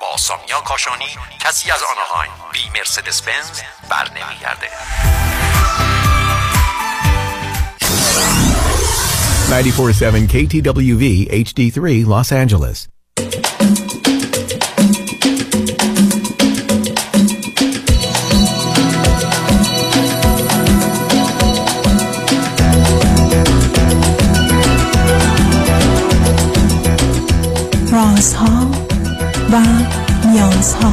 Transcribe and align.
با 0.00 0.16
سامیا 0.16 0.60
کاشانی 0.60 1.08
کسی 1.40 1.70
از 1.70 1.80
آنهایم. 1.82 2.32
بی 2.52 2.78
مرسدس 2.78 3.22
بنز 3.22 3.60
بر 3.90 4.08
نمیگرده 4.10 4.68
947 9.50 10.26
KTWV 10.26 11.28
HD3 11.30 12.06
Los 12.06 12.32
Angeles 12.32 12.88
رازها 27.92 28.55
و 29.52 29.56
نیازها 30.28 30.92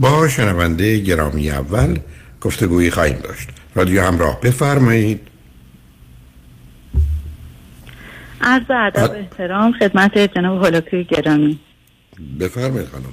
با 0.00 0.28
شنونده 0.28 0.98
گرامی 0.98 1.50
اول 1.50 1.98
گفتگویی 2.40 2.90
خواهیم 2.90 3.18
داشت. 3.18 3.48
رادیو 3.74 4.02
همراه 4.02 4.40
بفرمایید. 4.40 5.20
عرض 8.40 8.70
ادب 8.70 9.10
احترام 9.14 9.72
خدمت 9.72 10.18
جناب 10.18 10.64
هولوکی 10.64 11.04
گرامی. 11.04 11.58
بفرمایید 12.40 12.88
خانم. 12.88 13.04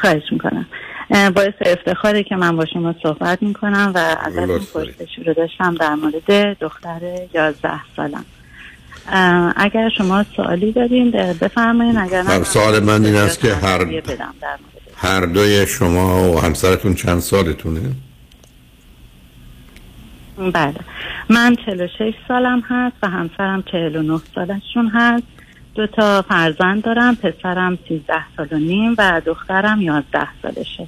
خواهش 0.00 0.22
می‌کنم. 0.32 0.66
باعث 1.10 1.54
افتخاره 1.60 2.22
که 2.22 2.36
من 2.36 2.56
با 2.56 2.64
شما 2.66 2.94
صحبت 3.02 3.42
می‌کنم 3.42 3.92
و 3.94 3.98
ازتون 3.98 4.58
پرسشی 4.74 5.24
رو 5.24 5.34
داشتم 5.34 5.74
در 5.74 5.94
مورد 5.94 6.58
دختر 6.58 7.00
یازده 7.34 7.80
سالم. 7.96 8.24
اگر 9.56 9.88
شما 9.98 10.24
سوالی 10.36 10.72
دارین 10.72 11.10
بفرمایید 11.10 11.96
اگر 11.96 12.22
نه 12.22 12.44
سوال 12.44 12.80
من 12.80 13.04
این 13.04 13.16
است 13.16 13.40
که 13.40 13.54
هر 13.54 14.02
هر 14.96 15.20
دوی 15.20 15.66
شما 15.66 16.32
و 16.32 16.40
همسرتون 16.40 16.94
چند 16.94 17.20
سالتونه؟ 17.20 17.80
بله. 20.38 20.74
من 21.28 21.56
46 21.66 22.14
سالم 22.28 22.62
هست 22.68 22.96
و 23.02 23.08
همسرم 23.08 23.62
49 23.62 24.20
سالشون 24.34 24.90
هست. 24.94 25.24
دو 25.74 25.86
تا 25.86 26.22
فرزند 26.22 26.82
دارم. 26.82 27.16
پسرم 27.16 27.78
13 27.88 28.14
سال 28.36 28.48
و 28.52 28.56
نیم 28.56 28.94
و 28.98 29.22
دخترم 29.26 29.82
11 29.82 30.28
سالشه. 30.42 30.86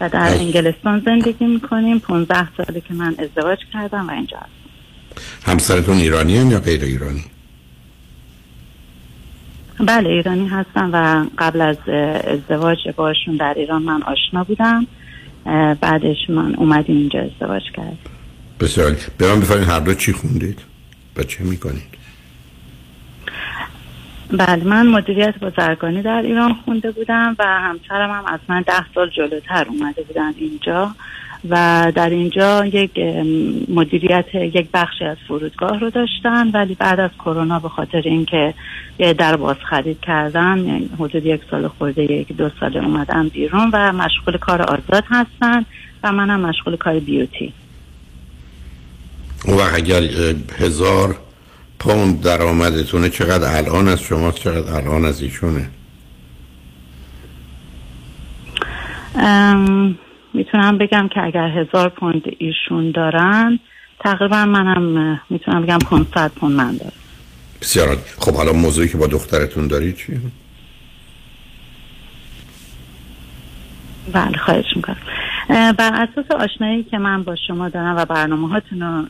و 0.00 0.08
در 0.08 0.34
انگلستان 0.34 1.02
زندگی 1.04 1.46
می‌کنیم. 1.46 1.98
15 1.98 2.48
ساله 2.56 2.80
که 2.80 2.94
من 2.94 3.14
ازدواج 3.18 3.58
کردم 3.72 4.08
و 4.08 4.10
اینجا 4.10 4.36
هستم. 4.36 5.52
همسرتون 5.52 5.96
ایرانی 5.96 6.38
هم 6.38 6.50
یا 6.50 6.60
غیر 6.60 6.84
ایرانی؟ 6.84 7.24
بله 9.86 10.08
ایرانی 10.08 10.48
هستم 10.48 10.90
و 10.92 11.26
قبل 11.38 11.60
از 11.60 11.76
ازدواج 12.24 12.78
باشون 12.96 13.36
در 13.36 13.54
ایران 13.56 13.82
من 13.82 14.02
آشنا 14.02 14.44
بودم. 14.44 14.86
بعدش 15.80 16.16
من 16.28 16.54
اومدیم 16.54 16.96
اینجا 16.96 17.20
ازدواج 17.20 17.62
کرد 17.76 17.98
بسیار 18.60 18.96
به 19.18 19.28
من 19.28 19.40
بفرمایید 19.40 19.68
هر 19.68 19.80
دو 19.80 19.94
چی 19.94 20.12
خوندید 20.12 20.58
و 21.16 21.22
چه 21.22 21.44
می‌کنید؟ 21.44 22.00
بله 24.32 24.64
من 24.64 24.86
مدیریت 24.86 25.38
بازرگانی 25.38 26.02
در 26.02 26.22
ایران 26.22 26.54
خونده 26.64 26.90
بودم 26.90 27.36
و 27.38 27.44
همسرم 27.44 28.10
هم 28.10 28.24
از 28.26 28.40
من 28.48 28.62
ده 28.62 28.84
سال 28.94 29.10
جلوتر 29.10 29.66
اومده 29.68 30.02
بودن 30.02 30.34
اینجا. 30.36 30.94
و 31.48 31.92
در 31.94 32.10
اینجا 32.10 32.66
یک 32.66 32.98
مدیریت 33.68 34.34
یک 34.34 34.68
بخشی 34.74 35.04
از 35.04 35.16
فرودگاه 35.28 35.80
رو 35.80 35.90
داشتن 35.90 36.50
ولی 36.50 36.74
بعد 36.74 37.00
از 37.00 37.10
کرونا 37.18 37.58
به 37.58 37.68
خاطر 37.68 38.02
اینکه 38.04 38.54
در 38.98 39.36
باز 39.36 39.56
خرید 39.70 40.00
کردن 40.00 40.58
یعنی 40.58 40.90
حدود 40.98 41.26
یک 41.26 41.40
سال 41.50 41.68
خورده 41.68 42.02
یک 42.02 42.36
دو 42.36 42.50
سال 42.60 42.76
اومدن 42.76 43.28
بیرون 43.28 43.70
و 43.72 43.92
مشغول 43.92 44.36
کار 44.36 44.62
آزاد 44.62 45.04
هستن 45.08 45.64
و 46.02 46.12
منم 46.12 46.40
مشغول 46.40 46.76
کار 46.76 46.98
بیوتی 46.98 47.52
وقت 49.48 49.74
اگر 49.74 50.02
هزار 50.58 51.16
پوند 51.78 52.22
درآمدتونه 52.22 53.08
چقدر 53.08 53.56
الان 53.56 53.88
از 53.88 54.00
شما 54.00 54.32
چقدر 54.32 54.74
الان 54.74 55.04
از 55.04 55.22
ایشونه؟ 55.22 55.70
می‌تونم 60.34 60.78
بگم 60.78 61.08
که 61.08 61.22
اگر 61.22 61.48
هزار 61.48 61.88
پوند 61.88 62.22
ایشون 62.38 62.90
دارن 62.90 63.58
تقریبا 64.00 64.44
منم 64.44 65.20
می‌تونم 65.30 65.62
بگم 65.62 65.78
500 65.78 66.30
پوند 66.30 66.52
من 66.52 66.76
دارم 66.76 66.92
بسیار 67.62 67.88
عالی. 67.88 68.00
خب 68.18 68.34
حالا 68.34 68.52
موضوعی 68.52 68.88
که 68.88 68.98
با 68.98 69.06
دخترتون 69.06 69.66
دارید 69.66 69.96
چیه؟ 69.96 70.20
بله 74.12 74.38
خواهش 74.38 74.76
می‌کنم 74.76 74.96
بر 75.48 76.08
اساس 76.08 76.30
آشنایی 76.30 76.82
که 76.82 76.98
من 76.98 77.22
با 77.22 77.36
شما 77.48 77.68
دارم 77.68 77.96
و 77.96 78.04
برنامه 78.04 78.48
هاتون 78.48 78.80
رو 78.80 79.04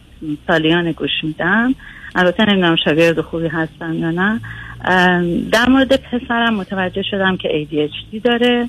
سالیان 0.46 0.92
گوش 0.92 1.10
میدم 1.22 1.74
البته 2.14 2.44
نمی‌دونم 2.44 2.76
شاگرد 2.84 3.20
خوبی 3.20 3.48
هستن 3.48 3.94
یا 3.94 4.10
نه 4.10 4.40
در 5.52 5.68
مورد 5.68 5.96
پسرم 5.96 6.54
متوجه 6.54 7.02
شدم 7.02 7.36
که 7.36 7.48
ADHD 7.48 8.22
داره 8.24 8.68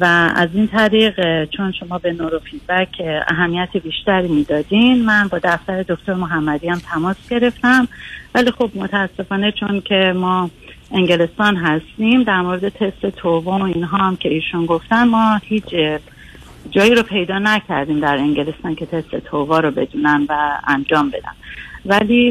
و 0.00 0.32
از 0.36 0.48
این 0.54 0.68
طریق 0.68 1.44
چون 1.44 1.72
شما 1.72 1.98
به 1.98 2.12
نورو 2.12 2.38
فیدبک 2.38 2.88
اه، 3.00 3.24
اهمیت 3.28 3.76
بیشتری 3.76 4.28
می‌دادین 4.28 5.04
من 5.04 5.28
با 5.28 5.38
دفتر 5.38 5.82
دکتر 5.82 6.14
محمدی 6.14 6.68
هم 6.68 6.78
تماس 6.78 7.16
گرفتم. 7.30 7.88
ولی 8.34 8.50
خب 8.50 8.70
متاسفانه 8.74 9.52
چون 9.52 9.80
که 9.80 10.12
ما 10.16 10.50
انگلستان 10.92 11.56
هستیم 11.56 12.22
در 12.22 12.40
مورد 12.40 12.68
تست 12.68 13.06
توبا 13.06 13.58
و 13.58 13.62
اینها 13.62 13.98
هم 13.98 14.16
که 14.16 14.28
ایشون 14.28 14.66
گفتن 14.66 15.08
ما 15.08 15.40
هیچ 15.42 15.74
جایی 16.70 16.94
رو 16.94 17.02
پیدا 17.02 17.38
نکردیم 17.38 18.00
در 18.00 18.16
انگلستان 18.16 18.74
که 18.74 18.86
تست 18.86 19.16
توبا 19.16 19.60
رو 19.60 19.70
بدونن 19.70 20.26
و 20.28 20.58
انجام 20.66 21.10
بدن. 21.10 21.32
ولی 21.86 22.30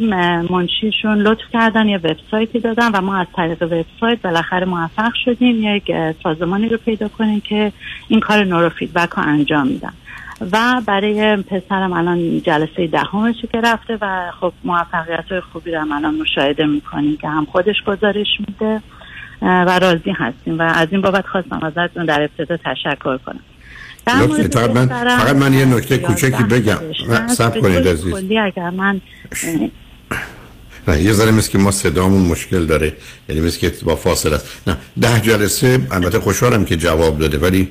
منشیشون 0.49 1.17
لطف 1.17 1.43
کردن 1.53 1.87
یه 1.87 1.97
وبسایتی 1.97 2.59
دادن 2.59 2.91
و 2.91 3.01
ما 3.01 3.17
از 3.17 3.27
طریق 3.35 3.63
وبسایت 3.63 4.21
بالاخره 4.21 4.65
موفق 4.65 5.11
شدیم 5.25 5.75
یک 5.75 5.91
سازمانی 6.23 6.69
رو 6.69 6.77
پیدا 6.77 7.07
کنیم 7.07 7.39
که 7.39 7.71
این 8.07 8.19
کار 8.19 8.43
نورو 8.43 8.69
فیدبک 8.69 9.09
رو 9.09 9.23
انجام 9.23 9.67
میدن. 9.67 9.93
و 10.51 10.81
برای 10.85 11.35
پسرم 11.35 11.93
الان 11.93 12.41
جلسه 12.41 12.87
دهمشه 12.87 13.47
که 13.47 13.61
رفته 13.61 13.97
و 14.01 14.31
خب 14.39 14.53
موفقیت 14.63 15.31
های 15.31 15.41
خوبی 15.41 15.71
رو 15.71 15.93
الان 15.93 16.15
مشاهده 16.15 16.65
می‌کنیم 16.65 17.17
که 17.17 17.27
هم 17.27 17.45
خودش 17.45 17.83
گزارش 17.87 18.27
میده 18.47 18.81
و 19.41 19.79
راضی 19.79 20.11
هستیم 20.11 20.59
و 20.59 20.61
از 20.61 20.87
این 20.91 21.01
بابت 21.01 21.25
خواستم 21.27 21.59
ازتون 21.63 22.05
در 22.05 22.21
ابتدا 22.21 22.57
تشکر 22.57 23.17
کنم. 23.17 23.39
فقط 24.07 24.69
من- 24.69 24.87
فقط 25.17 25.35
من 25.35 25.53
یه 25.53 25.65
نکته 25.65 25.97
کوچکی 25.97 26.25
11 26.31 26.43
بگم. 26.45 26.79
به 27.07 27.61
کنید 27.61 27.87
عزیز. 27.87 28.13
اگر 28.13 28.69
من 28.69 29.01
نه 30.87 31.01
یه 31.01 31.13
ذره 31.13 31.31
مثل 31.31 31.51
که 31.51 31.57
ما 31.57 31.71
صدامون 31.71 32.21
مشکل 32.21 32.65
داره 32.65 32.93
یعنی 33.29 33.41
مثل 33.41 33.59
که 33.59 33.73
با 33.83 33.95
فاصله 33.95 34.35
است 34.35 34.45
نه 34.67 34.77
ده 35.01 35.19
جلسه 35.19 35.79
البته 35.91 36.19
خوشحالم 36.19 36.65
که 36.65 36.75
جواب 36.77 37.19
داده 37.19 37.37
ولی 37.37 37.67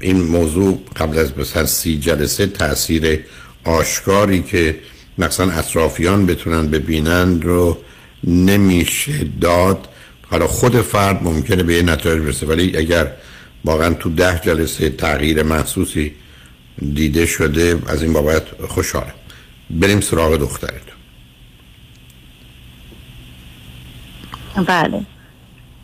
این 0.00 0.22
موضوع 0.22 0.78
قبل 0.96 1.18
از 1.18 1.38
مثلا 1.38 1.66
سی 1.66 1.98
جلسه 1.98 2.46
تاثیر 2.46 3.20
آشکاری 3.64 4.42
که 4.42 4.78
مثلا 5.18 5.50
اطرافیان 5.52 6.26
بتونن 6.26 6.66
ببینن 6.66 7.42
رو 7.42 7.78
نمیشه 8.24 9.12
داد 9.40 9.88
حالا 10.30 10.46
خود 10.46 10.80
فرد 10.82 11.22
ممکنه 11.22 11.62
به 11.62 11.74
یه 11.74 11.82
نتایج 11.82 12.22
برسه 12.22 12.46
ولی 12.46 12.76
اگر 12.76 13.12
واقعا 13.64 13.94
تو 13.94 14.10
ده 14.10 14.40
جلسه 14.44 14.90
تغییر 14.90 15.42
محسوسی 15.42 16.14
دیده 16.94 17.26
شده 17.26 17.78
از 17.88 18.02
این 18.02 18.12
بابت 18.12 18.42
خوشحالم. 18.68 19.14
بریم 19.70 20.00
سراغ 20.00 20.36
دخترت. 20.36 20.82
بله. 24.66 25.00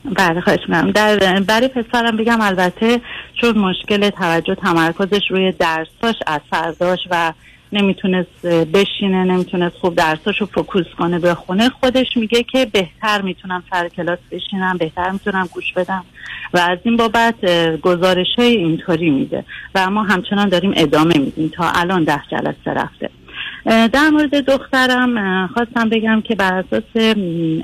بله 0.05 0.41
خواهش 0.41 0.61
می‌کنم. 0.69 0.91
در 0.91 1.41
برای 1.41 1.69
پسرم 1.69 2.17
بگم 2.17 2.41
البته 2.41 3.01
چون 3.41 3.59
مشکل 3.59 4.11
توجه 4.11 4.55
تمرکزش 4.55 5.31
روی 5.31 5.53
درساش 5.53 6.15
اثر 6.27 6.71
داشت 6.81 7.09
و 7.11 7.33
نمی‌تونست 7.77 8.47
بشینه 8.47 9.25
نمی‌تونست 9.25 9.77
خوب 9.77 9.95
درساش 9.95 10.41
رو 10.41 10.47
فوکوس 10.47 10.87
کنه 10.99 11.19
بخونه 11.19 11.69
خودش 11.69 12.17
میگه 12.17 12.43
که 12.43 12.67
بهتر 12.73 13.23
می‌تونم 13.23 13.63
سر 13.71 13.89
کلاس 13.89 14.19
بشینم 14.31 14.77
بهتر 14.79 15.11
می‌تونم 15.11 15.49
گوش 15.53 15.73
بدم. 15.73 16.05
و 16.55 16.59
از 16.59 16.79
این 16.83 16.97
بابت 16.97 17.45
گزارش 17.81 18.27
های 18.39 18.57
اینطوری 18.57 19.11
میده. 19.11 19.45
و 19.75 19.91
ما 19.91 20.03
همچنان 20.03 20.49
داریم 20.49 20.73
ادامه 20.77 21.19
میدیم 21.19 21.49
تا 21.49 21.71
الان 21.71 22.05
ده 22.05 22.21
جلسه 22.31 22.71
رفته. 22.71 23.11
در 23.67 24.11
مورد 24.13 24.35
دخترم 24.35 25.47
خواستم 25.47 25.89
بگم 25.89 26.21
که 26.21 26.35
بر 26.35 26.53
اساس 26.55 27.17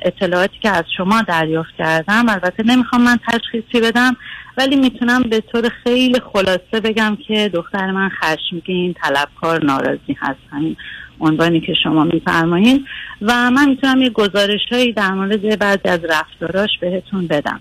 اطلاعاتی 0.02 0.58
که 0.62 0.70
از 0.70 0.84
شما 0.96 1.22
دریافت 1.22 1.76
کردم 1.78 2.28
البته 2.28 2.62
نمی‌خوام 2.66 3.02
من 3.02 3.19
تشخیصی 3.28 3.81
بدم 3.81 4.16
ولی 4.56 4.76
می‌تونم 4.76 5.22
به 5.22 5.40
طور 5.40 5.69
خیلی 5.84 6.20
خلاصه 6.32 6.81
بگم 6.84 7.16
که 7.26 7.50
دختر 7.54 7.90
من 7.90 8.08
خشمگین 8.08 8.94
طلبکار 9.02 9.64
ناراضی 9.64 10.16
هست. 10.19 10.40
همین 10.52 10.76
عنوانی 11.20 11.60
که 11.60 11.75
شما 11.82 12.04
میفرمایید 12.04 12.84
و 13.22 13.50
من 13.50 13.69
می‌تونم 13.69 14.02
یه 14.02 14.10
گزارش 14.10 14.60
هایی 14.72 14.93
در 14.93 15.10
مورد 15.10 15.58
بعضی 15.58 15.88
از 15.88 16.00
رفتاراش 16.04 16.70
بهتون 16.81 17.26
بدم. 17.26 17.60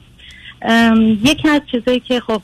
یکی 1.24 1.50
از 1.50 1.62
چیزایی 1.72 2.00
که 2.00 2.19
خب 2.19 2.42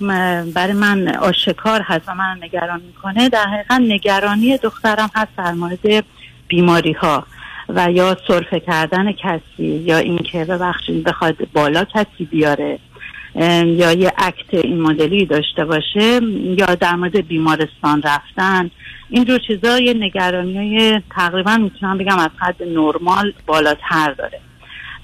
برای 0.53 0.73
من 0.73 1.15
آشکار 1.15 1.81
هست 1.81 2.09
و 2.09 2.15
من 2.15 2.37
نگران 2.41 2.81
می‌کنه 2.81 3.29
در 3.29 3.45
حقیقت 3.45 3.81
نگرانی 3.81 4.57
دخترم 4.57 5.09
هست 5.15 5.31
در 5.37 5.51
مورد 5.51 6.05
بیماری 6.47 6.93
ها 6.93 7.25
و 7.69 7.91
یا 7.91 8.17
سرفه 8.27 8.59
کردن 8.59 9.11
کسی 9.11 9.63
یا 9.63 9.97
اینکه 9.97 10.45
ببخشید 10.45 11.03
بخواد 11.03 11.35
بالا 11.53 11.83
کسی 11.83 12.25
بیاره 12.25 12.79
یا 13.65 13.91
یه 13.91 14.13
عکت 14.17 14.53
این 14.53 14.81
مدلی 14.81 15.25
داشته 15.25 15.65
باشه 15.65 16.19
یا 16.43 16.75
در 16.75 16.95
مورد 16.95 17.27
بیمارستان 17.27 18.01
رفتن. 18.01 18.71
اینجور 19.09 19.39
چیزا 19.47 19.79
یه 19.79 19.93
نگرانی 19.93 20.57
های 20.57 21.01
تقریبا 21.15 21.57
می‌تونم 21.57 21.97
بگم 21.97 22.19
از 22.19 22.29
حد 22.37 22.63
نرمال 22.63 23.33
بالاتر 23.45 24.13
داره. 24.17 24.39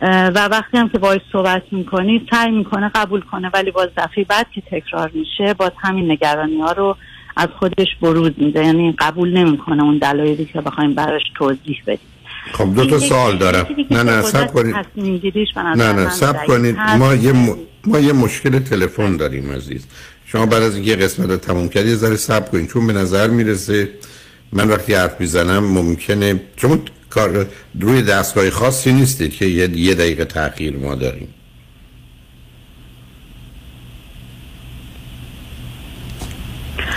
و 0.01 0.47
وقتی 0.47 0.77
هم 0.77 0.89
که 0.89 0.97
باید 0.97 1.21
صحبت 1.31 1.63
می‌کنی 1.71 2.27
سعی 2.31 2.51
می‌کنه 2.51 2.91
قبول 2.95 3.21
کنه 3.21 3.51
ولی 3.53 3.71
باز 3.71 3.89
دفعه 3.97 4.23
بعد 4.23 4.47
که 4.55 4.61
تکرار 4.61 5.11
میشه 5.13 5.53
باز 5.53 5.71
همین 5.81 6.11
نگرانی 6.11 6.61
ها 6.61 6.71
رو 6.71 6.97
از 7.37 7.47
خودش 7.59 7.87
بروز 8.01 8.31
میده. 8.37 8.65
یعنی 8.65 8.95
قبول 8.99 9.37
نمی‌کنه 9.37 9.83
اون 9.83 9.97
دلایلی 9.97 10.45
که 10.45 10.61
بخوایم 10.61 10.93
براش 10.93 11.21
توضیح 11.35 11.81
بدیم. 11.87 12.07
خب 12.53 12.75
دو 12.75 12.85
تا 12.85 12.99
سوال 12.99 13.37
دارم. 13.37 13.67
نه 13.91 14.03
نه 14.03 14.21
سب 14.21 14.53
کنید. 14.53 14.75
نه 15.75 15.93
نه 15.93 16.09
سب 16.09 16.45
کنید. 16.45 16.77
ما 16.77 17.15
یه 17.15 17.31
م... 17.31 17.55
ما 17.85 17.99
یه 17.99 18.13
مشکل 18.13 18.59
تلفن 18.59 19.17
داریم 19.17 19.51
عزیز. 19.51 19.87
شما 20.25 20.45
بعد 20.45 20.63
از 20.63 20.75
اینکه 20.75 20.95
قسمت 20.95 21.29
رو 21.29 21.37
تموم 21.37 21.69
کردی 21.69 21.89
یه 21.89 21.95
ذره 21.95 22.15
سب 22.15 22.51
کنید 22.51 22.69
چون 22.69 22.87
به 22.87 22.93
نظر 22.93 23.27
می‌رسه 23.27 23.89
من 24.53 24.69
وقتی 24.69 24.93
حرف 24.93 25.21
می‌زنم 25.21 25.63
ممکنه 25.63 26.41
چون 26.55 26.81
کار 27.13 27.48
روی 27.79 28.01
دستگاه 28.01 28.50
خاصی 28.50 28.91
نیستید 28.91 29.34
که 29.34 29.46
یه, 29.46 29.77
یه 29.77 29.96
دقیقه 29.96 30.25
تاخیر 30.25 30.77
ما 30.77 30.96
داریم. 30.96 31.34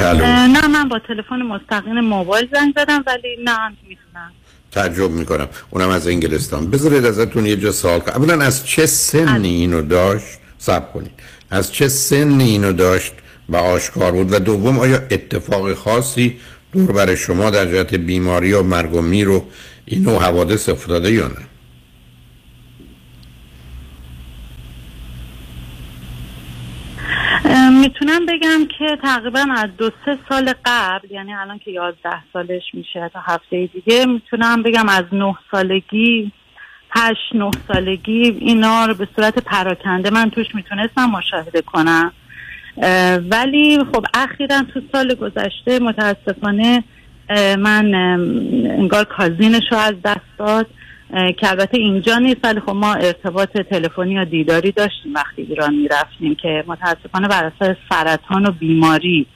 نه 0.00 0.66
من 0.66 0.88
با 0.88 0.98
تلفن 0.98 1.42
مستقیم 1.42 2.00
موبایل 2.00 2.48
زنگ 2.52 2.74
زدم 2.76 3.04
ولی 3.06 3.36
نه 3.44 3.58
می‌تونم 3.88 4.32
تعجب 4.72 5.10
می‌کنم. 5.10 5.48
اونم 5.70 5.88
از 5.88 6.08
انگلستان. 6.08 6.70
بذارید 6.70 7.04
ازتون 7.04 7.46
یه 7.46 7.56
جا 7.56 7.72
سوال 7.72 8.00
کنم. 8.00 8.22
اولا 8.22 8.44
از 8.44 8.66
چه 8.66 8.86
سنی 8.86 9.48
اینو 9.48 9.82
داشت؟ 9.82 10.38
سب 10.58 10.92
کنید. 10.92 11.10
از 11.50 11.72
چه 11.72 11.88
سنی 11.88 12.44
اینو 12.44 12.72
داشت 12.72 13.12
و 13.48 13.56
آشکار 13.56 14.12
بود؟ 14.12 14.32
و 14.32 14.38
دوم 14.38 14.78
آیا 14.78 14.96
اتفاق 15.10 15.74
خاصی 15.74 16.36
دور 16.72 16.92
برای 16.92 17.16
شما 17.16 17.50
در 17.50 17.66
جهت 17.66 17.94
بیماری 17.94 18.52
و 18.52 18.62
مرگ 18.62 18.94
و 18.94 19.02
میر 19.02 19.28
و 19.28 19.44
این 19.86 20.02
نوع 20.02 20.22
حوادث 20.22 20.68
افتاده 20.68 21.12
یا 21.12 21.28
نه؟ 21.28 21.46
می‌تونم 27.70 28.26
بگم 28.26 28.66
که 28.78 28.98
تقریبا 29.02 29.46
از 29.56 29.70
دو 29.78 29.90
سه 30.04 30.18
سال 30.28 30.54
قبل 30.64 31.10
یعنی 31.10 31.34
الان 31.34 31.58
که 31.58 31.70
یازده 31.70 32.22
سالش 32.32 32.62
میشه 32.72 33.10
تا 33.12 33.20
هفته 33.20 33.66
دیگه 33.66 34.06
می‌تونم 34.06 34.62
بگم 34.62 34.88
از 34.88 35.04
نه 35.12 35.34
سالگی 35.50 36.32
هشت 36.90 37.34
نه 37.34 37.50
سالگی 37.68 38.22
اینا 38.22 38.86
رو 38.86 38.94
به 38.94 39.08
صورت 39.16 39.38
پراکنده 39.38 40.10
من 40.10 40.30
توش 40.30 40.46
می‌تونستم 40.54 41.10
مشاهده 41.10 41.62
کنم. 41.62 42.12
ولی 43.30 43.78
خب 43.92 44.04
اخیرا 44.14 44.62
تو 44.74 44.80
سال 44.92 45.14
گذشته 45.14 45.78
متاسفانه 45.78 46.84
من 47.58 47.94
انگار 48.78 49.04
کازینش 49.04 49.62
رو 49.72 49.78
از 49.78 49.94
دست 50.04 50.38
داد. 50.38 50.66
که 51.36 51.50
البته 51.50 51.78
اینجا 51.78 52.18
نیست 52.18 52.36
ولی 52.44 52.60
خب 52.60 52.70
ما 52.70 52.94
ارتباط 52.94 53.48
تلفنی 53.48 54.12
یا 54.12 54.24
دیداری 54.24 54.72
داشتیم 54.72 55.14
وقتی 55.14 55.42
ایران 55.42 55.74
می‌رفتیم 55.74 56.34
که 56.34 56.64
متاسفانه 56.66 57.28
بر 57.28 57.44
اساس 57.44 57.76
سرطان 57.90 58.46
و 58.46 58.50
بیماری 58.50 59.26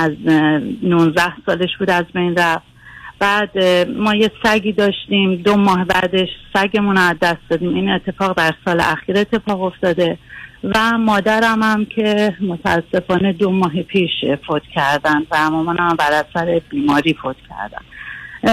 از 0.00 0.10
اه، 0.28 0.60
19 0.82 1.22
سالش 1.46 1.76
بود 1.78 1.90
از 1.90 2.04
بین 2.14 2.36
رفت. 2.36 2.72
بعد 3.18 3.58
ما 3.96 4.14
یه 4.14 4.30
سگی 4.42 4.72
داشتیم 4.72 5.34
دو 5.36 5.56
ماه 5.56 5.84
بعدش 5.84 6.28
سگمون 6.54 6.96
رو 6.96 7.02
از 7.02 7.16
دست 7.22 7.40
دادیم. 7.50 7.74
این 7.74 7.90
اتفاق 7.90 8.36
در 8.36 8.52
سال 8.64 8.80
اخیر 8.80 9.18
اتفاق 9.18 9.62
افتاده. 9.62 10.18
و 10.64 10.98
مادرم 10.98 11.62
هم 11.62 11.84
که 11.84 12.36
متاسفانه 12.40 13.32
دو 13.32 13.50
ماه 13.50 13.82
پیش 13.82 14.10
فوت 14.46 14.62
کردن 14.74 15.22
و 15.30 15.50
مامانم 15.50 15.96
بر 15.98 16.12
اثر 16.12 16.60
بیماری 16.70 17.16
فوت 17.22 17.36
کردن. 17.48 17.82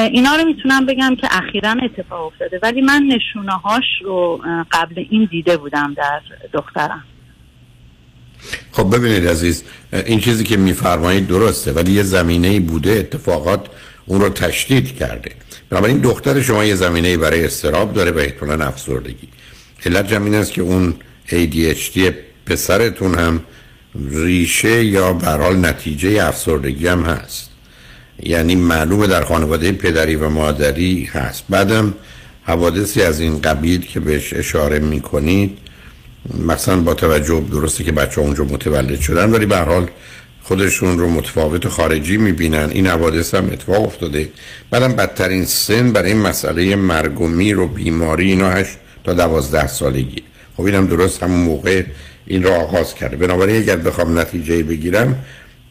اینا 0.06 0.36
رو 0.36 0.46
می‌تونم 0.46 0.86
بگم 0.86 1.16
که 1.16 1.28
اخیرا 1.32 1.76
اتفاق 1.84 2.26
افتاده 2.26 2.60
ولی 2.64 2.82
من 2.82 3.04
نشونه 3.04 3.52
هاش 3.52 3.84
رو 4.04 4.42
قبل 4.72 5.06
این 5.10 5.28
دیده 5.32 5.58
بودم 5.58 5.94
در 5.94 6.22
دخترم. 6.54 7.04
خب 8.72 8.96
ببینید 8.96 9.28
عزیز 9.28 9.64
این 9.94 10.20
چیزی 10.20 10.44
که 10.44 10.58
میفرمایید 10.58 11.28
درسته 11.28 11.72
ولی 11.72 11.92
یه 11.92 12.04
زمینه 12.04 12.60
بوده 12.60 12.92
اتفاقات 12.92 13.68
اون 14.06 14.22
رو 14.22 14.30
تشدید 14.30 14.96
کرده. 14.96 15.32
بنابراین 15.70 15.98
دختر 15.98 16.42
شما 16.42 16.66
یه 16.66 16.76
زمینه 16.76 17.18
برای 17.18 17.46
استراب 17.46 17.94
داره 17.94 18.12
و 18.12 18.18
احتمالا 18.18 18.66
افسردگی. 18.66 19.28
علت 19.86 20.08
جمعین 20.08 20.36
است 20.36 20.54
که 20.54 20.62
اون 20.62 20.94
ADHD 21.30 22.00
پسرتون 22.46 23.16
هم 23.16 23.42
ریشه 24.12 24.86
یا 24.86 25.14
برحال 25.14 25.66
نتیجه 25.66 26.26
افسردگی 26.28 26.88
هم 26.88 27.04
هست. 27.04 27.50
یعنی 28.24 28.56
معلومه 28.56 29.08
در 29.08 29.24
خانواده 29.24 29.72
پدری 29.72 30.16
و 30.16 30.30
مادری 30.30 31.10
هست. 31.12 31.44
بعدم 31.50 31.94
حوادثی 32.44 33.02
از 33.02 33.20
این 33.20 33.42
قبیل 33.42 33.86
که 33.86 34.00
بهش 34.00 34.34
اشاره 34.34 34.80
می‌کنید 34.80 35.58
مثلا 36.48 36.82
با 36.82 36.94
توجه 36.94 37.44
درسته 37.52 37.84
که 37.84 37.92
بچه 37.92 38.22
اونجا 38.22 38.44
متولد 38.44 39.00
شدن 39.00 39.32
ولی 39.32 39.46
به 39.46 39.58
حال 39.58 39.90
خودشون 40.44 41.00
رو 41.00 41.10
متفاوت 41.10 41.68
خارجی 41.68 42.18
می‌بینن. 42.18 42.70
این 42.72 42.88
حوادث 42.88 43.36
هم 43.36 43.46
اتفاق 43.46 43.86
افتاده. 43.86 44.30
بعدم 44.72 44.94
بدترین 44.94 45.46
سن 45.46 45.94
برای 45.94 46.14
مسئله 46.14 46.76
مرگ 46.76 47.22
و 47.22 47.28
میر 47.28 47.60
و 47.60 47.68
بیماری 47.68 48.30
اینا 48.30 48.50
هشت 48.50 48.78
تا 49.04 49.14
دوازده 49.14 49.68
سالگی 49.68 50.24
خب 50.60 50.66
اینم 50.66 50.88
درست 50.88 51.24
همون 51.24 51.40
موقع 51.40 51.84
این 52.26 52.44
را 52.44 52.56
آغاز 52.56 52.96
کرده. 52.96 53.18
بنابراین 53.18 53.56
اگر 53.56 53.76
بخوام 53.76 54.20
نتیجه 54.20 54.64
بگیرم 54.64 55.26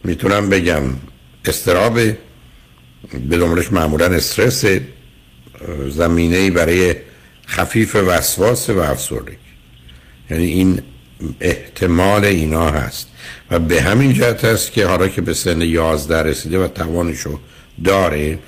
می‌تونم 0.05 0.49
بگم 0.49 0.83
استراب 1.45 1.95
به 1.95 2.17
دنبالش 3.31 3.73
معمولا 3.73 4.07
استرس 4.07 4.65
زمینه 5.89 6.51
برای 6.51 6.95
خفیف 7.49 7.97
وسواس 7.97 8.71
و 8.71 8.79
افسردگی. 8.79 9.37
یعنی 10.31 10.45
این 10.45 10.81
احتمال 11.41 12.25
اینا 12.25 12.71
هست. 12.71 13.09
و 13.51 13.59
به 13.59 13.83
همین 13.83 14.13
جهت 14.13 14.45
است 14.45 14.73
که 14.73 14.87
حالا 14.87 15.09
که 15.09 15.21
به 15.21 15.35
سن 15.35 15.61
11 15.61 16.23
رسیده 16.23 16.59
و 16.59 16.69
توانشو 16.69 17.41
داره 17.85 18.39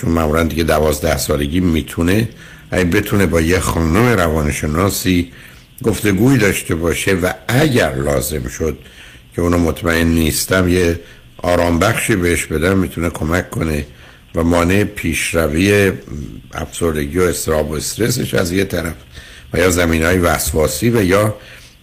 چون 0.00 0.10
معمولا 0.10 0.42
دیگه 0.42 0.64
12 0.64 1.18
سالگی 1.18 1.60
می‌تونه 1.60 2.28
اگه 2.70 2.84
بتونه 2.84 3.26
با 3.26 3.40
یه 3.40 3.58
خانم 3.58 3.96
روانشناسی 3.96 5.32
گفتگوی 5.84 6.38
داشته 6.38 6.74
باشه 6.74 7.14
و 7.14 7.32
اگر 7.48 7.94
لازم 7.94 8.48
شد 8.48 8.78
که 9.34 9.42
اونو 9.42 9.58
مطمئن 9.58 10.06
نیستم 10.06 10.68
یه 10.68 11.00
آرام 11.36 11.78
بخشی 11.78 12.16
بهش 12.16 12.44
بدم 12.44 12.78
می‌تونه 12.78 13.10
کمک 13.10 13.50
کنه 13.50 13.86
و 14.34 14.42
مانع 14.42 14.84
پیشروی 14.84 15.92
افسردگی 16.54 17.18
و 17.18 17.22
استراب 17.22 17.70
و 17.70 17.74
استرسش 17.74 18.34
از 18.34 18.52
یه 18.52 18.64
طرف 18.64 18.94
و 19.52 19.58
یا 19.58 19.70
زمین 19.70 20.02
های 20.02 20.18
وسواسی 20.18 20.90
و 20.90 21.04
یا 21.04 21.34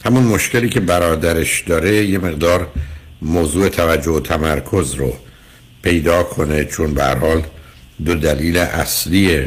همون 0.05 0.23
مشکلی 0.23 0.69
که 0.69 0.79
برادرش 0.79 1.61
داره 1.61 2.05
یه 2.05 2.17
مقدار 2.17 2.67
موضوع 3.21 3.69
توجه 3.69 4.11
و 4.11 4.19
تمرکز 4.19 4.93
رو 4.93 5.13
پیدا 5.83 6.23
کنه 6.23 6.65
چون 6.65 6.93
به 6.93 7.03
حال 7.05 7.43
دو 8.05 8.15
دلیل 8.15 8.57
اصلی 8.57 9.45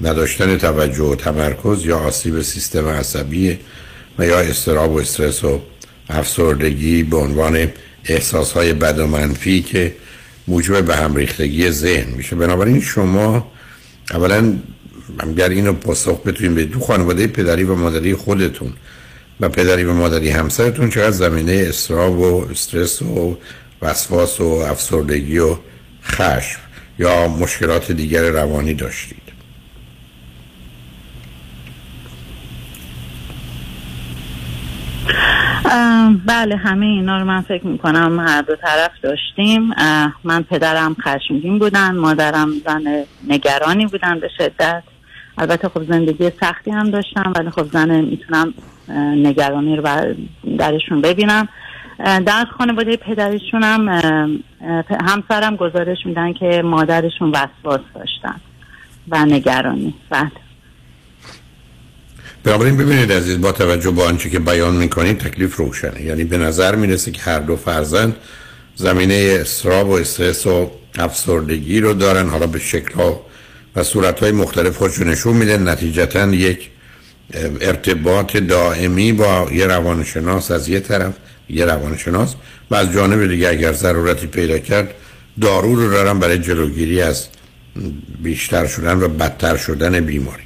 نداشتن 0.00 0.58
توجه 0.58 1.04
و 1.04 1.14
تمرکز 1.14 1.86
یا 1.86 1.98
آسیب 1.98 2.42
سیستم 2.42 2.88
عصبی 2.88 3.58
و 4.18 4.26
یا 4.26 4.40
استراب 4.40 4.92
و 4.92 4.98
استرس 4.98 5.44
و 5.44 5.60
افسردگی 6.08 7.02
به 7.02 7.16
عنوان 7.16 7.68
احساس 8.04 8.52
های 8.52 8.72
بد 8.72 8.98
و 8.98 9.06
منفی 9.06 9.62
که 9.62 9.94
موجب 10.48 10.84
به 10.84 10.96
هم 10.96 11.14
ریختگی 11.14 11.70
ذهن 11.70 12.10
میشه. 12.10 12.36
بنابراین 12.36 12.80
شما 12.80 13.52
اولا 14.10 14.54
اگر 15.18 15.48
اینو 15.48 15.72
پاسخ 15.72 16.22
بتونید 16.22 16.54
به 16.54 16.64
دو 16.64 16.80
خانواده 16.80 17.26
پدری 17.26 17.64
و 17.64 17.74
مادری 17.74 18.14
خودتون 18.14 18.72
و 19.40 19.48
پدری 19.48 19.84
و 19.84 19.92
مادری 19.92 20.30
همسرتون 20.30 20.90
چقدر 20.90 21.10
زمینه 21.10 21.66
استراب 21.68 22.18
و 22.18 22.46
استرس 22.50 23.02
و 23.02 23.38
وسواس 23.82 24.40
و 24.40 24.44
افسردگی 24.44 25.38
و 25.38 25.56
خشم 26.04 26.58
یا 26.98 27.28
مشکلات 27.28 27.92
دیگر 27.92 28.22
روانی 28.22 28.74
داشتید. 28.74 29.25
بله 36.26 36.56
همه 36.56 36.86
اینا 36.86 37.18
رو 37.18 37.24
من 37.24 37.40
فکر 37.40 37.66
می‌کنم 37.66 38.20
هر 38.20 38.42
دو 38.42 38.56
طرف 38.56 38.90
داشتیم. 39.02 39.70
من 40.24 40.42
پدرم 40.42 40.96
خشمگین 41.04 41.58
بودن 41.58 41.96
مادرم 41.96 42.50
زن 42.66 43.04
نگرانی 43.28 43.86
بودن 43.86 44.20
به 44.20 44.28
شدت. 44.38 44.82
البته 45.38 45.68
خب 45.68 45.84
زندگی 45.84 46.30
سختی 46.40 46.70
هم 46.70 46.90
داشتم 46.90 47.32
ولی 47.36 47.50
خب 47.50 47.66
زن 47.72 48.00
می‌تونم 48.00 48.54
نگرانی 49.16 49.76
رو 49.76 50.14
درشون 50.58 51.00
ببینم. 51.00 51.48
در 51.98 52.44
خانواده 52.58 52.96
پدرشون 52.96 53.62
هم 53.62 53.88
همسرم 55.08 55.56
گزارش 55.56 55.98
میدن 56.04 56.32
که 56.32 56.62
مادرشون 56.62 57.30
وسواس 57.30 57.80
داشتن 57.94 58.40
و 59.08 59.24
نگرانی. 59.24 59.94
بله. 60.10 60.30
بنابراین 62.46 62.76
ببینید 62.76 63.12
عزیز 63.12 63.40
با 63.40 63.52
توجه 63.52 63.90
به 63.90 64.02
آنچه 64.02 64.30
که 64.30 64.38
بیان 64.38 64.76
می‌کنید 64.76 65.18
تکلیف 65.18 65.56
روشنه. 65.56 66.02
یعنی 66.02 66.24
به 66.24 66.38
نظر 66.38 66.74
می‌رسه 66.74 67.10
که 67.10 67.22
هر 67.22 67.38
دو 67.38 67.56
فرزند 67.56 68.16
زمینه 68.76 69.38
استراب 69.40 69.88
و 69.88 69.92
استرس 69.92 70.46
و 70.46 70.70
افسردگی 70.98 71.80
رو 71.80 71.94
دارن 71.94 72.28
حالا 72.28 72.46
به 72.46 72.58
شکل 72.58 73.00
و 73.76 73.82
صورت 73.82 74.20
های 74.20 74.32
مختلف 74.32 74.76
خودشون 74.76 75.08
نشون 75.08 75.36
میده 75.36 75.56
نتیجتا 75.56 76.26
یک 76.26 76.70
ارتباط 77.60 78.36
دائمی 78.36 79.12
با 79.12 79.48
یه 79.52 79.66
روانشناس 79.66 80.50
از 80.50 80.68
یه 80.68 80.80
طرف 80.80 81.14
یه 81.48 81.64
روانشناس 81.64 82.34
و 82.70 82.74
از 82.74 82.92
جانب 82.92 83.26
دیگه 83.26 83.48
اگر 83.48 83.72
ضرورتی 83.72 84.26
پیدا 84.26 84.58
کرد 84.58 84.94
دارو 85.40 85.74
رو 85.74 85.90
دارن 85.90 86.18
برای 86.18 86.38
جلوگیری 86.38 87.02
از 87.02 87.26
بیشتر 88.22 88.66
شدن 88.66 89.02
و 89.02 89.08
بدتر 89.08 89.56
شدن 89.56 90.00
بیماری. 90.00 90.42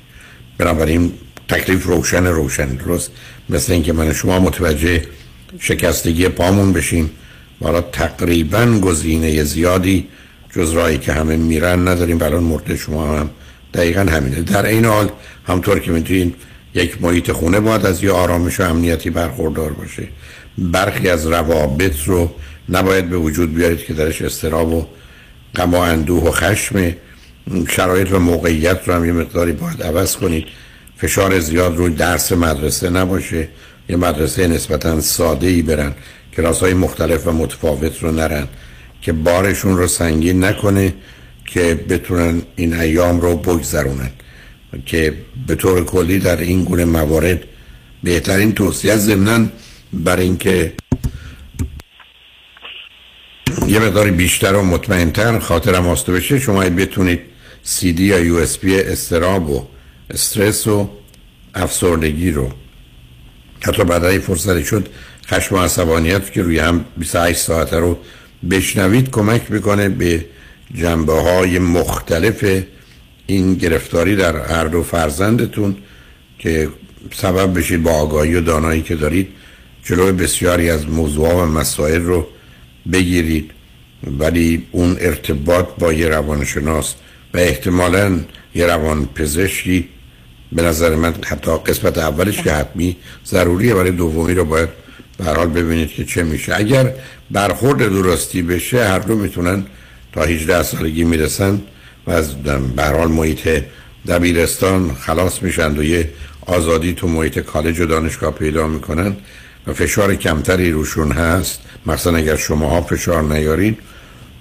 بنابراین 0.59 1.13
تکلیف 1.51 1.87
روشن 1.87 2.27
روشن 2.27 2.67
درست؟ 2.67 3.11
مثل 3.49 3.73
اینکه 3.73 3.93
من 3.93 4.13
شما 4.13 4.41
متوجه 4.41 5.03
شکستگی 5.59 6.29
پامون 6.29 6.73
بشیم. 6.73 7.11
حالا 7.63 7.81
تقریبا 7.81 8.79
گزینه 8.83 9.45
زیادی 9.45 10.09
جز 10.57 10.73
رایی 10.73 10.99
که 10.99 11.13
همه 11.13 11.37
میرن 11.37 11.89
نداریم. 11.89 12.19
برای 12.19 12.41
مورد 12.41 12.77
شما 12.77 13.19
هم 13.19 13.31
دقیقا 13.75 14.01
همینه. 14.01 14.41
در 14.41 14.67
این 14.67 14.85
حال 14.85 15.09
همطور 15.47 15.79
که 15.79 15.91
می‌تونید 15.91 16.35
یک 16.75 17.03
محیط 17.03 17.33
خونه 17.33 17.61
باید 17.61 17.87
از 17.87 18.05
یه 18.05 18.13
آرامش 18.13 18.61
و 18.61 18.63
امنیتی 18.63 19.11
برخوردار 19.11 19.73
باشه. 19.73 20.09
برخی 20.59 21.09
از 21.09 21.27
روابط 21.27 22.05
رو 22.07 22.31
نباید 22.69 23.11
به 23.11 23.17
وجود 23.17 23.55
بیارید 23.55 23.85
که 23.85 23.95
درش 23.95 24.23
استراب 24.23 24.73
و 24.73 24.87
غم 25.57 25.75
و 25.75 25.79
اندوه 25.79 26.25
و 26.25 26.31
خشم 26.31 26.95
شرایط 27.69 28.13
و 28.13 28.19
موقعیت 28.19 28.81
رو 28.87 28.95
هم 28.95 29.05
یه 29.05 29.13
مقداری 29.13 29.53
باید 29.53 29.83
عوض 29.83 30.17
کنید. 30.17 30.45
فشار 31.01 31.41
زیاد 31.41 31.77
روی 31.77 31.95
درس 31.95 32.33
مدرسه 32.33 32.91
نباشه. 32.91 33.49
یه 33.89 33.97
مدرسه 33.97 34.47
نسبتا 34.47 35.01
ساده 35.01 35.47
ای 35.47 35.63
برن 35.63 35.95
کلاس 36.37 36.61
های 36.61 36.75
مختلف 36.75 37.27
و 37.27 37.33
متفاوت 37.33 38.03
رو 38.03 38.13
نرن 38.13 38.49
که 39.03 39.13
بارشون 39.13 39.77
رو 39.77 39.87
سنگین 39.87 40.45
نکنه 40.45 40.95
که 41.47 41.75
بتونن 41.89 42.43
این 42.57 42.75
ایام 42.75 43.21
رو 43.21 43.37
بگذرونن. 43.37 44.11
که 44.87 45.15
به 45.47 45.55
طور 45.55 45.85
کلی 45.85 46.19
در 46.19 46.37
این 46.37 46.65
گونه 46.65 46.85
موارد 46.85 47.45
بهترین 48.03 48.53
توصیه 48.53 48.97
ضمناً 48.97 49.47
برای 49.93 50.25
اینکه 50.25 50.73
یه 53.69 53.79
مقداری 53.79 54.11
بیشتر 54.11 54.55
و 54.55 54.63
مطمئنتر 54.63 55.39
خاطرم 55.39 55.89
آسوده 55.89 56.13
بشه 56.13 56.39
شما 56.39 56.63
بتونید 56.63 57.21
سی 57.63 57.93
دی 57.93 58.05
یا 58.05 58.19
USB 58.19 58.81
اضطراب 58.81 59.51
و 59.51 59.67
استرس 60.11 60.67
و 60.67 60.91
افسردگی 61.55 62.31
رو. 62.31 62.51
حتی 63.61 63.85
بعد 63.85 64.19
فرصتی 64.19 64.65
شد 64.65 64.89
خشم 65.27 65.55
و 65.55 65.59
عصبانیت 65.59 66.33
که 66.33 66.43
روی 66.43 66.59
هم 66.59 66.85
28 66.97 67.39
ساعته 67.39 67.77
رو 67.77 67.99
بشنوید 68.51 69.11
کمک 69.11 69.51
می‌کنه 69.51 69.89
به 69.89 70.25
جنبه 70.75 71.13
های 71.13 71.59
مختلف 71.59 72.63
این 73.27 73.55
گرفتاری 73.55 74.17
در 74.17 74.37
هر 74.37 74.65
دو 74.65 74.83
فرزندتون 74.83 75.77
که 76.39 76.69
سبب 77.15 77.59
بشید 77.59 77.83
با 77.83 77.91
آگاهی 77.91 78.35
و 78.35 78.41
دانایی 78.41 78.83
که 78.83 78.95
دارید 78.95 79.29
جلوی 79.85 80.13
بسیاری 80.13 80.71
از 80.71 80.89
موضوع 80.89 81.33
و 81.33 81.47
مسائل 81.47 82.03
رو 82.03 82.27
بگیرید. 82.93 83.51
ولی 84.19 84.67
اون 84.73 84.97
ارتباط 85.01 85.67
با 85.79 85.93
یه 85.93 86.09
روانشناس 86.09 86.95
و 87.35 87.39
احتمالا 87.39 88.21
یه 88.55 88.67
روان 88.67 89.07
پزشکی 89.07 89.89
به 90.53 90.63
نظر 90.63 90.95
من 90.95 91.15
حتی 91.27 91.51
قسمت 91.67 91.99
اولش 91.99 92.43
که 92.43 92.53
حتمی 92.53 92.97
ضروریه 93.27 93.75
برای 93.75 93.91
دومی 93.91 94.35
رو 94.35 94.45
باید 94.45 94.69
به 95.19 95.25
حال 95.25 95.47
ببینید 95.47 95.89
که 95.89 96.05
چه 96.05 96.23
میشه. 96.23 96.57
اگر 96.57 96.93
برخورد 97.31 97.79
درستی 97.79 98.43
بشه 98.43 98.89
هر 98.89 98.99
دو 98.99 99.17
می‌تونن 99.17 99.65
تا 100.13 100.23
18 100.23 100.63
سالگی 100.63 101.05
می‌رسن 101.05 101.61
و 102.07 102.11
از 102.11 102.43
به 102.77 102.85
حال 102.85 103.09
محیط 103.09 103.63
دبیرستان 104.09 104.95
خلاص 104.95 105.43
میشن 105.43 105.79
و 105.79 105.83
یه 105.83 106.11
آزادی 106.47 106.93
تو 106.93 107.09
محیط 107.09 107.39
کالج 107.39 107.81
و 107.81 107.87
دانشگاه 107.87 108.31
پیدا 108.35 108.67
می‌کنن 108.67 109.17
و 109.67 109.73
فشار 109.73 110.15
کمتری 110.15 110.71
روشون 110.71 111.13
هست. 111.13 111.61
مثلا 111.87 112.17
اگر 112.17 112.37
شما 112.37 112.69
ها 112.69 112.83
فشار 112.83 113.23
نیارید 113.23 113.79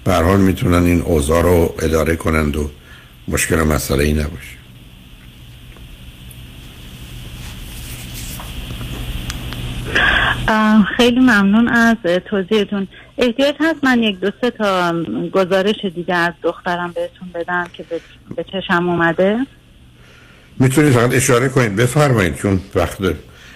به 0.04 0.14
حال 0.14 0.40
می‌تونن 0.40 0.86
این 0.86 1.02
اوضاع 1.02 1.42
رو 1.42 1.76
اداره 1.80 2.16
کنند 2.16 2.58
و 2.58 2.70
مشکل 3.28 3.64
مسئله 3.64 4.04
ای 4.04 4.14
نباشه. 4.14 4.59
خیلی 10.98 11.20
ممنون 11.20 11.68
از 11.68 11.98
توضیحتون. 12.30 12.88
احتیاج 13.18 13.56
هست 13.60 13.84
من 13.84 14.04
یک 14.04 14.20
دو 14.20 14.32
سه 14.42 14.52
تا 14.52 14.94
گزارش 15.32 15.86
دیگه 15.96 16.16
از 16.16 16.34
دخترم 16.44 16.92
بهتون 16.92 17.30
بدم 17.36 17.68
که 17.74 17.84
به- 17.84 18.02
به 18.36 18.44
چشم 18.44 18.90
اومده. 18.90 19.38
می‌تونید 20.60 20.94
فقط 20.94 21.14
اشاره 21.14 21.50
کنید. 21.50 21.76
بفرمایید 21.76 22.36
چون 22.36 22.60
وقت 22.76 22.98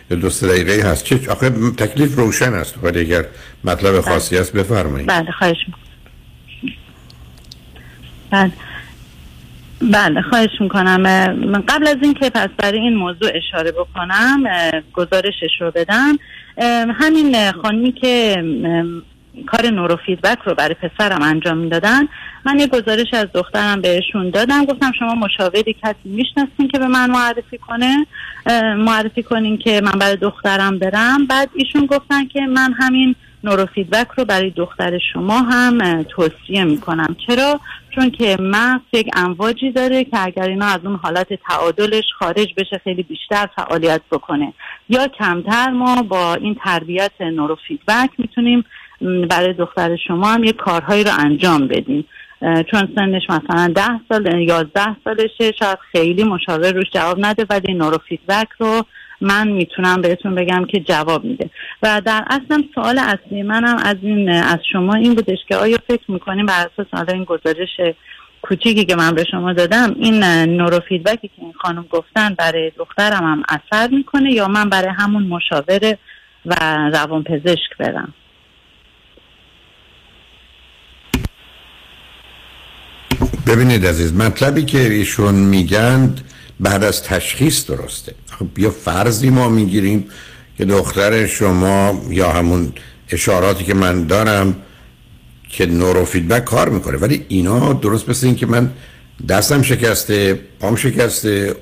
دو 0.09 0.29
سه 0.29 0.47
دقیقه 0.47 0.89
هست. 0.89 1.03
چه 1.05 1.31
آخه 1.31 1.49
تکلیف 1.77 2.15
روشن 2.15 2.53
است. 2.53 2.75
ولی 2.83 2.99
اگر 2.99 3.25
مطلب 3.63 4.01
خاصی 4.01 4.37
است 4.37 4.53
بفرمایید. 4.53 5.07
بله 5.07 5.31
خواهش 5.31 5.57
می‌کنم. 5.67 5.83
بله. 8.31 8.51
بله 9.91 10.21
خواهش 10.21 10.49
می‌کنم. 10.59 11.03
قبل 11.67 11.87
از 11.87 11.97
اینکه 12.01 12.29
پس 12.29 12.49
برای 12.57 12.79
این 12.79 12.95
موضوع 12.95 13.31
اشاره 13.33 13.71
بکنم 13.71 14.43
گزارشش 14.93 15.61
رو 15.61 15.71
بدم. 15.71 16.17
همین 16.93 17.51
خانمی 17.51 17.91
که 17.91 18.43
کار 19.47 19.65
نورو 19.65 19.95
فیدبک 20.05 20.37
رو 20.45 20.55
برای 20.55 20.75
پسرم 20.75 21.21
انجام 21.21 21.57
می‌دادن 21.57 22.07
من 22.45 22.59
یه 22.59 22.67
گزارش 22.67 23.13
از 23.13 23.27
دخترم 23.33 23.81
بهشون 23.81 24.29
دادم. 24.29 24.65
گفتم 24.65 24.91
شما 24.99 25.15
مشاوری 25.15 25.75
کسی 25.83 25.95
می‌شناسین 26.05 26.67
که 26.67 26.79
به 26.79 26.87
من 26.87 27.11
معرفی 27.11 27.57
کنه؟ 27.57 28.05
معرفی 28.77 29.23
کنین 29.23 29.57
که 29.57 29.81
من 29.81 29.99
برای 29.99 30.15
دخترم 30.15 30.79
برم. 30.79 31.25
بعد 31.25 31.49
ایشون 31.55 31.85
گفتن 31.85 32.25
که 32.25 32.41
من 32.41 32.73
همین 32.73 33.15
نورو 33.43 33.65
فیدبک 33.65 34.07
رو 34.17 34.25
برای 34.25 34.49
دختر 34.49 34.99
شما 35.13 35.41
هم 35.41 36.03
توصیه 36.03 36.63
می‌کنم. 36.63 37.15
چرا؟ 37.27 37.59
چون 37.95 38.09
که 38.09 38.37
مغز 38.39 38.81
یک 38.93 39.09
امواجی 39.15 39.71
داره 39.71 40.03
که 40.03 40.25
اگر 40.25 40.43
اینا 40.43 40.65
از 40.65 40.79
اون 40.83 40.95
حالت 40.95 41.27
تعادلش 41.33 42.03
خارج 42.19 42.53
بشه 42.57 42.81
خیلی 42.83 43.03
بیشتر 43.03 43.49
فعالیت 43.55 44.01
بکنه. 44.11 44.53
یا 44.89 45.07
کمتر 45.07 45.69
ما 45.69 46.01
با 46.01 46.33
این 46.33 46.55
تربیت 46.63 47.11
نورو 47.21 47.57
فیدبک 47.67 48.09
می‌تونیم 48.17 48.65
برای 49.29 49.53
دختر 49.53 49.95
شما 50.07 50.27
هم 50.27 50.43
یه 50.43 50.53
کارهایی 50.53 51.03
رو 51.03 51.11
انجام 51.19 51.67
بدیم. 51.67 52.05
چون 52.41 52.89
سنش 52.95 53.23
مثلا 53.29 53.73
ده 53.75 53.99
سال 54.09 54.41
یازده 54.41 54.95
سالشه 55.03 55.51
شاید 55.59 55.77
خیلی 55.91 56.23
مشاور 56.23 56.71
روش 56.71 56.85
جواب 56.93 57.17
نده 57.19 57.45
ولی 57.49 57.73
نورو 57.73 57.97
فیدبک 57.97 58.47
رو 58.59 58.85
من 59.23 59.47
می‌تونم 59.47 60.01
بهتون 60.01 60.35
بگم 60.35 60.65
که 60.65 60.79
جواب 60.79 61.23
میده. 61.23 61.49
و 61.83 62.01
در 62.05 62.25
اصلم 62.29 62.63
سوال 62.75 62.99
اصلی 62.99 63.43
منم 63.43 63.77
از 63.77 63.97
این 64.01 64.29
از 64.29 64.59
شما 64.71 64.95
این 64.95 65.15
بودش 65.15 65.37
که 65.47 65.55
آیا 65.55 65.77
فکر 65.87 66.11
می‌کنیم 66.11 66.45
بر 66.45 66.69
اساس 66.73 66.87
حالا 66.93 67.13
این 67.13 67.23
گزارش 67.23 67.95
کوچیکی 68.41 68.85
که 68.85 68.95
من 68.95 69.11
به 69.15 69.25
شما 69.31 69.53
دادم 69.53 69.95
این 69.99 70.23
نورو 70.57 70.79
فیدبکی 70.79 71.27
که 71.27 71.41
این 71.41 71.53
خانم 71.61 71.85
گفتن 71.89 72.33
برای 72.33 72.71
دخترم 72.77 73.23
هم 73.23 73.43
اثر 73.49 73.87
می‌کنه 73.87 74.31
یا 74.31 74.47
من 74.47 74.69
برای 74.69 74.91
همون 74.97 75.23
مشاور 75.23 75.97
و 76.45 76.55
روانپزشک 76.93 77.77
برم؟ 77.79 78.13
ببینید 83.47 83.85
عزیز 83.85 84.13
مطلبی 84.13 84.65
که 84.65 84.77
ایشون 84.77 85.35
میگن 85.35 86.15
بعد 86.59 86.83
از 86.83 87.03
تشخیص 87.03 87.71
درسته. 87.71 88.15
خب 88.43 88.59
یا 88.59 88.69
فرضی 88.69 89.29
ما 89.29 89.49
می‌گیریم 89.49 90.05
که 90.57 90.65
دختر 90.65 91.27
شما 91.27 92.03
یا 92.09 92.31
همون 92.31 92.73
اشاراتی 93.09 93.63
که 93.63 93.73
من 93.73 94.07
دارم 94.07 94.55
که 95.49 95.65
نورو 95.65 96.05
فیدبک 96.05 96.45
کار 96.45 96.69
می‌کنه. 96.69 96.97
ولی 96.97 97.25
اینا 97.27 97.73
درست 97.73 98.09
مثل 98.09 98.27
این 98.27 98.35
که 98.35 98.45
من 98.45 98.71
دستم 99.29 99.61
شکسته 99.61 100.39
پام 100.59 100.75
شکسته 100.75 101.55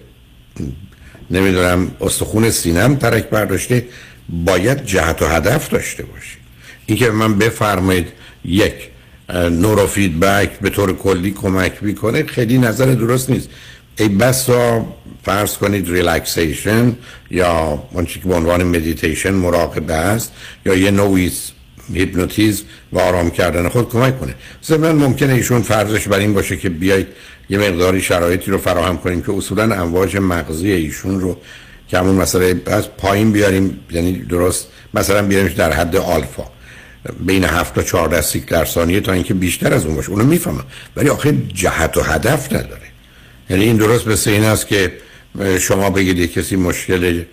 نمی‌دونم 1.32 1.92
استخون 2.02 2.50
سینم 2.50 2.96
ترک 2.96 3.30
برداشته 3.30 3.88
باید 4.30 4.86
جهت 4.86 5.22
و 5.22 5.26
هدف 5.26 5.70
داشته 5.70 6.04
باشه 6.04 6.38
این 6.86 6.98
که 6.98 7.12
من 7.12 7.38
بفرمایید 7.38 8.08
یک 8.46 8.74
نورو 9.34 9.88
فیدبک 9.88 10.60
به 10.60 10.70
طور 10.70 10.98
کلی 10.98 11.32
کمک 11.32 11.84
می‌کنه 11.84 12.24
خیلی 12.24 12.58
نظر 12.58 12.86
درست 12.86 13.30
نیست. 13.30 13.50
ای 14.02 14.10
بسا 14.10 14.86
فرض 15.24 15.58
کنید 15.58 15.90
relaxation 15.90 16.96
یا 17.32 17.84
آنچه 17.94 18.20
که 18.20 18.28
به 18.28 18.36
عنوان 18.36 18.64
مدیتیشن 18.64 19.34
مراقبه 19.34 19.94
است 19.94 20.32
یا 20.66 20.76
یه 20.76 20.92
نوعی 20.92 21.32
هیپنوتیزم 21.94 22.64
و 22.94 23.00
آرام 23.00 23.32
کردن 23.32 23.70
خود 23.70 23.90
کمک 23.90 24.20
کنه. 24.20 24.36
ضمن 24.64 24.92
ممکنه 24.92 25.34
ایشون 25.34 25.62
فرضش 25.62 26.08
بر 26.08 26.20
این 26.20 26.34
باشه 26.34 26.58
که 26.58 26.70
بیایید 26.70 27.08
یه 27.50 27.58
مقداری 27.58 28.02
شرایطی 28.02 28.52
رو 28.52 28.58
فراهم 28.58 28.98
کنیم 28.98 29.22
که 29.22 29.34
اصولا 29.34 29.76
امواج 29.76 30.18
مغزی 30.18 30.72
ایشون 30.72 31.20
رو 31.20 31.38
که 31.88 31.98
همون 31.98 32.16
مسئله 32.16 32.62
از 32.66 32.90
پایین 32.98 33.32
بیاریم 33.32 33.80
یعنی 33.92 34.14
درست 34.14 34.68
مثلا 34.94 35.28
بیاریمش 35.28 35.54
در 35.54 35.72
حد 35.72 35.96
آلفا. 35.96 36.44
بین 37.20 37.44
7 37.44 37.76
تا 37.76 37.84
14 37.84 38.22
سیکل 38.22 38.56
در 38.56 38.66
ثانیه 38.66 39.00
تا 39.00 39.12
اینکه 39.12 39.34
بیشتر 39.34 39.74
از 39.74 39.86
اون 39.86 39.96
باشه. 39.96 40.10
اونو 40.10 40.24
می‌فهمم. 40.24 40.66
ولی 40.96 41.10
آخه 41.10 41.38
جهت 41.54 41.98
و 41.98 42.02
هدف 42.02 42.54
نداره. 42.54 42.81
یعنی 43.52 43.64
این 43.64 43.78
درست 43.78 44.08
مثل 44.08 44.30
این 44.30 44.44
است 44.44 44.68
که 44.68 44.92
شما 45.60 45.90
بگید 45.90 46.32
کسی 46.32 46.56
مشکل 46.56 47.24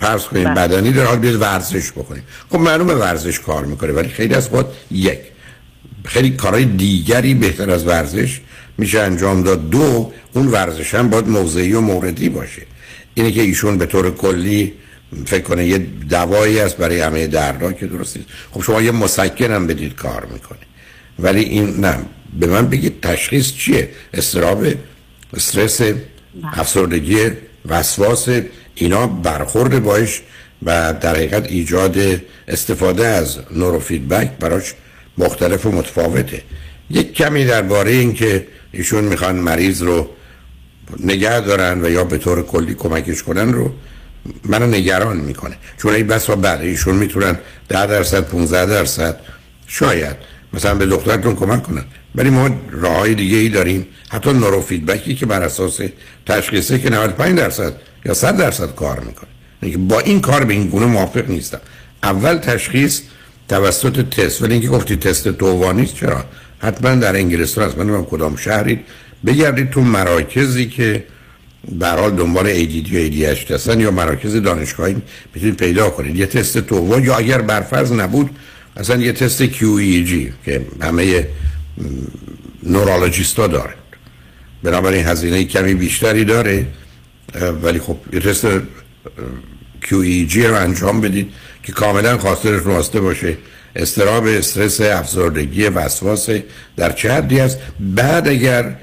فرض 0.00 0.24
کنید 0.24 0.44
بله. 0.44 0.54
بدنی 0.54 0.92
در 0.92 1.04
حال 1.04 1.18
بیاد 1.18 1.40
ورزش 1.40 1.92
بکنید 1.92 2.22
خب 2.50 2.58
معلومه 2.58 2.94
ورزش 2.94 3.40
کار 3.40 3.64
می‌کنه 3.64 3.92
ولی 3.92 4.08
خیلی 4.08 4.34
از 4.34 4.48
وقت 4.52 4.66
یک. 4.90 5.18
خیلی 6.04 6.30
کارهای 6.30 6.64
دیگری 6.64 7.34
بهتر 7.34 7.70
از 7.70 7.86
ورزش 7.86 8.40
میشه 8.78 9.00
انجام 9.00 9.42
داد. 9.42 9.70
دو 9.70 10.12
اون 10.32 10.46
ورزش 10.46 10.94
هم 10.94 11.10
باید 11.10 11.28
موضعی 11.28 11.72
و 11.72 11.80
موردی 11.80 12.28
باشه. 12.28 12.62
اینه 13.14 13.32
که 13.32 13.40
ایشون 13.40 13.78
به 13.78 13.86
طور 13.86 14.14
کلی 14.14 14.72
فکر 15.26 15.42
کنه 15.42 15.66
یه 15.66 15.78
دوایی 16.10 16.60
است 16.60 16.76
برای 16.76 17.00
همه 17.00 17.26
دردها 17.26 17.72
که 17.72 17.86
درست 17.86 18.16
نیست. 18.16 18.28
خب 18.52 18.62
شما 18.62 18.82
یه 18.82 18.90
مسکن 18.90 19.50
هم 19.50 19.66
بدید 19.66 19.94
کار 19.94 20.26
می‌کنه. 20.32 20.58
ولی 21.18 21.40
این 21.40 21.80
نه. 21.80 21.98
به 22.40 22.46
من 22.46 22.68
بگید 22.68 23.00
تشخیص 23.00 23.52
چیه؟ 23.52 23.88
استراب 24.14 24.66
استرس 25.34 25.80
افسردگی 26.44 27.30
وسواس 27.66 28.28
اینا 28.74 29.06
برخورد 29.06 29.82
باش 29.82 30.22
و 30.62 30.94
در 31.00 31.14
حقیقت 31.14 31.46
ایجاد 31.46 31.96
استفاده 32.48 33.06
از 33.06 33.38
نورو 33.50 33.78
فیدبک 33.78 34.30
براش 34.40 34.74
مختلف 35.18 35.66
و 35.66 35.72
متفاوته. 35.72 36.42
یک 36.90 37.12
کمی 37.12 37.44
درباره 37.44 37.90
این 37.90 38.14
که 38.14 38.46
ایشون 38.72 39.04
می‌خوان 39.04 39.36
مریض 39.36 39.82
رو 39.82 40.08
نگه 41.00 41.40
دارن 41.40 41.84
و 41.84 41.90
یا 41.90 42.04
به 42.04 42.18
طور 42.18 42.42
کلی 42.42 42.74
کمکش 42.74 43.22
کنن 43.22 43.52
رو 43.52 43.72
منو 44.44 44.66
نگران 44.66 45.16
می‌کنه. 45.16 45.56
چون 45.78 45.94
این 45.94 46.06
بس 46.06 46.30
و 46.30 46.36
بله 46.36 46.66
ایشون 46.66 46.96
می‌تونن 46.96 47.38
10 47.68 47.86
درصد 47.86 48.20
15 48.20 48.66
درصد 48.66 49.20
شاید 49.66 50.16
مثلا 50.54 50.74
به 50.74 50.86
دخترتون 50.86 51.36
کمک 51.36 51.62
کنن 51.62 51.84
ولی 52.14 52.30
ما 52.30 52.50
راه 52.70 52.96
های 52.96 53.14
دیگه 53.14 53.36
ای 53.36 53.48
داریم. 53.48 53.86
حتی 54.08 54.32
نورو 54.32 54.60
فیدبکی 54.60 55.14
که 55.14 55.26
بر 55.26 55.42
اساس 55.42 55.80
تشخیصه 56.26 56.78
که 56.78 56.90
95 56.90 57.38
درصد 57.38 57.72
یا 58.04 58.14
100 58.14 58.36
درصد 58.36 58.74
کار 58.74 59.00
می‌کنه. 59.00 59.28
یعنی 59.62 59.76
با 59.76 60.00
این 60.00 60.20
کار 60.20 60.44
به 60.44 60.52
این 60.52 60.68
گونه 60.68 60.86
موافق 60.86 61.28
نیستم. 61.30 61.60
اول 62.02 62.36
تشخیص 62.36 63.00
توسط 63.48 64.08
تست. 64.08 64.42
ولی 64.42 64.52
اینکه 64.52 64.68
گفتی 64.68 64.96
تست 64.96 65.28
دوانی 65.28 65.86
چرا؟ 65.86 66.24
حتما 66.58 66.94
در 66.94 67.16
انگلستان 67.16 67.64
هست. 67.64 67.78
من 67.78 68.04
کدام 68.04 68.36
شهرید 68.36 68.80
بگردید 69.26 69.70
تو 69.70 69.80
مراکزی 69.80 70.66
که 70.66 71.04
به 71.78 71.86
هر 71.86 71.96
حال 71.96 72.10
دنبال 72.10 72.54
ADD 72.54 72.92
و 72.92 73.10
ADHD 73.10 73.50
هستن 73.50 73.80
یا 73.80 73.90
مراکز 73.90 74.36
دانشگاهی 74.36 74.96
می‌تونید 75.34 75.56
پیدا 75.56 75.90
کنید. 75.90 76.16
یه 76.16 76.26
تست 76.26 76.56
دوم 76.56 77.04
یا 77.04 77.16
اگر 77.16 77.40
برفرض 77.40 77.92
نبود 77.92 78.30
اصلا 78.76 79.02
یه 79.02 79.12
تست 79.12 79.46
QEEG 79.46 80.32
که 80.44 80.66
همه 80.80 81.26
نورولوژیست 82.62 83.38
ها 83.38 83.46
داره 83.46 83.74
بنابراین 84.62 85.06
هزینه 85.06 85.44
کمی 85.44 85.74
بیشتری 85.74 86.24
داره 86.24 86.66
ولی 87.62 87.78
خب 87.78 87.96
یه 88.12 88.20
تست 88.20 88.44
اه، 88.44 88.60
QEEG 89.82 90.36
رو 90.36 90.54
انجام 90.54 91.00
بدید 91.00 91.32
که 91.62 91.72
کاملا 91.72 92.18
خاطرش 92.18 92.66
راسته 92.66 93.00
باشه. 93.00 93.36
استراب 93.76 94.26
استرس 94.26 94.80
افسردگی 94.80 95.64
وسواس 95.64 96.28
در 96.76 96.92
چه 96.92 97.12
حدی 97.12 97.40
است؟ 97.40 97.58
بعد 97.80 98.28
اگر 98.28 98.76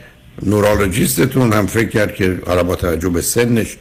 نورولوژیستتون 0.43 1.53
هم 1.53 1.67
فکر 1.67 1.89
کرد 1.89 2.15
که 2.15 2.39
حالا 2.45 2.63
با 2.63 2.75
توجه 2.75 3.09
به 3.09 3.21
سنش 3.21 3.77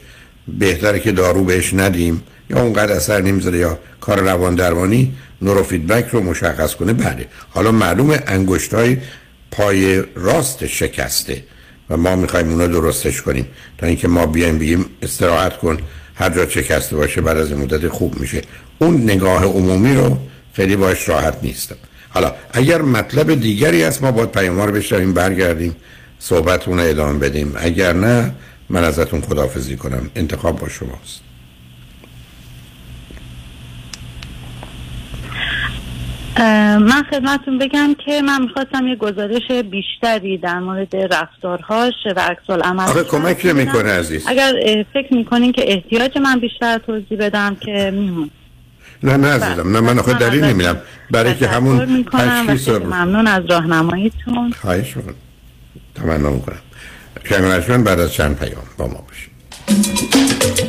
بهتره 0.47 0.99
که 0.99 1.11
دارو 1.11 1.43
بهش 1.43 1.73
ندیم 1.73 2.23
یا 2.49 2.61
اونقدر 2.61 2.93
اثر 2.93 3.21
نمی‌ذاره 3.21 3.57
یا 3.57 3.79
کار 4.01 4.19
روان 4.19 4.55
درمانی 4.55 5.13
نورو 5.41 5.63
فیدبک 5.63 6.07
رو 6.07 6.21
مشخص 6.21 6.75
کنه. 6.75 6.93
بله. 6.93 7.27
حالا 7.49 7.71
معلومه 7.71 8.23
انگشتای 8.27 8.97
پای 9.51 10.03
راست 10.15 10.67
شکسته 10.67 11.43
و 11.89 11.97
ما 11.97 12.15
می‌خوایم 12.15 12.49
اونو 12.49 12.67
درستش 12.67 13.21
کنیم. 13.21 13.47
تا 13.77 13.87
اینکه 13.87 14.07
ما 14.07 14.25
بیایم 14.25 14.59
بگیم 14.59 14.85
استراحت 15.01 15.57
کن 15.57 15.77
هر 16.15 16.29
جا 16.29 16.49
شکسته 16.49 16.95
باشه 16.95 17.21
بعد 17.21 17.37
از 17.37 17.51
مدت 17.51 17.87
خوب 17.87 18.19
میشه. 18.19 18.41
اون 18.79 19.03
نگاه 19.03 19.45
عمومی 19.45 19.95
رو 19.95 20.17
خیلی 20.53 20.75
باش 20.75 21.09
راحت 21.09 21.37
نیستم 21.41 21.75
حالا 22.09 22.33
اگر 22.53 22.81
مطلب 22.81 23.39
دیگری 23.39 23.83
هست 23.83 24.03
ما 24.03 24.11
باید 24.11 24.31
پیام 24.31 24.61
رو 24.61 24.71
بشنویم 24.71 25.13
برگردیم 25.13 25.75
صحبتون 26.19 26.79
رو 26.79 26.85
ادامه 26.89 27.19
بدیم. 27.19 27.53
اگر 27.57 27.93
نه 27.93 28.31
من 28.69 28.83
ازتون 28.83 29.21
خداحافظی 29.21 29.75
کنم. 29.75 30.09
انتخاب 30.15 30.59
با 30.59 30.69
شماست. 30.69 31.28
من 36.37 37.03
خدمتون 37.11 37.57
بگم 37.57 37.95
که 38.05 38.21
من 38.21 38.41
می‌خواستم 38.41 38.87
یه 38.87 38.95
گزارش 38.95 39.51
بیشتری 39.51 40.37
در 40.37 40.59
مورد 40.59 40.95
رفتارهاش 40.95 41.93
و 42.15 42.19
عکس 42.19 42.49
العمل 42.49 42.83
آخه 42.83 43.03
کمک 43.03 43.45
نمی‌کنه 43.45 43.91
عزیز. 43.91 44.25
اگر 44.27 44.53
فکر 44.93 45.13
می‌کنین 45.13 45.51
که 45.51 45.73
احتیاج 45.73 46.17
من 46.17 46.39
بیشتر 46.39 46.77
توضیح 46.77 47.17
بدم 47.19 47.55
که 47.55 47.91
میمون 47.93 48.29
نه 49.03 49.17
نه 49.17 49.27
عزیزم 49.27 49.71
نه 49.71 49.79
من 49.79 49.99
آخه 49.99 50.13
دلیل 50.13 50.43
نمیدم. 50.43 50.77
برای 51.11 51.35
که 51.35 51.47
همون 51.47 52.05
تشخیص 52.13 52.69
ممنون 52.69 53.27
از 53.27 53.43
راهنماییتون. 53.49 54.53
خواهش 54.61 54.97
می‌کنم. 54.97 55.15
تمنا 55.95 56.29
می‌کنم. 56.29 56.59
شنگانشمن 57.29 57.83
بعد 57.83 57.99
از 57.99 58.13
چند 58.13 58.39
پیام 58.39 58.63
با 58.77 58.87
ما 58.87 59.05
باشید. 59.07 60.68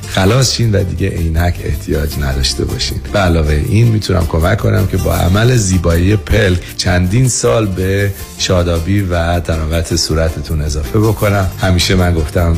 خلاص 0.15 0.53
شین 0.53 0.71
و 0.75 0.83
دیگه 0.83 1.09
عینک 1.09 1.55
احتیاج 1.63 2.19
نداشته 2.19 2.65
باشین. 2.65 2.97
به 3.13 3.19
علاوه 3.19 3.53
این 3.69 3.87
می‌تونم 3.87 4.27
کمک 4.27 4.57
کنم 4.57 4.87
که 4.87 4.97
با 4.97 5.15
عمل 5.15 5.55
زیبایی 5.55 6.15
پلک 6.15 6.59
چندین 6.77 7.27
سال 7.27 7.65
به 7.65 8.11
شادابی 8.37 9.01
و 9.01 9.39
تراوت 9.39 9.95
صورتتون 9.95 10.61
اضافه 10.61 10.99
بکنم. 10.99 11.51
همیشه 11.61 11.95
من 11.95 12.13
گفتم 12.13 12.57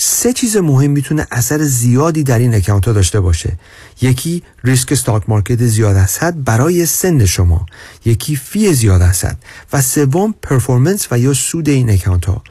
سه 0.00 0.32
چیز 0.32 0.56
مهم 0.56 0.90
می‌تونه 0.90 1.26
اثر 1.30 1.62
زیادی 1.62 2.22
در 2.22 2.38
این 2.38 2.54
account 2.54 2.86
ها 2.86 2.92
داشته 2.92 3.20
باشه. 3.20 3.58
یکی 4.00 4.42
ریسک 4.64 4.92
stock 4.92 5.22
market 5.28 5.66
زیاد 5.66 5.96
از 5.96 6.18
حد 6.18 6.44
برای 6.44 6.86
سن 6.86 7.24
شما. 7.24 7.66
یکی 8.04 8.36
fee 8.36 8.74
زیاد 8.74 9.02
از 9.02 9.24
و 9.72 9.82
سوم 9.82 10.34
performance 10.42 11.08
و 11.10 11.18
یا 11.18 11.34
سود 11.34 11.68
این 11.68 11.90
account 11.90 12.24
ها. 12.24 12.42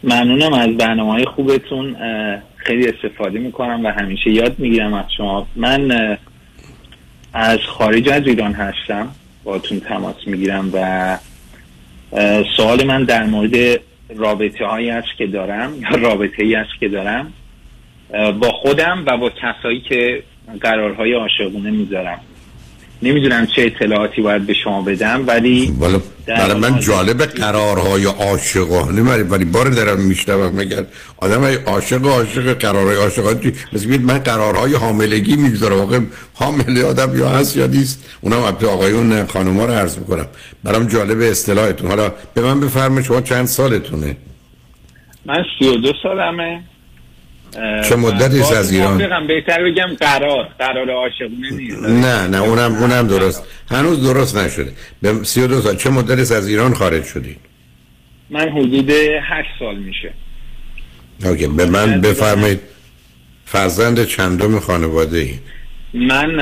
ممنونم 0.05 0.53
از 0.53 0.77
برنامه 0.77 1.13
های 1.13 1.25
خوبتون 1.25 1.97
خیلی 2.57 2.89
استفاده 2.89 3.39
می‌کنم 3.39 3.85
و 3.85 3.89
همیشه 3.89 4.31
یاد 4.31 4.59
می‌گیرم 4.59 4.95
از 4.95 5.05
شما. 5.17 5.47
من 5.57 6.17
از 7.33 7.59
خارج 7.79 8.09
از 8.09 8.23
ایران 8.27 8.53
هستم. 8.53 9.09
باتون 9.45 9.81
تماس 9.81 10.17
می‌گیرم 10.27 10.71
و 10.75 11.19
سوال 12.57 12.85
من 12.85 13.05
در 13.05 13.27
مورد 13.27 13.81
رابطه 14.17 14.65
است 14.67 15.17
که 15.19 15.27
دارم 15.27 15.75
یا 15.81 15.97
رابطه 16.09 16.43
ای 16.43 16.55
است 16.55 16.71
که 16.81 16.89
دارم 16.89 17.33
با 18.41 18.49
خودم 18.49 19.05
و 19.07 19.17
با 19.17 19.31
کسایی 19.31 19.81
که 19.81 20.23
قرارهای 20.61 21.13
عاشقونه 21.13 21.71
می‌ذارم. 21.71 22.21
نمی‌دونم 23.03 23.47
چه 23.47 23.63
اطلاعاتی 23.63 24.23
باید 24.23 24.47
به 24.47 24.55
شما 24.55 24.83
بدم 24.83 25.25
ولی 25.27 25.75
برای 26.27 26.61
من 26.61 26.81
جالب 26.81 27.23
قرارهای 27.23 28.05
عاشقانه 28.05 29.03
ولی 29.03 29.23
ولی 29.23 29.45
بار 29.45 29.69
دارم 29.69 30.01
میشنوم 30.01 30.57
مگر 30.57 30.85
آدم 31.17 31.41
های 31.41 31.55
عاشق 31.55 32.07
عاشق 32.07 32.59
قرارهای 32.59 32.97
عاشقانه 32.97 33.53
مثل 33.73 34.01
من 34.01 34.19
قرارهای 34.19 34.75
حاملگی 34.75 35.37
می‌گذارم. 35.37 35.79
واقع 35.79 36.01
حامله 36.35 36.85
آدم 36.85 37.19
یا 37.19 37.29
هست 37.29 37.57
یا 37.57 37.67
نیست؟ 37.67 38.05
اونم 38.21 38.43
البته 38.43 38.67
آقایون 38.67 39.27
خانوما 39.27 39.65
رو 39.65 39.73
عرض 39.73 39.99
می‌کنم. 39.99 40.27
برام 40.65 40.87
جالب 40.87 41.21
اصطلاحتون. 41.21 41.89
حالا 41.89 42.13
به 42.35 42.41
من 42.41 42.61
بفرمایید 42.61 43.07
شما 43.07 43.21
چند 43.21 43.47
سالتونه؟ 43.47 44.17
من 45.27 45.45
32 45.59 45.93
سالمه. 46.03 46.63
چه 47.89 47.97
مدتی 47.97 48.41
از 48.55 48.73
ایران؟ 48.73 49.27
بهتر 49.27 49.65
بگم 49.65 49.95
قرار. 50.01 50.49
قرار 50.59 50.91
عاشقونه 50.91 51.51
نیست. 51.51 51.83
نه 51.83 52.27
نه 52.27 52.43
اونم 52.43 52.75
اونم 52.75 53.07
درست. 53.07 53.45
هنوز 53.71 54.03
درست 54.03 54.37
نشده. 54.37 54.73
به 55.03 55.25
32 55.25 55.61
سال 55.61 55.77
چه 55.77 55.91
مدتی 55.91 56.35
از 56.35 56.49
ایران 56.49 56.75
خارج 56.75 57.05
شدید 57.05 57.39
من 58.31 58.49
حدود 58.49 58.91
8 58.91 59.49
سال 59.59 59.77
میشه. 59.77 60.13
اوکی 61.25 61.47
به 61.47 61.67
من 61.67 62.01
بفرمایید. 62.01 62.61
فرزند 63.45 64.05
چندم 64.05 64.61
خانواده 64.61 65.19
ای؟ 65.19 65.35
من 65.95 66.37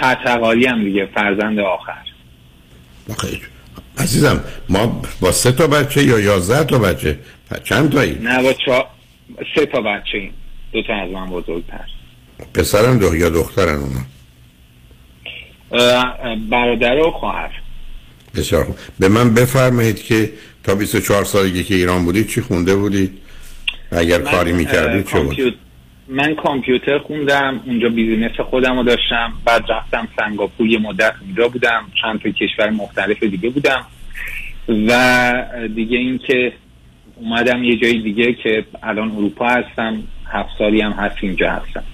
تحتقالی 0.00 0.66
هم 0.66 0.84
دیگه 0.84 1.08
فرزند 1.14 1.58
آخر. 1.58 2.02
بخیر 3.08 3.40
عزیزم 3.98 4.44
ما 4.68 5.02
با 5.20 5.32
سه 5.32 5.52
تا 5.52 5.66
بچه 5.66 6.02
یا 6.02 6.20
یازده 6.20 6.64
تا 6.64 6.78
بچه؟ 6.78 7.18
چند 7.64 7.92
تایی؟ 7.92 8.18
نه 8.22 8.42
با 8.42 8.52
چا... 8.52 8.86
سه 9.54 9.66
تا 9.66 9.80
بچه 9.80 10.18
ایم. 10.18 10.32
دو 10.74 10.82
تا 10.82 10.94
از 10.94 11.10
من 11.10 11.26
بزرگتر. 11.26 11.84
پسرم 12.54 12.98
دو 12.98 13.16
یا 13.16 13.30
دخترن 13.30 13.78
اونا؟ 13.78 14.00
برادر 16.50 16.98
و 16.98 17.10
خواهر. 17.10 17.50
بسیار 18.36 18.64
خوب. 18.64 18.76
به 18.98 19.08
من 19.08 19.34
بفرمایید 19.34 20.02
که 20.02 20.32
تا 20.64 20.74
24 20.74 21.24
سالگی 21.24 21.64
که 21.64 21.74
ایران 21.74 22.04
بودید 22.04 22.28
چی 22.28 22.40
خونده 22.40 22.76
بودید؟ 22.76 23.18
اگر 23.92 24.18
کاری 24.18 24.52
می‌کردید 24.52 25.06
چه 25.06 25.20
بود؟ 25.20 25.58
من 26.08 26.34
کامپیوتر 26.34 26.98
خوندم 26.98 27.60
اونجا 27.66 27.88
business 27.88 28.40
خودم 28.40 28.76
رو 28.76 28.82
داشتم 28.82 29.32
بعد 29.44 29.64
رفتم 29.68 30.08
سنگاپور 30.16 30.66
یه 30.66 30.78
مدت 30.78 31.14
اونجا 31.20 31.48
بودم 31.48 31.84
چند 32.02 32.20
تا 32.20 32.30
کشور 32.30 32.70
مختلف 32.70 33.22
دیگه 33.22 33.50
بودم. 33.50 33.84
و 34.68 35.68
دیگه 35.74 35.98
اینکه 35.98 36.52
اومدم 37.16 37.64
یه 37.64 37.76
جای 37.76 37.98
دیگه 37.98 38.32
که 38.32 38.64
الان 38.82 39.10
اروپا 39.10 39.48
هستم 39.48 40.02
هفت 40.34 40.48
سالی 40.58 40.80
هم 40.80 40.92
هست 40.92 41.16
اینجا 41.20 41.50
هستم. 41.50 41.84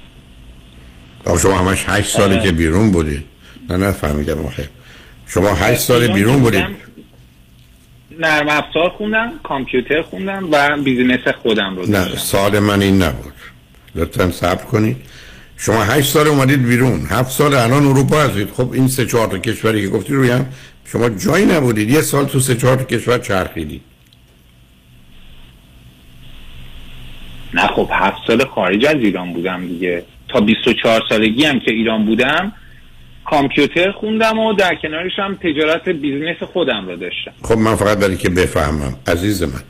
شما 1.42 1.58
همش 1.58 1.84
هشت 1.88 2.16
سالی 2.16 2.40
که 2.40 2.52
بیرون 2.52 2.90
بودید 2.90 3.24
نه 3.70 3.76
نه 3.76 3.92
فهمیدم. 3.92 4.46
آخه. 4.46 4.68
شما 5.26 5.54
هشت 5.54 5.80
سال 5.80 6.12
بیرون 6.12 6.40
بودید 6.40 6.64
نرم 8.18 8.48
افزار 8.48 8.88
خوندم 8.88 9.32
کامپیوتر 9.42 10.02
خوندم 10.02 10.48
و 10.50 10.76
business 10.76 11.28
خودم 11.42 11.76
رو 11.76 11.86
نه 11.86 12.16
سوال 12.16 12.58
من 12.58 12.82
این 12.82 13.02
نبود. 13.02 13.32
لطفا 13.94 14.30
صبر 14.30 14.64
کنید. 14.64 14.96
شما 15.56 15.84
هشت 15.84 16.12
سال 16.12 16.28
اومدید 16.28 16.62
بیرون. 16.62 17.06
هفت 17.10 17.30
سال 17.30 17.54
الان 17.54 17.86
اروپا 17.86 18.20
هستید. 18.20 18.50
خب 18.50 18.72
این 18.72 18.88
سه 18.88 19.06
چهار 19.06 19.28
تا 19.28 19.38
کشوری 19.38 19.82
که 19.82 19.88
گفتی 19.88 20.14
روی 20.14 20.30
هم 20.30 20.46
شما 20.84 21.08
جایی 21.08 21.46
نبودید. 21.46 21.90
یه 21.90 22.00
سال 22.00 22.24
تو 22.26 22.40
سه 22.40 22.54
چهار 22.54 22.76
تا 22.76 22.84
کشور 22.84 23.18
چرخیدید. 23.18 23.82
نه 27.54 27.66
خب 27.66 27.88
هفت 27.92 28.18
سال 28.26 28.44
خارج 28.44 28.86
از 28.86 28.96
ایران 28.96 29.32
بودم 29.32 29.66
دیگه 29.66 30.04
تا 30.28 30.40
24 30.40 31.02
سالگی 31.08 31.44
هم 31.44 31.60
که 31.60 31.70
ایران 31.70 32.06
بودم 32.06 32.52
کامپیوتر 33.24 33.92
خوندم 33.92 34.38
و 34.38 34.52
در 34.52 34.74
کنارش 34.74 35.12
هم 35.18 35.34
تجارت 35.34 35.88
business 35.88 36.42
خودم 36.52 36.86
رو 36.86 36.96
داشتم 36.96 37.32
خب 37.42 37.58
من 37.58 37.74
فقط 37.74 37.98
برای 37.98 38.16
که 38.16 38.28
بفهمم 38.28 38.96
عزیز 39.06 39.42
من 39.42 39.62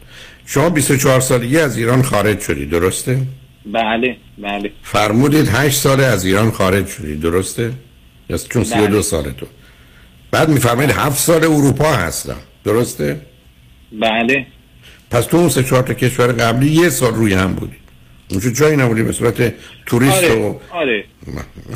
شما 0.46 0.70
24 0.70 1.20
سالگی 1.20 1.58
از 1.58 1.78
ایران 1.78 2.02
خارج 2.02 2.40
شدی 2.40 2.66
درسته؟ 2.66 3.18
بله 3.66 4.16
بله 4.38 4.70
فرمودید 4.82 5.48
8 5.48 5.76
سال 5.76 6.00
از 6.00 6.24
ایران 6.24 6.50
خارج 6.50 6.86
شدی 6.86 7.16
درسته؟ 7.16 7.72
یا 8.30 8.36
چون 8.36 8.64
32 8.64 8.86
بله. 8.86 9.02
سال 9.02 9.22
تو 9.22 9.46
بعد 10.30 10.48
میفرمایید 10.48 10.90
7 10.90 11.18
سال 11.18 11.44
اروپا 11.44 11.92
هستم 11.92 12.36
درسته؟ 12.64 13.20
بله 13.92 14.46
پس 15.11 15.27
تو 15.27 15.37
اون 15.37 15.49
سه 15.49 15.62
چهار 15.62 15.83
تا 15.83 15.94
کشور 15.94 16.27
قبلی 16.27 16.70
یه 16.70 16.88
سال 16.88 17.14
روی 17.14 17.35
هم 17.35 17.55
بودی. 17.55 17.77
اونجا 18.31 18.51
جایی 18.51 18.77
نبودی؟ 18.77 19.03
به 19.03 19.12
صورت 19.12 19.55
توریست 19.87 20.25
آره. 20.25 20.35
و 20.35 20.55
آره. 20.70 21.05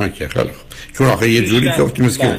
آره 0.01 0.29
خیلی 0.29 0.51
چون 0.99 1.07
آخه 1.07 1.31
یه 1.31 1.43
جوری 1.43 1.71
که 1.71 1.83
گفتی 1.83 2.03
مثل 2.03 2.21
که 2.21 2.39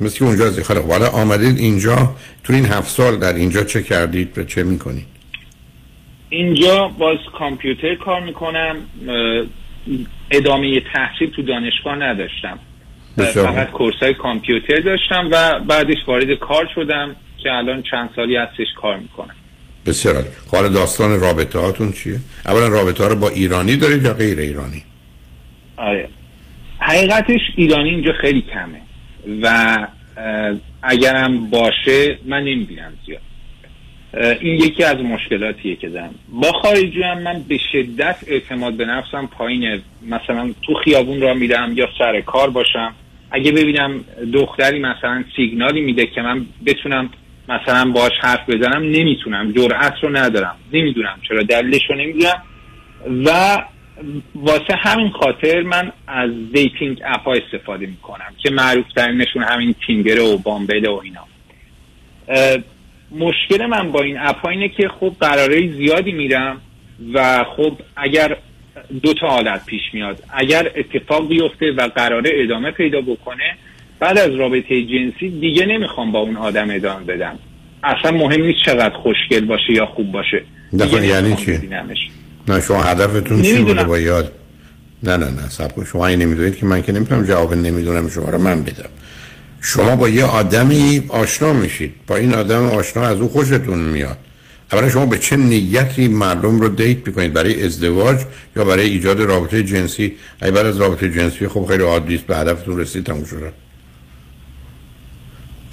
مثل 0.00 0.18
که 0.18 0.24
اونجا 0.24 0.50
خیلی 0.50 0.80
خوب. 0.80 0.90
حالا 0.90 1.08
آمدید 1.08 1.58
اینجا. 1.58 2.16
تو 2.44 2.52
این 2.52 2.66
هفت 2.66 2.90
سال 2.90 3.16
در 3.18 3.32
اینجا 3.32 3.64
چه 3.64 3.82
کردید؟ 3.82 4.38
و 4.38 4.44
چه 4.44 4.62
می‌کنید؟ 4.62 5.06
اینجا 6.28 6.88
باز 6.88 7.18
کامپیوتر 7.38 7.94
کار 7.94 8.22
می‌کنم. 8.22 8.76
ادامه 10.30 10.80
تحصیل 10.94 11.30
تو 11.30 11.42
دانشگاه 11.42 11.96
نداشتم. 11.96 12.58
بسیار. 13.18 13.52
فقط 13.52 13.70
کورسای 13.70 14.14
کامپیوتر 14.14 14.80
داشتم 14.80 15.28
و 15.32 15.60
بعدش 15.60 15.96
وارد 16.06 16.34
کار 16.34 16.68
شدم 16.74 17.16
که 17.42 17.52
الان 17.52 17.82
چند 17.90 18.10
سالی 18.16 18.36
هستش 18.36 18.66
کار 18.80 18.98
می‌کنم. 18.98 19.34
بسیار 19.86 20.14
عالی. 20.14 20.28
حالا 20.52 20.68
داستان 20.68 21.20
رابطه 21.20 21.58
هاتون 21.58 21.92
چیه؟ 21.92 22.20
اولا 22.46 22.68
رابطه 22.68 23.02
ها 23.02 23.08
رو 23.08 23.16
با 23.16 23.28
ایرانی 23.28 23.76
دارید 23.76 24.04
یا 24.04 24.12
غیر 24.12 24.38
ایرانی؟ 24.38 24.82
آره. 25.76 26.08
حقیقتش 26.78 27.40
ایرانی 27.56 27.90
اینجا 27.90 28.12
خیلی 28.20 28.40
کمه. 28.42 28.80
و 29.42 29.76
اگرم 30.82 31.50
باشه 31.50 32.18
من 32.24 32.40
نمی‌بینم 32.40 32.92
زیاد. 33.06 33.20
این 34.40 34.54
یکی 34.54 34.84
از 34.84 34.96
مشکلاتیه 34.96 35.76
که 35.76 35.88
دارم. 35.88 36.14
با 36.28 36.52
خارجی 36.52 37.02
هم 37.02 37.22
من 37.22 37.44
به 37.48 37.58
شدت 37.72 38.16
اعتماد 38.26 38.74
به 38.74 38.84
نفسم 38.84 39.26
پایینه. 39.26 39.80
مثلا 40.02 40.54
تو 40.62 40.74
خیابون 40.74 41.20
را 41.20 41.34
میرم 41.34 41.72
یا 41.76 41.88
سر 41.98 42.20
کار 42.20 42.50
باشم. 42.50 42.94
اگه 43.30 43.52
ببینم 43.52 44.04
دختری 44.32 44.78
مثلا 44.78 45.24
سیگنالی 45.36 45.80
میده 45.80 46.06
که 46.06 46.22
من 46.22 46.46
بتونم 46.66 47.10
مثلا 47.48 47.90
باش 47.90 48.12
حرف 48.20 48.50
بزنم 48.50 48.82
نمی‌تونم. 48.82 49.52
جرأت 49.52 49.94
رو 50.02 50.16
ندارم. 50.16 50.56
نمی‌دونم 50.72 51.20
چرا 51.28 51.42
دلیلش 51.42 51.82
رو 51.88 51.96
نمی‌دونم. 51.96 52.42
و 53.24 53.58
واسه 54.34 54.74
همین 54.78 55.10
خاطر 55.10 55.62
من 55.62 55.92
از 56.06 56.30
dating 56.52 57.02
app 57.04 57.24
ها 57.24 57.34
استفاده 57.34 57.86
می‌کنم 57.86 58.34
که 58.38 58.50
معروف 58.50 58.92
ترینشون 58.96 59.42
همین 59.42 59.74
Tinder 59.86 60.20
و 60.20 60.38
Bumble 60.38 60.86
و 60.86 61.00
اینا. 61.04 61.24
مشکل 63.10 63.66
من 63.66 63.92
با 63.92 64.02
این 64.02 64.18
app 64.18 64.46
اینه 64.46 64.68
که 64.68 64.88
خب 64.88 65.16
قرارهای 65.20 65.72
زیادی 65.72 66.12
میرم 66.12 66.60
و 67.14 67.44
خب 67.56 67.72
اگر 67.96 68.36
دو 69.02 69.14
تا 69.14 69.28
حالت 69.28 69.66
پیش 69.66 69.82
میاد. 69.92 70.22
اگر 70.32 70.70
اتفاق 70.76 71.28
بیفته 71.28 71.72
و 71.72 71.88
قراره 71.88 72.30
ادامه 72.34 72.70
پیدا 72.70 73.00
بکنه 73.00 73.56
بعد 74.04 74.18
از 74.18 74.34
رابطه 74.34 74.82
جنسی 74.82 75.40
دیگه 75.40 75.66
نمی‌خوام 75.66 76.12
با 76.12 76.18
اون 76.18 76.36
آدم 76.36 76.70
ادامه 76.70 77.04
بدم. 77.04 77.38
اصلا 77.84 78.10
مهم 78.10 78.42
نیست 78.42 78.58
چقدر 78.66 78.94
خوشگل 78.94 79.44
باشه 79.46 79.72
یا 79.72 79.86
خوب 79.86 80.12
باشه. 80.12 80.42
دیگه 80.72 81.06
یعنی 81.06 81.36
چی؟ 81.36 81.60
نه 82.48 82.60
شما 82.60 82.82
هدفتون 82.82 83.42
چی. 83.42 83.58
بوده 83.58 83.84
با 83.84 83.98
یاد؟ 83.98 84.32
نه 85.02 85.16
نه 85.16 85.26
نه 85.26 85.48
سب 85.48 85.84
شما 85.84 86.06
این 86.06 86.22
نمی‌دونید 86.22 86.56
که 86.56 86.66
من 86.66 86.82
که 86.82 86.92
نمی‌تونم 86.92 87.24
جواب 87.24 87.54
نمی‌دونم 87.54 88.08
شما 88.08 88.28
رو 88.30 88.38
من 88.38 88.62
بدم. 88.62 88.88
شما 89.60 89.96
با 89.96 90.08
یه 90.08 90.24
آدمی 90.24 91.02
آشنا 91.08 91.52
میشید. 91.52 91.94
با 92.06 92.16
این 92.16 92.34
آدم 92.34 92.64
آشنا 92.64 93.02
از 93.02 93.20
او 93.20 93.28
خوشتون 93.28 93.78
میاد. 93.78 94.18
اولا 94.72 94.88
شما 94.88 95.06
به 95.06 95.18
چه 95.18 95.36
نیتی 95.36 96.08
مردم 96.08 96.60
رو 96.60 96.68
دیت 96.68 97.06
می‌کنید؟ 97.06 97.32
برای 97.32 97.64
ازدواج 97.64 98.18
یا 98.56 98.64
برای 98.64 98.86
ایجاد 98.86 99.20
رابطه 99.20 99.62
جنسی؟ 99.62 100.12
ای 100.42 100.50
بعد 100.50 100.66
از 100.66 100.80
رابطه 100.80 101.10
جنسی 101.10 101.48
خب 101.48 101.66
خیلی 101.66 101.82
عادی 101.82 102.14
است. 102.14 102.26
به 102.26 102.36
هدفتون 102.36 102.78
رسید 102.78 103.04
تموم 103.04 103.24
شده 103.24 103.52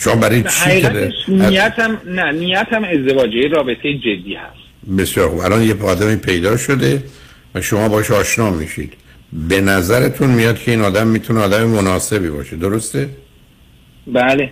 شما 0.04 0.16
برای 0.16 0.44
چی 0.44 0.82
که 0.82 1.14
نیتم 1.28 2.02
نه 2.06 2.32
نیتم 2.32 2.84
ازدواجه 2.84 3.48
رابطه 3.48 3.94
جدی 3.94 4.34
هست. 4.36 4.98
بسیار 4.98 5.30
خوب. 5.30 5.40
الان 5.40 5.62
یه 5.64 5.84
آدمی 5.84 6.16
پیدا 6.16 6.58
شده 6.58 7.04
و 7.56 7.62
شما 7.62 7.90
باش 7.90 8.12
آشنا 8.12 8.50
میشید. 8.50 8.94
به 9.34 9.62
نظرتون 9.62 10.30
میاد 10.30 10.60
که 10.60 10.72
این 10.72 10.82
آدم 10.82 11.08
می‌تونه 11.08 11.40
آدم 11.40 11.66
مناسبی 11.66 12.30
باشه. 12.30 12.56
درسته؟ 12.56 13.10
بله. 14.08 14.52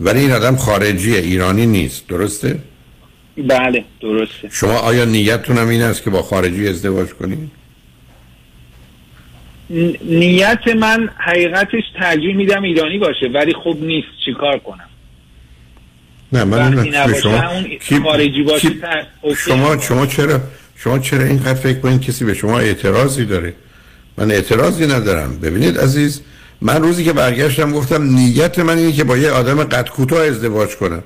ولی 0.00 0.20
این 0.20 0.32
آدم 0.32 0.56
خارجیه 0.56 1.18
ایرانی 1.18 1.66
نیست. 1.66 2.08
درسته؟ 2.08 2.58
بله 3.36 3.84
درسته. 4.00 4.48
شما 4.50 4.78
آیا 4.78 5.04
نیتتون 5.04 5.58
هم 5.58 5.68
این 5.68 5.82
است 5.82 6.02
که 6.02 6.10
با 6.10 6.22
خارجی 6.22 6.68
ازدواج 6.68 7.08
کنید؟ 7.08 7.57
نیت 10.04 10.68
من 10.80 11.10
حقیقتش 11.18 11.82
ترجیح 12.00 12.36
میدم 12.36 12.62
ایرانی 12.62 12.98
باشه 12.98 13.26
ولی 13.34 13.54
خب 13.64 13.76
نیست. 13.80 14.08
چیکار 14.24 14.58
کنم؟ 14.58 14.88
نه 16.32 16.44
من. 16.44 16.88
نباشه 16.88 17.20
شما 17.20 17.48
اون 17.48 18.02
خارجی 18.02 18.42
باشه. 18.42 18.68
شما 19.36 19.78
شما 19.78 20.06
چرا 20.06 20.40
شما 20.76 20.98
چرا 20.98 21.24
اینقدر 21.24 21.54
فکر 21.54 21.78
کنید 21.80 22.00
کسی 22.00 22.24
به 22.24 22.34
شما 22.34 22.58
اعتراضی 22.58 23.24
داره؟ 23.24 23.54
من 24.18 24.30
اعتراضی 24.30 24.86
ندارم. 24.86 25.38
ببینید 25.38 25.78
عزیز 25.78 26.22
من 26.60 26.82
روزی 26.82 27.04
که 27.04 27.12
برگشتم 27.12 27.72
گفتم 27.72 28.02
نیت 28.02 28.58
من 28.58 28.78
اینه 28.78 28.92
که 28.92 29.04
با 29.04 29.16
یه 29.16 29.30
آدم 29.30 29.64
قد 29.64 29.88
کوتاه 29.88 30.26
ازدواج 30.26 30.76
کنم. 30.76 31.02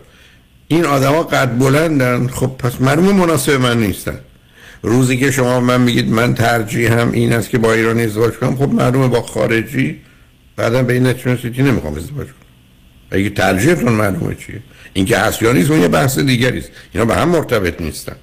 این 0.69 0.85
آدما 0.85 1.23
قد 1.23 1.59
بلندن. 1.59 2.27
خب 2.27 2.47
پس 2.59 2.81
معلومه 2.81 3.13
مناسب 3.13 3.53
من 3.53 3.81
نیستن. 3.81 4.19
روزی 4.83 5.17
که 5.17 5.31
شما 5.31 5.61
من 5.61 5.81
میگید 5.81 6.09
من 6.11 6.35
ترجیحم 6.35 7.11
این 7.13 7.33
است 7.33 7.51
که 7.51 7.59
با 7.59 7.73
ایرانی 7.73 8.03
ازدواج 8.03 8.33
کنم 8.33 8.57
خب 8.57 8.73
معلومه 8.73 9.09
با 9.09 9.23
خارجی 9.23 10.01
بعدا 10.57 10.83
به 10.83 10.93
این 10.93 11.07
نتیجه 11.07 11.35
رسیدی 11.35 11.63
نمی‌خوام 11.63 11.95
ازدواج 11.95 12.27
کنم. 12.27 12.37
اگه 13.11 13.31
ترجیحتون 13.31 13.93
معلومه 13.93 14.35
چیه؟ 14.35 14.61
اینکه 14.93 15.19
هست 15.19 15.43
یا 15.43 15.53
نیست 15.53 15.71
اون 15.71 15.81
یه 15.81 15.89
بحث 15.89 16.19
دیگری 16.19 16.59
است. 16.59 16.71
اینا 16.93 17.05
به 17.05 17.15
هم 17.15 17.29
مرتبط 17.29 17.81
نیستن. 17.81 18.17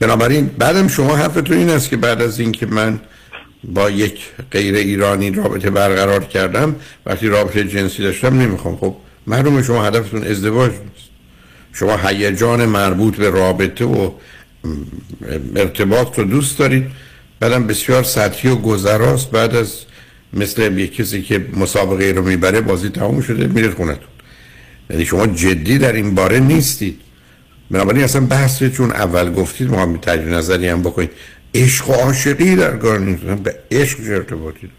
بنابراین 0.00 0.46
بعدم 0.46 0.88
شما 0.88 1.16
حرفتون 1.16 1.56
این 1.56 1.70
است 1.70 1.90
که 1.90 1.96
بعد 1.96 2.22
از 2.22 2.40
اینکه 2.40 2.66
من 2.66 3.00
با 3.64 3.90
یک 3.90 4.20
غیر 4.50 4.74
ایرانی 4.74 5.30
رابطه 5.30 5.70
برقرار 5.70 6.24
کردم 6.24 6.76
وقتی 7.06 7.28
رابطه 7.28 7.64
جنسی 7.64 8.02
داشتم 8.02 8.40
نمی‌خوام. 8.40 8.76
خب 8.76 8.96
معلومه 9.26 9.62
شما 9.62 9.84
هدفتون 9.84 10.24
ازدواج 10.24 10.70
نیست. 10.70 11.10
شما 11.72 11.96
هیجان 11.96 12.66
مربوط 12.66 13.16
به 13.16 13.30
رابطه 13.30 13.84
و 13.84 14.10
ارتباط 15.56 16.18
رو 16.18 16.24
دوست 16.24 16.58
دارید. 16.58 16.86
بعدم 17.40 17.66
بسیار 17.66 18.02
سطحی 18.02 18.50
و 18.50 18.56
گذراست. 18.56 19.30
بعد 19.30 19.56
از 19.56 19.78
مثل 20.32 20.78
یک 20.78 20.96
کسی 20.96 21.22
که 21.22 21.46
مسابقه 21.56 22.12
رو 22.12 22.22
می‌بره 22.22 22.60
بازی 22.60 22.88
تموم 22.88 23.20
شده 23.20 23.46
میره 23.46 23.70
خونتون. 23.70 24.08
یعنی 24.90 25.04
شما 25.04 25.26
جدی 25.26 25.78
در 25.78 25.92
این 25.92 26.14
باره 26.14 26.40
نیستید. 26.40 27.00
بنابراین 27.70 28.04
اصلا 28.04 28.26
بحث 28.26 28.62
چون 28.62 28.90
اول 28.90 29.32
گفتید 29.32 29.70
ما 29.70 29.82
هم 29.82 29.96
تجدید 29.96 30.28
نظری 30.28 30.68
هم 30.68 30.82
بکنید. 30.82 31.10
عشق 31.54 31.90
و 31.90 31.92
عاشقی 31.92 32.56
در 32.56 32.76
کار 32.76 32.98
نیست. 32.98 33.22
به 33.22 33.54
عشق 33.70 33.98
ارتباطی؟ 34.08 34.70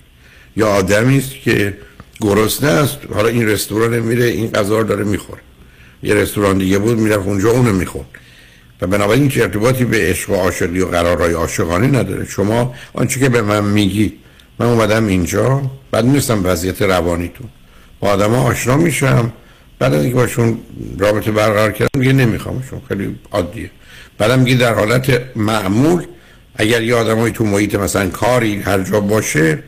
یا 0.55 0.67
آدمی 0.67 1.17
است 1.17 1.33
که 1.43 1.77
گرسنه 2.21 2.69
است 2.69 2.97
حالا 3.13 3.27
این 3.27 3.47
رستوران 3.47 3.99
میره 3.99 4.25
این 4.25 4.51
غذا 4.51 4.83
داره 4.83 5.03
می‌خوره. 5.03 5.41
یه 6.03 6.13
رستوران 6.13 6.57
دیگه 6.57 6.77
بود 6.77 6.97
می‌رفت 6.97 7.27
اونجا 7.27 7.49
اونو 7.51 7.73
می‌خورد. 7.73 8.07
و 8.81 8.87
بنابراین 8.87 9.29
چه 9.29 9.41
ارتباطی 9.41 9.85
به 9.85 9.97
عشق 9.97 10.29
و 10.29 10.35
عاشقی 10.35 10.79
و 10.79 10.85
قرارهای 10.85 11.33
عاشقانه 11.33 11.87
نداره. 11.87 12.25
شما 12.25 12.75
آنچه 12.93 13.19
که 13.19 13.29
به 13.29 13.41
من 13.41 13.63
میگی 13.63 14.13
من 14.59 14.65
اومدم 14.65 15.07
اینجا 15.07 15.61
بعد 15.91 16.05
نیستم 16.05 16.41
وضعیت 16.43 16.81
روانیتون. 16.81 17.47
با 17.99 18.09
آدم 18.09 18.33
آشنا 18.35 18.77
میشم. 18.77 19.33
بعد 19.79 19.93
از 19.93 20.01
اینکه 20.01 20.15
باشون 20.15 20.57
رابطه 20.97 21.31
برقرار 21.31 21.71
کردم 21.71 21.99
دیگه 21.99 22.13
نمیخوامشون 22.13 22.81
خیلی 22.87 23.15
عادیه. 23.31 23.71
بعدم 24.17 24.39
میگی 24.39 24.55
در 24.55 24.73
حالت 24.73 25.21
معمول 25.35 26.03
اگر 26.55 26.81
یه 26.81 26.95
آدمایی 26.95 27.33
تو 27.33 27.43
محیط 27.43 27.75
مثلا 27.75 28.09
کاری 28.09 28.61
هر 28.61 28.79
جا 28.79 28.99
باشه 28.99 29.63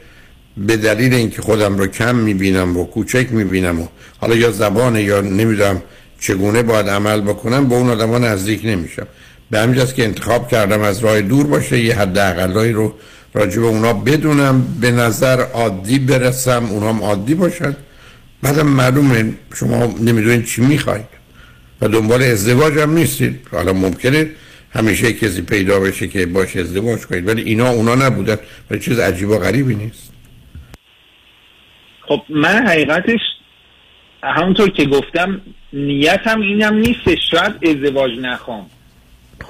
به 0.58 0.78
دلیل 0.78 1.14
اینکه 1.14 1.42
خودم 1.42 1.78
رو 1.78 1.88
کم 1.88 2.16
می‌بینم 2.16 2.78
و 2.78 2.86
کوچک 2.86 3.28
می‌بینم 3.32 3.82
و 3.82 3.88
حالا 4.18 4.36
یا 4.36 4.52
زبان 4.52 4.96
یا 4.96 5.22
نمی‌دونم 5.22 5.82
چگونه 6.24 6.64
باید 6.64 6.90
عمل 6.90 7.22
بکنم 7.22 7.68
با 7.68 7.76
اون 7.76 7.90
آدما 7.90 8.18
نزدیک 8.18 8.62
نمیشم. 8.64 9.08
به 9.52 9.60
همین 9.60 9.76
جاست 9.76 9.96
که 9.96 10.04
انتخاب 10.04 10.48
کردم 10.48 10.82
از 10.82 11.00
راه 11.00 11.22
دور 11.22 11.48
باشه 11.48 11.80
یه 11.80 11.96
حد 11.96 12.18
اقلایی 12.18 12.72
رو 12.72 12.94
راجع 13.34 13.62
به 13.62 13.68
اونا 13.68 13.94
بدونم 13.94 14.78
به 14.82 14.92
نظر 14.92 15.42
عادی 15.42 16.00
برسم 16.00 16.66
اونا 16.66 16.94
هم 16.94 17.04
عادی 17.04 17.36
باشن. 17.36 17.76
بعدم 18.42 18.68
معلومه 18.68 19.34
شما 19.56 19.86
نمی‌دونید 19.86 20.46
چی 20.46 20.62
می‌خواید. 20.62 21.06
و 21.82 21.88
دنبال 21.88 22.24
ازدواج 22.24 22.78
هم 22.78 22.94
نیستید. 22.94 23.48
حالا 23.52 23.74
ممکنه 23.74 24.32
همیشه 24.74 25.14
کسی 25.14 25.42
پیدا 25.42 25.80
بشه 25.80 26.08
که 26.08 26.26
باش 26.26 26.56
ازدواج 26.56 27.00
کنید 27.00 27.28
ولی 27.28 27.42
اینا 27.42 27.70
اونا 27.70 27.96
نبودن. 27.96 28.38
ولی 28.70 28.80
چیز 28.80 29.00
عجیب 29.00 29.30
و 29.30 29.38
غریبی 29.38 29.76
نیست. 29.76 30.14
خب 32.08 32.22
من 32.30 32.68
حقیقتش 32.68 33.20
همونطور 34.24 34.70
که 34.70 34.86
گفتم 34.86 35.42
نیتم 35.74 36.42
اینم 36.42 36.74
نیستش. 36.74 37.18
شاید 37.32 37.54
ازدواج 37.68 38.12
نخوام. 38.22 38.66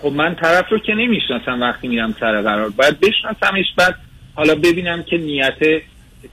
خب 0.02 0.12
من 0.12 0.36
طرف 0.36 0.66
رو 0.72 0.80
که 0.80 0.94
نمی‌شناسم 0.94 1.62
وقتی 1.62 1.88
میرم 1.88 2.16
سر 2.20 2.42
قرار. 2.42 2.70
باید 2.70 3.00
بشناسمش 3.00 3.66
بعد 3.78 3.96
حالا 4.36 4.56
ببینم 4.56 5.04
که 5.04 5.18
نیت 5.18 5.82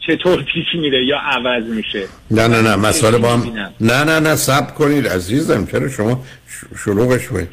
چطور 0.07 0.43
پیش 0.43 0.67
میره 0.75 1.07
یا 1.07 1.17
عوض 1.19 1.65
میشه. 1.65 2.05
نه 2.31 2.49
نه 2.49 2.63
نه 2.63 2.77
مسئله 2.77 3.19
با 3.19 3.33
هم. 3.33 3.71
نه 3.81 4.05
نه 4.05 4.21
نه 4.21 4.37
سب 4.37 4.75
کنید 4.75 5.09
عزیزم. 5.09 5.67
چرا 5.67 5.89
شما 5.89 6.25
شلوغش 6.85 7.29
کنید؟ 7.29 7.49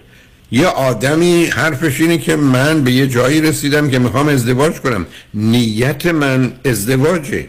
یه 0.52 0.68
آدمی 0.68 1.46
حرفش 1.46 2.02
اینه 2.02 2.18
که 2.18 2.36
من 2.36 2.84
به 2.84 2.92
یه 2.92 3.08
جایی 3.08 3.42
رسیدم 3.42 3.90
که 3.90 4.00
می‌خوام 4.00 4.28
ازدواج 4.28 4.74
کنم. 4.74 5.06
نیت 5.34 6.06
من 6.06 6.54
ازدواجه. 6.66 7.48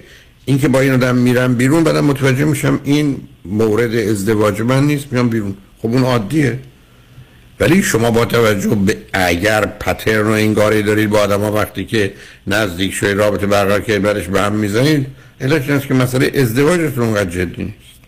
این 0.49 0.59
که 0.59 0.69
با 0.69 0.81
این 0.81 0.93
آدم 0.93 1.17
میرم 1.17 1.55
بیرون 1.55 1.85
بعدم 1.85 2.05
متوجه 2.05 2.45
میشم 2.45 2.81
این 2.85 3.17
مورد 3.45 3.95
ازدواج 3.95 4.61
من 4.61 4.87
نیست 4.87 5.13
میام 5.13 5.29
بیرون. 5.29 5.57
خب 5.79 5.87
اون 5.87 6.03
عادیه. 6.03 6.59
ولی 7.61 7.83
شما 7.83 8.11
با 8.11 8.25
توجه 8.25 8.75
به 8.75 8.97
اگر 9.13 9.67
پترن 9.67 10.27
و 10.27 10.31
انگاری 10.31 10.83
دارید 10.83 11.11
با 11.11 11.19
آدم 11.19 11.43
وقتی 11.43 11.85
که 11.85 12.13
نزدیک 12.47 12.95
شوی 12.95 13.15
رابطه 13.15 13.47
برقرار 13.47 13.81
که 13.81 13.99
برش 13.99 14.27
به 14.27 14.41
هم 14.41 14.53
می‌زنید 14.53 15.07
علت 15.41 15.71
است 15.71 15.87
که 15.87 15.95
مسئله 15.95 16.33
ازدواجتون 16.35 17.05
اونقدر 17.05 17.31
جدی 17.31 17.65
نیست. 17.65 18.01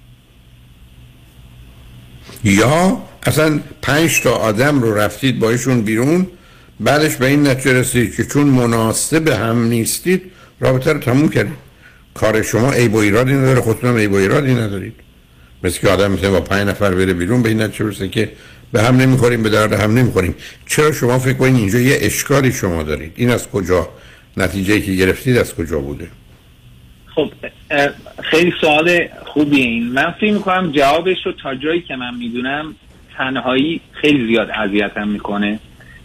یا 2.44 3.02
اصلا 3.22 3.60
پنج 3.82 4.20
تا 4.20 4.30
آدم 4.30 4.82
رو 4.82 4.94
رفتید 4.94 5.38
با 5.38 5.50
ایشون 5.50 5.82
بیرون 5.82 6.26
بعدش 6.80 7.16
به 7.16 7.26
این 7.26 7.46
نتیجه 7.46 7.72
رسید 7.72 8.16
که 8.16 8.24
چون 8.24 8.46
مناسب 8.46 9.28
هم 9.28 9.64
نیستید 9.64 10.22
رابطه 10.60 10.92
رو 10.92 11.00
تموم 11.00 11.28
کردید. 11.28 11.69
کار 12.14 12.42
شما 12.42 12.72
عیب 12.72 12.94
و 12.94 12.98
ایرادی 12.98 13.32
نداره 13.32 13.60
خودتون 13.60 13.90
هم 13.90 13.96
عیب 13.96 14.12
و 14.12 14.16
ایرادی 14.16 14.54
ندارید. 14.54 14.94
مثل 15.64 15.80
که 15.80 15.88
آدم 15.88 16.10
می‌تونه 16.10 16.32
با 16.32 16.40
پنج 16.40 16.68
نفر 16.68 16.94
بره 16.94 17.12
بیرون 17.12 17.42
به 17.42 17.48
این 17.48 17.62
نتیجه 17.62 18.08
که 18.08 18.32
به 18.72 18.82
هم 18.82 18.96
نمی‌خوریم 18.96 19.42
به 19.42 19.48
درد 19.48 19.72
هم 19.72 19.98
نمی‌خوریم. 19.98 20.34
چرا 20.66 20.92
شما 20.92 21.18
فکر 21.18 21.36
کنید 21.36 21.56
اینجا 21.56 21.78
یه 21.78 21.98
اشکالی 22.00 22.52
شما 22.52 22.82
دارید؟ 22.82 23.12
این 23.16 23.30
از 23.30 23.50
کجا؟ 23.50 23.88
نتیجه 24.36 24.80
که 24.80 24.92
گرفتید 24.92 25.36
از 25.36 25.54
کجا 25.54 25.78
بوده؟ 25.78 26.08
خب 27.14 27.32
خیلی 28.22 28.52
سوال 28.60 29.08
خوبیه 29.26 29.64
این. 29.64 29.92
من 29.92 30.14
فکر 30.20 30.32
می‌کنم 30.32 30.72
جوابش 30.72 31.26
رو 31.26 31.32
تا 31.42 31.54
جایی 31.54 31.80
که 31.80 31.96
من 31.96 32.14
می‌دونم 32.18 32.74
تنهایی 33.16 33.80
خیلی 33.92 34.26
زیاد 34.26 34.50
اذیتم 34.50 35.08
می‌کنه 35.08 35.58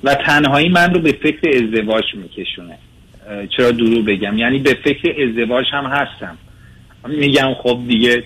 و 0.03 0.15
تنهایی 0.15 0.69
من 0.69 0.93
رو 0.93 0.99
به 0.99 1.11
فکر 1.11 1.49
ازدواج 1.49 2.03
میکشونه. 2.13 2.77
چرا 3.57 3.71
دروغ 3.71 4.05
بگم؟ 4.05 4.37
یعنی 4.37 4.59
به 4.59 4.77
فکر 4.83 5.15
ازدواج 5.29 5.65
هم 5.71 5.85
هستم. 5.85 6.37
میگم 7.07 7.53
خب 7.63 7.79
دیگه 7.87 8.23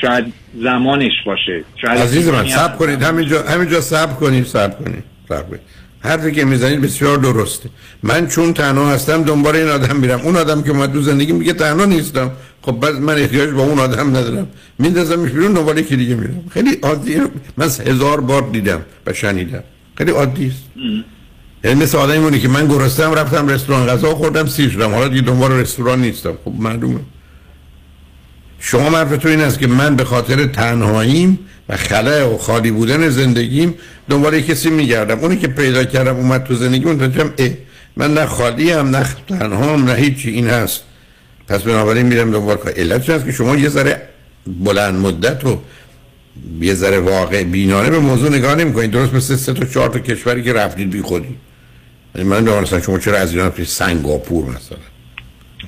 شاید 0.00 0.24
زمانش 0.62 1.12
باشه. 1.26 1.64
شاید 1.82 1.98
عزیز 1.98 2.28
من 2.28 2.46
صبر 2.46 2.76
کنید. 2.76 3.02
همینجا 3.02 3.42
همینجا 3.42 3.80
صبر 3.80 4.14
کنید 4.14 4.46
صبر 4.46 4.84
کنید. 4.84 5.04
صبر 5.28 5.42
کنید. 5.42 5.60
حرفی 6.00 6.32
که 6.32 6.44
می‌زنید 6.44 6.80
بسیار 6.80 7.18
درسته. 7.18 7.68
من 8.02 8.26
چون 8.26 8.54
تنها 8.54 8.90
هستم 8.90 9.22
دنبال 9.22 9.56
این 9.56 9.68
آدم 9.68 9.96
میرم. 9.96 10.20
اون 10.20 10.36
آدم 10.36 10.62
که 10.62 10.70
اومد 10.70 10.92
تو 10.92 11.00
زندگی 11.00 11.32
میگه 11.32 11.52
تنها 11.52 11.84
نیستم. 11.84 12.30
خب 12.62 12.72
بعد 12.72 12.94
من 12.94 13.14
احتیاج 13.14 13.50
به 13.50 13.60
اون 13.60 13.78
آدم 13.78 14.08
ندارم. 14.16 14.48
میندازمش 14.78 15.30
بیرون 15.30 15.52
دنبال 15.52 15.78
یکی 15.78 15.96
دیگه 15.96 16.14
میرم. 16.14 16.44
خیلی 16.50 16.70
عادیه 16.82 17.20
من 17.56 17.66
هزار 17.66 18.20
بار 18.20 18.42
دیدم 18.52 18.80
و 19.06 19.12
شنیدم. 19.12 19.62
خیلی 19.94 20.10
عادی 20.10 20.46
است. 20.46 20.64
یعنی 21.64 21.82
مثل 21.82 21.98
آدمی 21.98 22.40
که 22.40 22.48
من 22.48 22.68
گرستم 22.68 23.14
رفتم 23.14 23.48
رستوران 23.48 23.86
غذا 23.86 24.14
خوردم 24.14 24.46
سیر 24.46 24.70
شدم. 24.70 24.90
حالا 24.94 25.08
دیگه 25.08 25.22
دنبال 25.22 25.52
رستوران 25.52 26.00
نیستم. 26.00 26.32
خب 26.44 26.52
معلومه. 26.58 27.00
شما 28.58 28.90
حرفتون 28.90 29.30
این 29.30 29.40
است 29.40 29.58
که 29.58 29.66
من 29.66 29.96
به 29.96 30.04
خاطر 30.04 30.46
تنهاییم 30.46 31.38
و 31.68 31.76
خلاه 31.76 32.34
و 32.34 32.38
خالی 32.38 32.70
بودن 32.70 33.08
زندگیم 33.08 33.74
دنبال 34.10 34.40
کسی 34.40 34.70
میگردم. 34.70 35.18
اونی 35.18 35.36
که 35.36 35.48
پیدا 35.48 35.84
کردم 35.84 36.16
اومد 36.16 36.44
تو 36.44 36.54
زندگی 36.54 36.84
متوجهم 36.84 37.32
اه 37.38 37.50
من 37.96 38.14
نه 38.14 38.26
خالی 38.26 38.70
هم 38.70 38.96
نه 38.96 39.06
تنها 39.28 39.74
هم 39.74 39.84
نه 39.84 39.94
هیچی. 39.94 40.30
این 40.30 40.48
هست. 40.48 40.82
پس 41.48 41.62
بنابراین 41.62 42.06
میرم 42.06 42.30
دنبال 42.30 42.56
کار. 42.56 42.72
علت 42.72 43.10
هست 43.10 43.24
که 43.24 43.32
شما 43.32 43.56
یه 43.56 43.68
ذره 43.68 44.02
بلند 44.46 44.94
مدت 44.94 45.44
و 45.44 45.58
یه 46.60 46.74
ذره 46.74 46.98
واقع 46.98 47.44
بینانه 47.44 47.90
به 47.90 47.98
موضوع 47.98 48.30
نگاه 48.30 48.54
نمی 48.54 48.72
کنید 48.72 48.90
درست 48.90 49.14
مثل 49.14 49.36
سه 49.36 49.52
تا 49.52 49.64
چهار 49.64 49.88
تا 49.88 49.98
کشوری 49.98 50.42
که 50.42 50.52
رفتید 50.52 50.90
بی 50.90 51.02
خودی 51.02 51.36
من 52.14 52.60
مثلا 52.60 52.80
شما 52.80 52.98
چرا 52.98 53.18
از 53.18 53.32
ایران 53.32 53.52
سنگاپور 53.64 54.44
مثلا؟ 54.44 54.78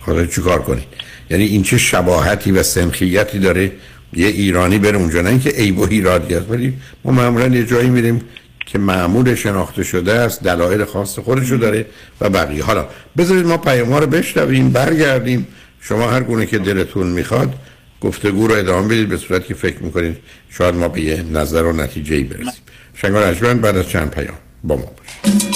خدا 0.01 0.26
چیکار 0.26 0.62
کنید 0.62 0.84
یعنی 1.30 1.45
این 1.45 1.62
چه 1.62 1.78
شباهتی 1.78 2.53
و 2.53 2.62
سنخیتی 2.62 3.38
داره 3.38 3.72
یه 4.12 4.26
ایرانی 4.26 4.78
بره 4.78 4.99
اونجا 4.99 5.22
نه 5.22 5.28
اینکه 5.30 5.51
عیب 5.51 5.78
و 5.78 5.86
ایرادی 5.90 6.34
ولی 6.34 6.74
ما 7.05 7.12
معمولا 7.12 7.47
یه 7.47 7.66
جایی 7.66 7.90
میریم 7.90 8.20
که 8.66 8.78
معمول 8.78 9.34
شناخته 9.34 9.84
شده 9.84 10.12
است 10.12 10.43
دلایل 10.43 10.84
خاص 10.84 11.18
خودشو 11.18 11.57
داره 11.57 11.86
و 12.20 12.30
بقیه. 12.30 12.64
حالا 12.64 12.86
بذارید 13.18 13.47
ما 13.47 13.57
پیام 13.57 13.95
رو 13.95 14.07
بشنویم 14.07 14.70
برگردیم. 14.70 15.47
شما 15.80 16.11
هر 16.11 16.22
گونه 16.22 16.47
که 16.47 16.59
دلتون 16.59 17.07
می‌خواد 17.07 17.55
گفتگو 18.01 18.47
رو 18.47 18.55
ادامه 18.55 18.88
بدید 18.88 19.09
به 19.09 19.16
صورت 19.16 19.47
که 19.47 19.55
فکر 19.55 19.82
می‌کنید 19.82 20.16
شاید 20.51 20.74
ما 20.74 20.88
به 20.88 21.01
یه 21.01 21.22
نظر 21.22 21.62
و 21.62 21.72
نتیجه 21.72 22.14
ای 22.14 22.24
برسیم 22.24 22.62
شنگار 22.95 23.55
بعد 23.55 23.76
از 23.76 23.88
چند 23.88 24.11
پیام 24.11 24.34
با 24.64 24.76
ما 24.76 24.82
باشید. 24.82 25.51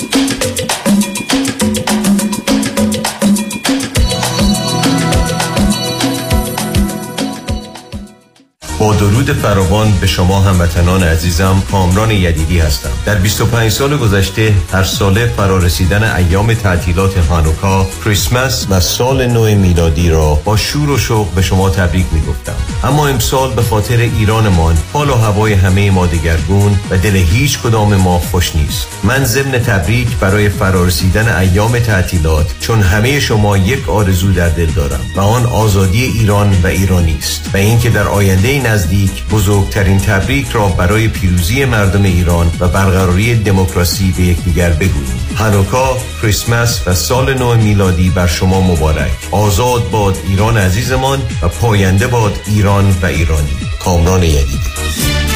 درود 8.94 9.32
فراوان 9.32 9.92
به 10.00 10.06
شما 10.06 10.40
هموطنان 10.40 11.02
عزیزم 11.02 11.62
کامران 11.70 12.10
یدیدی 12.10 12.58
هستم. 12.58 12.90
در 13.06 13.14
25 13.14 13.72
سال 13.72 13.96
گذشته 13.96 14.54
هر 14.72 14.84
ساله 14.84 15.26
فرارسیدن 15.26 16.02
ایام 16.16 16.54
تعطیلات 16.54 17.18
هانوکا 17.18 17.86
کریسمس 18.04 18.66
و 18.70 18.80
سال 18.80 19.26
نو 19.26 19.44
میلادی 19.54 20.10
را 20.10 20.34
با 20.34 20.56
شور 20.56 20.90
و 20.90 20.98
شوق 20.98 21.30
به 21.30 21.42
شما 21.42 21.70
تبریک 21.70 22.06
می 22.12 22.20
گفتم 22.20 22.54
اما 22.84 23.08
امسال 23.08 23.54
به 23.54 23.62
خاطر 23.62 23.96
ایرانمان 23.96 24.78
حال 24.92 25.10
و 25.10 25.14
هوای 25.14 25.52
همه 25.52 25.90
ما 25.90 26.06
دگرگون 26.06 26.78
و 26.90 26.98
دل 26.98 27.16
هیچ 27.16 27.58
کدام 27.58 27.94
ما 27.94 28.18
خوش 28.18 28.56
نیست. 28.56 28.88
من 29.04 29.24
ضمن 29.24 29.52
تبریک 29.52 30.08
برای 30.20 30.48
فرارسیدن 30.48 31.36
ایام 31.36 31.78
تعطیلات 31.78 32.46
چون 32.60 32.82
همه 32.82 33.20
شما 33.20 33.56
یک 33.56 33.88
آرزو 33.88 34.32
در 34.32 34.48
دل 34.48 34.66
دارم 34.66 35.00
و 35.16 35.20
آن 35.20 35.46
آزادی 35.46 36.04
ایران 36.04 36.56
و 36.62 36.66
ایرانی 36.66 37.16
است. 37.18 37.50
و 37.54 37.56
اینکه 37.56 37.90
در 37.90 38.08
آینده 38.08 38.48
نزدیک 38.76 39.24
بزرگترین 39.26 39.98
تبریک 39.98 40.48
را 40.52 40.68
برای 40.68 41.08
پیروزی 41.08 41.64
مردم 41.64 42.02
ایران 42.02 42.52
و 42.60 42.68
برقراری 42.68 43.34
دموکراسی 43.34 44.14
به 44.16 44.22
یکدیگر 44.22 44.70
بگوییم. 44.70 45.28
هانوکا، 45.36 45.96
کریسمس 46.22 46.80
و 46.86 46.94
سال 46.94 47.34
نو 47.34 47.54
میلادی 47.54 48.10
بر 48.10 48.26
شما 48.26 48.60
مبارک. 48.60 49.10
آزاد 49.30 49.90
باد 49.90 50.16
ایران 50.28 50.56
عزیزمان 50.56 51.18
و 51.42 51.48
پاینده 51.48 52.06
باد 52.06 52.40
ایران 52.46 52.90
و 53.02 53.06
ایرانی. 53.06 53.56
کامران 53.84 54.22
یدیدی. 54.22 55.35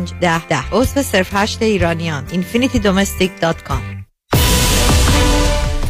ده 0.21 0.47
ده. 0.47 0.63
عضو 0.71 1.01
صرف 1.01 1.35
هشت 1.35 1.61
ایرانیان. 1.61 2.23
infinitydomestic.com 2.27 4.01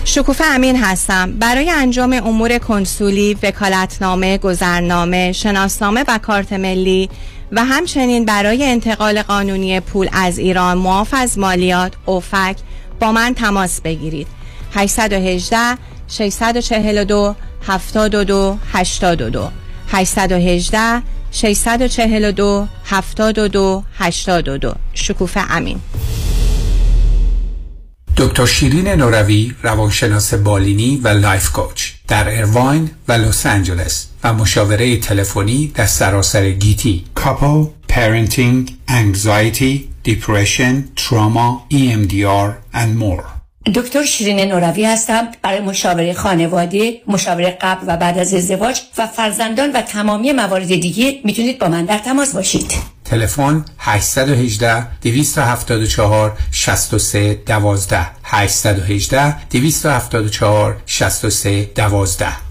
شکوفه 0.06 0.46
امین 0.46 0.84
هستم. 0.84 1.32
برای 1.40 1.70
انجام 1.70 2.14
امور 2.14 2.58
کنسولی، 2.58 3.38
وکالتنامه، 3.44 4.38
گذرنامه، 4.38 5.32
شناسنامه 5.32 6.04
و 6.08 6.18
کارت 6.18 6.54
ملی 6.54 7.10
و 7.52 7.66
همچنین 7.66 8.26
برای 8.26 8.66
انتقال 8.66 9.22
قانونی 9.22 9.80
پول 9.80 10.10
از 10.14 10.40
ایران 10.40 10.78
معاف 10.78 11.14
از 11.14 11.40
مالیات 11.40 11.94
اوفک 12.06 12.56
با 13.00 13.12
من 13.12 13.34
تماس 13.34 13.82
بگیرید. 13.82 14.28
818 14.74 15.78
642 16.08 17.36
72 17.68 18.58
82 18.74 19.50
818 19.92 21.02
642 21.32 22.68
72 22.86 23.84
82 24.00 24.76
شکوفه 24.94 25.42
امین. 25.52 25.80
دکتر 28.18 28.46
شیرین 28.46 28.88
نوروی 28.88 29.56
روانشناس 29.64 30.34
بالینی 30.34 31.02
و 31.04 31.08
life 31.08 31.52
coach 31.52 31.92
در 32.08 32.28
ایرواین 32.28 32.92
و 33.08 33.12
لس 33.14 33.46
آنجلس 33.46 34.08
و 34.24 34.34
مشاوره 34.34 34.98
تلفنی 34.98 35.72
در 35.76 35.86
سراسر 35.86 36.52
گیتی. 36.52 37.06
couple 37.16 37.66
parenting 37.88 38.78
anxiety 38.88 39.90
depression 40.04 40.84
trauma 40.96 41.68
EMDR 41.72 42.78
and 42.78 42.98
more. 43.00 43.31
دکتر 43.66 44.06
شیرین 44.06 44.40
نوروی 44.40 44.86
هستم. 44.86 45.28
برای 45.42 45.60
مشاوره 45.60 46.14
خانواده، 46.14 47.02
مشاوره 47.08 47.58
قبل 47.62 47.84
و 47.88 47.98
بعد 47.98 48.18
از 48.18 48.34
ازدواج 48.34 48.82
و 48.98 49.08
فرزندان 49.08 49.72
و 49.72 49.82
تمامی 49.82 50.32
موارد 50.32 50.68
دیگه 50.68 51.20
می‌تونید 51.24 51.60
با 51.60 51.68
من 51.68 51.86
در 51.86 51.98
تماس 51.98 52.36
باشید. 52.36 52.74
تلفن 53.06 53.66
818 53.80 54.88
274 55.02 56.38
63 56.52 57.34
12 57.34 58.08
818 58.24 59.48
274 59.50 60.82
63 60.86 61.70
12 61.76 62.51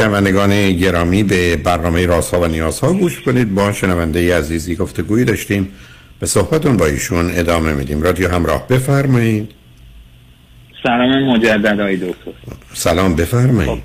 شنوندگان 0.00 0.72
گرامی 0.72 1.22
به 1.22 1.56
برنامه 1.56 2.06
رازها 2.06 2.40
و 2.40 2.46
نیازها 2.46 2.92
گوش 2.92 3.20
کنید. 3.20 3.54
با 3.54 3.72
شنونده 3.72 4.36
عزیزی 4.38 4.76
گفتگویی 4.76 5.24
داشتیم. 5.24 5.72
به 6.20 6.26
صحبتون 6.26 6.76
با 6.76 6.86
ایشون 6.86 7.30
ادامه 7.34 7.72
میدیم. 7.72 8.02
رادیو 8.02 8.28
همراه 8.28 8.68
بفرمایید. 8.68 9.50
سلام 10.82 11.24
مجدد 11.24 11.80
آقای 11.80 11.96
دکتر. 11.96 12.32
سلام 12.72 13.16
بفرمایید. 13.16 13.82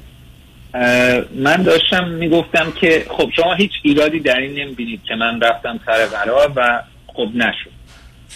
من 1.35 1.63
داشتم 1.63 2.07
می‌گفتم 2.07 2.73
که 2.81 3.05
خب 3.09 3.29
شما 3.35 3.53
هیچ 3.53 3.71
ایرادی 3.83 4.19
در 4.19 4.37
این 4.37 4.59
نمی‌بینید 4.59 4.99
که 5.07 5.15
من 5.15 5.41
رفتم 5.41 5.79
سر 5.85 6.05
قرار 6.05 6.51
و 6.55 6.81
خب 7.07 7.27
نشد. 7.35 7.75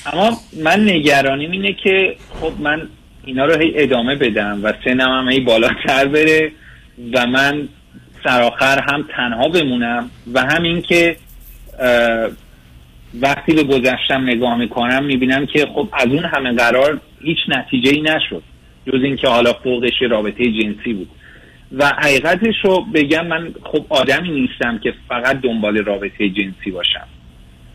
اما 0.05 0.38
من 0.63 0.89
نگرانیم 0.89 1.51
اینه 1.51 1.75
که 1.84 2.15
خب 2.41 2.53
من 2.59 2.88
اینا 3.25 3.45
رو 3.45 3.59
هی 3.59 3.71
ادامه 3.75 4.15
بدم 4.15 4.59
و 4.63 4.73
سنم 4.86 5.09
هم 5.09 5.30
هی 5.30 5.39
بالاتر 5.39 6.05
بره. 6.05 6.51
و 7.14 7.28
من 7.28 7.70
سرآخر 8.24 8.84
هم 8.91 9.06
تنها 9.16 9.50
بمونم 9.50 10.10
و 10.34 10.41
همین 10.41 10.82
که 10.82 11.18
وقتی 13.22 13.54
به 13.54 13.64
گذشتم 13.64 14.24
نگاه 14.24 14.58
می‌کنم 14.58 15.04
می‌بینم 15.04 15.45
که 15.45 15.66
خب 15.76 15.89
از 15.93 16.08
اون 16.08 16.26
همه 16.26 16.54
قرار 16.54 17.00
هیچ 17.22 17.38
نتیجه 17.47 17.91
ای 17.91 18.02
نشد 18.02 18.43
جز 18.88 19.04
اینکه 19.04 19.28
حالا 19.28 19.54
فوقش 19.54 20.02
رابطه 20.10 20.52
جنسی 20.52 20.93
بود. 20.93 21.10
و 21.78 21.88
حقیقتش 21.88 22.56
رو 22.64 22.86
بگم 22.93 23.28
من 23.28 23.54
خب 23.64 23.86
آدمی 23.89 24.30
نیستم 24.30 24.78
که 24.78 24.93
فقط 25.10 25.41
دنبال 25.41 25.78
رابطه 25.78 26.30
جنسی 26.30 26.72
باشم. 26.72 27.08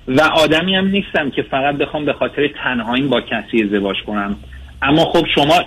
و 0.08 0.20
آدمی 0.20 0.74
هم 0.74 0.86
نیستم 0.88 1.30
که 1.30 1.42
فقط 1.42 1.74
بخوام 1.74 2.04
به 2.04 2.12
خاطر 2.12 2.48
تنهاییم 2.48 3.08
با 3.08 3.20
کسی 3.20 3.62
ازدواج 3.62 3.96
کنم. 4.06 4.36
اما 4.82 5.04
خب 5.04 5.26
شما 5.34 5.64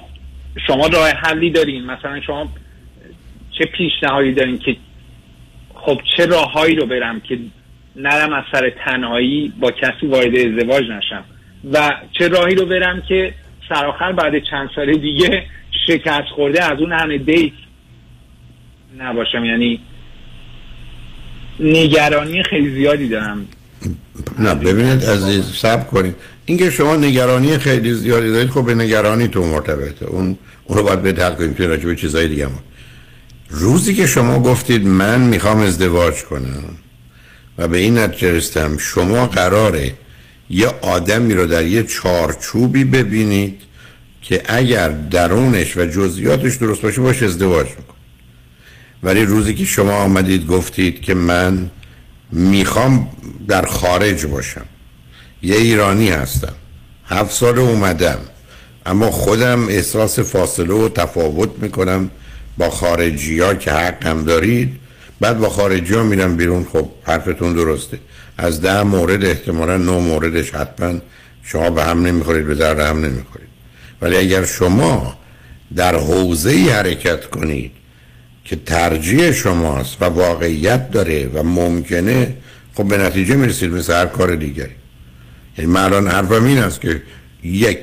شما 0.67 0.87
راه 0.87 1.09
حلی 1.09 1.49
دارین. 1.49 1.85
مثلا 1.85 2.21
شما 2.21 2.47
چه 3.57 3.65
پیشنهادی 3.65 4.33
دارین 4.33 4.57
که 4.57 4.75
خب 5.73 5.99
چه 6.17 6.25
راههایی 6.25 6.75
رو 6.75 6.85
برم 6.85 7.19
که 7.19 7.39
نرم 7.95 8.33
از 8.33 8.43
سر 8.51 8.73
تنهایی 8.85 9.53
با 9.59 9.71
کسی 9.71 10.07
وارد 10.07 10.35
ازدواج 10.35 10.83
نشم 10.83 11.23
و 11.73 11.91
چه 12.11 12.27
راهی 12.27 12.55
رو 12.55 12.65
برم 12.65 13.01
که 13.01 13.33
سرآخر 13.69 14.11
بعد 14.11 14.43
چند 14.49 14.69
سال 14.75 14.97
دیگه 14.97 15.43
شکست 15.87 16.27
خورده 16.35 16.63
از 16.63 16.79
اون 16.79 16.91
همه 16.91 17.17
دیت 17.17 17.53
نباشم. 18.99 19.45
یعنی 19.45 19.79
نگرانی 21.59 22.43
خیلی 22.43 22.69
زیادی 22.69 23.09
دارم. 23.09 23.47
نه 24.39 24.55
ببینید 24.55 25.03
عزیز 25.03 25.45
سب 25.55 25.87
کنید. 25.87 26.15
اینکه 26.45 26.69
شما 26.69 26.95
نگرانی 26.95 27.57
خیلی 27.57 27.93
زیادی 27.93 28.31
دارید 28.31 28.49
خب 28.49 28.65
به 28.65 28.75
نگرانی 28.75 29.27
تو 29.27 29.45
مرتبطه. 29.45 30.05
اون 30.05 30.37
اون 30.65 30.77
رو 30.77 30.83
باید 30.83 31.01
به 31.01 31.13
کنیم 31.13 31.53
که 31.53 31.67
راجع 31.67 31.93
چیزای 31.93 32.27
دیگه. 32.27 32.47
روزی 33.49 33.95
که 33.95 34.07
شما 34.07 34.39
گفتید 34.39 34.87
من 34.87 35.21
می‌خوام 35.21 35.59
ازدواج 35.59 36.23
کنم 36.23 36.63
و 37.57 37.67
به 37.67 37.77
این 37.77 37.97
نتیجه 37.97 38.77
شما 38.77 39.27
قراره 39.27 39.93
یه 40.49 40.67
آدمی 40.81 41.33
رو 41.33 41.45
در 41.45 41.65
یه 41.65 41.83
چارچوبی 41.83 42.83
ببینید 42.83 43.61
که 44.21 44.43
اگر 44.47 44.89
درونش 44.89 45.77
و 45.77 45.85
جزئیاتش 45.85 46.55
درست 46.55 46.81
باشه 46.81 47.01
باشه 47.01 47.25
ازدواج 47.25 47.67
میکن 47.67 47.93
ولی 49.03 49.25
روزی 49.25 49.53
که 49.53 49.65
شما 49.65 49.93
آمدید 49.93 50.47
گفتید 50.47 51.01
که 51.01 51.13
من 51.13 51.71
می‌خوام 52.31 53.09
در 53.47 53.65
خارج 53.65 54.25
باشم. 54.25 54.65
یه 55.43 55.55
ایرانی 55.55 56.09
هستم. 56.09 56.53
هفت 57.05 57.31
سال 57.31 57.59
اومدم. 57.59 58.17
اما 58.85 59.11
خودم 59.11 59.67
احساس 59.67 60.19
فاصله 60.19 60.73
و 60.73 60.89
تفاوت 60.89 61.49
می‌کنم. 61.61 62.11
با 62.57 62.69
خارجی 62.69 63.39
ها 63.39 63.55
که 63.55 63.71
حقم 63.71 64.23
دارید 64.23 64.79
بعد 65.19 65.39
با 65.39 65.49
خارجی 65.49 65.93
ها 65.93 66.03
میرم 66.03 66.35
بیرون. 66.37 66.67
خب 66.73 66.89
حرفتون 67.03 67.53
درسته. 67.53 67.99
از 68.37 68.61
ده 68.61 68.83
مورد 68.83 69.25
احتمالا 69.25 69.77
نه 69.77 69.91
موردش 69.91 70.51
حتما 70.51 70.99
شما 71.43 71.69
به 71.69 71.83
هم 71.83 72.05
نمی‌خورید 72.05 72.47
به 72.47 72.55
در 72.55 72.89
هم 72.89 73.05
نمی‌خورید. 73.05 73.47
ولی 74.01 74.17
اگر 74.17 74.45
شما 74.45 75.17
در 75.75 75.95
حوزه 75.95 76.49
ای 76.49 76.69
حرکت 76.69 77.25
کنید 77.25 77.71
که 78.45 78.55
ترجیح 78.55 79.31
شماست 79.31 80.01
و 80.01 80.05
واقعیت 80.05 80.91
داره 80.91 81.27
و 81.33 81.43
ممکنه 81.43 82.33
خب 82.73 82.83
به 82.83 82.97
نتیجه 82.97 83.35
می‌رسید 83.35 83.71
مثل 83.71 83.93
هر 83.93 84.05
کار 84.05 84.35
دیگری. 84.35 84.75
یعنی 85.57 85.71
من 85.71 85.83
الان 85.83 86.07
حرفم 86.07 86.45
این 86.45 86.57
است 86.57 86.81
که 86.81 87.01
یک 87.43 87.79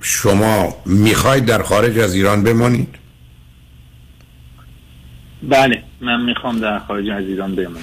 شما 0.00 0.76
می‌خواید 0.86 1.44
در 1.44 1.62
خارج 1.62 1.98
از 1.98 2.14
ایران 2.14 2.42
بمانید. 2.42 3.03
بله 5.48 5.82
من 6.00 6.20
می‌خوام 6.20 6.60
در 6.60 6.78
خارج 6.78 7.10
از 7.10 7.24
ایران 7.24 7.54
بمانم 7.54 7.76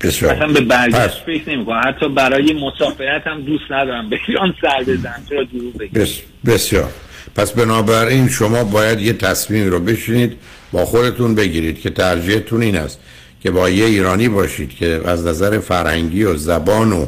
بسیار 0.00 0.34
مثلا 0.34 0.52
به 0.52 0.60
برگشت 0.60 1.22
فکر 1.26 1.50
نمی 1.50 1.66
کنم 1.66 1.80
حتی 1.84 2.08
برای 2.08 2.52
مسافرت 2.52 3.26
هم 3.26 3.40
دوست 3.40 3.64
ندارم 3.70 4.10
به 4.10 4.18
ایران 4.28 4.54
سر 4.62 4.82
بزنم 4.82 5.22
چرا 5.28 5.44
دروغ 5.44 5.76
بگم. 5.78 6.02
بس 6.02 6.20
بسیار. 6.46 6.90
پس 7.36 7.52
بنابراین 7.52 8.28
شما 8.28 8.64
باید 8.64 9.00
یه 9.00 9.12
تصمیم 9.12 9.70
رو 9.70 9.80
بشینید 9.80 10.36
با 10.72 10.84
خودتون 10.84 11.34
بگیرید 11.34 11.80
که 11.80 11.90
ترجیحتون 11.90 12.62
این 12.62 12.76
است 12.76 13.00
که 13.42 13.50
با 13.50 13.70
یه 13.70 13.84
ایرانی 13.84 14.28
باشید 14.28 14.76
که 14.76 15.00
از 15.04 15.26
نظر 15.26 15.58
فرهنگی 15.58 16.24
و 16.24 16.36
زبان 16.36 16.92
و 16.92 17.06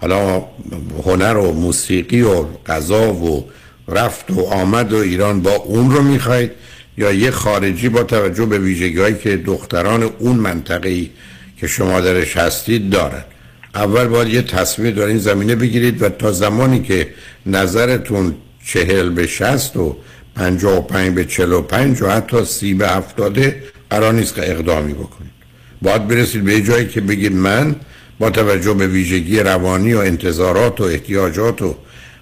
حالا 0.00 0.44
هنر 1.04 1.36
و 1.36 1.52
موسیقی 1.52 2.22
و 2.22 2.44
غذا 2.66 3.12
و 3.12 3.50
رفت 3.88 4.30
و 4.30 4.40
آمد 4.40 4.92
و 4.92 4.96
ایران 4.96 5.42
با 5.42 5.50
اون 5.50 5.90
رو 5.90 6.02
می‌خواید. 6.02 6.50
یا 6.98 7.12
یه 7.12 7.30
خارجی 7.30 7.88
با 7.88 8.02
توجه 8.02 8.46
به 8.46 8.58
ویژگی 8.58 9.14
که 9.14 9.36
دختران 9.36 10.02
اون 10.02 10.36
منطقه 10.36 11.10
که 11.60 11.66
شما 11.66 12.00
درش 12.00 12.36
هستید 12.36 12.90
دارن 12.90 13.24
اول 13.74 14.06
باید 14.06 14.28
یه 14.28 14.42
تصمیم 14.42 14.94
در 14.94 15.02
این 15.02 15.18
زمینه 15.18 15.54
بگیرید 15.54 16.02
و 16.02 16.08
تا 16.08 16.32
زمانی 16.32 16.82
که 16.82 17.08
نظرتون 17.46 18.34
چهل 18.66 19.10
به 19.10 19.26
شست 19.26 19.76
و 19.76 19.96
پنجاه 20.36 20.78
و 20.78 20.80
پنج 20.80 21.14
به 21.14 21.24
چل 21.24 21.52
و 21.52 21.62
پنج 21.62 22.02
و 22.02 22.08
حتی 22.08 22.44
سی 22.44 22.74
به 22.74 22.88
هفتاده 22.88 23.62
قرار 23.90 24.12
نیست 24.12 24.34
که 24.34 24.50
اقدامی 24.50 24.92
بکنید. 24.92 25.30
باید 25.82 26.08
برسید 26.08 26.44
به 26.44 26.60
جایی 26.60 26.86
که 26.86 27.00
بگید 27.00 27.32
من 27.32 27.76
با 28.18 28.30
توجه 28.30 28.74
به 28.74 28.86
ویژگی 28.86 29.40
روانی 29.40 29.94
و 29.94 29.98
انتظارات 29.98 30.80
و 30.80 30.84
احتیاجات 30.84 31.62
و 31.62 31.74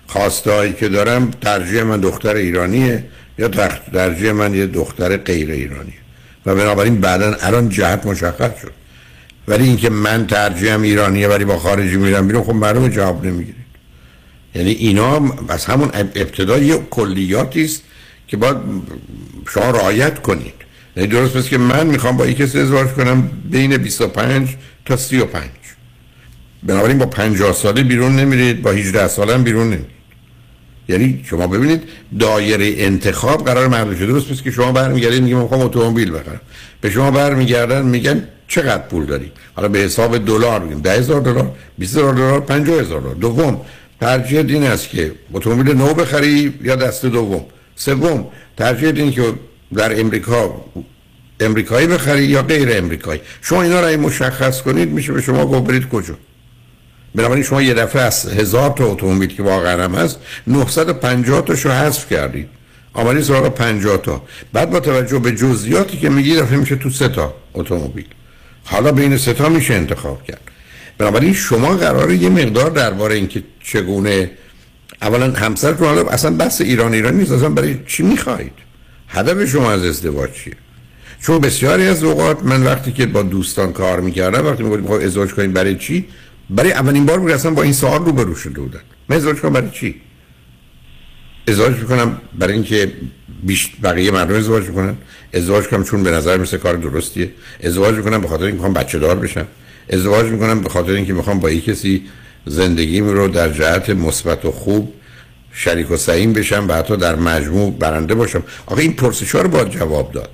خواستهایی 0.06 0.72
که 0.72 0.88
دارم 0.88 1.30
ترجیح 1.40 1.82
من 1.82 2.00
دختر 2.00 2.34
ایرانیه. 2.34 3.04
یا 3.38 3.48
ترجیح 3.92 4.32
من 4.32 4.54
یه 4.54 4.66
دختر 4.66 5.16
غیر 5.16 5.50
ایرانیه 5.50 5.94
و 6.46 6.54
بنابراین 6.54 7.00
بعدا 7.00 7.34
الان 7.40 7.68
جهت 7.68 8.06
مشخص 8.06 8.60
شد. 8.62 8.72
ولی 9.48 9.64
اینکه 9.64 9.90
من 9.90 10.26
ترجیحم 10.26 10.82
ایرانیه 10.82 11.28
ولی 11.28 11.44
با 11.44 11.58
خارجی 11.58 11.96
میرم 11.96 12.26
بیرون 12.26 12.44
خب 12.44 12.52
معلومه 12.52 12.88
جواب 12.88 13.26
نمی‌گیرید 13.26 13.64
یعنی 14.54 14.70
اینا 14.70 15.34
از 15.48 15.64
همون 15.64 15.90
ابتدا 15.94 16.58
یه 16.58 16.78
کلیاتی 16.90 17.64
است 17.64 17.82
که 18.28 18.36
باید 18.36 18.56
شما 19.48 19.70
رعایت 19.70 20.22
کنید. 20.22 20.54
یعنی 20.96 21.08
درست 21.08 21.36
پس 21.36 21.48
که 21.48 21.58
من 21.58 21.86
می‌خوام 21.86 22.16
با 22.16 22.26
یک 22.26 22.36
کسی 22.36 22.58
ازدواج 22.58 22.88
کنم 22.88 23.30
بین 23.50 23.76
25 23.76 24.56
تا 24.84 24.96
35 24.96 25.44
بنابراین 26.62 26.98
با 26.98 27.06
50 27.06 27.52
ساله 27.52 27.82
بیرون 27.82 28.16
نمیرید 28.16 28.62
با 28.62 28.70
18 28.70 29.08
ساله 29.08 29.38
بیرون 29.38 29.66
نمیرید. 29.66 29.93
یعنی 30.88 31.24
شما 31.24 31.46
ببینید 31.46 31.82
دایره 32.20 32.74
انتخاب 32.78 33.44
قرار 33.44 33.68
محدود 33.68 33.96
شده. 33.96 34.06
درست 34.06 34.44
که 34.44 34.50
شما 34.50 34.72
برمیگردید 34.72 35.22
میگم 35.22 35.38
می‌خوام 35.38 35.60
اتومبیل 35.60 36.10
بخرم. 36.10 36.40
به 36.80 36.90
شما 36.90 37.10
برمیگردن 37.10 37.82
میگن 37.82 38.28
چقدر 38.48 38.88
پول 38.88 39.04
داری؟ 39.04 39.32
حالا 39.54 39.68
به 39.68 39.78
حساب 39.78 40.24
دلار 40.24 40.60
میگیم 40.60 40.80
10000 40.80 41.20
دلار 41.20 41.50
20000 41.78 42.14
دلار 42.14 42.40
50000 42.40 43.00
دلار. 43.00 43.14
دوم 43.14 43.60
ترجیح 44.00 44.38
این 44.38 44.62
است 44.62 44.88
که 44.88 45.12
اتومبیل 45.32 45.76
نو 45.76 45.94
بخری 45.94 46.54
یا 46.62 46.76
دست 46.76 47.06
دوم. 47.06 47.44
سوم 47.76 48.26
ترجیح 48.56 48.92
این 48.96 49.12
که 49.12 49.32
در 49.74 50.00
امریکا 50.00 50.64
امریکایی 51.40 51.86
بخری 51.86 52.24
یا 52.24 52.42
غیر 52.42 52.68
امریکایی. 52.72 53.20
شما 53.42 53.62
اینا 53.62 53.80
رو 53.80 54.00
مشخص 54.00 54.62
کنید 54.62 54.88
میشه 54.88 55.12
به 55.12 55.22
شما 55.22 55.46
گفت 55.46 55.64
برید 55.64 55.88
کجا. 55.88 56.14
بنابراین 57.14 57.42
شما 57.44 57.62
یه 57.62 57.74
دفعه 57.74 58.02
از 58.02 58.26
هزار 58.26 58.70
تا 58.70 58.86
اتومبیل 58.86 59.36
که 59.36 59.42
واقعا 59.42 59.84
هم 59.84 59.94
هست 59.94 60.18
950 60.46 61.40
تاشو 61.40 61.70
حذف 61.70 62.12
کردید. 62.12 62.48
آمدی 62.94 63.22
سراغ 63.22 63.48
50 63.48 63.96
تا. 63.96 64.22
بعد 64.52 64.70
با 64.70 64.80
توجه 64.80 65.18
به 65.18 65.32
جزئیاتی 65.32 65.98
که 65.98 66.08
میگی 66.08 66.36
دفعه 66.36 66.56
میشه 66.56 66.76
تو 66.76 66.90
سه 66.90 67.08
تا 67.08 67.34
اتومبیل. 67.54 68.06
حالا 68.64 68.92
بین 68.92 69.16
سه 69.16 69.32
تا 69.32 69.48
میشه 69.48 69.74
انتخاب 69.74 70.24
کرد. 70.24 70.40
بنابراین 70.98 71.32
شما 71.32 71.76
قراره 71.76 72.16
یه 72.16 72.28
مقدار 72.28 72.70
درباره 72.70 73.14
اینکه 73.14 73.42
چگونه 73.64 74.30
اولا 75.02 75.32
همسرتون 75.32 75.86
حالا 75.86 76.02
اصلا 76.02 76.36
بحث 76.36 76.60
ایران 76.60 76.94
ایران 76.94 77.14
نیست 77.14 77.32
اصلا 77.32 77.48
برای 77.48 77.78
چی 77.86 78.02
می‌خواهید؟ 78.02 78.52
هدف 79.08 79.44
شما 79.44 79.72
از 79.72 79.84
ازدواج 79.84 80.30
چیه؟ 80.32 80.54
چون 81.22 81.38
بسیاری 81.38 81.86
از 81.86 82.04
اوقات 82.04 82.42
من 82.42 82.62
وقتی 82.62 82.92
که 82.92 83.06
با 83.06 83.22
دوستان 83.22 83.72
کار 83.72 84.00
می‌کردم 84.00 84.46
وقتی 84.46 84.62
می‌گفتیم 84.62 84.86
خب 84.86 84.92
ازدواج 84.92 85.30
کنیم 85.30 85.52
برای 85.52 85.76
چی؟ 85.76 86.06
برای 86.54 86.72
اولین 86.72 87.06
بار 87.06 87.18
بود 87.18 87.30
اصلا 87.30 87.50
با 87.50 87.62
این 87.62 87.72
سوال 87.72 88.04
روبرو 88.04 88.34
شده 88.34 88.60
بودن. 88.60 88.80
من 89.08 89.16
ازدواج 89.16 89.36
کنم 89.36 89.52
برای 89.52 89.70
چی؟ 89.70 90.00
ازدواج 91.48 91.76
می‌کنم 91.76 92.20
برای 92.38 92.54
اینکه 92.54 92.92
بیش 93.42 93.70
بقیه 93.82 94.10
مردم 94.10 94.34
ازدواج 94.34 94.64
می‌کنن. 94.68 94.96
ازدواج 95.34 95.64
کنم 95.64 95.84
چون 95.84 96.02
به 96.02 96.10
نظر 96.10 96.36
مثل 96.36 96.56
کار 96.56 96.74
درستیه. 96.74 97.30
ازدواج 97.64 97.94
می‌کنم 97.94 98.20
به 98.20 98.28
خاطر 98.28 98.44
اینکه 98.44 98.56
می‌خوام 98.56 98.72
بچه 98.72 98.98
دار 98.98 99.16
بشم. 99.16 99.46
ازدواج 99.90 100.26
می‌کنم 100.26 100.60
به 100.60 100.68
خاطر 100.68 100.92
اینکه 100.92 101.12
می‌خوام 101.12 101.40
با 101.40 101.50
یک 101.50 101.64
کسی 101.64 102.02
زندگیم 102.46 103.08
رو 103.08 103.28
در 103.28 103.48
جهت 103.48 103.90
مثبت 103.90 104.44
و 104.44 104.50
خوب 104.52 104.94
شریک 105.52 105.90
و 105.90 105.96
سعیم 105.96 106.32
بشم 106.32 106.66
و 106.68 106.72
حتی 106.72 106.96
در 106.96 107.14
مجموع 107.14 107.78
برنده 107.78 108.14
باشم. 108.14 108.42
آقا 108.66 108.80
این 108.80 108.92
پرسش 108.92 109.28
رو 109.28 109.48
باید 109.48 109.70
جواب 109.70 110.12
داد. 110.12 110.30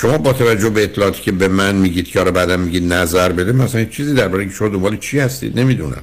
شما 0.00 0.18
با 0.18 0.32
توجه 0.32 0.70
به 0.70 0.82
اطلاعاتی 0.82 1.22
که 1.22 1.32
به 1.32 1.48
من 1.48 1.74
میگید 1.74 2.08
که 2.08 2.20
آره 2.20 2.30
بعدم 2.30 2.60
میگید 2.60 2.92
نظر 2.92 3.32
بده 3.32 3.52
مثلا 3.52 3.84
چیزی 3.84 4.14
درباره 4.14 4.40
اینکه 4.40 4.54
شما 4.54 4.68
دنبال 4.68 4.96
چی 4.96 5.18
هستید 5.18 5.58
نمی‌دونم. 5.58 6.02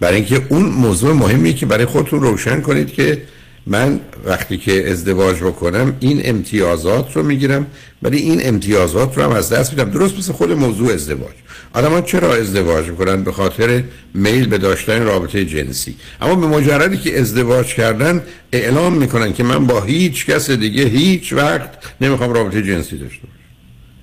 برای 0.00 0.16
اینکه 0.16 0.42
اون 0.48 0.66
موضوع 0.66 1.14
مهمیه 1.14 1.52
که 1.52 1.66
برای 1.66 1.84
خودتون 1.84 2.20
روشن 2.20 2.60
کنید 2.60 2.92
که 2.92 3.22
من 3.66 4.00
وقتی 4.24 4.58
که 4.58 4.90
ازدواج 4.90 5.36
بکنم 5.36 5.96
این 6.00 6.20
امتیازات 6.24 7.16
رو 7.16 7.22
می‌گیرم 7.22 7.66
ولی 8.02 8.18
این 8.18 8.40
امتیازات 8.42 9.16
رو 9.16 9.22
هم 9.22 9.30
از 9.30 9.52
دست 9.52 9.72
میدم. 9.72 9.90
درست 9.90 10.18
مثل 10.18 10.32
خود 10.32 10.52
موضوع 10.52 10.92
ازدواج. 10.92 11.34
آدم 11.76 12.00
چرا 12.00 12.34
ازدواج 12.34 12.88
می‌کنن؟ 12.88 13.22
به 13.24 13.32
خاطر 13.32 13.82
میل 14.14 14.46
به 14.46 14.58
داشتن 14.58 15.02
رابطه 15.02 15.44
جنسی. 15.44 15.96
اما 16.20 16.34
به 16.34 16.46
مجردی 16.46 16.96
که 16.96 17.20
ازدواج 17.20 17.66
کردن 17.66 18.22
اعلام 18.52 18.92
می‌کنن 18.92 19.32
که 19.32 19.42
من 19.42 19.66
با 19.66 19.80
هیچ 19.80 20.26
کس 20.26 20.50
دیگه 20.50 20.84
هیچ 20.84 21.32
وقت 21.32 21.70
نمی‌خوام 22.00 22.32
رابطه 22.32 22.62
جنسی 22.62 22.98
داشته 22.98 23.26
باشم. 23.26 23.38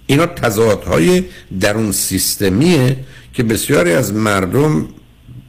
اینا 0.06 0.26
تضادهای 0.26 1.24
درون 1.60 1.92
سیستمیه 1.92 2.98
که 3.34 3.44
بسیاری 3.44 3.92
از 3.92 4.14
مردم 4.14 4.88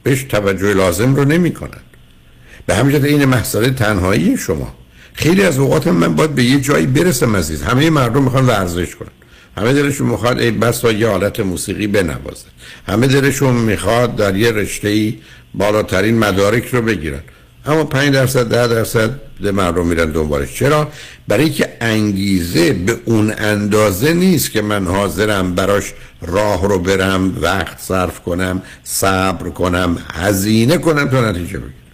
بهش 0.03 0.23
توجه 0.23 0.73
لازم 0.73 1.15
رو 1.15 1.25
نمی‌کنن. 1.25 1.81
به 2.65 2.75
همین 2.75 3.05
این 3.05 3.25
مسئله 3.25 3.69
تنهایی 3.69 4.37
شما. 4.37 4.75
خیلی 5.13 5.43
از 5.43 5.57
اوقات 5.57 5.87
من 5.87 6.15
باید 6.15 6.35
به 6.35 6.43
یه 6.43 6.59
جایی 6.59 6.85
برسم 6.85 7.35
عزیز. 7.35 7.61
همه 7.61 7.89
مردم 7.89 8.23
می‌خوان 8.23 8.45
ورزش 8.45 8.95
کنن. 8.95 9.09
همه 9.57 9.73
دلشون 9.73 10.07
می‌خواد 10.07 10.39
ای 10.39 10.51
بس 10.51 10.83
یه 10.83 11.07
حالت 11.07 11.39
موسیقی 11.39 11.87
بنوازه. 11.87 12.45
همه 12.87 13.07
دلشون 13.07 13.53
می‌خواد 13.53 14.15
در 14.15 14.35
یه 14.35 14.51
رشته 14.51 14.87
ای 14.87 15.17
بالاترین 15.53 16.19
مدارک 16.19 16.67
رو 16.67 16.81
بگیرن. 16.81 17.21
اما 17.65 17.83
5 17.83 18.13
درصد 18.13 18.49
ده 18.49 18.67
درصد 18.67 19.09
ده 19.43 19.51
مردم 19.51 19.87
میرن 19.87 20.11
دنبالش. 20.11 20.53
چرا؟ 20.53 20.87
برای 21.27 21.49
که 21.49 21.77
انگیزه 21.81 22.73
به 22.73 22.97
اون 23.05 23.33
اندازه 23.37 24.13
نیست 24.13 24.51
که 24.51 24.61
من 24.61 24.87
حاضرم 24.87 25.55
براش 25.55 25.93
راه 26.21 26.67
رو 26.67 26.79
برم 26.79 27.37
وقت 27.41 27.79
صرف 27.79 28.19
کنم 28.19 28.61
صبر 28.83 29.49
کنم 29.49 29.97
هزینه 30.13 30.77
کنم 30.77 31.09
تا 31.09 31.29
نتیجه 31.29 31.57
بگیرم. 31.57 31.84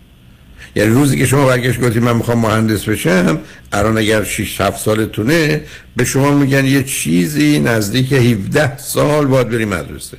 یعنی 0.76 0.93
روزی 0.93 1.17
که 1.17 1.26
شما 1.26 1.45
برگشت 1.45 1.82
گفتی 1.82 1.99
من 1.99 2.15
می‌خوام 2.15 2.39
مهندس 2.39 2.89
بشم 2.89 3.39
الان 3.72 3.97
اگر 3.97 4.24
6 4.24 4.61
7 4.61 4.86
سالتونه 4.86 5.61
به 5.95 6.05
شما 6.05 6.32
میگن 6.32 6.65
یه 6.65 6.84
چیزی 6.84 7.59
نزدیک 7.59 8.13
17 8.13 8.78
سال 8.78 9.26
باید 9.26 9.49
بری 9.49 9.65
مدرسه. 9.65 10.17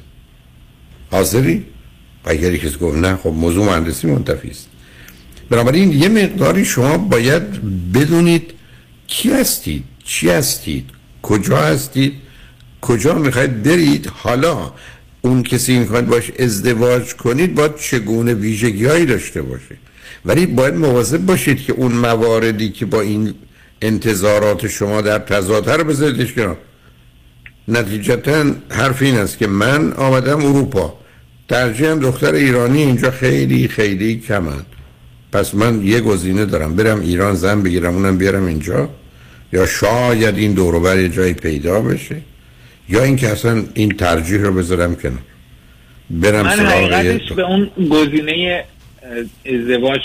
حاضری؟ 1.11 1.65
و 2.25 2.31
اگر 2.31 2.57
کسی 2.57 2.77
گفت 2.77 2.99
نه 2.99 3.17
خب 3.17 3.29
موضوع 3.29 3.67
مهندسی 3.67 4.07
منتفی 4.07 4.49
است. 4.51 4.69
بنابراین 5.51 5.93
یه 5.93 6.09
مقداری 6.09 6.65
شما 6.65 6.99
باید 6.99 7.43
بدونید 7.93 8.51
کی 9.07 9.31
هستید 9.31 9.85
چی 10.05 10.31
هستید 10.31 10.91
کجا 11.23 11.57
هستید 11.57 12.13
کجا 12.81 13.15
می‌خواید 13.15 13.63
برید. 13.63 14.07
حالا 14.07 14.73
اون 15.23 15.43
کسی 15.43 15.79
می‌خواید 15.79 16.07
باش 16.07 16.31
ازدواج 16.39 17.15
کنید 17.15 17.55
باید 17.55 17.77
چگونه 17.77 18.35
ویژگی 18.35 18.85
هایی 18.85 19.07
داشته 19.07 19.43
باشه. 19.43 19.77
ولی 20.25 20.47
باید 20.47 20.75
مواظب 20.75 21.27
باشید 21.27 21.63
که 21.63 21.73
اون 21.73 21.93
مواردی 21.93 22.69
که 22.69 22.87
با 22.87 23.01
این 23.01 23.35
انتظارات 23.83 24.67
شما 24.67 25.01
در 25.01 25.19
تضاد 25.19 25.71
رو 25.71 25.85
بذاریدش 25.85 26.33
کنار. 26.33 26.57
نتیجتا 27.69 28.45
حرف 28.69 29.03
این 29.03 29.19
است 29.19 29.39
که 29.39 29.47
من 29.47 29.93
آمدم 29.93 30.45
اروپا. 30.45 30.99
ترجیحاً 31.49 31.95
دختر 31.95 32.35
ایرانی 32.35 32.83
اینجا 32.83 33.11
خیلی 33.11 33.69
خیلی 33.69 34.21
کمند 34.21 34.67
پس 35.33 35.55
من 35.55 35.87
یه 35.87 36.01
گزینه 36.01 36.45
دارم. 36.45 36.77
برم 36.77 37.01
ایران 37.01 37.35
زن 37.35 37.63
بگیرم 37.63 37.95
اونم 37.95 38.19
بیارم 38.19 38.47
اینجا. 38.47 38.89
یا 39.53 39.67
شاید 39.67 40.39
این 40.39 40.53
دوروبر 40.53 40.99
یه 40.99 41.09
جایی 41.09 41.33
پیدا 41.33 41.81
بشه. 41.81 42.17
یا 42.89 43.03
اینکه 43.03 43.29
اصلا 43.29 43.65
این 43.75 43.89
ترجیح 43.89 44.41
رو 44.41 44.53
بذارم 44.53 44.97
کنار. 44.97 45.19
برم 46.11 46.43
من 46.43 46.51
حقیقتش 46.51 47.33
به 47.33 47.43
اون 47.43 47.71
گزینه 47.91 48.65
ازدواج 49.47 50.01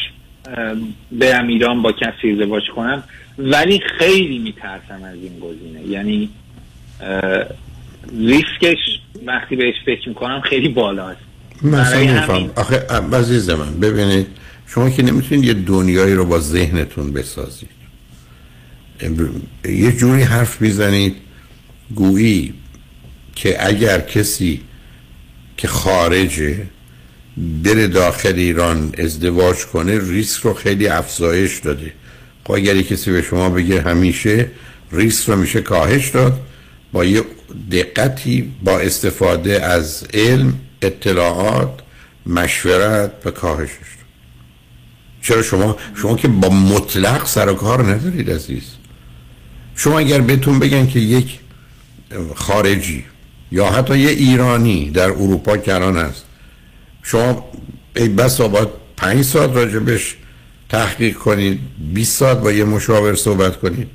برم 1.12 1.48
ایران 1.48 1.82
با 1.82 1.92
کسی 1.92 2.32
ازدواج 2.32 2.64
کنم. 2.76 3.04
ولی 3.38 3.82
خیلی 4.00 4.40
میترسم 4.40 5.04
از 5.04 5.16
این 5.16 5.40
گزینه. 5.40 5.82
یعنی 5.88 6.30
ریسکش 8.20 8.78
وقتی 9.26 9.56
بهش 9.56 9.76
فکر 9.86 10.10
می‌کنم 10.10 10.42
خیلی 10.42 10.70
بالاست. 10.70 11.20
مثلا 11.64 12.00
میفهم 12.00 12.50
آخه 12.56 12.76
عزیز 13.14 13.50
من 13.50 13.80
ببینید 13.80 14.28
شما 14.68 14.90
که 14.90 15.04
نمی‌تونید 15.04 15.44
یه 15.44 15.54
دنیایی 15.54 16.14
رو 16.14 16.26
با 16.26 16.40
ذهنتون 16.40 17.14
بسازید. 17.14 17.70
یه 19.66 19.92
جوری 19.92 20.22
حرف 20.22 20.62
می‌زنید 20.62 21.16
گویی 21.96 22.54
که 23.36 23.68
اگر 23.68 24.00
کسی 24.00 24.62
که 25.58 25.68
خارجه 25.68 26.58
بره 27.38 27.88
داخل 27.88 28.34
ایران 28.36 28.94
ازدواج 28.98 29.66
کنه 29.66 30.00
ریسک 30.00 30.42
رو 30.42 30.54
خیلی 30.54 30.88
افزایش 30.88 31.60
داده. 31.60 31.94
خب 32.44 32.52
اگر 32.52 32.82
کسی 32.82 33.12
به 33.12 33.22
شما 33.22 33.50
بگه 33.50 33.82
همیشه 33.82 34.48
ریسک 34.92 35.30
رو 35.30 35.36
میشه 35.36 35.62
کاهش 35.62 36.10
داد 36.10 36.40
با 36.92 37.06
یه 37.06 37.24
دقتی 37.72 38.52
با 38.64 38.80
استفاده 38.80 39.66
از 39.66 40.04
علم 40.14 40.54
اطلاعات 40.82 41.80
مشورت 42.26 43.12
و 43.26 43.32
کاهشش 43.32 43.72
چرا 45.22 45.42
شما 45.42 45.78
شما 45.96 46.16
که 46.16 46.28
با 46.28 46.50
مطلق 46.50 47.26
سر 47.26 47.50
و 47.50 47.54
کار 47.54 47.84
ندارید 47.84 48.32
عزیز. 48.32 48.64
شما 49.76 50.00
اگر 50.00 50.22
بهتون 50.22 50.60
بگن 50.60 50.88
که 50.88 51.00
یک 51.00 51.40
خارجی 52.36 53.06
یا 53.52 53.66
حتی 53.66 54.00
یه 54.00 54.10
ایرانی 54.10 54.90
در 54.90 55.10
اروپا 55.10 55.58
کران 55.58 55.98
هست 55.98 56.27
شما 57.08 57.46
ای 57.96 58.10
بس 58.10 58.42
باید 58.42 58.68
پنج 58.98 59.22
ساعت 59.22 59.56
راجبش 59.56 60.16
تحقیق 60.70 61.18
کنید 61.18 61.60
20 61.94 62.18
ساعت 62.20 62.38
با 62.42 62.52
یه 62.52 62.64
مشاور 62.64 63.16
صحبت 63.16 63.58
کنید. 63.58 63.88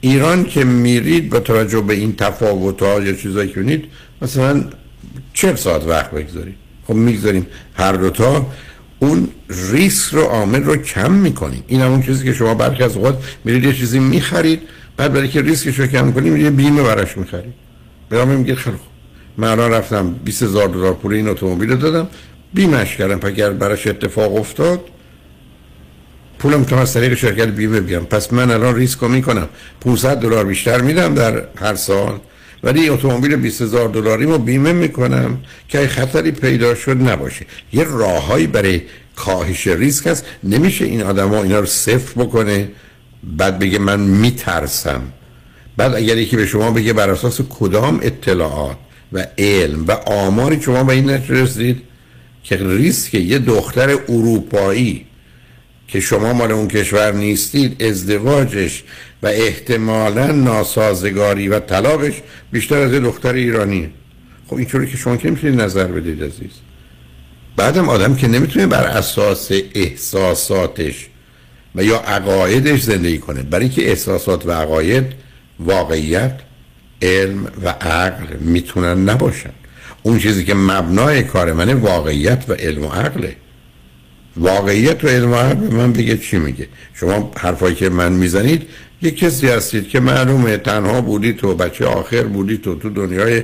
ایران 0.00 0.44
که 0.44 0.64
میرید 0.64 1.30
با 1.30 1.40
توجه 1.40 1.80
به 1.80 1.94
این 1.94 2.16
تفاوت 2.16 2.82
ها 2.82 3.00
یا 3.00 3.12
چیزایی 3.12 3.52
که 3.52 3.60
میرید 3.60 3.84
مثلا 4.22 4.64
چه 5.32 5.56
ساعت 5.56 5.84
وقت 5.86 6.10
بگذارید. 6.10 6.54
خب 6.86 6.94
می‌گذاریم 6.94 7.46
هر 7.74 7.92
دوتا 7.92 8.46
اون 8.98 9.28
ریسک 9.48 10.14
رو 10.14 10.22
عامل 10.22 10.62
رو 10.62 10.76
کم 10.76 11.12
می‌کنید. 11.12 11.64
این 11.66 11.80
همون 11.80 12.02
چیزی 12.02 12.24
که 12.24 12.32
شما 12.32 12.54
برخی 12.54 12.82
از 12.82 12.96
اوقات 12.96 13.24
میرید 13.44 13.64
یه 13.64 13.72
چیزی 13.72 13.98
می‌خرید 13.98 14.60
بعد 14.96 15.12
برای 15.12 15.28
که 15.28 15.42
ریسکش 15.42 15.80
رو 15.80 15.86
کم 15.86 16.12
کنید 16.12 16.32
میرید 16.32 16.56
بیمه 16.56 16.82
براش 16.82 17.18
می‌خرید. 17.18 17.54
به 18.08 18.24
میگه 18.24 18.54
خیلی 18.54 18.76
من 19.36 19.48
الان 19.48 19.70
رفتم 19.70 20.14
20 20.24 20.42
هزار 20.42 20.68
دلار 20.68 20.94
پول 20.94 21.14
این 21.14 21.28
اتومبیل 21.28 21.70
رو 21.70 21.76
دادم. 21.76 22.08
بیمش 22.56 22.96
کردم. 22.96 23.20
اگر 23.22 23.50
براش 23.50 23.86
اتفاق 23.86 24.36
افتاد 24.36 24.80
پولم 26.38 26.64
تو 26.64 26.76
از 26.76 26.94
طریق 26.94 27.14
شرکت 27.14 27.48
بیمه 27.48 27.80
بیام. 27.80 28.04
پس 28.04 28.32
من 28.32 28.50
الان 28.50 28.74
ریسک 28.74 29.02
می‌کنم. 29.02 29.48
500 29.80 30.16
دلار 30.16 30.44
بیشتر 30.44 30.80
میدم 30.80 31.14
در 31.14 31.42
هر 31.60 31.74
سال 31.74 32.18
ولی 32.62 32.88
اتومبیل 32.88 33.36
20 33.36 33.62
هزار 33.62 33.88
دلاری 33.88 34.24
رو 34.24 34.38
بیمه 34.38 34.72
می‌کنم 34.72 35.38
که 35.68 35.88
خطری 35.88 36.30
پیدا 36.30 36.74
شد 36.74 37.08
نباشه. 37.08 37.46
یه 37.72 37.84
راههایی 37.84 38.46
برای 38.46 38.82
کاهش 39.16 39.66
ریسک 39.66 40.06
هست. 40.06 40.24
نمیشه 40.44 40.84
این 40.84 41.02
آدما 41.02 41.42
اینا 41.42 41.60
رو 41.60 41.66
صفر 41.66 42.24
بکنه 42.24 42.68
بعد 43.36 43.58
بگه 43.58 43.78
من 43.78 44.00
میترسم. 44.00 45.02
بعد 45.76 45.94
اگر 45.94 46.16
یکی 46.16 46.36
به 46.36 46.46
شما 46.46 46.70
بگه 46.70 46.92
بر 46.92 47.10
اساس 47.10 47.40
کدام 47.50 48.00
اطلاعات 48.02 48.76
و 49.12 49.26
علم 49.38 49.84
و 49.86 49.92
آماری 49.92 50.62
شما 50.62 50.84
به 50.84 50.92
این 50.92 51.10
نتیجه 51.10 51.76
که 52.48 52.56
ریسک 52.56 53.14
یه 53.14 53.38
دختر 53.38 53.90
اروپایی 54.08 55.06
که 55.88 56.00
شما 56.00 56.32
مال 56.32 56.52
اون 56.52 56.68
کشور 56.68 57.12
نیستید 57.12 57.82
ازدواجش 57.82 58.84
و 59.22 59.26
احتمالا 59.26 60.26
ناسازگاری 60.26 61.48
و 61.48 61.60
طلاقش 61.60 62.14
بیشتر 62.52 62.76
از 62.76 62.92
یه 62.92 63.00
دختر 63.00 63.32
ایرانی 63.32 63.90
خب 64.46 64.54
اینطوری 64.54 64.86
که 64.86 64.96
شما 64.96 65.16
که 65.16 65.28
نمی‌تونید 65.28 65.60
نظر 65.60 65.86
بدید 65.86 66.24
عزیز. 66.24 66.50
بعدم 67.56 67.88
آدم 67.88 68.16
که 68.16 68.28
نمی‌تونه 68.28 68.66
بر 68.66 68.84
اساس 68.84 69.52
احساساتش 69.74 71.06
و 71.74 71.84
یا 71.84 71.98
عقایدش 71.98 72.82
زندگی 72.82 73.18
کنه. 73.18 73.42
برای 73.42 73.68
که 73.68 73.88
احساسات 73.88 74.46
و 74.46 74.52
عقاید 74.52 75.06
واقعیت 75.60 76.40
علم 77.02 77.46
و 77.62 77.68
عقل 77.68 78.36
می‌تونن 78.40 79.08
نباشن. 79.08 79.52
اون 80.06 80.18
چیزی 80.18 80.44
که 80.44 80.54
مبنای 80.54 81.22
کار 81.22 81.52
منه 81.52 81.74
واقعیت 81.74 82.44
و 82.48 82.52
علم 82.52 82.84
و 82.84 82.88
عقله. 82.88 83.36
واقعیت 84.36 85.04
و 85.04 85.08
علم 85.08 85.32
و 85.32 85.34
عقل 85.34 85.66
من 85.66 85.92
بگه 85.92 86.16
چی 86.16 86.38
میگه. 86.38 86.68
شما 86.94 87.30
حرفایی 87.36 87.74
که 87.74 87.88
من 87.88 88.12
می‌زنید 88.12 88.62
یک 89.02 89.18
کسی 89.18 89.48
هستید 89.48 89.88
که 89.88 90.00
معلومه 90.00 90.56
تنها 90.56 91.00
بودید 91.00 91.36
تو 91.36 91.54
بچه 91.54 91.86
آخر 91.86 92.22
بودید 92.22 92.62
تو 92.62 92.74
تو 92.74 92.90
دنیای 92.90 93.42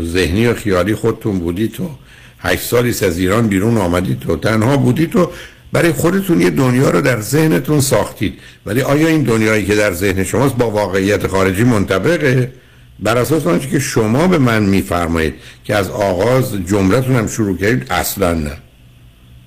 ذهنی 0.00 0.46
و 0.46 0.54
خیالی 0.54 0.94
خودتون 0.94 1.38
بودید 1.38 1.72
تو. 1.72 1.90
هشت 2.38 2.62
سالی 2.62 2.88
از 2.88 3.18
ایران 3.18 3.48
بیرون 3.48 3.78
آمدید 3.78 4.20
تو. 4.20 4.36
تنها 4.36 4.76
بودید 4.76 5.10
تو. 5.10 5.30
برای 5.72 5.92
خودتون 5.92 6.40
یه 6.40 6.50
دنیا 6.50 6.90
رو 6.90 7.00
در 7.00 7.20
ذهنتون 7.20 7.80
ساختید. 7.80 8.34
ولی 8.66 8.80
آیا 8.80 9.08
این 9.08 9.22
دنیایی 9.22 9.64
که 9.64 9.74
در 9.74 9.92
ذهن 9.92 10.24
شماست 10.24 10.56
با 10.56 10.70
واقعیت 10.70 11.26
خارجی 11.26 11.64
منطبقه؟ 11.64 12.52
بر 13.00 13.16
اساس 13.16 13.46
آنچه 13.46 13.68
که 13.68 13.78
شما 13.78 14.26
به 14.26 14.38
من 14.38 14.62
میفرمایید 14.62 15.34
که 15.64 15.76
از 15.76 15.90
آغاز 15.90 16.52
جملتون 16.66 17.16
هم 17.16 17.26
شروع 17.26 17.56
کردید 17.56 17.92
اصلا 17.92 18.34
نه. 18.34 18.56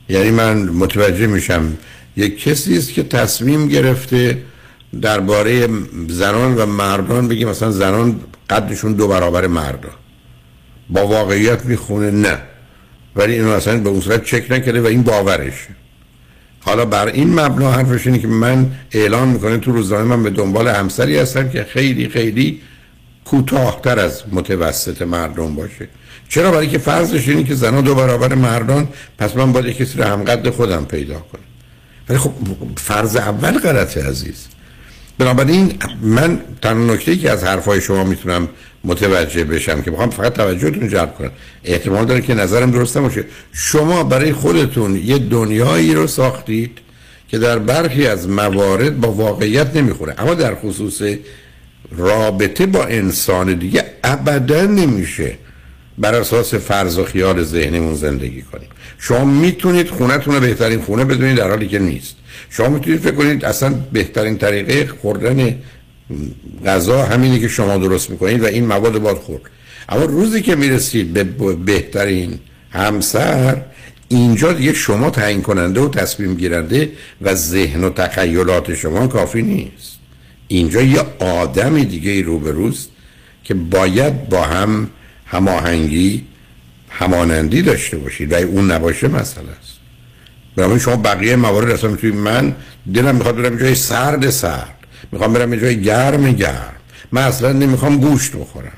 یعنی 0.10 0.32
من 0.32 0.58
متوجه 0.58 1.28
میشم 1.28 1.78
یک 2.18 2.43
کسی 2.43 2.78
است 2.78 2.93
که 2.93 3.04
تصمیم 3.04 3.68
گرفته 3.68 4.38
درباره 5.02 5.70
زنان 6.08 6.56
و 6.56 6.66
مردان 6.66 7.28
بگیم 7.28 7.50
مثلا 7.50 7.72
زنان 7.72 8.20
قدشون 8.50 8.93
دو 8.93 9.08
برابر 9.08 9.48
مردان 9.48 9.91
با 10.89 11.08
واقعیت 11.08 11.66
می‌خونه 11.66 12.12
نه. 12.12 12.38
ولی 13.16 13.34
اینو 13.34 13.50
اصلا 13.50 13.78
به 13.78 13.89
اون 13.89 14.02
صورت 14.02 14.24
چک 14.24 14.52
نکرده 14.52 14.82
و 14.82 14.86
این 14.86 15.04
باورشه 15.04 15.76
حالا 16.60 16.86
بر 16.86 17.08
این 17.08 17.39
مبنا 17.39 17.72
حرفش 17.72 18.08
اینه 18.08 18.20
که 18.20 18.28
من 18.28 18.72
اعلان 18.91 19.28
می‌کنه 19.28 19.58
تو 19.58 19.72
روزنامه 19.72 20.16
من 20.16 20.24
به 20.24 20.30
دنبال 20.30 20.68
همسری 20.68 21.18
هستم 21.18 21.50
که 21.50 21.64
خیلی 21.64 22.10
خیلی 22.10 22.62
کوتاهتر 23.26 23.99
از 23.99 24.23
متوسط 24.32 25.01
مردم 25.01 25.55
باشه. 25.55 25.88
چرا؟ 26.30 26.51
برای 26.51 26.67
که 26.67 26.78
فرضش 26.78 27.28
اینه 27.30 27.43
که 27.43 27.55
زنها 27.55 27.82
دو 27.82 27.95
برابر 27.95 28.36
مردان 28.36 28.88
پس 29.17 29.36
من 29.36 29.51
باید 29.51 29.78
کسی 29.78 29.97
رو 29.97 30.03
همقدر 30.03 30.51
خودم 30.51 30.86
پیدا 30.86 31.13
کنم. 31.13 31.41
ولی 32.09 32.17
خب 32.17 32.32
فرض 32.78 33.15
اول 33.15 33.59
غلطه 33.59 34.07
عزیز. 34.07 34.47
بنابراین 35.17 35.73
من 36.01 36.39
تنها 36.61 36.93
نکته 36.93 37.17
که 37.17 37.32
از 37.32 37.43
حرفای 37.43 37.82
شما 37.82 38.03
می‌تونم 38.03 38.47
متوجه 38.84 39.43
بشم 39.43 39.82
که 39.82 39.91
می‌خوام 39.91 40.09
فقط 40.09 40.34
توجهتون 40.34 40.89
جلب 40.89 41.15
کنم. 41.15 41.32
احتمال 41.63 42.05
داره 42.05 42.21
که 42.21 42.34
نظرم 42.34 42.71
درست 42.71 42.97
باشه. 42.97 43.23
شما 43.53 44.03
برای 44.03 44.34
خودتون 44.34 44.95
یه 44.95 45.17
دنیایی 45.17 45.93
رو 45.93 46.07
ساختید 46.07 46.78
که 47.28 47.38
در 47.38 47.59
برخی 47.59 48.07
از 48.07 48.30
موارد 48.30 49.01
با 49.01 49.11
واقعیت 49.11 49.76
نمی‌خوره. 49.76 50.15
اما 50.17 50.34
در 50.34 50.55
خصوص 50.55 51.01
رابطه 51.92 52.66
با 52.66 52.86
انسان 52.86 53.54
دیگه 53.54 53.86
ابدا 54.04 54.62
نمیشه. 54.62 55.38
بر 55.98 56.16
اساس 56.16 56.54
فرض 56.54 56.98
و 56.98 57.04
خیال 57.04 57.44
ذهنمون 57.44 57.96
زندگی 57.96 58.42
کنیم. 58.42 58.68
شما 59.00 59.26
می‌تونید 59.26 59.90
خونتون 59.90 60.36
رو 60.36 60.40
بهترین 60.40 60.82
خونه 60.82 61.06
بدونید 61.06 61.38
در 61.38 61.50
حالی 61.50 61.68
که 61.68 61.80
نیست. 61.80 62.16
شما 62.50 62.70
می‌تونید 62.70 63.00
فکر 63.00 63.16
کنید 63.16 63.46
اصلا 63.46 63.76
بهترین 63.94 64.38
طریقه 64.38 64.88
خوردن 65.02 65.56
غذا 66.66 67.06
همینی 67.06 67.40
که 67.40 67.48
شما 67.48 67.78
درست 67.78 68.10
می‌کنید 68.10 68.42
و 68.42 68.46
این 68.46 68.66
مواد 68.66 68.98
باید 68.98 69.18
خورد. 69.18 69.42
اما 69.90 70.06
روزی 70.06 70.42
که 70.42 70.56
می‌رسید 70.56 71.14
به 71.14 71.24
بهترین 71.54 72.40
همسر 72.72 73.62
اینجا 74.08 74.54
دیگه 74.54 74.74
شما 74.74 75.10
تعیین 75.10 75.42
کننده 75.42 75.82
و 75.82 75.90
تصمیم 75.90 76.36
گیرنده 76.36 76.92
و 77.22 77.36
ذهن 77.36 77.84
و 77.84 77.90
تخیلات 77.90 78.76
شما 78.76 79.08
کافی 79.08 79.42
نیست. 79.42 79.95
اینجا 80.48 80.82
یه 80.82 81.00
آدم 81.20 81.84
دیگه 81.84 82.22
روبروست 82.22 82.89
که 83.43 83.54
باید 83.54 84.30
با 84.30 84.41
هم 84.43 84.89
هماهنگی 85.26 86.24
همانندی 86.89 87.62
داشته 87.62 87.98
باشید 87.98 88.34
و 88.34 88.36
اون 88.36 88.72
نباشه 88.72 89.08
مسئله 89.08 89.50
است. 89.62 89.76
برای 90.56 90.80
شما 90.80 90.96
بقیه 90.96 91.36
موارد 91.36 91.72
اصلا 91.72 91.89
می‌تونید 91.89 92.16
من 92.16 92.56
دلم 92.93 93.16
می‌خواد 93.16 93.36
برم 93.36 93.58
جای 93.58 93.76
سرد 93.76 94.30
سرد. 94.30 94.78
می‌خوام 95.12 95.34
برم 95.34 95.56
جای 95.56 95.82
گرم 95.82 96.32
گرم. 96.32 96.74
من 97.12 97.22
اصلا 97.22 97.52
نمی‌خوام 97.52 97.98
گوشت 97.98 98.36
بخورم. 98.36 98.72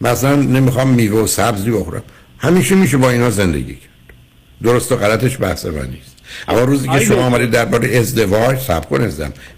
من 0.00 0.10
اصلا 0.10 0.36
نمی‌خوام 0.36 0.88
میوه 0.88 1.20
و 1.20 1.26
سبزی 1.26 1.70
بخورم. 1.70 2.02
همیشه 2.38 2.74
میشه 2.74 2.96
با 2.96 3.10
اینا 3.10 3.30
زندگی 3.30 3.74
کرد. 3.74 4.16
درست 4.62 4.92
و 4.92 4.96
غلطش 4.96 5.40
بحث 5.40 5.66
من 5.66 5.86
نیست. 5.86 6.11
اما 6.48 6.60
روزی 6.60 6.88
که 6.88 7.00
شما 7.00 7.22
آمدید 7.22 7.50
درباره 7.50 7.96
ازدواج 7.96 8.58
سب 8.58 8.88
کن 8.88 9.10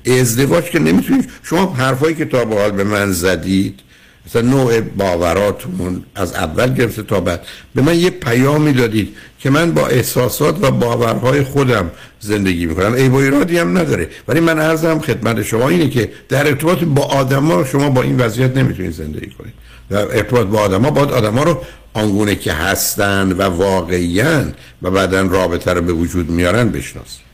ازدواج 0.06 0.64
که 0.64 0.78
نمی‌تونید 0.78 1.30
شما 1.42 1.74
حرفایی 1.74 2.14
که 2.14 2.24
تا 2.24 2.44
به 2.44 2.54
حال 2.54 2.70
به 2.70 2.84
من 2.84 3.12
زدید 3.12 3.80
مثلا 4.26 4.42
نوع 4.42 4.80
باوراتمون 4.80 6.02
از 6.14 6.34
اول 6.34 6.74
گرفته 6.74 7.02
تا 7.02 7.20
بعد 7.20 7.40
به 7.74 7.82
من 7.82 7.98
یه 7.98 8.10
پیامی 8.10 8.72
دادید 8.72 9.16
که 9.38 9.50
من 9.50 9.72
با 9.72 9.86
احساسات 9.86 10.64
و 10.64 10.70
باورهای 10.70 11.42
خودم 11.42 11.90
زندگی 12.20 12.66
می‌کنم. 12.66 12.94
ای 12.94 13.08
با 13.08 13.22
ایرادی 13.22 13.58
هم 13.58 13.78
نداره. 13.78 14.08
ولی 14.28 14.40
من 14.40 14.58
عرضم 14.58 14.98
خدمت 14.98 15.42
شما 15.42 15.68
اینه 15.68 15.88
که 15.88 16.12
در 16.28 16.46
ارتباط 16.46 16.84
با 16.84 17.02
آدما 17.02 17.64
شما 17.64 17.90
با 17.90 18.02
این 18.02 18.20
وضعیت 18.20 18.56
نمی‌تونید 18.56 18.92
زندگی 18.92 19.30
کنید. 19.30 19.52
در 19.90 20.16
ارتباط 20.16 20.46
با 20.46 20.60
آدما 20.60 20.90
باید 20.90 21.10
آدما 21.10 21.42
رو 21.42 21.62
آنگونه 21.94 22.34
که 22.34 22.52
هستن 22.52 23.32
و 23.32 23.42
واقعیان 23.42 24.54
و 24.82 24.90
بعدا 24.90 25.22
رابطه 25.22 25.72
رو 25.72 25.82
به 25.82 25.92
وجود 25.92 26.30
میارن 26.30 26.68
بشناسید 26.68 27.24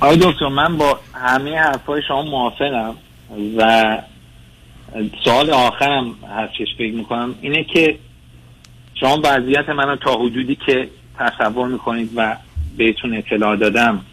آقای 0.00 0.16
دکتر 0.16 0.48
من 0.48 0.76
با 0.76 1.00
همه 1.14 1.58
حرفای 1.58 2.02
شما 2.08 2.22
موافقم 2.22 2.94
و 3.56 4.02
سوال 5.24 5.50
آخرم 5.50 6.14
هستش 6.38 6.74
فکر 6.78 6.94
می‌کنم 6.94 7.34
اینه 7.40 7.64
که 7.64 7.98
شما 8.94 9.20
وضعیت 9.24 9.68
منو 9.68 9.96
تا 9.96 10.14
حدودی 10.14 10.58
که 10.66 10.88
تصور 11.18 11.68
می‌کنید 11.68 12.10
و 12.16 12.36
بهتون 12.76 13.14
اطلاع 13.14 13.56
دادم 13.56 14.04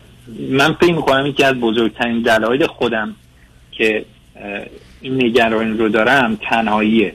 من 0.50 0.74
فکر 0.74 0.94
می‌کنم 0.94 1.26
یکی 1.26 1.44
از 1.44 1.56
بزرگترین 1.56 2.22
دلایل 2.22 2.68
خودم 2.68 3.16
که 3.72 4.06
این 5.06 5.24
نگرانی 5.24 5.78
رو 5.78 5.90
دارم 5.90 6.36
تنهاییه. 6.36 7.14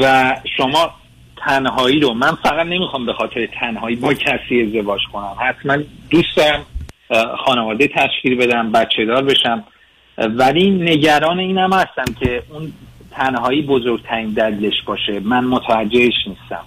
و 0.00 0.34
شما 0.56 0.90
تنهایی 1.36 2.00
رو 2.00 2.14
من 2.14 2.34
فقط 2.42 2.66
نمی‌خوام 2.66 3.06
به 3.06 3.12
خاطر 3.12 3.46
تنهایی 3.60 3.96
با 3.96 4.14
کسی 4.14 4.62
ازدواج 4.62 5.00
کنم. 5.12 5.36
حتما 5.40 5.76
دوست 6.10 6.36
دارم 6.36 6.66
خانواده 7.44 7.88
تشکیل 7.88 8.36
بدم 8.36 8.72
بچه 8.72 9.04
دار 9.04 9.24
بشم. 9.24 9.64
ولی 10.18 10.70
نگران 10.70 11.38
اینم 11.38 11.72
هستم 11.72 12.14
که 12.20 12.42
اون 12.50 12.72
تنهایی 13.10 13.62
بزرگترین 13.62 14.30
دلیلش 14.30 14.82
باشه. 14.86 15.20
من 15.20 15.44
متوجهش 15.44 16.14
نیستم. 16.26 16.64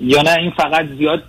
یا 0.00 0.22
نه 0.22 0.38
این 0.38 0.50
فقط 0.50 0.86
زیاد 0.86 1.22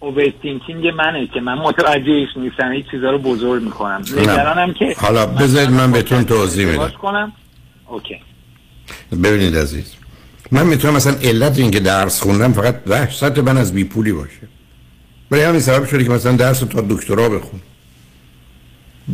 overthinking 0.00 0.86
منه 0.86 1.26
که 1.34 1.40
من 1.40 1.54
متوجهش 1.54 2.28
نیستم 2.36 2.70
این 2.70 2.84
چیزا 2.90 3.10
رو 3.10 3.18
بزرگ 3.18 3.62
می‌کنم. 3.62 4.02
نگرانم 4.16 4.74
که 4.74 4.94
حالا 4.96 5.26
بذارید 5.26 5.70
من 5.70 5.92
بهتون 5.92 6.24
توضیح 6.24 6.66
میدم. 6.66 6.88
کنم. 6.88 7.32
okay. 7.86 8.16
ببینید 9.22 9.56
عزیز 9.56 9.92
من 10.52 10.66
می‌تونم 10.66 10.94
مثلا 10.94 11.14
علت 11.22 11.58
این 11.58 11.70
که 11.70 11.80
درس 11.80 12.20
خوندم 12.22 12.52
فقط 12.52 12.82
وحشت 12.86 13.38
من 13.38 13.56
از 13.56 13.74
بیپولی 13.74 14.12
باشه. 14.12 14.48
برای 15.30 15.44
همین 15.44 15.60
سبب 15.60 15.86
شده 15.86 16.04
که 16.04 16.10
مثلا 16.10 16.32
درس 16.32 16.60
تا 16.60 16.80
دکترا 16.80 17.28
بخون. 17.28 17.60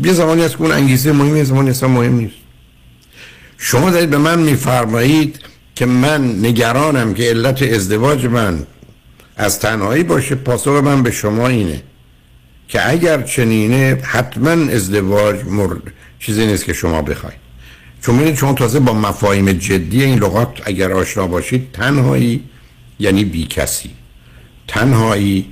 یه 0.04 0.12
زمانی 0.12 0.42
هست 0.42 0.56
که 0.56 0.62
اون 0.62 0.72
انگیزه 0.72 1.12
مهمی 1.12 1.38
یه 1.38 1.44
زمانی 1.44 1.70
اصلا 1.70 1.88
مهم 1.88 2.14
نیست. 2.14 2.34
شما 3.58 3.90
دارید 3.90 4.10
به 4.10 4.18
من 4.18 4.38
میفرمایید 4.38 5.40
که 5.74 5.86
من 5.86 6.46
نگرانم 6.46 7.14
که 7.14 7.22
علت 7.22 7.62
ازدواج 7.62 8.26
من 8.26 8.66
از 9.42 9.58
تنهایی 9.58 10.02
باشه 10.02 10.34
پاسخ 10.34 10.70
من 10.70 11.02
به 11.02 11.10
شما 11.10 11.48
اینه 11.48 11.82
که 12.68 12.90
اگر 12.90 13.22
چنینه 13.22 13.98
حتما 14.02 14.50
ازدواج 14.50 15.44
مرد. 15.44 15.82
چیزی 16.18 16.46
نیست 16.46 16.64
که 16.64 16.72
شما 16.72 17.02
بخواید. 17.02 17.38
چون 18.02 18.14
می‌دونید 18.14 18.38
شما 18.38 18.52
تازه 18.52 18.80
با 18.80 18.92
مفاهیم 18.92 19.52
جدی 19.52 20.04
این 20.04 20.18
لغات 20.18 20.60
اگر 20.64 20.92
آشنا 20.92 21.26
باشید 21.26 21.72
تنهایی 21.72 22.44
یعنی 22.98 23.24
بی 23.24 23.46
کسی. 23.46 23.90
تنهایی 24.68 25.46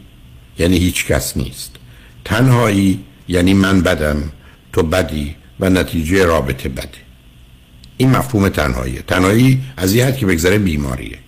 یعنی 0.58 0.78
هیچ 0.78 1.06
کس 1.06 1.36
نیست. 1.36 1.70
تنهایی 2.24 3.04
یعنی 3.28 3.54
من 3.54 3.80
بدم 3.80 4.32
تو 4.72 4.82
بدی 4.82 5.34
و 5.60 5.70
نتیجه 5.70 6.24
رابطه 6.24 6.68
بده. 6.68 6.88
این 7.96 8.10
مفهوم 8.10 8.48
تنهاییه. 8.48 9.02
تنهایی 9.02 9.62
از 9.76 9.94
یه 9.94 10.06
حد 10.06 10.16
که 10.16 10.26
بگذره 10.26 10.58
بیماریه. 10.58 11.18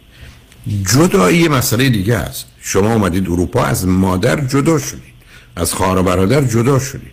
جدایی 0.93 1.49
مسئله 1.49 1.89
دیگه 1.89 2.17
است. 2.17 2.52
شما 2.65 2.93
اومدید 2.93 3.31
اروپا 3.31 3.65
از 3.65 3.87
مادر 3.87 4.41
جدا 4.41 4.79
شدید 4.79 5.13
از 5.57 5.75
خواهر 5.75 5.99
و 5.99 6.03
برادر 6.03 6.41
جدا 6.41 6.79
شدید. 6.79 7.13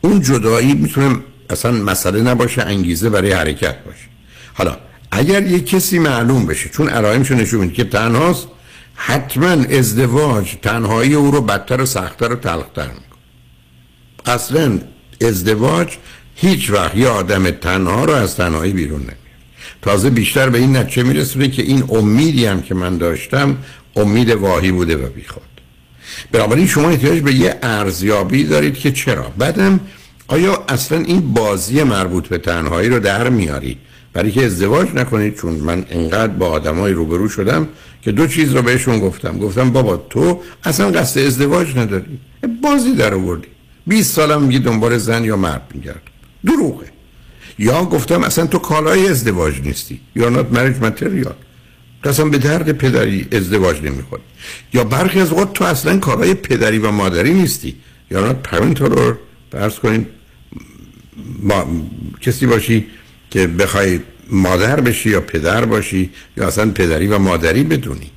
اون 0.00 0.22
جدایی 0.22 0.74
می‌تونه 0.74 1.16
اصلا 1.50 1.72
مسئله 1.72 2.22
نباشه 2.22 2.62
انگیزه 2.62 3.10
برای 3.10 3.32
حرکت 3.32 3.84
باشه. 3.84 4.04
حالا 4.54 4.76
اگر 5.10 5.46
یه 5.46 5.60
کسی 5.60 5.98
معلوم 5.98 6.46
بشه 6.46 6.68
چون 6.68 6.88
علائمشو 6.88 7.34
نشون 7.34 7.60
میده 7.60 7.74
که 7.74 7.84
تنهاست 7.84 8.46
حتما 8.94 9.48
ازدواج 9.48 10.56
تنهایی 10.62 11.14
او 11.14 11.30
رو 11.30 11.40
بدتر 11.40 11.80
و 11.80 11.86
سختتر 11.86 12.32
و 12.32 12.36
تلختر 12.36 12.86
می‌کنه. 12.88 14.34
اصلا 14.34 14.78
ازدواج 15.20 15.96
هیچ 16.34 16.70
وقت 16.70 16.96
یه 16.96 17.08
آدم 17.08 17.50
تنها 17.50 18.04
رو 18.04 18.12
از 18.12 18.36
تنهایی 18.36 18.72
بیرون 18.72 19.00
نمیاد 19.00 19.16
تازه 19.82 20.10
بیشتر 20.10 20.48
به 20.48 20.58
این 20.58 20.76
نتیجه 20.76 21.02
میرسونه 21.02 21.48
که 21.48 21.62
این 21.62 21.84
امیدی 21.88 22.46
هم 22.46 22.62
که 22.62 22.74
من 22.74 22.98
داشتم 22.98 23.56
امید 23.96 24.30
واهی 24.30 24.72
بوده 24.72 24.96
و 24.96 25.08
بیخود. 25.08 25.42
بنابراین 26.32 26.66
شما 26.66 26.88
احتیاج 26.88 27.20
به 27.20 27.34
یه 27.34 27.58
ارزیابی 27.62 28.44
دارید 28.44 28.74
که 28.74 28.92
چرا؟ 28.92 29.32
بعدم 29.38 29.80
آیا 30.28 30.64
اصلا 30.68 30.98
این 30.98 31.34
بازی 31.34 31.82
مربوط 31.82 32.28
به 32.28 32.38
تنهایی 32.38 32.88
رو 32.88 32.98
در 32.98 33.28
میاری؟ 33.28 33.78
برای 34.12 34.30
که 34.30 34.44
ازدواج 34.44 34.88
نکنید 34.94 35.36
چون 35.36 35.52
من 35.52 35.84
انقدر 35.90 36.32
با 36.32 36.48
آدمای 36.48 36.92
روبرو 36.92 37.28
شدم 37.28 37.68
که 38.02 38.12
دو 38.12 38.26
چیز 38.26 38.54
رو 38.54 38.62
بهشون 38.62 38.98
گفتم. 38.98 39.38
گفتم 39.38 39.70
بابا 39.70 39.96
تو 39.96 40.40
اصلا 40.64 40.90
قصد 40.90 41.20
ازدواج 41.20 41.78
نداری. 41.78 42.18
بازی 42.62 42.92
در 42.92 43.14
آوردی. 43.14 43.48
20 43.86 44.14
سالم 44.14 44.42
میگی 44.42 44.58
دنبال 44.58 44.98
زن 44.98 45.24
یا 45.24 45.36
مرد 45.36 45.62
میگرد. 45.74 46.02
دروغه. 46.46 46.86
یا 47.58 47.84
گفتم 47.84 48.22
اصلا 48.22 48.46
تو 48.46 48.58
کالای 48.58 49.08
ازدواج 49.08 49.60
نیستی. 49.60 50.00
یا 50.16 50.28
نات 50.28 50.52
مریج 50.52 50.76
متریال 50.76 51.34
اصلا 52.08 52.24
به 52.24 52.38
درد 52.38 52.72
پدری 52.72 53.26
ازدواج 53.32 53.82
نمی‌خوری 53.82 54.22
یا 54.74 54.84
برخی 54.84 55.20
از 55.20 55.32
وقت 55.32 55.52
تو 55.52 55.64
اصلا 55.64 55.98
کارهای 55.98 56.34
پدری 56.34 56.78
و 56.78 56.90
مادری 56.90 57.32
نیستی. 57.34 57.76
یا 58.10 58.20
نات 58.20 58.42
پرنتال 58.42 58.90
رو 58.90 59.16
فرض 59.52 59.74
کنین. 59.74 60.06
ما... 61.42 61.66
کسی 62.20 62.46
باشی 62.46 62.86
که 63.30 63.46
بخوای 63.46 64.00
مادر 64.30 64.80
بشی 64.80 65.10
یا 65.10 65.20
پدر 65.20 65.64
باشی 65.64 66.10
یا 66.36 66.46
اصلا 66.46 66.70
پدری 66.70 67.06
و 67.06 67.18
مادری 67.18 67.62
بدونی. 67.62 68.10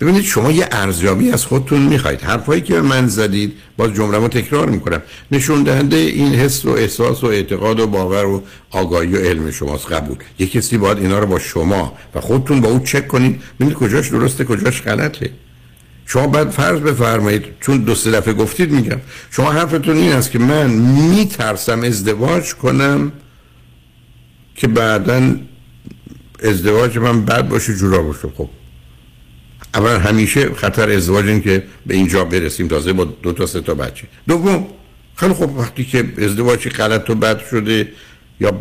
ببینید 0.00 0.22
شما 0.22 0.52
یه 0.52 0.68
ارزیابی 0.72 1.30
از 1.30 1.44
خودتون 1.44 1.82
می‌خواید. 1.82 2.20
حرفایی 2.20 2.60
که 2.60 2.80
من 2.80 3.06
زدید 3.06 3.52
باز 3.76 3.94
جمله 3.94 4.18
رو 4.18 4.28
تکرار 4.28 4.70
می‌کنم. 4.70 5.02
نشون 5.32 5.62
دهنده 5.62 5.96
این 5.96 6.34
حس 6.34 6.64
و 6.64 6.70
احساس 6.70 7.24
و 7.24 7.26
اعتقاد 7.26 7.80
و 7.80 7.86
باور 7.86 8.24
و 8.24 8.42
آگاهی 8.70 9.14
و 9.14 9.18
علم 9.18 9.50
شماست 9.50 9.92
قبول. 9.92 10.16
یه 10.38 10.46
کسی 10.46 10.78
باید 10.78 10.98
اینا 10.98 11.18
رو 11.18 11.26
با 11.26 11.38
شما 11.38 11.92
و 12.14 12.20
خودتون 12.20 12.60
با 12.60 12.68
او 12.68 12.78
چک 12.78 13.08
کنید 13.08 13.42
ببینید 13.56 13.76
کجاش 13.76 14.08
درسته 14.08 14.44
کجاش 14.44 14.82
غلطه. 14.82 15.30
شما 16.06 16.26
بعد 16.26 16.50
فرض 16.50 16.80
بفرمایید 16.80 17.44
چون 17.60 17.78
دو 17.78 17.94
سه 17.94 18.10
دفعه 18.10 18.34
گفتید 18.34 18.70
میگم. 18.70 19.00
شما 19.30 19.52
حرفتون 19.52 19.96
این 19.96 20.12
است 20.12 20.30
که 20.30 20.38
من 20.38 20.70
میترسم 21.10 21.82
ازدواج 21.82 22.54
کنم 22.54 23.12
که 24.54 24.68
بعدا 24.68 25.36
ازدواج 26.42 26.98
من 26.98 27.24
بد 27.24 27.48
باشه 27.48 27.74
جورا 27.74 28.02
باشه. 28.02 28.28
خب 28.36 28.48
اولا 29.74 29.98
همیشه 29.98 30.54
خطر 30.54 30.90
ازدواج 30.90 31.26
این 31.26 31.42
که 31.42 31.62
به 31.86 31.94
اینجا 31.94 32.24
برسیم 32.24 32.68
تازه 32.68 32.92
با 32.92 33.04
دو 33.04 33.32
تا 33.32 33.46
سه 33.46 33.60
تا 33.60 33.74
بچه. 33.74 34.04
دوم 34.28 34.66
خیلی 35.16 35.34
خب 35.34 35.56
وقتی 35.56 35.84
که 35.84 36.04
ازدواج 36.18 36.68
غلط 36.68 37.10
و 37.10 37.14
بد 37.14 37.46
شده 37.50 37.88
یا 38.40 38.52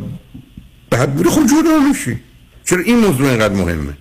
بد 0.92 1.10
بوده 1.10 1.30
خب 1.30 1.42
جدا 1.42 1.80
میشی. 1.90 2.20
چرا 2.66 2.80
این 2.80 2.98
موضوع 2.98 3.30
اینقدر 3.30 3.54
مهمه؟ 3.54 3.94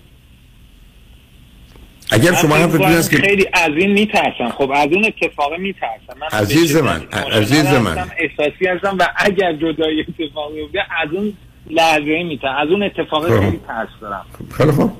اگر 2.11 2.33
شما 2.33 2.55
هم 2.55 2.81
است 2.81 3.11
که 3.11 3.17
خیلی 3.17 3.45
از 3.53 3.71
این 3.75 3.91
میترسم. 3.91 4.49
خب 4.57 4.71
از 4.71 4.87
اون 4.91 5.05
اتفاق 5.05 5.53
میترسم. 5.59 6.19
من 6.21 6.39
عزیز 6.39 6.75
من 6.75 7.01
عزیز 7.31 7.65
من. 7.65 7.97
احساسی 8.17 8.67
هستم 8.67 8.97
و 8.99 9.07
اگر 9.15 9.53
جدایی 9.53 10.01
اتفاق 10.01 10.53
بیفته 10.53 10.79
از 11.03 11.09
اون 11.13 11.33
لحظه 11.69 12.23
میترسم. 12.23 12.55
از 12.55 12.69
اون 12.69 12.83
اتفاق 12.83 13.39
خیلی 13.39 13.59
ترس 13.67 13.89
دارم. 14.01 14.25
خیلی 14.57 14.71
خوب. 14.71 14.91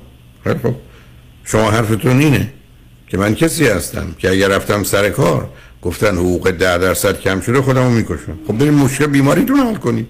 خیلی 0.44 0.58
خوب. 0.58 0.76
شما 1.50 1.70
حرفتون 1.70 2.18
اینه 2.20 2.52
که 3.08 3.18
من 3.18 3.34
کسی 3.34 3.66
هستم 3.66 4.14
که 4.18 4.30
اگر 4.30 4.48
رفتم 4.48 4.82
سر 4.82 5.10
کار 5.10 5.50
گفتن 5.82 6.16
حقوق 6.16 6.50
ده 6.50 6.78
درصد 6.78 7.20
کم 7.20 7.40
شده 7.40 7.62
خودمو 7.62 7.90
می‌کشم. 7.90 8.38
خب 8.46 8.58
بریم 8.58 8.74
مشکل 8.74 9.06
بیماریتون 9.06 9.60
حل 9.60 9.74
کنید. 9.74 10.06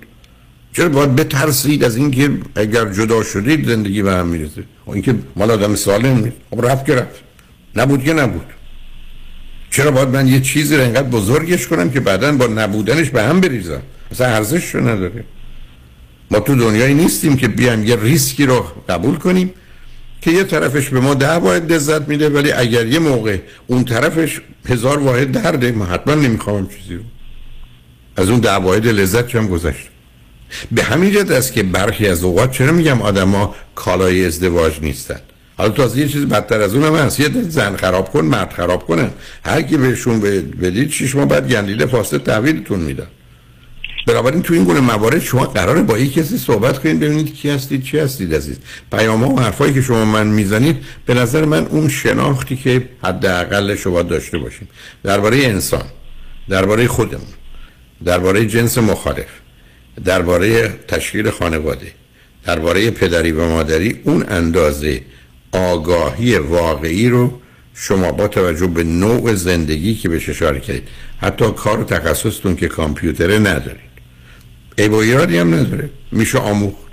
چرا 0.73 0.89
باید 0.89 1.17
بترسید 1.17 1.85
از 1.85 1.97
اینکه 1.97 2.31
اگر 2.55 2.93
جدا 2.93 3.23
شدید 3.23 3.69
زندگی 3.69 4.03
به 4.03 4.13
هم 4.13 4.27
می‌رسه؟ 4.27 4.63
خب 4.87 4.91
اینکه 4.91 5.15
مال 5.37 5.51
آدم 5.51 5.75
سالم 5.75 6.17
نیست. 6.17 6.37
خب 6.51 6.67
رفت 6.67 6.87
که 6.87 6.95
رفت. 6.95 7.23
نبود 7.77 8.05
که 8.05 8.13
نبود. 8.13 8.47
چرا 9.71 9.91
باید 9.91 10.09
من 10.09 10.29
یه 10.29 10.41
چیزی 10.41 10.77
رو 10.77 10.83
انقدر 10.83 11.09
بزرگش 11.09 11.67
کنم 11.67 11.91
که 11.91 12.01
بعدا 12.01 12.33
با 12.33 12.47
نبودنش 12.47 13.11
به 13.11 13.23
هم 13.23 13.41
بریزم؟ 13.41 13.83
مثلا 14.13 14.27
ارزش 14.27 14.75
رو 14.75 14.89
نداره. 14.89 15.25
ما 16.31 16.41
تو 16.41 16.55
دنیایی 16.55 16.95
نیستیم 16.95 17.37
که 17.37 17.49
بیایم 17.49 17.85
یه 17.85 17.97
ریسکی 17.97 18.47
رو 18.47 18.67
قبول 18.89 19.17
کنیم. 19.17 19.55
که 20.21 20.31
یه 20.31 20.45
طرفش 20.45 20.89
به 20.89 21.01
ما 21.01 21.15
ده 21.15 21.33
واحد 21.33 21.73
لذت 21.73 22.09
میده 22.09 22.29
ولی 22.29 22.53
اگر 22.53 22.87
یه 22.87 22.99
موقع 22.99 23.39
اون 23.67 23.85
طرفش 23.85 24.41
هزار 24.69 24.99
واحد 24.99 25.33
درده 25.33 25.73
ما 25.73 25.85
حتما 25.85 26.15
نمی‌خوام 26.15 26.69
چیزی 26.69 26.95
رو. 26.95 27.03
از 28.17 28.29
اون 28.31 28.41
ده 28.41 28.53
واحد 28.53 28.87
لذت 28.87 29.35
هم 29.35 29.49
گذشت؟ 29.49 29.89
به 30.73 30.83
همین 30.83 31.11
جد 31.11 31.33
است 31.33 31.53
که 31.53 31.63
برخی 31.63 32.07
از 32.07 32.25
اوقات 32.25 32.53
چرا 32.53 32.73
میگم 32.73 33.03
آدما 33.03 33.55
کالای 33.75 34.27
ازدواج 34.27 34.73
نیستن؟ 34.83 35.21
حالا 35.57 35.71
تازه 35.71 36.01
یه 36.01 36.09
چیز 36.09 36.25
بدتر 36.25 36.61
از 36.61 36.75
اونم 36.75 36.97
هست. 36.97 37.21
یه 37.21 37.29
زن 37.49 37.77
خراب 37.77 38.11
کن 38.13 38.21
مرد 38.21 38.53
خراب 38.53 38.87
کنن 38.87 39.11
هر 39.45 39.63
کی 39.63 39.77
بهشون 39.77 40.21
بدید 40.63 40.91
شش 40.91 41.15
ماه 41.15 41.25
بعد 41.25 41.53
گندیده 41.53 41.87
فاسد 41.87 42.23
تحویلتون 42.23 42.81
میدن. 42.81 43.07
بنابراین 44.09 44.43
تو 44.43 44.55
این 44.55 44.65
گونه 44.65 44.81
موارد 44.81 45.19
شما 45.19 45.45
قراره 45.45 45.83
با 45.83 45.99
یک 45.99 46.13
کسی 46.15 46.39
صحبت 46.39 46.79
کنید 46.79 47.01
ببینید 47.01 47.35
کی 47.35 47.51
هستید 47.51 47.83
چی 47.83 47.99
هستید 47.99 48.35
عزیز. 48.35 48.57
پیام 48.93 49.25
ها 49.25 49.31
و 49.31 49.41
حرفایی 49.41 49.75
که 49.75 49.83
شما 49.83 50.05
من 50.05 50.27
می‌زنید 50.27 50.77
به 51.07 51.15
نظر 51.15 51.45
من 51.45 51.67
اون 51.67 51.89
شناختی 51.89 52.57
که 52.57 52.89
حداقل 53.05 53.75
شما 53.75 54.03
داشته 54.03 54.39
باشید 54.39 54.69
درباره 55.03 55.37
انسان 55.37 55.85
درباره 56.49 56.87
خودمون 56.87 57.35
درباره 58.05 58.47
جنس 58.47 58.79
مخالف 58.79 59.27
درباره 60.05 60.69
تشکیل 60.89 61.31
خانواده 61.31 61.93
درباره 62.45 62.91
پدری 62.91 63.33
و 63.33 63.49
مادری 63.49 64.01
اون 64.05 64.25
اندازه 64.29 65.01
آگاهی 65.53 66.39
واقعی 66.39 67.09
رو 67.09 67.41
شما 67.75 68.13
با 68.13 68.29
توجه 68.29 68.67
به 68.67 68.85
نوع 68.85 69.35
زندگی 69.35 69.95
که 69.95 70.09
بهش 70.09 70.29
اشاره 70.29 70.61
کردید 70.61 70.89
حتی 71.21 71.51
کار 71.51 71.81
و 71.81 71.85
تخصصتون 71.85 72.57
که 72.57 72.69
کامپیوتره 72.69 73.39
ندارید. 73.39 73.88
ای 74.79 74.89
با 74.89 75.03
ایرادی 75.03 75.39
هم 75.39 75.55
نداره. 75.55 75.91
میشه 76.13 76.39
آموخت. 76.39 76.89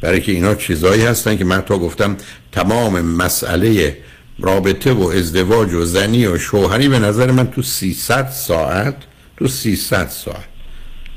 برای 0.00 0.20
که 0.20 0.32
اینا 0.32 0.54
چیزایی 0.54 1.02
هستن 1.02 1.36
که 1.36 1.44
من 1.44 1.60
تا 1.60 1.78
گفتم 1.78 2.16
تمام 2.52 3.00
مسئله 3.00 3.96
رابطه 4.38 4.92
و 4.92 5.02
ازدواج 5.02 5.74
و 5.74 5.84
زنی 5.84 6.26
و 6.26 6.38
شوهری 6.38 6.88
به 6.88 6.98
نظر 6.98 7.30
من 7.30 7.50
تو 7.50 7.62
300 7.62 8.28
ساعت 8.28 8.96
تو 9.36 9.48
300 9.48 10.08
ساعت. 10.08 10.48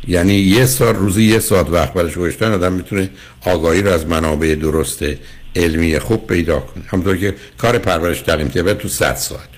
یعنی 0.08 0.34
یه 0.34 0.66
سال 0.66 0.96
روزی 0.96 1.24
یه 1.24 1.40
ساعت 1.40 1.70
وقت 1.70 1.94
برش 1.94 2.18
گذاشتن 2.18 2.52
آدم 2.52 2.74
می‌تونه 2.74 3.10
آگاهی 3.46 3.82
رو 3.82 3.92
از 3.92 4.06
منابع 4.06 4.56
درست 4.56 5.04
علمی 5.56 6.00
خوب 6.00 6.28
پیدا 6.28 6.60
کنه. 6.60 6.84
همونطور 6.88 7.18
که 7.18 7.36
کار 7.58 7.78
پرورش 7.78 8.22
تعلیم 8.22 8.48
تربیت 8.48 8.78
تو 8.78 8.88
100 8.88 9.16
ساعت. 9.16 9.50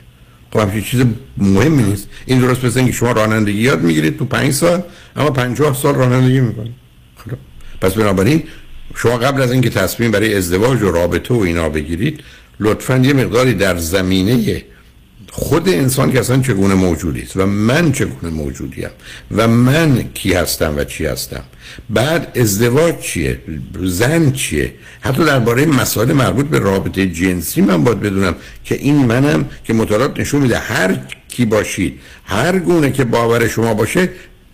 خب 0.53 0.59
همچین 0.59 0.81
چیز 0.81 1.03
مهمی 1.37 1.83
نیست. 1.83 2.07
این 2.25 2.39
درست 2.39 2.65
مثل 2.65 2.79
اینکه 2.79 2.93
شما 2.93 3.11
رانندگی 3.11 3.61
یاد 3.61 3.81
می‌گیرید 3.81 4.19
تو 4.19 4.25
5 4.25 4.53
سال 4.53 4.83
اما 5.15 5.29
50 5.29 5.73
سال 5.75 5.95
رانندگی 5.95 6.39
می‌کنید. 6.39 6.73
خب 7.17 7.31
پس 7.81 7.93
بنابراین 7.93 8.43
شما 8.95 9.17
قبل 9.17 9.41
از 9.41 9.51
اینکه 9.51 9.69
تصمیم 9.69 10.11
برای 10.11 10.35
ازدواج 10.35 10.81
و 10.81 10.91
رابطه 10.91 11.33
و 11.33 11.37
اینا 11.37 11.69
بگیرید 11.69 12.19
لطفا 12.59 12.97
یه 12.97 13.13
مقداری 13.13 13.53
در 13.53 13.77
زمینه 13.77 14.63
خود 15.35 15.69
انسان 15.69 16.11
که 16.11 16.19
اصلا 16.19 16.41
چگونه 16.41 16.73
موجودی 16.73 17.21
است 17.21 17.37
و 17.37 17.45
من 17.45 17.91
چگونه 17.91 18.33
موجودیم 18.33 18.89
و 19.31 19.47
من 19.47 20.03
کی 20.13 20.33
هستم 20.33 20.77
و 20.77 20.83
چی 20.83 21.05
هستم؟ 21.05 21.43
بعد 21.89 22.37
ازدواج 22.37 22.99
چیه؟ 22.99 23.39
زن 23.83 24.31
چیه؟ 24.31 24.73
حتی 25.01 25.25
درباره 25.25 25.65
مسائل 25.65 26.13
مربوط 26.13 26.45
به 26.45 26.59
رابطه 26.59 27.07
جنسی 27.07 27.61
من 27.61 27.83
باید 27.83 27.99
بدونم 27.99 28.35
که 28.65 28.75
این 28.75 28.95
منم 28.95 29.45
که 29.63 29.73
مطالعات 29.73 30.19
نشون 30.19 30.41
میده 30.41 30.57
هر 30.57 30.99
کی 31.29 31.45
باشید 31.45 31.99
هر 32.25 32.59
گونه 32.59 32.91
که 32.91 33.03
باور 33.03 33.47
شما 33.47 33.73
باشه 33.73 34.09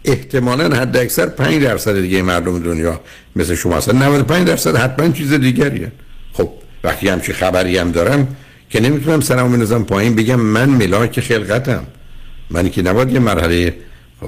احتمالا 0.05 0.75
حد 0.75 0.97
اکثر 0.97 1.25
5 1.25 1.63
درصد 1.63 2.01
دیگه 2.01 2.21
مردم 2.21 2.59
دنیا 2.59 3.01
مثل 3.35 3.55
شما 3.55 3.77
هستن. 3.77 4.03
95 4.03 4.47
درصد 4.47 4.75
حتما 4.75 5.09
چیز 5.09 5.33
دیگریه 5.33 5.91
خب 6.33 6.49
وقتی 6.83 7.09
همچی 7.09 7.33
خبری 7.33 7.77
هم 7.77 7.91
دارم 7.91 8.35
که 8.69 8.79
نمی‌تونم 8.79 9.21
سرمو 9.21 9.57
بنزم 9.57 9.83
پایین 9.83 10.15
بگم 10.15 10.39
من 10.39 10.69
ملاک 10.69 11.19
خلقتم. 11.19 11.83
من 12.49 12.69
که 12.69 12.81
نباید 12.81 13.11
یه 13.11 13.19
مرحله 13.19 13.75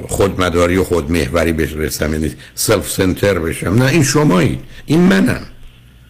خودمداری 0.07 0.77
و 0.77 0.83
خودمحوری 0.83 1.53
برسم 1.53 2.13
یعنی 2.13 2.31
سلف 2.55 2.91
سنتر 2.91 3.39
بشم. 3.39 3.73
نه 3.73 3.85
این 3.85 4.03
شمایی. 4.03 4.59
این 4.85 4.99
منم. 4.99 5.41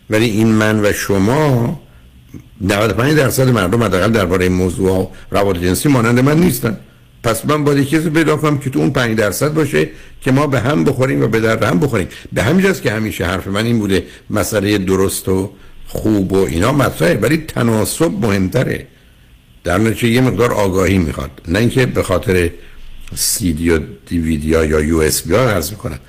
ولی 0.10 0.26
این 0.26 0.48
من 0.48 0.86
و 0.86 0.92
شما 0.94 1.80
95 2.62 3.18
درصد 3.18 3.50
مردم 3.50 3.84
حداقل 3.84 4.12
درباره 4.12 4.44
این 4.46 4.54
موضوع 4.54 4.92
و 4.92 5.08
روابط 5.32 5.58
جنسی 5.58 5.90
مانند 5.90 6.20
من 6.20 6.40
نیستن. 6.40 6.78
پس 7.24 7.46
من 7.46 7.64
باید 7.64 7.90
کسی 7.90 8.10
پیدا 8.10 8.38
کنم 8.38 8.58
که 8.58 8.70
تو 8.70 8.80
اون 8.80 8.92
5 8.92 9.18
درصد 9.18 9.54
باشه 9.54 9.90
که 10.22 10.32
ما 10.32 10.48
به 10.48 10.60
هم 10.60 10.84
بخوریم 10.84 11.24
و 11.24 11.28
به 11.28 11.40
در 11.40 11.64
هم 11.66 11.80
بخوریم. 11.80 12.08
به 12.34 12.44
همین 12.44 12.74
که 12.74 12.92
همیشه 12.92 13.26
حرف 13.26 13.48
من 13.48 13.66
این 13.66 13.80
بوده 13.80 14.04
مسئله 14.30 14.78
درست 14.78 15.30
و 15.30 15.52
خوب 15.94 16.32
و 16.32 16.46
اینا 16.46 16.72
مطرحه 16.72 17.14
ولی 17.14 17.38
تناسب 17.38 18.12
مهمتره. 18.12 18.88
در 19.64 19.78
نتیجه 19.78 20.08
یه 20.08 20.22
مقدار 20.22 20.54
آگاهی 20.54 20.98
می‌خواد. 20.98 21.32
نه 21.48 21.60
اینکه 21.60 21.86
به 21.86 22.04
خاطر 22.04 22.50
دی 23.40 23.70
و 23.70 23.80
دیویدی 24.08 24.48
یا 24.48 24.82
یو 24.82 24.98
اس 24.98 25.22
بی 25.22 25.34
ها 25.34 25.50
عرض 25.50 25.72
می‌کنم. 25.72 26.00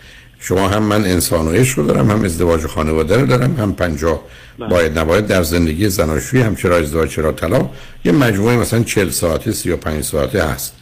شما 0.41 0.69
هم 0.69 0.83
من 0.83 1.05
انسان 1.05 1.49
و 1.49 1.51
عشق 1.51 1.79
رو 1.79 1.87
دارم 1.87 2.11
هم 2.11 2.25
ازدواج 2.25 2.67
خانواده 2.67 3.17
رو 3.17 3.27
دارم 3.27 3.57
هم 3.57 3.73
پنجاه 3.73 4.23
بله. 4.59 4.69
باید 4.69 4.99
نباید 4.99 5.27
در 5.27 5.43
زندگی 5.43 5.89
زناشویی 5.89 6.43
هم 6.43 6.57
چرا 6.57 6.77
ازدواج 6.77 7.11
چرا 7.11 7.33
طلاق. 7.33 7.75
یه 8.05 8.13
مجموعه 8.13 8.57
مثلا 8.57 8.83
40 8.83 9.11
ساعته 9.11 9.53
35 9.53 10.05
ساعته 10.05 10.45
هست. 10.45 10.75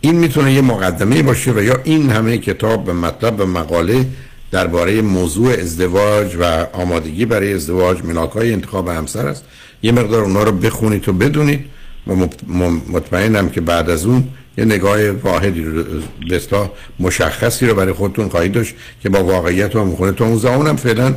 این 0.00 0.14
می‌تونه 0.14 0.52
یه 0.52 0.60
مقدمه 0.60 1.22
باشه 1.22 1.52
و 1.52 1.62
یا 1.62 1.80
این 1.84 2.10
همه 2.10 2.38
کتاب 2.38 2.84
به 2.84 2.92
مطلب 2.92 3.40
و 3.40 3.46
مقاله 3.46 4.06
درباره 4.50 5.02
موضوع 5.02 5.52
ازدواج 5.52 6.36
و 6.40 6.66
آمادگی 6.72 7.24
برای 7.26 7.54
ازدواج 7.54 8.04
ملاکای 8.04 8.52
انتخاب 8.52 8.88
همسر 8.88 9.26
است. 9.26 9.44
یه 9.82 9.92
مقدار 9.92 10.24
اونا 10.24 10.42
رو 10.42 10.52
بخونید 10.52 11.08
و 11.08 11.12
بدونید. 11.12 11.64
و 12.06 12.14
مطمئنم 12.92 13.48
که 13.48 13.60
بعد 13.60 13.90
از 13.90 14.06
اون 14.06 14.24
یه 14.58 14.64
نگاه 14.64 15.10
واحدی 15.10 15.64
رو 15.64 15.84
بستا 16.30 16.72
مشخصی 17.00 17.66
رو 17.66 17.74
برای 17.74 17.92
خودتون 17.92 18.28
خواهید 18.28 18.52
داشت 18.52 18.74
که 19.02 19.08
با 19.08 19.24
واقعیت 19.24 19.76
و 19.76 19.84
مخونه 19.84 20.12
تو 20.12 20.24
اون 20.24 20.36
زمانم 20.36 20.76
فعلا 20.76 21.14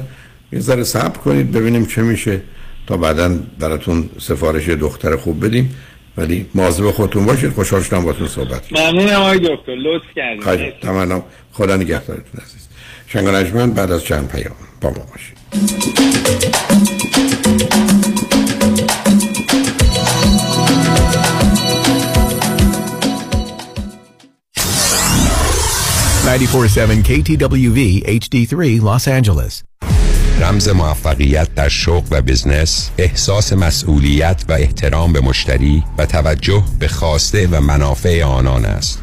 یه 0.51 0.59
ذره 0.59 0.84
صبر 0.84 1.17
کنید 1.17 1.51
ببینیم 1.51 1.86
چه 1.86 2.01
میشه. 2.01 2.41
تا 2.88 2.97
بعدا 2.97 3.39
براتون 3.59 4.09
سفارش 4.19 4.69
دختر 4.69 5.15
خوب 5.15 5.45
بدیم. 5.45 5.75
ولی 6.17 6.45
مواظب 6.55 6.91
خودتون 6.91 7.25
باشید. 7.25 7.53
خوشحال 7.53 7.81
شدم 7.81 8.03
باتون 8.03 8.27
صحبت 8.27 8.61
ممنونم 8.71 9.21
آقای 9.21 9.39
دکتر. 9.39 9.75
لطف 9.75 10.05
کردید 10.15 10.73
تمام 10.81 11.23
خدا 11.51 11.75
نگهدارتون 11.75 12.41
عزیز. 12.45 12.62
شنگانجمن 13.14 13.72
بعد 13.72 13.91
از 13.91 14.03
چند 14.03 14.28
پیام 14.28 14.55
با 14.82 14.89
ما 14.89 14.95
باشید. 14.95 15.38
947 26.26 27.03
KTWV 27.03 28.03
HD3 28.07 28.82
Los 28.82 29.07
Angeles. 29.07 29.64
رمز 30.41 30.70
موفقیت 30.70 31.55
در 31.55 31.70
شغل 31.70 32.07
و 32.11 32.22
بزنس 32.22 32.89
احساس 32.97 33.53
مسئولیت 33.53 34.43
و 34.49 34.53
احترام 34.53 35.14
به 35.14 35.22
مشتری 35.22 35.84
و 35.97 36.05
توجه 36.05 36.64
به 36.80 36.88
خواسته 36.88 37.47
و 37.47 37.61
منافع 37.61 38.24
آنان 38.24 38.66
است. 38.66 39.03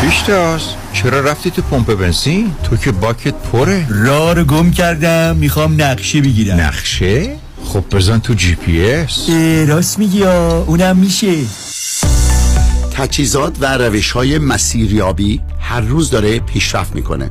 پیشتاز 0.00 0.60
چرا 0.92 1.20
رفتی 1.20 1.50
تو 1.50 1.62
پمپ 1.62 1.94
بنزین؟ 1.94 2.54
تو 2.64 2.76
که 2.76 2.92
باکت 2.92 3.34
پره. 3.34 3.86
راه 3.90 4.34
رو 4.34 4.44
گم 4.44 4.70
کردم 4.70 5.36
می‌خوام 5.36 5.82
نقشه 5.82 6.20
بگیرم. 6.20 6.60
نقشه؟ 6.60 7.36
خب 7.64 7.84
بزن 7.90 8.18
تو 8.18 8.34
جی 8.34 8.54
پی 8.54 8.90
اس. 8.90 9.30
راست 9.68 9.98
میگی 9.98 10.22
اونم 10.22 10.96
میشه. 10.96 11.34
تجهیزات 12.96 13.56
و 13.60 13.78
روش 13.78 14.10
های 14.10 14.38
مسیریابی 14.38 15.40
هر 15.60 15.80
روز 15.80 16.10
داره 16.10 16.38
پیشرفت 16.38 16.94
می‌کنه. 16.94 17.30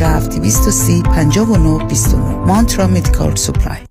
47 0.01 0.39
230 0.39 1.03
59 1.03 1.79
29 1.87 2.45
مانترا 2.47 2.87
Medical 2.87 3.35
Supply. 3.35 3.90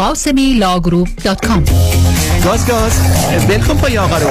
قاسمی 0.00 0.54
لاگروپ 0.54 1.08
دات 1.24 1.46
کام 1.46 1.64
گاز 2.44 2.66
گاز 2.66 2.92
بلکن 3.48 3.74
پای 3.74 3.98
آقا 3.98 4.18
رو. 4.18 4.26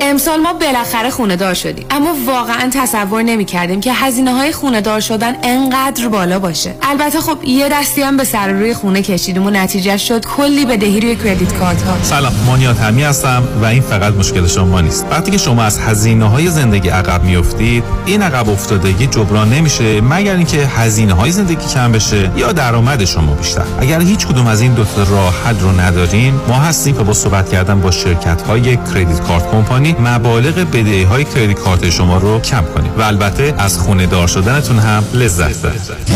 امسال 0.00 0.40
ما 0.40 0.52
بالاخره 0.52 1.10
خونه 1.10 1.36
دار 1.36 1.54
شدیم. 1.54 1.86
اما 1.90 2.14
واقعا 2.26 2.70
تصور 2.72 3.22
نمی 3.22 3.44
کردیم 3.44 3.80
که 3.80 3.92
هزینه 3.92 4.32
های 4.32 4.52
خونه 4.52 4.80
دار 4.80 5.00
شدن 5.00 5.34
انقدر 5.42 6.08
بالا 6.08 6.38
باشه. 6.38 6.74
البته 6.82 7.20
خب 7.20 7.44
یه 7.44 7.68
دستی 7.68 8.02
هم 8.02 8.16
به 8.16 8.24
سر 8.24 8.48
روی 8.48 8.74
خونه 8.74 9.02
کشیدیم 9.02 9.46
و 9.46 9.50
نتیجه 9.50 9.96
شد 9.96 10.24
کلی 10.24 10.64
بدهی 10.64 11.00
روی 11.00 11.16
کردیت 11.16 11.54
کارت 11.54 11.82
ها 11.82 11.96
سلام 12.02 12.32
مانیات 12.46 12.80
همی 12.80 13.02
هستم 13.02 13.42
و 13.62 13.64
این 13.64 13.82
فقط 13.82 14.14
مشکل 14.14 14.46
شما 14.46 14.80
نیست. 14.80 15.06
وقتی 15.10 15.30
که 15.30 15.38
شما 15.38 15.62
از 15.62 15.78
هزینه 15.78 16.24
های 16.24 16.48
زندگی 16.48 16.88
عقب 16.88 17.24
میافتید 17.24 17.84
این 18.06 18.22
عقب 18.22 18.48
افتادگی 18.48 19.06
جبران 19.06 19.48
نمیشه 19.48 20.00
مگر 20.00 20.36
اینکه 20.36 20.66
هزینه 20.66 21.12
های 21.12 21.30
زندگی 21.30 21.66
کم 21.74 21.92
بشه 21.92 22.30
یا 22.36 22.52
درآمد 22.52 23.04
شما 23.04 23.34
بیشتر. 23.34 23.64
اگر 23.80 24.00
هیچ 24.00 24.26
کدوم 24.38 24.50
از 24.50 24.60
این 24.60 24.74
دو 24.74 24.84
تا 24.84 25.02
راه 25.02 25.34
حل 25.44 25.58
رو 25.58 25.80
ندارین 25.80 26.34
ما 26.48 26.54
هستیم 26.54 26.96
که 26.96 27.02
با 27.02 27.12
صحبت 27.12 27.48
کردن 27.48 27.80
با 27.80 27.90
شرکت 27.90 28.42
های 28.42 28.76
کردیت 28.76 29.20
کارت 29.20 29.50
کمپانی 29.50 29.96
مبالغ 30.00 30.54
بدهی 30.54 31.02
های 31.02 31.24
کردیت 31.24 31.58
کارت 31.58 31.90
شما 31.90 32.18
رو 32.18 32.40
کم 32.40 32.64
کنیم 32.74 32.92
و 32.98 33.02
البته 33.02 33.54
از 33.58 33.78
خونه 33.78 34.06
دار 34.06 34.26
شدنتون 34.26 34.78
هم 34.78 35.04
لذت 35.14 35.58
ببرید. 35.58 36.12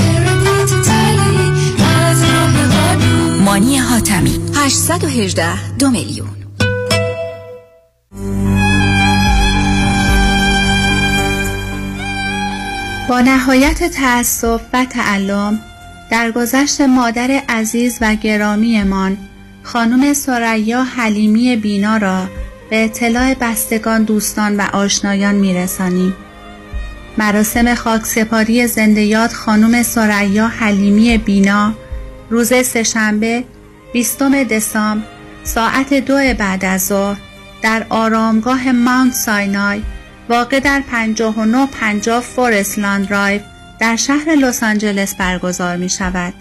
مانی 3.44 3.78
حاتمی 3.78 4.40
818 4.54 5.76
دو 5.78 5.90
میلیون. 5.90 6.28
با 13.08 13.20
نهایت 13.20 13.84
تأسف 13.84 14.60
و 14.72 14.84
تعلم 14.84 15.58
درگذشت 16.12 16.80
مادر 16.80 17.42
عزیز 17.48 17.98
و 18.00 18.14
گرامیمان 18.14 19.18
خانم 19.62 20.14
سریا 20.14 20.82
حلیمی 20.82 21.56
بینا 21.56 21.96
را 21.96 22.28
به 22.70 22.84
اطلاع 22.84 23.34
بستگان 23.34 24.04
دوستان 24.04 24.56
و 24.56 24.62
آشنایان 24.72 25.34
میرسانیم. 25.34 26.14
مراسم 27.18 27.74
خاکسپاری 27.74 28.68
یاد 28.96 29.32
خانم 29.32 29.82
سریا 29.82 30.48
حلیمی 30.48 31.18
بینا 31.18 31.74
روز 32.30 32.54
سهشنبه 32.54 33.44
20 33.92 34.22
دسامبر 34.22 35.06
ساعت 35.44 35.94
دو 35.94 36.34
بعد 36.38 36.64
از 36.64 36.86
ظهر 36.86 37.20
در 37.62 37.86
آرامگاه 37.88 38.72
ماونت 38.72 39.12
ساینای 39.12 39.82
واقع 40.28 40.60
در 40.60 40.82
5950 40.90 42.20
فورست 42.20 42.78
لاند 42.78 43.10
رایو 43.10 43.40
در 43.82 43.96
شهر 43.96 44.34
لس 44.34 44.62
آنجلس 44.62 45.14
برگزار 45.14 45.76
می 45.76 45.88
شود. 45.88 46.34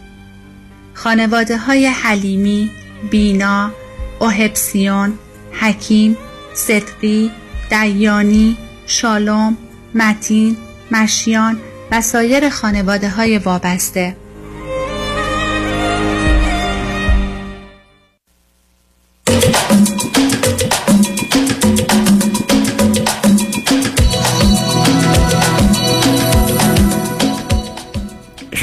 خانواده 0.94 1.58
های 1.58 1.86
حلیمی، 1.86 2.72
بینا، 3.12 3.72
اوهپسیون، 4.20 5.14
حکیم، 5.52 6.18
صدقی، 6.54 7.32
دیانی، 7.70 8.58
شالوم، 8.88 9.58
متین، 9.96 10.58
مشیان 10.92 11.60
و 11.92 12.02
سایر 12.02 12.50
خانواده 12.50 13.10
های 13.10 13.38
وابسته 13.38 14.16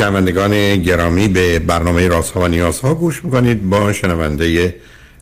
شنوندگان 0.08 0.76
گرامی 0.76 1.28
به 1.28 1.58
برنامه 1.58 2.08
رازها 2.08 2.40
و 2.40 2.48
نیازها 2.48 2.94
گوش 2.94 3.24
می‌کنید. 3.24 3.70
با 3.70 3.92
شنونده 3.92 4.74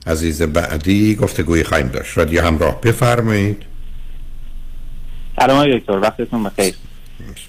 عزیز 0.06 0.42
بعدی 0.42 1.14
گفتگوی 1.14 1.64
خواهیم 1.64 1.88
داشت. 1.88 2.18
رادیو 2.18 2.42
همراه 2.42 2.80
بفرمایید. 2.80 3.62
سلام 5.40 5.78
دکتر 5.78 5.92
وقتتون 5.92 6.42
بخیر. 6.42 6.74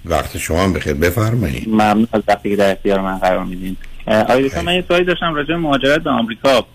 وقت 0.06 0.38
شما 0.38 0.64
هم 0.64 0.74
بخیر 0.74 0.94
بفرمایید. 0.94 1.70
ممنون 1.70 2.08
از 2.14 2.22
وقتی 2.28 2.50
که 2.50 2.56
در 2.56 2.72
اختیار 2.72 3.02
من 3.02 3.18
قرار 3.18 3.44
میدین. 3.44 3.78
آقای 4.08 4.48
دکتر 4.50 4.62
من 4.62 4.76
یه 4.76 4.84
سوالی 4.88 5.06
داشتم 5.06 5.34
راجع 5.34 5.48
به 5.48 5.58
مهاجرت 5.58 6.04
به 6.04 6.10
آمریکا. 6.10 6.66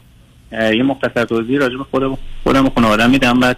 یه 0.52 0.82
مختصر 0.82 1.24
توضیح 1.24 1.58
راجع 1.58 1.76
به 1.76 1.84
خودم 1.90 2.18
خودم 2.44 2.68
خانواده‌ام 2.68 3.10
میدم 3.10 3.40
بعد 3.40 3.56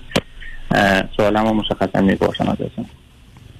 سوالم 1.16 1.46
رو 1.46 1.52
مشخصا 1.52 2.00
می‌پرسم 2.00 2.48
ازتون 2.48 2.86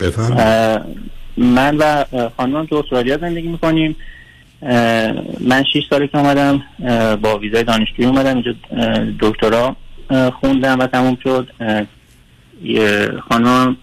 بفرمایید. 0.01 1.15
من 1.37 1.77
و 1.77 2.05
خانمم 2.37 2.67
تو 2.67 2.77
استرالیا 2.77 3.19
زندگی 3.19 3.49
می‌کنیم. 3.49 3.97
من 5.41 5.65
6 5.73 5.83
ساله 5.91 6.09
که 6.09 6.19
اومدم 6.19 6.63
با 7.17 7.39
ویزای 7.39 7.65
دانشجویی 7.65 8.09
اومدم. 8.09 8.35
اینجا 8.35 8.55
دکترا 9.21 9.77
خوندم 10.41 10.79
و 10.79 10.87
تموم 10.87 11.19
شد. 11.25 11.49
خانم 13.29 13.77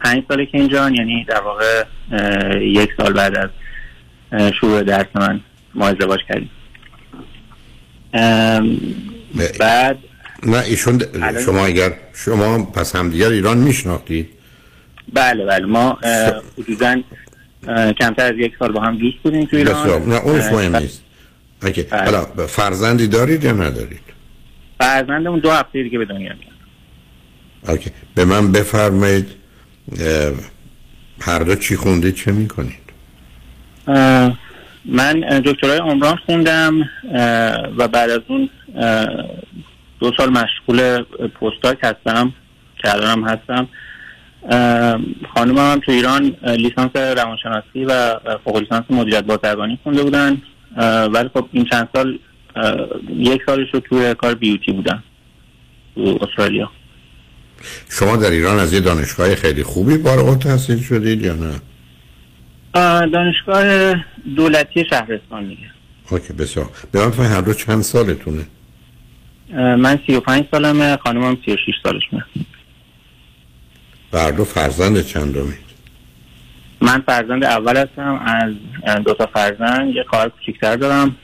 پنج 0.00 0.22
ساله 0.28 0.46
که 0.46 0.58
اینجا 0.58 0.90
یعنی 0.90 1.24
در 1.28 1.40
واقع 1.40 1.84
یک 2.60 2.90
سال 2.96 3.12
بعد 3.12 3.36
از 3.36 3.50
شروع 4.60 4.82
درس 4.82 5.06
من 5.14 5.40
ما 5.74 5.88
ازدواج 5.88 6.20
کردیم. 6.28 6.50
بعد 9.60 9.98
نه 10.46 10.58
ایشون 10.58 11.02
شما 11.44 11.66
اگر 11.66 11.92
شما 12.14 12.64
پس 12.64 12.96
همدیگر 12.96 13.28
ایران 13.28 13.58
میشناختید. 13.58 14.28
بله 15.12 15.44
بله. 15.44 15.66
ما 15.66 15.98
حدودا 16.58 17.02
کمتر 18.00 18.32
از 18.32 18.34
یک 18.36 18.52
سال 18.58 18.72
با 18.72 18.80
هم 18.80 18.98
دوست 18.98 19.16
بودیم 19.22 19.44
تو 19.44 19.56
ایران. 19.56 20.08
نه 20.08 20.14
اونش 20.14 20.44
مهم 20.44 20.76
نیست. 20.76 21.04
okay 21.62 21.86
حالا 21.90 22.24
فرزندی 22.46 23.06
دارید 23.06 23.44
یا 23.44 23.52
ندارید؟ 23.52 24.00
فرزندمون 24.80 25.38
دو 25.38 25.50
هفته 25.50 25.82
دیگه 25.82 25.98
به 25.98 26.04
دنیا 26.04 26.32
میاد. 26.32 26.54
okay. 27.68 27.90
به 28.14 28.24
من 28.24 28.52
بفرمایید 28.52 29.26
هر 31.20 31.38
دو 31.38 31.54
چی 31.54 31.76
خوندید 31.76 32.14
چه 32.14 32.32
می‌کنید؟ 32.32 32.84
من 34.84 35.20
دکترای 35.44 35.78
عمران 35.78 36.16
خوندم 36.16 36.90
و 37.78 37.88
بعد 37.88 38.10
از 38.10 38.20
اون 38.28 38.50
دو 40.00 40.12
سال 40.16 40.30
مشغول 40.30 41.02
postdoc 41.40 41.78
هستم 41.82 42.32
که 42.82 42.92
الانم 42.94 43.28
هستم. 43.28 43.68
خانم 45.34 45.58
هم 45.58 45.80
تو 45.86 45.92
ایران 45.92 46.36
لیسانس 46.42 46.96
روانشناسی 46.96 47.84
و 47.84 48.18
فوق 48.44 48.56
لیسانس 48.56 48.84
مدیریت 48.90 49.24
بازرگانی 49.24 49.78
خونده 49.82 50.02
بودن. 50.02 50.42
ولی 51.12 51.28
خب 51.34 51.48
این 51.52 51.64
چند 51.64 51.88
سال 51.94 52.18
یک 53.16 53.42
سالش 53.46 53.68
رو 53.74 53.80
توی 53.80 54.14
کار 54.14 54.34
بیوتی 54.34 54.72
بودن. 54.72 55.02
تو 55.94 56.18
استرالیا. 56.22 56.70
شما 57.90 58.16
در 58.16 58.30
ایران 58.30 58.58
از 58.58 58.72
یه 58.72 58.80
دانشگاه 58.80 59.34
خیلی 59.34 59.62
خوبی 59.62 59.98
فارغ 59.98 60.38
تحصیل 60.38 60.82
شدید 60.82 61.22
یا 61.22 61.34
نه؟ 61.34 61.60
دانشگاه 63.06 63.94
دولتی 64.36 64.84
شهرستان 64.90 65.44
میگه. 65.44 65.70
اوکی 66.10 66.32
بسیار. 66.32 66.66
به 66.92 67.06
من 67.06 67.26
هر 67.26 67.40
دو 67.40 67.54
چند 67.54 67.82
سالتونه؟ 67.82 68.46
من 69.54 69.98
سی 70.06 70.14
و 70.14 70.20
پنج 70.20 70.44
سالمه 70.50 70.96
خانمم 70.96 71.36
سی 71.44 71.52
و 71.52 71.56
شیش 71.66 71.74
سالشونه. 71.82 72.24
و 72.36 72.53
هر 74.18 74.30
دو 74.30 74.44
فرزند 74.44 75.00
چند 75.00 75.34
دومید 75.34 75.64
من 76.80 77.02
فرزند 77.06 77.44
اول 77.44 77.76
هستم 77.76 78.20
از 78.84 79.02
دو 79.04 79.14
تا 79.14 79.26
فرزند. 79.26 79.94
یه 79.94 80.04
خواهر 80.10 80.28
کوچیکتر 80.28 80.76
دارم. 80.76 81.16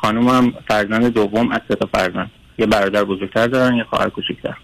خانومم 0.00 0.52
فرزند 0.68 1.06
دوم 1.06 1.52
از 1.52 1.60
سه 1.68 1.74
تا 1.74 1.88
فرزند. 1.94 2.30
یه 2.58 2.66
برادر 2.66 3.04
بزرگتر 3.04 3.46
دارن 3.46 3.76
یه 3.76 3.84
خواهر 3.84 4.08
کوچیکتر. 4.08 4.54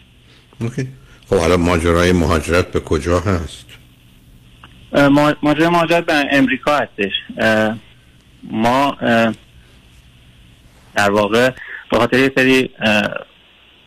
اوکی. 0.60 0.88
خب 1.30 1.36
حالا 1.36 1.56
ماجرای 1.56 2.12
مهاجرت 2.12 2.72
به 2.72 2.80
کجا 2.80 3.20
هست؟ 3.20 3.66
ماجرای 5.42 5.68
مهاجرت 5.68 6.06
به 6.06 6.14
امریکا 6.30 6.78
هستش. 6.78 7.12
ما 8.42 8.96
در 10.94 11.10
واقع 11.10 11.50
به 11.90 11.98
خاطر 11.98 12.18
یه 12.18 12.32
سری 12.36 12.70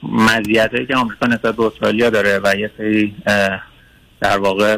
مزیت 0.03 0.72
که 0.88 0.95
آمریکا 0.95 1.27
نسبت 1.27 1.55
به 1.55 1.64
استرالیا 1.64 2.09
داره 2.09 2.39
و 2.43 2.55
یه 2.59 2.72
سری 2.77 3.15
در 4.22 4.38
واقع 4.38 4.77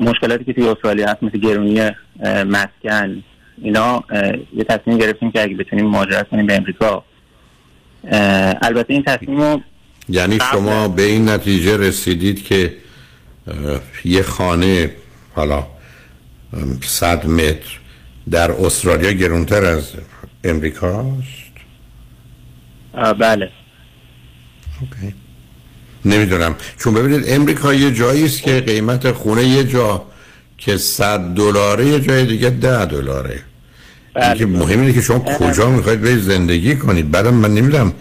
مشکلاتی 0.00 0.44
که 0.44 0.52
توی 0.52 0.68
استرالیا 0.68 1.06
هست 1.10 1.22
مثل 1.22 1.38
گرونی 1.38 1.90
مسکن 2.24 3.22
اینا 3.62 4.04
یه 4.56 4.64
تصمیم 4.68 4.98
گرفتیم 4.98 5.30
که 5.30 5.42
اگه 5.42 5.56
بتونیم 5.56 5.86
مهاجرت 5.86 6.28
کنیم 6.28 6.46
به 6.46 6.56
امریکا. 6.56 7.04
البته 8.62 8.94
این 8.94 9.02
تصمیم 9.02 9.40
رو 9.40 9.60
یعنی 10.08 10.38
شما 10.52 10.88
به 10.88 11.02
این 11.02 11.28
نتیجه 11.28 11.76
رسیدید 11.76 12.44
که 12.44 12.76
یه 14.04 14.22
خانه 14.22 14.90
حالا 15.34 15.66
صد 16.82 17.26
متر 17.26 17.78
در 18.30 18.50
استرالیا 18.50 19.12
گرونتر 19.12 19.64
از 19.64 19.92
امریکاست؟ 20.44 21.46
بله. 23.18 23.50
نمی‌دونم. 26.06 26.54
چون 26.78 26.94
ببینید 26.94 27.24
امریکا 27.28 27.74
یه 27.74 27.90
جایی 27.90 28.24
است 28.24 28.42
که 28.42 28.60
قیمت 28.60 29.12
خونه 29.12 29.44
یه 29.44 29.64
جا 29.64 30.02
که 30.58 30.76
100 30.76 31.20
دلاره 31.20 31.86
یه 31.86 32.00
جای 32.00 32.26
دیگه 32.26 32.50
10 32.50 32.84
دلاره. 32.84 33.40
اینکه 34.16 34.46
مهم 34.46 34.80
اینه 34.80 34.92
که 34.92 35.00
شما 35.00 35.18
کجا 35.18 35.70
می‌خواید 35.70 36.00
برید 36.00 36.20
زندگی 36.20 36.76
کنید. 36.76 37.10
بعدم 37.10 37.34
من 37.34 37.54
نمی‌دونم 37.54 37.92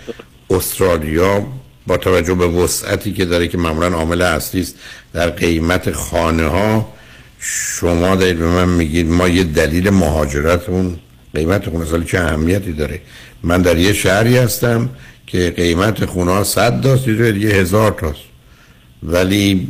استرالیا 0.50 1.46
با 1.88 1.98
توجه 1.98 2.34
به 2.34 2.48
وسعتی 2.48 3.14
که 3.14 3.26
داره 3.26 3.48
که 3.48 3.58
معمولا 3.58 3.88
عامل 3.88 4.22
اصلی 4.22 4.62
است 4.62 4.76
در 5.14 5.30
قیمت 5.30 5.92
خانه 5.92 6.48
ها 6.48 6.94
شما 7.40 8.16
دارید 8.16 8.40
به 8.40 8.46
من 8.46 8.70
میگید 8.70 9.08
ما 9.08 9.28
یه 9.28 9.44
دلیل 9.44 9.90
مهاجرت 9.90 10.70
اون 10.70 10.96
قیمت 11.34 11.70
خونه 11.70 11.86
سالی 11.86 12.06
چه 12.06 12.20
اهمیتی 12.20 12.74
داره. 12.74 13.02
من 13.44 13.62
در 13.62 13.78
یه 13.78 13.94
شهری 13.94 14.38
هستم 14.38 14.90
که 15.28 15.54
قیمت 15.56 16.06
خونه 16.06 16.32
ها 16.32 16.44
صد 16.44 16.82
تاست 16.82 17.08
یه 17.08 17.32
دیگه 17.32 17.50
هزار 17.50 17.92
تاست. 17.92 18.24
ولی 19.04 19.70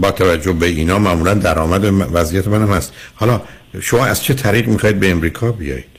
با 0.00 0.10
توجه 0.10 0.52
به 0.52 0.66
اینا 0.66 0.98
معمولا 0.98 1.34
درآمد 1.34 1.84
وضعیت 2.12 2.48
منم 2.48 2.72
هست. 2.72 2.94
حالا 3.14 3.40
شما 3.80 4.06
از 4.06 4.24
چه 4.24 4.34
طریق 4.34 4.68
می‌خواید 4.68 5.00
به 5.00 5.10
امریکا 5.10 5.52
بیایید؟ 5.52 5.92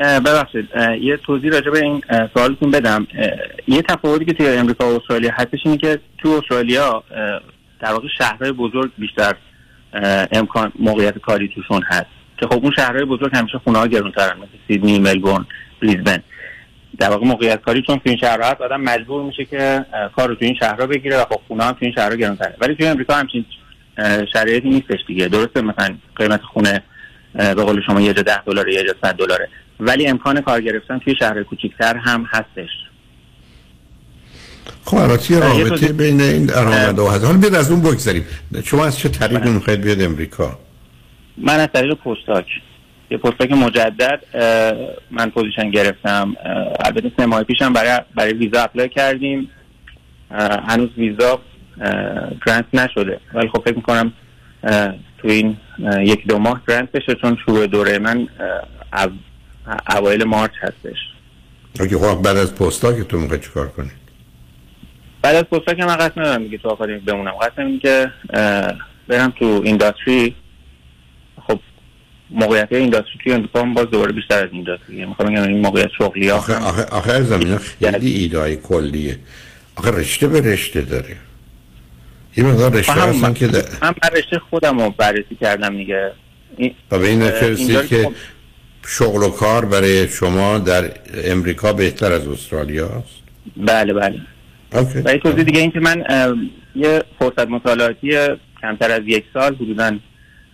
ببخشید. 0.00 0.68
یه 1.00 1.16
توضیح 1.16 1.50
راجع 1.50 1.70
به 1.70 1.78
این 1.78 2.02
سوالتون 2.34 2.70
بدم. 2.70 3.06
یه 3.68 3.82
تفاوتی 3.82 4.24
که 4.24 4.32
توی 4.32 4.48
امریکا 4.48 4.92
و 4.92 4.96
استرالیا 4.96 5.30
هستش 5.34 5.58
اینه 5.64 5.78
که 5.78 5.98
تو 6.18 6.28
استرالیا 6.28 7.02
در 7.80 7.92
واقع 7.92 8.08
شهرهای 8.18 8.52
بزرگ 8.52 8.90
بیشتر 8.98 9.34
امکان 10.32 10.72
موقعیت 10.78 11.18
کاری 11.18 11.50
توشون 11.54 11.82
هست. 11.82 12.06
که 12.40 12.46
خب 12.46 12.60
اون 12.62 12.72
شهرهای 12.76 13.04
بزرگ 13.04 13.36
همیشه 13.36 13.58
خونه 13.58 13.78
ها 13.78 13.86
گرونترن 13.86 14.36
مثل 14.36 14.48
سیدنی 14.68 14.98
ملبورن 14.98 15.46
بریزبن. 15.82 16.22
در 16.98 17.10
واقع 17.10 17.26
موقعیت 17.26 17.60
کاری 17.62 17.82
چون 17.82 17.96
تو 17.96 18.02
این 18.04 18.16
شهرها 18.18 18.50
هست 18.50 18.60
آدم 18.60 18.80
مجبور 18.80 19.22
میشه 19.22 19.44
که 19.44 19.84
کار 20.16 20.28
رو 20.28 20.34
تو 20.34 20.44
این 20.44 20.54
شهرها 20.54 20.86
بگیره 20.86 21.16
و 21.16 21.24
خب 21.24 21.40
خونه 21.48 21.64
هم 21.64 21.72
تو 21.72 21.78
این 21.80 21.92
شهرها 21.94 22.16
گرونتره 22.16 22.54
ولی 22.60 22.74
توی 22.74 22.86
امریکا 22.86 23.14
همچین 23.14 23.44
شرایطی 24.32 24.68
نیستش 24.68 24.98
دیگه. 25.06 25.28
درسته 25.28 25.60
مثلا 25.60 25.96
قیمت 26.16 26.42
خونه 26.42 26.82
به 27.34 27.54
قول 27.54 27.82
شما 27.86 28.00
یه 28.00 28.14
جا 28.14 28.22
ده 28.22 28.42
دلاره 28.42 28.74
یه 28.74 28.84
جا 28.84 28.94
صد 29.02 29.16
دلاره. 29.16 29.48
ولی 29.80 30.06
امکان 30.06 30.40
کار 30.40 30.60
گرفتن 30.60 30.98
توی 30.98 31.14
شهر 31.18 31.42
کوچیکتر 31.42 31.96
هم 31.96 32.26
هستش. 32.28 32.70
خب 34.84 34.96
البته 34.96 35.40
رابطه 35.40 35.92
بین 35.92 36.20
این 36.20 36.46
درآمد 36.46 36.98
و 36.98 37.06
حالا 37.06 37.32
بیاد 37.32 37.54
از 37.54 37.70
اون 37.70 37.82
بگذاریم. 37.82 38.26
شما 38.64 38.86
از 38.86 38.98
چه 38.98 39.08
طریقی 39.08 39.50
می‌خواید 39.50 39.80
بیاد 39.80 40.02
امریکا؟ 40.02 40.58
من 41.36 41.60
از 41.60 41.68
طریق 41.74 41.94
postdoc. 41.94 42.46
یه 43.10 43.18
postdoc 43.18 43.52
مجدد 43.52 44.20
من 45.10 45.30
position 45.30 45.70
گرفتم. 45.70 46.36
البته 46.84 47.12
سه 47.16 47.26
ماه 47.26 47.42
پیشم 47.42 47.72
برای 47.72 48.00
برای 48.14 48.32
ویزا 48.32 48.62
apply 48.62 48.88
کردیم. 48.88 49.50
هنوز 50.68 50.88
ویزا 50.96 51.40
گرانت 52.46 52.64
نشده. 52.72 53.20
ولی 53.34 53.48
خب 53.48 53.62
فکر 53.64 53.76
می‌کنم 53.76 54.12
تو 55.18 55.28
این 55.28 55.56
یک 56.00 56.26
دو 56.26 56.38
ماه 56.38 56.62
گرانت 56.68 56.92
بشه 56.92 57.14
چون 57.14 57.38
شروع 57.44 57.66
دوره 57.66 57.98
من 57.98 58.28
اوایل 59.90 60.24
مارچ 60.24 60.52
هستش. 60.60 60.98
اوکی 61.80 61.96
خب 61.96 62.22
بعد 62.22 62.36
از 62.36 62.54
پستا 62.54 62.92
که 62.92 63.04
تو 63.04 63.18
می‌خوای 63.18 63.40
چیکار 63.40 63.68
کنی؟ 63.68 63.90
بعد 65.22 65.36
از 65.36 65.44
پستاک 65.44 65.80
من 65.80 65.96
قصد 65.96 66.18
ندارم 66.18 66.42
دیگه 66.42 66.58
تو 66.58 66.68
آکادمی 66.68 66.98
بمونم 66.98 67.32
قصد 67.32 67.78
که 67.82 68.12
برم 69.08 69.32
تو 69.38 69.62
اینداستری 69.64 70.34
موقعیت 72.30 72.68
اینداستری 72.70 73.12
توی 73.24 73.32
امریکا 73.32 73.60
هم 73.60 73.74
باز 73.74 73.86
دوباره 73.90 74.12
بیشتر 74.12 74.44
از 74.44 74.48
اینداستری 74.52 75.04
می‌خوام 75.04 75.28
بگم 75.28 75.42
این 75.42 75.60
موقعیت 75.60 75.88
شغلی 75.98 76.28
ها. 76.28 76.36
آخه 76.36 76.56
آخه 76.56 76.84
آخه 76.84 77.12
از 77.12 77.28
زمین 77.28 77.56
خیلی 77.58 78.10
ایدای 78.12 78.56
کلیه. 78.56 79.18
آخه 79.76 79.90
رشته 79.90 80.28
به 80.28 80.40
رشته 80.40 80.80
داره. 80.80 81.16
یه 82.36 82.44
مقدار 82.44 82.72
رشته 82.72 82.92
هستن 82.92 83.32
که 83.32 83.46
در... 83.46 83.62
من 83.82 83.94
رشته 84.16 84.38
خودم 84.50 84.78
رو 84.80 84.90
بررسی 84.90 85.36
کردم 85.40 85.76
دیگه 85.76 86.12
این- 86.56 86.74
و 86.90 86.98
به 86.98 87.08
این 87.08 87.22
نتیجه 87.22 87.46
اینجا 87.58 87.82
که 87.82 88.02
خب- 88.02 88.12
شغل 88.88 89.22
و 89.22 89.30
کار 89.30 89.64
برای 89.64 90.08
شما 90.08 90.58
در 90.58 90.90
امریکا 91.24 91.72
بهتر 91.72 92.12
از 92.12 92.28
استرالیا 92.28 92.86
است. 92.86 93.16
بله 93.56 93.92
بله. 93.92 94.20
اوکی. 94.72 94.98
و 95.04 95.12
یه 95.12 95.18
توضیح 95.18 95.42
دیگه 95.42 95.60
این 95.60 95.70
که 95.70 95.80
من 95.80 96.04
یه 96.74 97.02
فرصت 97.18 97.48
مطالعاتی 97.48 98.18
کمتر 98.62 98.90
از 98.90 99.02
یک 99.06 99.24
سال 99.34 99.54
حدودا 99.54 99.98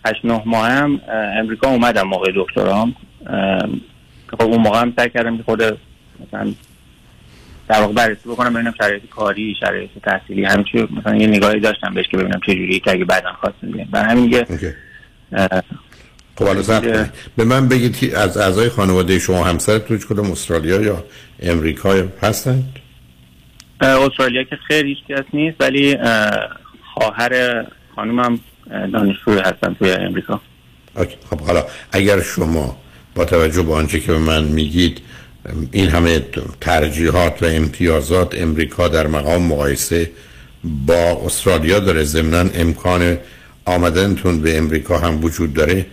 8 0.05 0.25
9 0.25 0.41
ماه 0.45 0.69
هم 0.69 1.01
امریکا 1.39 1.69
اومدم 1.69 2.07
موقع 2.07 2.31
دکترام. 2.35 2.95
خب 4.27 4.41
اون 4.41 4.61
موقع 4.61 4.81
هم 4.81 4.93
سعی 4.95 5.09
کردم 5.09 5.37
که 5.37 5.43
خود 5.43 5.63
مثلا 6.27 6.53
در 7.67 7.79
واقع 7.79 7.93
بررسی 7.93 8.29
بکنم 8.29 8.53
ببینم 8.53 8.73
شرایط 8.77 9.03
کاری 9.09 9.55
شرایط 9.59 9.89
تحصیلی 10.03 10.45
همین 10.45 10.65
چی. 10.71 10.87
مثلا 10.97 11.15
یه 11.15 11.27
نگاهی 11.27 11.59
داشتم 11.59 11.93
بهش 11.93 12.07
که 12.07 12.17
ببینم 12.17 12.39
چه 12.45 12.55
جوریه 12.55 12.79
که 12.79 12.91
اگه 12.91 13.05
بعدا 13.05 13.33
خواستم 13.33 13.71
بیام. 13.71 13.87
برای 13.91 14.11
همین 14.11 14.31
یه 14.31 14.45
خب 16.35 16.45
حالا. 16.45 17.05
به 17.37 17.43
من 17.43 17.67
بگید 17.67 17.97
که 17.97 18.17
از 18.17 18.37
اعضای 18.37 18.69
خانواده 18.69 19.19
شما 19.19 19.43
همسرتون 19.43 19.97
هیچ 19.97 20.07
کدوم 20.07 20.31
استرالیا 20.31 20.81
یا 20.81 21.03
امریکا 21.41 21.93
هستند؟ 22.21 22.79
استرالیا 23.81 24.43
که 24.43 24.55
خیلی 24.67 24.89
هیچ 24.89 24.97
کس 25.09 25.25
نیست 25.33 25.55
ولی 25.59 25.95
اه، 25.95 26.29
خواهر 26.93 27.65
خانومم 27.95 28.39
دانشجو 28.93 29.31
هستن 29.31 29.73
توی 29.79 29.91
امریکا. 29.91 30.41
خب 31.29 31.39
حالا 31.41 31.65
اگر 31.91 32.21
شما 32.21 32.77
با 33.15 33.25
توجه 33.25 33.61
به 33.61 33.73
آنچه 33.73 33.99
که 33.99 34.11
به 34.11 34.17
من 34.17 34.43
میگید 34.43 35.01
این 35.71 35.89
همه 35.89 36.21
ترجیحات 36.61 37.43
و 37.43 37.45
امتیازات 37.45 38.35
امریکا 38.41 38.87
در 38.87 39.07
مقام 39.07 39.43
مقایسه 39.43 40.11
با 40.63 41.21
استرالیا 41.25 41.79
داره 41.79 42.03
ضمنا 42.03 42.49
امکان 42.53 43.17
آمدنتون 43.65 44.41
به 44.41 44.57
امریکا 44.57 44.97
هم 44.97 45.23
وجود 45.23 45.53
داره. 45.53 45.85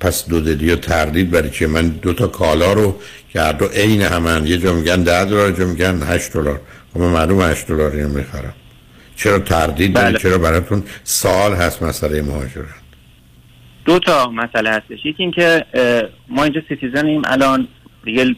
پس 0.00 0.28
دو 0.28 0.40
دلی 0.40 0.70
و 0.70 0.76
تردید 0.76 1.30
برای 1.30 1.50
چیه 1.50 1.66
من 1.66 1.88
دو 1.88 2.12
تا 2.12 2.26
کالا 2.26 2.72
رو 2.72 2.96
که 3.32 3.40
هر 3.40 3.52
دو 3.52 3.66
عین 3.66 4.02
همن 4.02 4.46
یه 4.46 4.58
جا 4.58 4.74
میگن 4.74 5.02
ده 5.02 5.24
دلار 5.24 5.50
یه 5.50 5.56
جا 5.56 5.66
میگن 5.66 6.02
هشت 6.02 6.32
دلار. 6.32 6.60
خب 6.94 7.00
من 7.00 7.06
معلوم 7.06 7.42
هشت 7.42 7.66
دلاری 7.66 8.02
رو 8.02 8.08
می‌خرم. 8.08 8.54
چرا 9.16 9.38
تردید 9.38 9.92
دارید؟ 9.92 10.10
بله. 10.10 10.18
چرا 10.18 10.38
براتون 10.38 10.82
سال 11.04 11.54
هست 11.54 11.82
مسئله 11.82 12.22
مهاجرت 12.22 12.64
دو 13.84 13.98
تا 13.98 14.30
مسئله 14.30 14.70
هستش. 14.70 14.98
یکی 15.04 15.22
اینکه 15.22 15.64
ما 16.28 16.44
اینجا 16.44 16.60
citizen 16.68 17.10
یم 17.10 17.22
الان 17.24 17.68
دیگه 18.04 18.36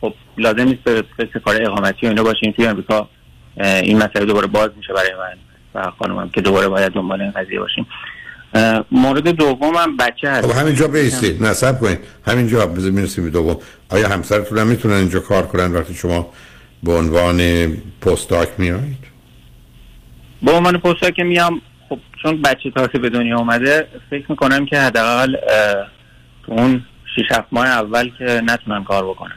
خب 0.00 0.14
لازم 0.38 0.62
نیست 0.62 0.82
به 0.84 1.04
کار 1.44 1.62
اقامتی 1.62 2.06
و 2.06 2.08
اینا 2.08 2.22
باشیم. 2.22 2.52
توی 2.52 2.66
امریکا 2.66 3.08
این 3.56 3.98
مسئله 3.98 4.24
دوباره 4.24 4.46
باز 4.46 4.70
میشه 4.76 4.92
برای 4.92 5.10
من 5.18 5.36
و 5.74 5.90
خانومم 5.98 6.30
که 6.30 6.40
دوباره 6.40 6.68
باید 6.68 6.92
دنبال 6.92 7.22
این 7.22 7.30
قضیه 7.30 7.58
باشیم. 7.60 7.86
مورد 8.90 9.28
دومم 9.28 9.96
بچه 9.96 10.30
هست. 10.30 10.46
خب 10.46 10.58
همینجا 10.58 10.88
بایستید 10.88 11.44
نصف 11.44 11.80
کنید. 11.80 11.98
همینجا 12.26 12.66
بذار 12.66 12.90
می‌رسیم 12.90 13.30
دوم. 13.30 13.56
آیا 13.90 14.08
همسرتون 14.08 14.58
هم 14.58 14.66
می‌تونن 14.66 14.94
اینجا 14.94 15.20
کار 15.20 15.46
کنن 15.46 15.72
وقتی 15.72 15.94
شما 15.94 16.32
به 16.82 16.92
عنوان 16.92 17.68
postdoc 18.00 18.48
میایید 18.58 19.13
با 20.44 20.52
عنوان 20.52 20.80
که 21.16 21.24
میام 21.24 21.60
خب 21.88 21.98
چون 22.22 22.42
بچه 22.42 22.70
تازه 22.70 22.98
به 22.98 23.10
دنیا 23.10 23.38
اومده 23.38 23.88
فکر 24.10 24.24
می‌کنم 24.28 24.66
که 24.66 24.78
حداقل 24.78 25.36
تو 26.46 26.52
اون 26.52 26.82
6 27.16 27.22
7 27.32 27.48
ماه 27.52 27.66
اول 27.66 28.10
که 28.18 28.42
نتونم 28.44 28.84
کار 28.84 29.04
بکنم. 29.04 29.36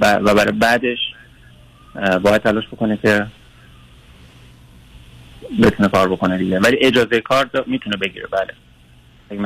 ب- 0.00 0.18
و 0.24 0.34
برای 0.34 0.52
بعدش 0.52 0.98
باید 2.22 2.42
تلاش 2.42 2.64
بکنه 2.72 2.98
که 3.02 3.26
بتونه 5.62 5.88
کار 5.88 6.08
بکنه 6.08 6.38
دیگه. 6.38 6.60
ولی 6.60 6.76
اجازه 6.80 7.20
کار 7.20 7.50
می‌تونه 7.66 7.96
بگیره. 7.96 8.26
بله. 8.26 8.54
اگه 9.30 9.40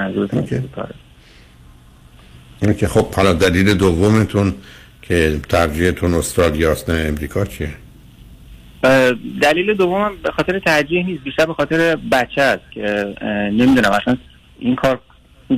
اینه 2.63 2.75
که 2.75 2.89
خب 2.89 3.15
حالا 3.15 3.33
دلیل 3.33 3.75
دومتون 3.75 4.55
که 5.03 5.41
ترجیحتون 5.49 6.15
استرالیاست 6.15 6.91
نه 6.91 7.09
امریکا 7.09 7.45
چیه؟ 7.45 7.71
دلیل 9.43 9.75
دومم 9.75 10.13
به 10.23 10.31
خاطر 10.31 10.59
ترجیح 10.59 11.07
نیست 11.07 11.25
بیشتر 11.25 11.47
به 11.47 11.55
خاطر 11.55 11.97
بچه 12.13 12.43
است 12.43 12.71
که 12.71 13.15
نمی‌دونم 13.53 13.91
اصلا 13.91 14.17
این 14.59 14.77
کار 14.77 15.01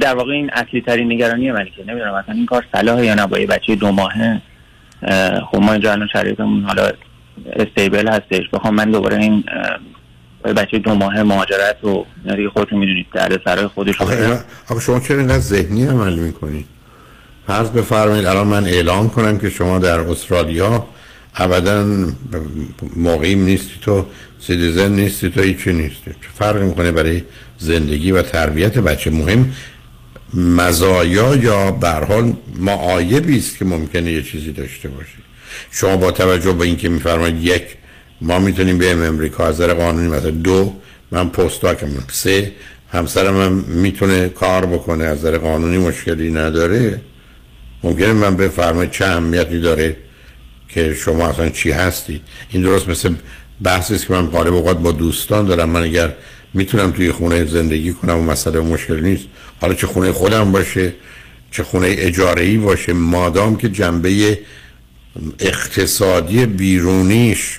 در 0.00 0.14
واقع 0.14 0.32
این 0.32 0.50
اصلی 0.52 0.80
ترین 0.80 1.12
نگرانی 1.12 1.52
منی 1.52 1.70
که 1.76 1.84
نمی‌دونم 1.88 2.14
اصلا 2.14 2.34
این 2.34 2.46
کار 2.46 2.64
صلاح 2.72 3.04
یا 3.04 3.14
نه 3.14 3.26
با 3.26 3.38
یه 3.38 3.46
بچه 3.46 3.74
دو 3.74 3.92
ماهه. 3.92 4.42
اه، 5.02 5.40
خب 5.40 5.56
ما 5.56 5.72
اینجا 5.72 5.92
الان 5.92 6.08
شرایطمون 6.12 6.64
حالا 6.64 6.90
استیبل 7.56 8.08
هستش. 8.08 8.48
بخوام 8.52 8.74
من 8.74 8.90
دوباره 8.90 9.16
این 9.16 9.44
بچه 10.44 10.78
دو 10.78 10.94
ماهه 10.94 11.22
مهاجرت 11.22 11.84
و 11.84 12.06
دیگه 12.24 12.48
خودتون 12.48 12.78
می‌دونید 12.78 13.06
در 13.12 13.38
سرای 13.44 13.66
خودش 13.66 14.00
آخه, 14.00 14.38
آخه 14.70 14.80
شما 14.80 15.00
چرا 15.00 15.18
اینقدر 15.18 15.38
ذهنی 15.38 15.86
عمل 15.86 16.14
می‌کنید. 16.14 16.66
فرض 17.46 17.70
بفرمایید 17.70 18.26
الان 18.26 18.46
من 18.46 18.64
اعلام 18.64 19.10
کنم 19.10 19.38
که 19.38 19.50
شما 19.50 19.78
در 19.78 20.00
استرالیا 20.00 20.86
ابدا 21.39 22.06
مقیم 22.97 23.44
نیستی 23.44 23.74
تو 23.81 24.06
سیدیزن 24.40 24.93
نیستی 24.93 25.31
تو 25.31 25.43
هیچی 25.43 25.73
نیستی. 25.73 26.10
چه 26.10 26.28
فرق 26.39 26.62
می‌کنه 26.62 26.93
برای 26.93 27.23
زندگی 27.59 28.10
و 28.12 28.23
تربیت 28.23 28.78
بچه 28.78 29.10
مهم. 29.10 29.52
مزایا 30.35 31.36
یا 31.36 31.70
به 31.70 31.89
هر 31.89 32.05
حال 32.05 32.32
معایبی 32.59 33.39
است 33.39 33.59
که 33.59 33.65
ممکنه 33.65 34.12
یه 34.12 34.23
چیزی 34.23 34.52
داشته 34.52 34.89
باشی 34.89 35.19
شما 35.70 35.97
با 35.97 36.10
توجه 36.10 36.52
به 36.52 36.65
اینکه 36.65 36.89
میفرمایید 36.89 37.44
یک 37.44 37.62
ما 38.20 38.39
می‌تونیم 38.39 38.78
بریم 38.78 39.02
امریکا 39.02 39.47
از 39.47 39.55
نظر 39.55 39.74
قانونی 39.74 40.09
مثلا 40.09 40.31
دو 40.31 40.74
من 41.10 41.28
پستاکم 41.28 41.89
سه 42.12 42.52
همسرم 42.93 43.40
هم 43.40 43.52
می‌تونه 43.52 44.28
کار 44.28 44.66
بکنه 44.66 45.05
از 45.05 45.19
نظر 45.19 45.39
قانونی 45.39 45.78
مشکلی 45.78 46.31
نداره. 46.31 47.01
ممکنه 47.82 48.12
من 48.12 48.36
بفرمایید 48.36 48.90
چه 48.90 49.05
اهمیتی 49.05 49.60
داره؟ 49.60 49.97
که 50.68 50.94
شما 50.94 51.28
اصلا 51.28 51.48
چی 51.48 51.70
هستید 51.70 52.20
این 52.50 52.62
درست 52.62 52.88
مثل 52.88 53.14
بحثی 53.62 53.94
است 53.94 54.06
که 54.06 54.12
من 54.12 54.26
غالب 54.26 54.54
اوقات 54.54 54.78
با 54.78 54.92
دوستان 54.92 55.46
دارم. 55.46 55.70
من 55.70 55.82
اگر 55.82 56.14
می‌تونم 56.54 56.90
توی 56.90 57.12
خونه 57.12 57.44
زندگی 57.44 57.92
کنم 57.92 58.18
و 58.18 58.22
مسئله 58.22 58.60
مشکل 58.60 59.00
نیست 59.00 59.24
حالا 59.60 59.74
چه 59.74 59.86
خونه 59.86 60.12
خودم 60.12 60.52
باشه 60.52 60.92
چه 61.50 61.62
خونه 61.62 61.88
اجاره 61.90 62.42
ای 62.42 62.56
باشه 62.56 62.92
مادام 62.92 63.56
که 63.56 63.68
جنبه 63.68 64.38
اقتصادی 65.38 66.46
بیرونیش 66.46 67.58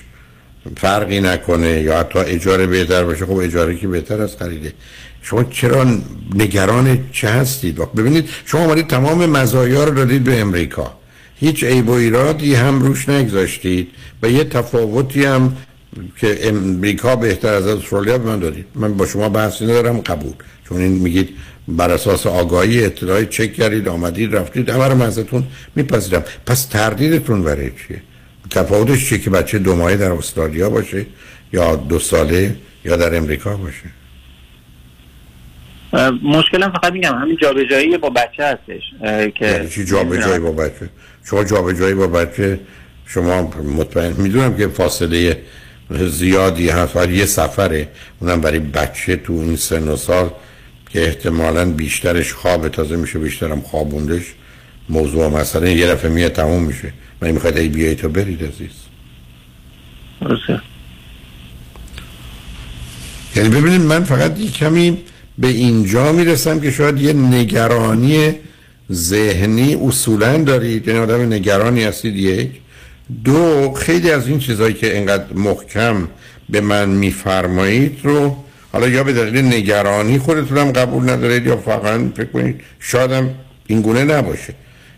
فرقی 0.76 1.20
نکنه 1.20 1.80
یا 1.80 1.98
حتی 1.98 2.18
اجاره 2.18 2.66
بهتر 2.66 3.04
باشه 3.04 3.26
خب 3.26 3.36
اجاره 3.36 3.76
که 3.76 3.88
بهتر 3.88 4.22
از 4.22 4.36
خریده. 4.36 4.72
شما 5.22 5.44
چرا 5.44 5.86
نگران 6.34 7.04
چه 7.12 7.28
هستید؟ 7.28 7.94
ببینید 7.94 8.28
شما 8.46 8.60
آمدید 8.60 8.86
تمام 8.86 9.26
مزایا 9.26 9.84
رو 9.84 9.94
دادید 9.94 10.24
به 10.24 10.40
امریکا. 10.40 10.99
هیچ 11.40 11.64
عیب 11.64 11.88
و 11.88 11.92
ایرادی 11.92 12.54
هم 12.54 12.82
روش 12.82 13.08
نگذاشتید 13.08 13.88
و 14.22 14.30
یه 14.30 14.44
تفاوتی 14.44 15.24
هم 15.24 15.56
که 16.16 16.48
امریکا 16.48 17.16
بهتر 17.16 17.54
از 17.54 17.66
استرالیا 17.66 18.18
به 18.18 18.24
من 18.24 18.38
دادید. 18.38 18.66
من 18.74 18.94
با 18.94 19.06
شما 19.06 19.28
بحثی 19.28 19.64
ندارم 19.64 20.00
قبول. 20.00 20.32
چون 20.68 20.80
این 20.80 20.92
میگید 20.92 21.28
بر 21.68 21.90
اساس 21.90 22.26
آگاهی 22.26 22.84
اطلاعی 22.84 23.26
چک 23.26 23.52
کردید 23.54 23.88
آمدید 23.88 24.36
رفتید. 24.36 24.68
همه 24.68 24.88
رو 24.88 25.02
ازتون 25.02 25.46
میپذیرم. 25.76 26.24
پس 26.46 26.64
تردیدتون 26.64 27.42
برای 27.42 27.70
چیه؟ 27.70 28.02
تفاوتش 28.50 29.08
چیه 29.08 29.18
که 29.18 29.30
بچه 29.30 29.58
دو 29.58 29.76
ماهه 29.76 29.96
در 29.96 30.12
استرالیا 30.12 30.70
باشه 30.70 31.06
یا 31.52 31.76
دو 31.76 31.98
ساله 31.98 32.56
یا 32.84 32.96
در 32.96 33.16
امریکا 33.16 33.56
باشه؟ 33.56 33.99
مشکلم 36.22 36.72
فقط 36.72 36.92
میگم 36.92 37.14
همین 37.14 37.36
جابجایی 37.42 37.98
با 37.98 38.10
بچه 38.10 38.44
هستش 38.44 38.82
که 39.34 39.46
یعنی 39.46 39.68
چی 39.68 39.84
جابجایی 39.84 40.38
با 40.38 40.52
بچه؟ 40.52 40.90
شما 41.24 41.44
جابجایی 41.44 41.94
با 41.94 42.06
بچه 42.06 42.60
شما 43.06 43.42
مطمئن 43.76 44.12
می‌دونم 44.12 44.56
که 44.56 44.68
فاصله 44.68 45.42
زیادی 45.90 46.68
هست 46.68 46.96
ولی 46.96 47.16
یه 47.16 47.26
سفره. 47.26 47.88
اونم 48.20 48.40
برای 48.40 48.58
بچه 48.58 49.16
تو 49.16 49.32
این 49.32 49.56
سن 49.56 49.88
و 49.88 49.96
سال 49.96 50.30
که 50.90 51.06
احتمالا 51.06 51.70
بیشترش 51.70 52.32
خواب 52.32 52.68
تازه 52.68 52.96
میشه 52.96 53.18
بیشترم 53.18 53.60
خوابوندش. 53.60 54.22
موضوع 54.88 55.28
مثلا 55.28 55.68
یه 55.68 55.86
دفعه 55.86 56.10
میاد 56.10 56.32
تموم 56.32 56.62
میشه. 56.62 56.92
من 57.20 57.30
می‌خواید 57.30 57.56
ای 57.56 57.68
بیایی 57.68 57.94
تو 57.94 58.08
برید 58.08 58.44
عزیز. 58.44 58.70
یعنی 63.36 63.48
ببینید 63.48 63.80
من 63.80 64.04
فقط 64.04 64.40
کمی 64.40 64.98
به 65.40 65.48
اینجا 65.48 66.12
می‌رسم 66.12 66.60
که 66.60 66.70
شاید 66.70 67.00
یه 67.00 67.12
نگرانی 67.12 68.34
ذهنی 68.92 69.74
اصولا 69.74 70.36
دارید 70.36 70.88
یعنی 70.88 71.00
آدم 71.00 71.32
نگرانی 71.32 71.84
هستید 71.84 72.16
یک. 72.16 72.50
دو 73.24 73.74
خیلی 73.74 74.10
از 74.10 74.28
این 74.28 74.38
چیزهایی 74.38 74.74
که 74.74 74.96
اینقدر 74.96 75.32
محکم 75.34 76.08
به 76.48 76.60
من 76.60 76.88
میفرمایید 76.88 77.98
رو 78.02 78.36
حالا 78.72 78.88
یا 78.88 79.04
به 79.04 79.12
دلیل 79.12 79.44
نگرانی 79.44 80.18
خودتونم 80.18 80.72
قبول 80.72 81.10
ندارید 81.10 81.46
یا 81.46 81.56
فقط 81.56 82.00
فکر 82.16 82.24
کنید 82.24 82.60
شادم 82.78 83.30
این 83.66 83.80
گونه 83.80 84.04
نباشه. 84.04 84.54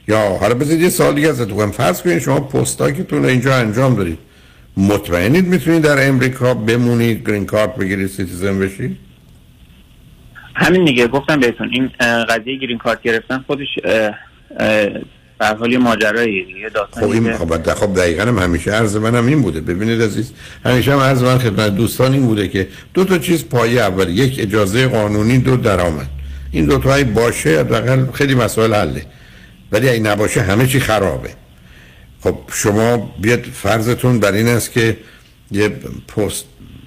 یا 0.09 0.19
حالا 0.19 0.55
بذارید 0.55 0.83
یه 0.83 0.89
سال 0.89 1.15
دیگه 1.15 1.29
ازتون 1.29 1.57
کنم. 1.57 1.71
فرض 1.71 2.03
کنید 2.03 2.19
شما 2.19 2.41
postdoc 2.41 2.98
تون 2.98 3.23
رو 3.23 3.29
اینجا 3.29 3.55
انجام 3.55 3.95
دارید. 3.95 4.19
مطمئنید 4.77 5.47
می‌تونید 5.47 5.83
در 5.83 6.09
امریکا 6.09 6.55
بمونید 6.55 7.29
green 7.29 7.47
card 7.47 7.77
بگیرید 7.77 8.07
citizen 8.07 8.59
بشید؟ 8.59 8.97
همین 10.55 10.85
دیگه 10.85 11.09
گفتم 11.09 11.41
بهتون 11.41 11.71
این 11.73 11.91
قضیه 12.29 12.57
green 12.57 12.79
card 12.79 13.03
گرفتن 13.03 13.45
خودش 13.47 13.69
در 15.41 15.57
حال 15.57 15.77
ماجرایی 15.77 16.45
دیگه 16.45 16.71
خب 16.91 17.11
این 17.11 17.33
خب, 17.75 17.95
دقیقا 17.95 18.23
هم 18.23 18.39
همیشه 18.39 18.71
عرض 18.71 18.97
منم 18.97 19.27
این 19.27 19.43
بوده. 19.43 19.61
ببینید 19.61 20.03
عزیز 20.03 20.33
همیشه 20.65 20.93
هم 20.93 20.99
عرض 20.99 21.23
من 21.23 21.39
خدمت 21.39 21.75
دوستان 21.75 22.13
این 22.13 22.27
بوده 22.27 22.49
که 22.49 22.69
دو 22.95 23.05
تا 23.05 23.19
چیز 23.19 23.49
پایه 23.49 23.81
اول 23.81 24.09
یک 24.09 24.37
اجازه 24.41 24.89
قانونی 24.89 25.39
دو 25.39 25.57
درآمد. 25.57 26.09
این 26.51 26.67
دو 26.67 26.79
تایی 26.79 27.05
باشه 27.05 27.61
حداقل 27.61 28.13
خیلی 28.13 28.35
مسائل 28.35 28.75
حله. 28.75 29.07
ولی 29.73 29.89
اگه 29.89 30.01
نباشه 30.01 30.41
همه 30.41 30.67
چی 30.67 30.81
خرابه. 30.81 31.31
خب 32.21 32.39
شما 32.53 33.15
بیاد 33.21 33.43
فرضتون 33.43 34.21
بر 34.21 34.33
این 34.33 34.49
است 34.49 34.73
که 34.73 34.97
یه 35.51 35.69
پست 36.17 36.45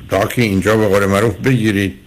داکی 0.09 0.41
اینجا 0.41 0.77
به 0.77 0.87
قول 0.87 1.05
معروف 1.05 1.35
بگیرید. 1.35 2.04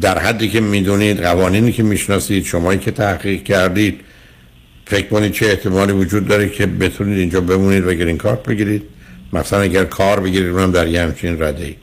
در 0.00 0.18
حدی 0.18 0.48
که 0.48 0.60
می‌دونید 0.60 1.20
قوانینی 1.20 1.72
که 1.72 1.82
می‌شناسید 1.82 2.44
شمایی 2.44 2.78
که 2.78 2.90
تحقیق 2.90 3.42
کردید 3.42 4.00
فکر 4.86 5.06
کنید 5.06 5.32
چه 5.32 5.46
احتمالی 5.46 5.92
وجود 5.92 6.28
داره 6.28 6.48
که 6.48 6.66
بتونید 6.66 7.18
اینجا 7.18 7.40
بمونید 7.40 7.86
و 7.86 7.94
گرین 7.94 8.18
کارت 8.18 8.42
بگیرید. 8.42 8.82
مثلا 9.32 9.60
اگر 9.60 9.84
کار 9.84 10.20
بگیرید 10.20 10.48
اونم 10.48 10.72
در 10.72 10.88
یه 10.88 11.02
همچین 11.02 11.42
رده 11.42 11.64
ای 11.64 11.76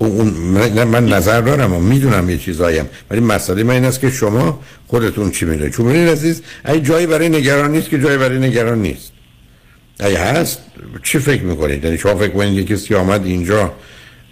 من, 0.00 0.84
من 0.84 1.06
نظر 1.06 1.40
دارم 1.40 1.72
و 1.72 1.80
می‌دونم 1.80 2.30
یه 2.30 2.38
چیزاییم 2.38 2.84
ولی 3.10 3.20
مسئله 3.20 3.62
من 3.62 3.74
این 3.74 3.84
است 3.84 4.00
که 4.00 4.10
شما 4.10 4.60
خودتون 4.86 5.30
چی 5.30 5.44
می‌دونید. 5.44 5.72
چون 5.72 5.86
ببینید 5.86 6.08
عزیز 6.08 6.42
ای 6.68 6.80
جایی 6.80 7.06
برای 7.06 7.28
نگران 7.28 7.72
نیست 7.72 7.88
که 7.88 8.00
جایی 8.00 8.18
برای 8.18 8.38
نگران 8.38 8.82
نیست. 8.82 9.12
ای 10.00 10.14
هست 10.14 10.58
چی 11.02 11.18
فکر 11.18 11.42
می‌کنید؟ 11.42 11.84
یعنی 11.84 11.98
شما 11.98 12.14
فکر 12.14 12.32
کنید 12.32 12.58
یکی 12.58 12.74
کسی 12.74 12.94
آمد 12.94 13.26
اینجا 13.26 13.72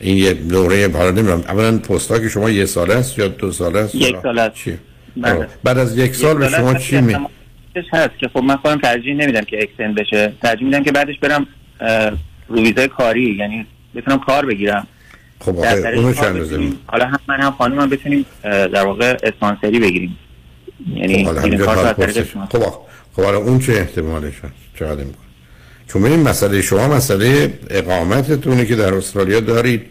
این 0.00 0.16
یه 0.16 0.34
دوره 0.34 0.88
حالا 0.92 1.10
نمی‌دونم. 1.10 1.40
اولا 1.48 1.78
پستا 1.78 2.18
که 2.18 2.28
شما 2.28 2.50
یه 2.50 2.66
سال 2.66 2.90
است 2.90 3.18
یا 3.18 3.28
دو 3.28 3.52
سال 3.52 3.76
است؟ 3.76 3.94
یک 3.94 4.16
سال 4.22 4.38
است. 4.38 4.54
چی؟ 4.54 4.78
بله. 5.16 5.48
بعد 5.64 5.78
از 5.78 5.98
یک 5.98 6.14
سال 6.14 6.38
به 6.38 6.48
شما 6.48 6.74
چی 6.74 7.00
می 7.00 7.16
هست 7.92 8.18
که 8.18 8.28
خب 8.28 8.42
من 8.42 8.56
خودم 8.56 8.78
ترجیح 8.78 9.14
نمیدم 9.14 9.40
که 9.40 9.62
اکستند 9.62 9.94
بشه. 9.94 10.32
ترجیح 10.42 10.64
میدم 10.64 10.82
که 10.82 10.92
بعدش 10.92 11.18
برم 11.18 11.46
رو 12.48 12.62
ویزای 12.62 12.88
کاری. 12.88 13.36
یعنی 13.38 13.66
بتونم 13.94 14.18
کار 14.18 14.46
بگیرم. 14.46 14.86
خب 15.40 15.58
آقای 15.58 15.94
اونو 15.94 16.12
چند 16.12 16.36
روزه 16.36 16.72
حالا 16.86 17.06
هم 17.06 17.18
من 17.28 17.40
هم 17.40 17.50
خانم 17.50 17.80
هم 17.80 17.90
بتونیم 17.90 18.26
در 18.42 18.84
واقع 18.84 19.16
اسپانسری 19.22 19.80
بگیریم. 19.80 20.18
یعنی 20.94 21.24
خب 21.24 21.44
این 21.44 21.58
کار 21.58 21.92
خب 22.48 22.60
خب 23.12 23.22
حالا 23.22 23.38
اون 23.38 23.58
چه 23.58 23.72
احتمالش 23.72 24.34
هست؟ 24.34 24.54
چقدر 24.78 25.04
می‌کنه 25.04 25.25
چون 25.88 26.04
این 26.04 26.20
مسئله 26.20 26.62
شما 26.62 26.88
مسئله 26.88 27.58
اقامتتونه 27.70 28.66
که 28.66 28.76
در 28.76 28.94
استرالیا 28.94 29.40
دارید 29.40 29.82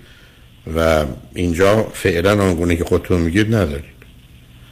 و 0.75 1.05
اینجا 1.33 1.83
فعلا 1.93 2.43
آنگونه 2.43 2.75
که 2.75 2.83
خودتون 2.83 3.21
میگید 3.21 3.55
ندارید. 3.55 3.95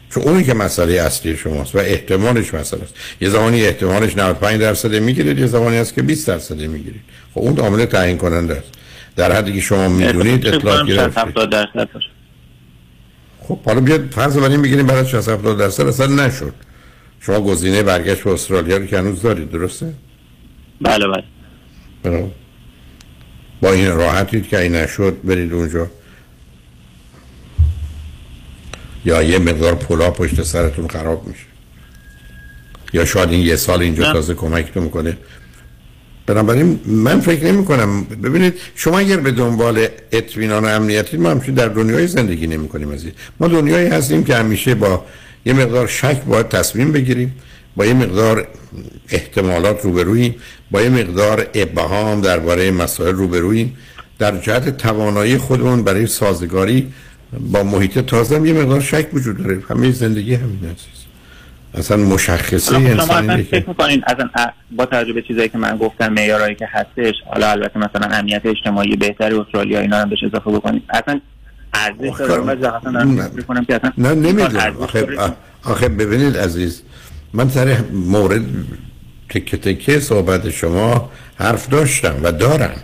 چون 0.10 0.24
اونی 0.24 0.44
که 0.44 0.54
مسئله 0.54 0.94
اصلی 0.94 1.38
شماست 1.38 1.76
و 1.76 1.78
احتمالش 1.78 2.54
مسئله 2.54 2.84
است. 2.84 2.94
یه 3.22 3.30
زمانی 3.30 3.66
احتمالش 3.66 4.18
95 4.18 4.62
درصد 4.62 4.96
می‌گیرید 4.96 5.40
یه 5.40 5.48
زمانی 5.48 5.78
هست 5.78 5.94
که 5.94 6.02
20 6.02 6.28
درصد 6.28 6.62
می‌گیرید. 6.62 7.02
خب 7.34 7.42
اون 7.42 7.60
عامل 7.60 7.86
تعیین 7.86 8.18
کننده 8.18 8.56
است. 8.56 8.70
در 9.16 9.32
حدی 9.32 9.54
که 9.54 9.62
شما 9.62 9.88
می‌دونید 9.88 10.48
اطلاع 10.48 10.86
گرفتید 10.86 11.50
درصد 11.50 11.90
خب 13.48 13.60
حالا 13.66 13.80
بیاد 13.80 14.02
فرض 14.12 14.38
بر 14.38 14.50
این 14.50 14.62
بگیریم 14.62 14.88
برای 14.88 15.06
60 15.06 15.30
70 15.30 15.58
درصد 15.58 15.88
اصلا 15.88 16.08
نشد. 16.08 16.54
شما 17.20 17.42
گزینه 17.42 17.84
برگشت 17.84 18.24
به 18.24 18.34
استرالیا 18.34 18.78
رو 18.78 18.86
که 18.86 18.98
هنوز 18.98 19.22
دارید 19.22 19.52
درسته؟ 19.52 19.94
بله 20.84 21.08
بله. 22.04 22.32
با 23.62 23.72
این 23.72 23.92
راحتید 23.92 24.48
که 24.48 24.60
این 24.60 24.76
نشد 24.76 25.18
برید 25.24 25.54
اونجا. 25.54 25.88
یا 29.06 29.24
یه 29.24 29.40
مقدار 29.40 29.76
پلا 29.76 30.12
پشت 30.12 30.44
سرتون 30.44 30.88
خراب 30.88 31.28
میشه. 31.28 31.46
یا 32.94 33.06
شاید 33.06 33.30
این 33.30 33.42
یه 33.42 33.56
سال 33.56 33.82
اینجا 33.82 34.14
تازه 34.14 34.34
کمکتون 34.34 34.84
می‌کنه. 34.84 35.18
بنابراین 36.26 36.80
من 36.86 37.20
فکر 37.20 37.46
نمی 37.46 37.66
کنم 37.66 38.04
ببینید 38.04 38.54
شما 38.76 39.00
اگر 39.00 39.18
به 39.18 39.32
دنبال 39.32 39.88
اطمینان 40.12 40.66
و 40.66 40.68
امنیتی 40.68 41.18
ما 41.18 41.32
همچنین 41.32 41.56
در 41.56 41.68
دنیای 41.68 42.08
زندگی 42.08 42.48
نمی 42.48 42.68
کنیم 42.68 43.02
ما 43.40 43.48
دنیایی 43.48 43.88
هستیم 43.88 44.24
که 44.24 44.36
همیشه 44.36 44.76
با 44.76 45.06
یه 45.46 45.54
مقدار 45.54 45.88
شک 45.88 46.24
باید 46.24 46.48
تصمیم 46.50 46.92
بگیریم. 46.92 47.36
با 47.76 47.86
یه 47.86 47.94
مقدار 47.94 48.48
احتمالات 49.10 49.82
روبروییم 49.82 50.36
با 50.72 50.82
یه 50.82 50.90
مقدار 50.90 51.48
ابهام 51.54 52.22
درباره 52.22 52.72
مسائل 52.72 53.16
روبروییم 53.16 53.78
در 54.20 54.38
جهت 54.38 54.78
توانایی 54.78 55.38
خودمون 55.38 55.84
برای 55.84 56.08
سازگاری 56.08 56.94
با 57.40 57.64
محیط 57.64 58.00
تازه 58.00 58.48
یه 58.48 58.54
مقدار 58.54 58.82
شک 58.82 59.08
وجود 59.14 59.38
داره. 59.38 59.64
همه 59.70 59.92
زندگی 59.92 60.36
همین 60.36 60.60
عزیز 60.64 61.04
اصلا 61.74 61.98
مشخصه 61.98 62.74
شما 62.74 62.90
انسان 62.90 63.44
فکر 63.44 63.70
می‌کنین 63.70 64.04
اصلا 64.08 64.30
با 64.72 64.86
توجه 64.86 65.14
به 65.14 65.22
چیزایی 65.22 65.50
که 65.50 65.58
من 65.58 65.78
گفتم 65.78 66.14
معیارهایی 66.14 66.56
که 66.56 66.68
هستش 66.72 67.14
حالا 67.26 67.52
البته 67.52 67.80
مثلا 67.80 68.16
امنیت 68.18 68.42
اجتماعی 68.46 68.96
بهتری 68.96 69.36
استرالیا 69.36 69.80
اینا 69.80 69.98
هم 69.98 70.10
بهش 70.10 70.24
اضافه 70.24 70.52
بکنید 70.52 70.84
اصلا 70.90 71.22
ارزش 71.74 72.20
داره. 72.20 72.44
من 73.50 73.66
که 73.66 73.76
اصلا 73.76 73.94
نه 73.98 74.14
نمی‌دونم. 74.14 74.78
آخه, 74.80 75.08
آخه 75.64 75.90
ببینید 75.90 76.38
عزیز. 76.38 76.82
من 77.34 77.50
سر 77.50 77.78
مورد 77.92 78.42
تکه 79.30 79.58
تکه 79.58 80.00
صحبت 80.00 80.50
شما 80.50 81.12
حرف 81.36 81.70
داشتم 81.70 82.16
و 82.24 82.32
دارم. 82.32 82.84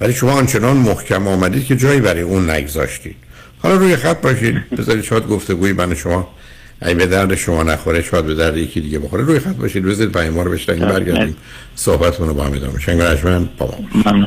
ولی 0.00 0.12
شما 0.12 0.32
آنچنان 0.32 0.76
محکم 0.76 1.28
آمدید 1.28 1.66
که 1.66 1.76
جایی 1.76 2.00
برای 2.00 2.22
اون 2.22 2.50
نگذاشتید. 2.50 3.16
حالا 3.58 3.74
روی 3.74 3.96
خط 3.96 4.20
باشید. 4.20 4.70
بذارید 4.70 5.04
شاید 5.04 5.26
گفتگوی 5.26 5.72
من 5.72 5.94
شما 5.94 6.28
ای 6.82 6.94
به 6.94 7.06
درد 7.06 7.34
شما 7.34 7.62
نخوره 7.62 8.02
شاید 8.02 8.26
به 8.26 8.34
درد 8.34 8.56
یکی 8.56 8.80
دیگه 8.80 8.98
بخوره. 8.98 9.24
روی 9.24 9.38
خط 9.38 9.56
باشید. 9.56 9.84
بذارید 9.84 10.12
پیام 10.12 10.34
ما 10.34 10.42
رو 10.42 10.50
بشنویم 10.50 10.88
برگردیم. 10.88 11.36
صحبتمون 11.74 12.28
رو 12.28 12.34
با 12.34 12.44
هم 12.44 12.52
ادامه. 12.52 12.80
شنگ 12.80 13.00
رجمن 13.00 13.48
با 13.58 13.78
ما 14.04 14.26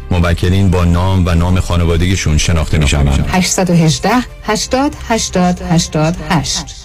موکلین 0.11 0.71
با 0.71 0.85
نام 0.85 1.23
و 1.25 1.35
نام 1.35 1.59
خانوادگیشون 1.59 2.37
شناخته 2.37 2.77
می 2.77 2.87
شوند 2.87 3.25
818 3.29 4.09
80 4.43 4.95
80 5.09 5.57
88 5.69 6.81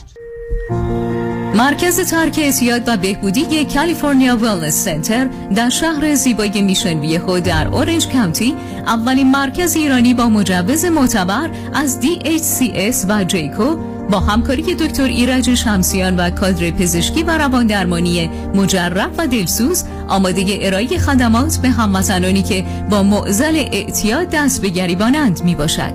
مرکز 1.54 2.10
ترک 2.10 2.38
اعتیاد 2.38 2.82
و 2.86 2.96
بهبودی 2.96 3.64
California 3.64 4.36
Wellness 4.36 4.84
Center 4.84 5.28
در 5.54 5.68
شهر 5.68 6.14
زیبای 6.14 6.62
Mission 6.62 6.98
Viejo 6.98 7.40
در 7.40 7.68
Orange 7.68 8.08
County 8.08 8.54
اولین 8.86 9.30
مرکز 9.30 9.76
ایرانی 9.76 10.14
با 10.14 10.28
مجوز 10.28 10.84
معتبر 10.84 11.50
از 11.74 12.00
DHCS 12.02 12.96
و 13.08 13.24
JCAHO 13.24 13.95
با 14.10 14.20
همکاری 14.20 14.74
دکتر 14.74 15.04
ایرج 15.04 15.54
شمسیان 15.54 16.16
و 16.16 16.30
کادر 16.30 16.70
پزشکی 16.70 17.22
و 17.22 17.38
روان 17.38 17.66
درمانی 17.66 18.30
مجرب 18.54 19.10
و 19.18 19.26
دلسوز 19.26 19.84
آماده 20.08 20.58
ارائه 20.60 20.98
خدمات 20.98 21.56
به 21.56 21.70
هموطنانی 21.70 22.42
که 22.42 22.64
با 22.90 23.02
معضل 23.02 23.56
اعتیاد 23.56 24.30
دست 24.30 24.62
به 24.62 24.68
گریبانند 24.68 25.44
می 25.44 25.54
باشد. 25.54 25.92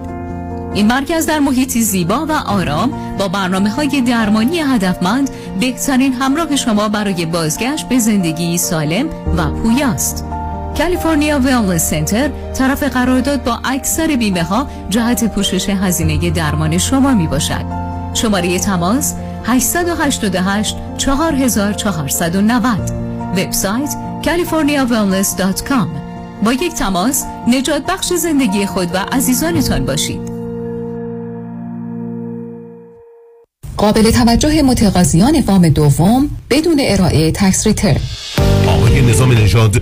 این 0.73 0.87
مرکز 0.87 1.25
در 1.25 1.39
محیطی 1.39 1.81
زیبا 1.81 2.25
و 2.25 2.31
آرام 2.31 3.17
با 3.17 3.27
برنامه 3.27 3.69
های 3.69 4.01
درمانی 4.01 4.59
هدفمند 4.59 5.29
بهترین 5.59 6.13
همراه 6.13 6.55
شما 6.55 6.89
برای 6.89 7.25
بازگشت 7.25 7.89
به 7.89 7.99
زندگی 7.99 8.57
سالم 8.57 9.05
و 9.37 9.51
پویاست. 9.51 10.25
کالیفرنیا 10.77 11.39
ویلنس 11.39 11.89
سنتر 11.89 12.29
طرف 12.53 12.83
قرارداد 12.83 13.43
با 13.43 13.59
اکثر 13.63 14.07
بیمه 14.07 14.43
ها 14.43 14.67
جهت 14.89 15.35
پوشش 15.35 15.69
هزینه 15.69 16.29
درمان 16.29 16.77
شما 16.77 17.13
می 17.13 17.27
باشد. 17.27 17.90
شماره 18.13 18.59
تماس 18.59 19.13
888 19.45 20.75
4490 20.97 22.91
وبسایت 23.37 23.95
californiawellness.com 24.23 25.87
با 26.43 26.53
یک 26.53 26.73
تماس 26.73 27.23
نجات 27.47 27.85
بخش 27.85 28.13
زندگی 28.13 28.65
خود 28.65 28.87
و 28.93 28.97
عزیزانتان 28.97 29.85
باشید. 29.85 30.31
قابل 33.77 34.11
توجه 34.11 34.61
متقاضیان 34.61 35.43
وام 35.47 35.69
دوم 35.69 36.29
بدون 36.49 36.79
ارائه 36.79 37.31
tax 37.31 37.67
return. 37.67 38.01
آقای 38.67 39.01
نظام 39.01 39.31
نژاد 39.31 39.81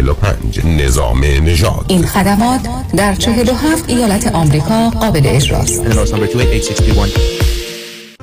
نظام 0.65 1.23
نژاد. 1.25 1.85
این 1.87 2.05
خدمات 2.05 2.61
در 2.97 3.15
47 3.15 3.89
ایالت 3.89 4.35
آمریکا 4.35 4.89
قابل 4.89 5.21
اجراست. 5.25 5.85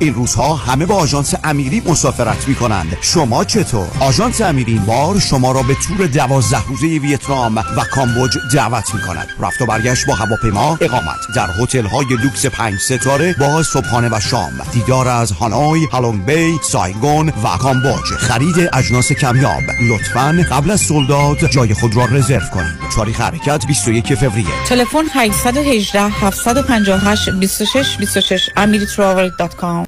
این 0.00 0.14
روزها 0.14 0.54
همه 0.54 0.86
با 0.86 0.94
آژانس 0.94 1.34
امیری 1.44 1.82
مسافرت 1.86 2.48
می 2.48 2.54
کنند 2.54 2.96
شما 3.00 3.44
چطور؟ 3.44 3.88
آژانس 4.00 4.40
امیری 4.40 4.72
این 4.72 4.84
بار 4.84 5.18
شما 5.18 5.52
را 5.52 5.62
به 5.62 5.74
تور 5.74 6.06
دوازده 6.06 6.66
روزه 6.68 6.86
ویتنام 6.86 7.56
و 7.56 7.84
کامبوج 7.94 8.38
دعوت 8.54 8.94
می 8.94 9.00
کند 9.00 9.28
رفت 9.40 9.62
و 9.62 9.66
برگشت 9.66 10.06
با 10.06 10.14
هواپیما 10.14 10.78
اقامت. 10.80 11.18
در 11.36 11.48
هتل 11.62 11.86
های 11.86 12.06
لوکس 12.22 12.46
پنج 12.46 12.78
ستاره 12.78 13.34
با 13.38 13.62
صبحانه 13.62 14.08
و 14.08 14.20
شام. 14.20 14.52
دیدار 14.72 15.08
از 15.08 15.32
هانوی، 15.32 15.86
هالونگ 15.86 16.26
بی، 16.26 16.58
سایگون 16.62 17.28
و 17.28 17.56
کامبوج. 17.60 18.04
خرید 18.18 18.70
اجناس 18.72 19.12
کمیاب. 19.12 19.62
لطفا 19.88 20.44
قبل 20.50 20.70
از 20.70 20.80
sold 20.80 21.20
out 21.20 21.50
جای 21.50 21.74
خود 21.74 21.96
را 21.96 22.04
رزرو 22.04 22.46
کنید. 22.54 22.78
تاریخ 22.96 23.20
حرکت 23.20 23.66
21 23.66 24.14
فوریه. 24.14 24.64
تلفن 24.66 25.04
818 25.14 26.00
758 26.00 27.30
26 27.30 27.96
26 27.96 28.50
amiritravel.com 28.56 29.87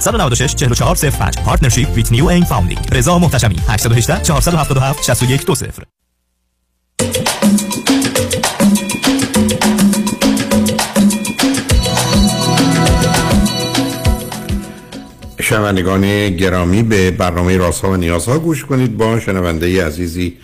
196 0.00 0.54
44 0.54 0.96
05 1.10 1.38
partnership 1.38 1.88
with 1.94 2.12
New 2.12 2.26
این 2.26 2.44
Funding 2.44 2.88
رضا 2.92 3.18
محتشمی. 3.18 3.56
818 3.68 4.20
477 4.22 5.04
6120 5.04 5.80
شنوندگان 15.44 16.30
گرامی 16.36 16.82
به 16.82 17.10
برنامه 17.10 17.56
رازها 17.56 17.90
و 17.90 17.96
نیازها 17.96 18.38
گوش 18.38 18.64
کنید. 18.64 18.96
با 18.96 19.20
شنونده 19.20 19.86
عزیزی 19.86 20.36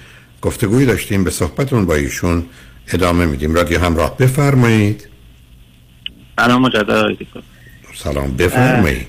گفتگوی 0.42 0.86
داشتیم. 0.86 1.24
به 1.24 1.30
صحبتون 1.30 1.86
با 1.86 1.94
ایشون 1.94 2.46
ادامه 2.92 3.26
میدیم. 3.26 3.54
رادیو 3.54 3.80
همراه 3.80 4.16
بفرمایید. 4.16 5.08
سلام 6.38 6.62
مجدد. 6.62 7.16
سلام 7.94 8.36
بفرمایید. 8.36 9.06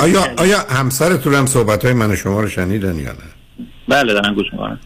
آیا 0.00 0.26
آیا 0.36 0.58
همسرتون 0.58 1.34
هم 1.34 1.46
صحبت 1.46 1.84
های 1.84 1.94
من 1.94 2.10
و 2.10 2.16
شما 2.16 2.40
رو 2.40 2.48
شنیدن 2.48 2.98
یا 2.98 3.12
نه؟ 3.12 3.18
بله 3.88 4.12
دارم 4.12 4.34
گوش 4.34 4.46
می‌کنم. 4.52 4.80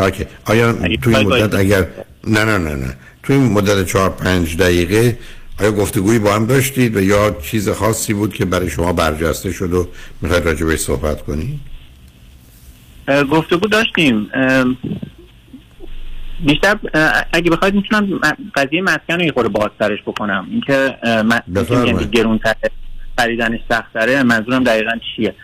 اوکی. 0.00 0.26
آیا 0.44 0.72
توی 1.02 1.16
این 1.16 1.28
مدت 1.28 1.54
اگر 1.54 1.86
نه 2.24 2.44
نه 2.44 2.58
نه 2.58 2.74
نه. 2.74 2.96
توی 3.22 3.36
این 3.36 3.52
مدت 3.52 3.86
چهار 3.86 4.10
پنج 4.10 4.56
دقیقه 4.56 5.18
آیا 5.60 5.72
گفتگویی 5.72 6.18
با 6.18 6.34
هم 6.34 6.46
داشتید 6.46 6.96
و 6.96 7.02
یا 7.02 7.36
چیز 7.42 7.68
خاصی 7.68 8.14
بود 8.14 8.34
که 8.34 8.44
برای 8.44 8.70
شما 8.70 8.92
برجسته 8.92 9.52
شد 9.52 9.74
و 9.74 9.88
می‌خواید 10.22 10.44
راجع 10.44 10.66
بهش 10.66 10.80
صحبت 10.80 11.22
کنید 11.22 11.60
اه، 13.08 13.24
گفتگو 13.24 13.66
داشتیم. 13.68 14.30
بیشتر 16.46 16.76
اگه 17.32 17.50
بخواید 17.50 17.74
می‌تونم 17.74 18.20
قضیه 18.54 18.82
مسکن 18.82 19.14
رو 19.14 19.22
یه 19.22 19.32
خورده 19.32 19.48
بازترش 19.48 19.98
بکنم. 20.06 20.46
اینکه 20.50 20.96
اه، 21.02 21.22
م- 21.22 21.42
بفرمایید. 21.54 21.94
یعنی 21.94 22.06
گرونتر 22.10 22.54
خریدنش 23.18 23.60
سختره 23.70 24.22
منظورم 24.22 24.64
دقیقا 24.64 24.92
چیه؟ 25.16 25.34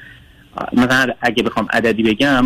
مثلا 0.72 1.12
اگه 1.20 1.42
بخوام 1.42 1.68
عددی 1.72 2.02
بگم 2.02 2.44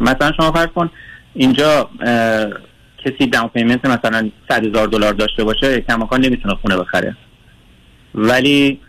مثلا 0.00 0.32
شما 0.36 0.52
فرض 0.52 0.66
کن 0.66 0.90
اینجا 1.34 1.90
کسی 3.04 3.26
داون 3.26 3.48
پیمنت 3.48 3.84
مثلا 3.86 4.30
100 4.48 4.66
هزار 4.66 4.86
دلار 4.86 5.12
داشته 5.12 5.44
باشه 5.44 5.80
کماکان 5.80 6.20
نمی‌تونه 6.20 6.54
خونه 6.54 6.76
بخره. 6.76 7.16
ولی 8.14 8.80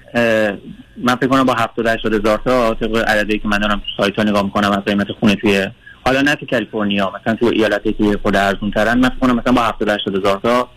من 0.98 1.16
فکر 1.16 1.28
کنم 1.28 1.44
با 1.44 1.54
70 1.54 1.88
80 1.88 2.14
هزار 2.14 2.42
تا 2.46 2.74
طبق 2.74 2.98
عددی 2.98 3.40
که 3.40 3.48
من 3.48 3.58
دارم 3.58 3.80
تو 3.80 4.04
سایت 4.04 4.16
ها 4.16 4.24
نگاه 4.24 4.44
می‌کنم 4.44 4.72
از 4.72 4.86
قیمت 4.86 5.12
خونه 5.12 5.36
توی 5.36 5.68
حالا 6.06 6.22
نه 6.22 6.36
تو 6.36 6.46
کالیفرنیا 6.46 7.14
مثلا 7.22 7.36
تو 7.36 7.46
ایالتی 7.46 7.94
که 7.94 8.20
خود 8.24 8.36
ارزون 8.36 8.72
ترن 8.72 9.00
من 9.00 9.10
فکر 9.10 9.20
کنم 9.20 9.36
مثلا 9.36 9.54
با 9.54 9.62
70 9.62 9.90
80 9.90 10.16
هزار 10.16 10.40
تا 10.44 10.70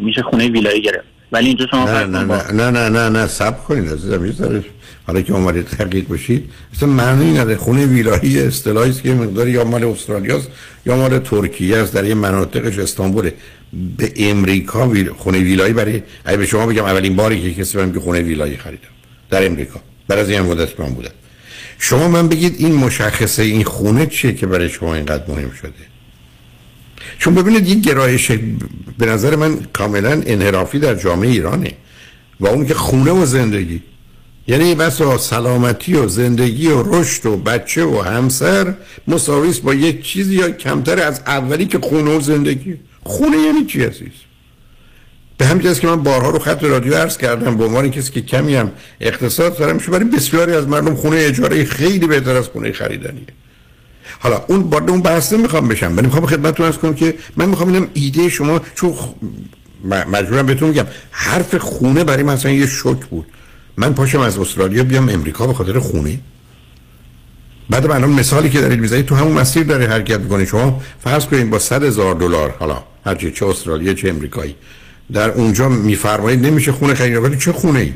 میشه 0.00 0.22
خونه 0.22 0.48
ویلایی 0.48 0.80
گرفت. 0.80 1.11
ولی 1.32 1.46
اینجا 1.46 1.66
شما 1.70 1.84
نه 1.84 2.04
نه 2.04 2.24
نه 2.24 2.52
نه 2.52 2.70
نه 2.70 2.88
نه 2.88 3.08
نه 3.08 3.26
سب 3.26 3.64
کنید 3.64 3.92
عزیزم 3.92 4.26
یه 4.26 4.32
ذره 4.32 4.64
حالا 5.06 5.20
که 5.20 5.32
اومدید 5.32 5.66
تحقیق 5.66 6.08
بشید. 6.08 6.50
اصلا 6.74 6.88
معنی 6.88 7.32
نداره. 7.32 7.56
خونه 7.56 7.86
ویلایی 7.86 8.40
اصطلاحی 8.40 8.90
است 8.90 9.02
که 9.02 9.14
مقدار 9.14 9.48
یا 9.48 9.64
مال 9.64 9.84
استرالیاست 9.84 10.48
یا 10.86 10.96
مال 10.96 11.18
ترکیه 11.18 11.76
است. 11.76 11.94
در 11.94 12.04
یه 12.04 12.14
مناطقش 12.14 12.78
استانبوله. 12.78 13.34
به 13.96 14.12
امریکا 14.16 14.88
ویل... 14.88 15.12
خونه 15.12 15.38
ویلایی 15.38 15.72
برای 15.72 16.02
اگه 16.24 16.36
به 16.36 16.46
شما 16.46 16.66
بگم 16.66 16.84
اولین 16.84 17.16
باری 17.16 17.42
که 17.42 17.62
کسی 17.62 17.76
بهم 17.76 17.92
که 17.92 18.00
خونه 18.00 18.20
ویلایی 18.20 18.56
خریدم 18.56 18.88
در 19.30 19.46
امریکا. 19.46 19.80
بعد 20.08 20.18
از 20.18 20.30
این 20.30 20.40
مدت 20.40 20.80
من 20.80 20.88
بودم 20.88 21.10
شما 21.78 22.08
من 22.08 22.28
بگید 22.28 22.54
این 22.58 22.74
مشخصه 22.74 23.42
این 23.42 23.64
خونه 23.64 24.06
چیه 24.06 24.32
که 24.32 24.46
برای 24.46 24.68
شما 24.68 24.94
اینقدر 24.94 25.24
مهم 25.28 25.50
شده؟ 25.50 25.91
چون 27.18 27.34
ببینید 27.34 27.68
یک 27.68 27.80
گرایش 27.80 28.32
به 28.98 29.06
نظر 29.06 29.36
من 29.36 29.58
کاملا 29.72 30.22
انحرافی 30.26 30.78
در 30.78 30.94
جامعه 30.94 31.30
ایرانه 31.30 31.72
و 32.40 32.46
اون 32.46 32.66
که 32.66 32.74
خونه 32.74 33.10
و 33.10 33.26
زندگی. 33.26 33.82
یعنی 34.46 34.74
بسا 34.74 35.18
سلامتی 35.18 35.94
و 35.94 36.08
زندگی 36.08 36.68
و 36.68 36.82
رشد 36.82 37.26
و 37.26 37.36
بچه 37.36 37.84
و 37.84 38.00
همسر 38.02 38.74
مساویس 39.08 39.58
با 39.58 39.74
یک 39.74 40.02
چیزی 40.02 40.34
یا 40.34 40.50
کمتر 40.50 41.02
از 41.02 41.20
اولی 41.26 41.66
که 41.66 41.78
خونه 41.78 42.16
و 42.16 42.20
زندگی. 42.20 42.78
خونه 43.04 43.36
یعنی 43.36 43.64
چی 43.64 43.84
عزیز؟ 43.84 44.12
به 45.38 45.46
همین 45.46 45.74
که 45.74 45.86
من 45.86 46.02
بارها 46.02 46.30
رو 46.30 46.38
خط 46.38 46.64
رادیو 46.64 46.94
عرض 46.94 47.18
کردم 47.18 47.56
به 47.56 47.64
عنوان 47.64 47.90
کسی 47.90 48.12
که 48.12 48.20
کمی 48.20 48.54
هم 48.54 48.72
اقتصاد 49.00 49.58
دارم 49.58 49.76
میشه 49.76 49.90
برای 49.90 50.04
بسیاری 50.04 50.52
از 50.52 50.68
مردم 50.68 50.94
خونه 50.94 51.16
اجاره 51.16 51.64
خیلی 51.64 52.06
بهتر 52.06 52.36
از 52.36 52.48
خونه 52.48 52.72
خریدنیه. 52.72 53.26
حالا 54.18 54.44
اون 54.48 54.60
وارد 54.60 54.90
اون 54.90 55.00
بحث 55.02 55.32
می‌خوام 55.32 55.68
بشم 55.68 55.96
ولی 55.96 56.06
می‌خوام 56.06 56.26
خدمتتون 56.26 56.66
عرض 56.66 56.76
کنم 56.76 56.94
که 56.94 57.14
من 57.36 57.48
می‌خوام 57.48 57.72
اینم 57.72 57.88
ایده 57.94 58.28
شما 58.28 58.60
چون 58.74 58.94
خ- 58.94 59.92
مجبورم 60.12 60.46
بهتون 60.46 60.68
میگم 60.68 60.86
حرف 61.10 61.54
خونه 61.54 62.04
برای 62.04 62.22
من 62.22 62.38
یه 62.44 62.66
شوک 62.66 63.06
بود. 63.06 63.26
من 63.76 63.94
پاشم 63.94 64.20
از 64.20 64.38
استرالیا 64.38 64.84
بیام 64.84 65.08
امریکا 65.08 65.46
به 65.46 65.54
خاطر 65.54 65.78
خونه. 65.78 66.18
بعد 67.70 67.90
الان 67.90 68.10
مثالی 68.10 68.50
که 68.50 68.60
دارید 68.60 68.80
می‌زنید 68.80 69.06
تو 69.06 69.14
همون 69.14 69.32
مسیر 69.32 69.62
داره 69.62 69.86
حرکت 69.86 70.20
می‌کنه. 70.20 70.44
شما 70.44 70.82
فرض 71.04 71.26
کنید 71.26 71.50
با 71.50 71.58
100 71.58 71.84
هزار 71.84 72.14
دلار 72.14 72.54
حالا 72.58 72.82
هرچی 73.06 73.30
چه 73.30 73.46
استرالیا 73.46 73.94
چه 73.94 74.08
امریکایی 74.08 74.54
در 75.12 75.30
اونجا 75.30 75.68
میفرمایید 75.68 76.46
نمیشه 76.46 76.72
خونه 76.72 76.94
خرید 76.94 77.16
ولی 77.16 77.36
چه 77.36 77.52
خونه 77.52 77.78
ای 77.78 77.92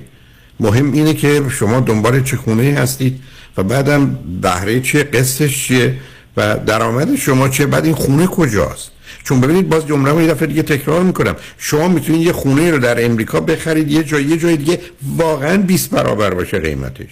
مهم 0.61 0.93
اینه 0.93 1.15
که 1.15 1.43
شما 1.51 1.81
دنبال 1.81 2.23
چه 2.23 2.37
خونه 2.37 2.63
ای 2.63 2.71
هستید. 2.71 3.21
و 3.57 3.63
بعدم 3.63 4.19
بهره 4.43 4.81
چیه؟ 4.81 5.03
قسطش 5.03 5.67
چیه؟ 5.67 5.95
و 6.37 6.59
درآمد 6.67 7.17
شما 7.17 7.49
چیه؟ 7.49 7.67
بعد 7.67 7.85
این 7.85 7.95
خونه 7.95 8.27
کجاست؟ 8.27 8.91
چون 9.25 9.41
ببینید 9.41 9.69
باز 9.69 9.87
جمله 9.87 10.11
رو 10.13 10.23
یه 10.23 10.29
دفعه 10.29 10.47
دیگه 10.47 10.63
تکرار 10.63 11.03
می‌کنم. 11.03 11.37
شما 11.59 11.89
می‌تونید 11.89 12.27
یه 12.27 12.33
خونه 12.33 12.71
رو 12.71 12.79
در 12.79 13.05
امریکا 13.05 13.41
بخرید 13.41 13.91
یه 13.91 14.05
جای 14.05 14.25
یه 14.25 14.37
جای 14.37 14.57
دیگه 14.57 14.81
واقعا 15.17 15.57
20 15.57 15.91
برابر 15.91 16.35
باشه 16.35 16.59
قیمتش. 16.59 17.09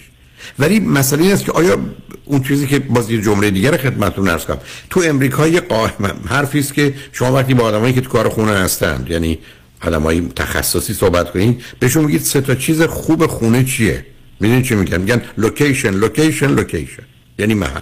ولی 0.59 0.79
مسئله 0.79 1.23
این 1.23 1.31
است 1.31 1.45
که 1.45 1.51
آیا 1.51 1.79
اون 2.25 2.43
چیزی 2.43 2.67
که 2.67 2.79
باز 2.79 3.11
یه 3.11 3.21
جمله 3.21 3.51
دیگر 3.51 3.77
خدمتتون 3.77 4.27
عرض 4.27 4.45
کنم. 4.45 4.57
تو 4.89 5.01
امریکا 5.05 5.47
یه 5.47 5.59
قائم 5.59 6.11
حرفی 6.29 6.59
است 6.59 6.73
که 6.73 6.93
شما 7.11 7.33
وقتی 7.33 7.53
با 7.53 7.63
آدمایی 7.63 7.93
که 7.93 8.01
تو 8.01 8.09
کار 8.09 8.29
خونه 8.29 8.51
هستند 8.51 9.07
یعنی 9.09 9.39
آدمای 9.81 10.21
تخصصی 10.35 10.93
صحبت 10.93 11.31
کنید 11.31 11.61
بهشون 11.79 12.05
میگید 12.05 12.21
سه 12.21 12.41
تا 12.41 12.55
چیز 12.55 12.81
خوب 12.81 13.25
خونه 13.25 13.63
چیه؟ 13.63 14.05
می‌دونید 14.39 14.65
چی 14.65 14.75
میگن 14.75 15.01
میگن 15.01 15.21
location 15.37 15.93
location 15.93 16.47
location 16.47 17.03
یعنی 17.39 17.53
محل. 17.53 17.81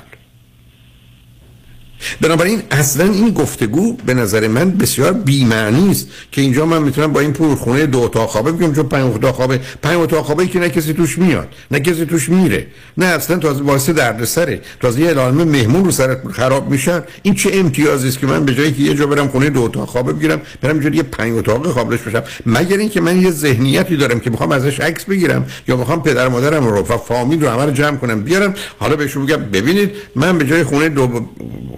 بنابراین 2.21 2.61
اصلا 2.71 3.05
این 3.05 3.29
گفتگو 3.29 3.93
به 4.05 4.13
نظر 4.13 4.47
من 4.47 4.71
بسیار 4.71 5.13
بی‌معنی 5.13 5.91
است 5.91 6.07
که 6.31 6.41
اینجا 6.41 6.65
من 6.65 6.81
می‌تونم 6.81 7.13
با 7.13 7.19
این 7.19 7.33
پول 7.33 7.55
خونه 7.55 7.85
دو 7.85 7.99
اتاق 7.99 8.29
خوابه 8.29 8.51
بگم 8.51 8.73
چون 8.73 8.87
پنج 8.87 9.15
اتاق 9.15 9.35
خوابه 9.35 9.59
پنج 9.81 9.97
اتاق 9.97 10.25
خوابه 10.25 10.47
که 10.47 10.59
نه 10.59 10.69
کسی 10.69 10.93
توش 10.93 11.17
میاد 11.17 11.47
نه 11.71 11.79
کسی 11.79 12.05
توش 12.05 12.29
میره 12.29 12.67
نه 12.97 13.05
اصلا 13.05 13.37
تازه 13.37 13.63
باعث 13.63 13.89
دردسره 13.89 14.61
تازه 14.81 15.01
یه 15.01 15.13
عالمه 15.13 15.43
مهمون 15.43 15.85
رو 15.85 15.91
سرت 15.91 16.17
خراب 16.31 16.71
میشن. 16.71 17.03
این 17.21 17.35
چه 17.35 17.49
امتیازی 17.53 18.07
است 18.07 18.19
که 18.19 18.27
من 18.27 18.45
به 18.45 18.55
جایی 18.55 18.71
که 18.71 18.81
یه 18.81 18.93
جا 18.93 19.05
برم 19.07 19.27
خونه 19.27 19.49
دو 19.49 19.61
اتاق 19.61 19.89
خوابه 19.89 20.13
بگیرم 20.13 20.41
برم 20.61 20.73
اینجوری 20.73 20.97
یه 20.97 21.03
پنج 21.03 21.37
اتاق 21.37 21.67
خوابش 21.67 21.99
بشم 21.99 22.23
مگر 22.45 22.77
اینکه 22.77 23.01
من 23.01 23.21
یه 23.21 23.31
ذهنیتی 23.31 23.97
دارم 23.97 24.19
که 24.19 24.29
می‌خوام 24.29 24.51
ازش 24.51 24.79
عکس 24.79 25.05
بگیرم 25.05 25.45
یا 25.67 25.77
می‌خوام 25.77 26.03
پدر 26.03 26.27
مادرم 26.27 26.67
رو 26.67 26.79
و 26.79 26.97
فامیل 26.97 27.41
رو 27.41 27.49
همه 27.49 27.65
رو 27.65 27.71
جمع 27.71 27.97
کنم 27.97 28.21
بیارم 28.23 28.53
حالا 28.79 28.95
بهشون 28.95 29.25
بگم 29.25 29.37
ببینید 29.37 29.91
من 30.15 30.37
به 30.37 30.45
جای 30.45 30.63
خونه 30.63 30.89
دو 30.89 31.27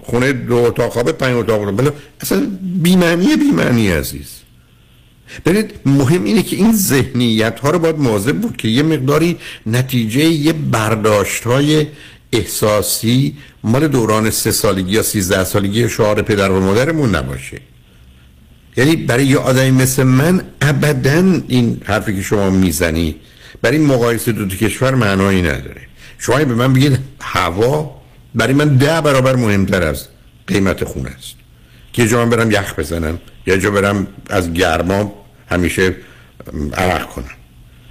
خونه 0.02 0.15
دو 0.20 0.56
اتاق 0.56 0.92
خوابه 0.92 1.12
پنج 1.12 1.36
اتاق 1.36 1.62
رو 1.62 1.72
بله 1.72 1.92
اصلا 2.20 2.46
بی‌معنی 2.82 3.36
بی‌معنی 3.36 3.88
عزیز. 3.88 4.28
ببینید 5.46 5.70
مهم 5.86 6.24
اینه 6.24 6.42
که 6.42 6.56
این 6.56 6.72
ذهنیت 6.72 7.60
ها 7.60 7.70
رو 7.70 7.78
باید 7.78 7.98
مواظب 7.98 8.36
بود 8.36 8.56
که 8.56 8.68
یه 8.68 8.82
مقداری 8.82 9.36
نتیجه 9.66 10.24
یه 10.24 10.52
برداشت 10.52 11.44
های 11.44 11.86
احساسی 12.32 13.36
مال 13.64 13.88
دوران 13.88 14.30
سه 14.30 14.50
سالگی 14.50 14.92
یا 14.92 15.02
سیزده 15.02 15.44
سالگی 15.44 15.88
شعار 15.88 16.22
پدر 16.22 16.50
و 16.50 16.60
مادرمون 16.60 17.14
نباشه. 17.14 17.60
یعنی 18.76 18.96
برای 18.96 19.26
یه 19.26 19.38
آدمی 19.38 19.70
مثل 19.70 20.02
من 20.02 20.44
ابدا 20.60 21.40
این 21.48 21.80
حرفی 21.84 22.16
که 22.16 22.22
شما 22.22 22.50
می‌زنی 22.50 23.14
برای 23.62 23.78
مقایسه 23.78 24.32
دو 24.32 24.46
کشور 24.46 24.94
معنایی 24.94 25.42
نداره. 25.42 25.80
شما 26.18 26.36
به 26.36 26.54
من 26.54 26.72
بگید 26.72 26.98
هوا 27.20 28.02
برای 28.36 28.54
من 28.54 28.76
ده 28.76 29.00
برابر 29.00 29.36
مهمتر 29.36 29.82
از 29.82 30.06
قیمت 30.46 30.84
خونه 30.84 31.10
است. 31.10 31.34
که 31.92 32.08
جا 32.08 32.26
برم 32.26 32.50
یخ 32.50 32.74
بزنم 32.78 33.18
یا 33.46 33.56
جا 33.56 33.70
برم 33.70 34.06
از 34.30 34.52
گرما 34.52 35.24
همیشه 35.50 35.94
عرق 36.72 37.06
کنم. 37.06 37.24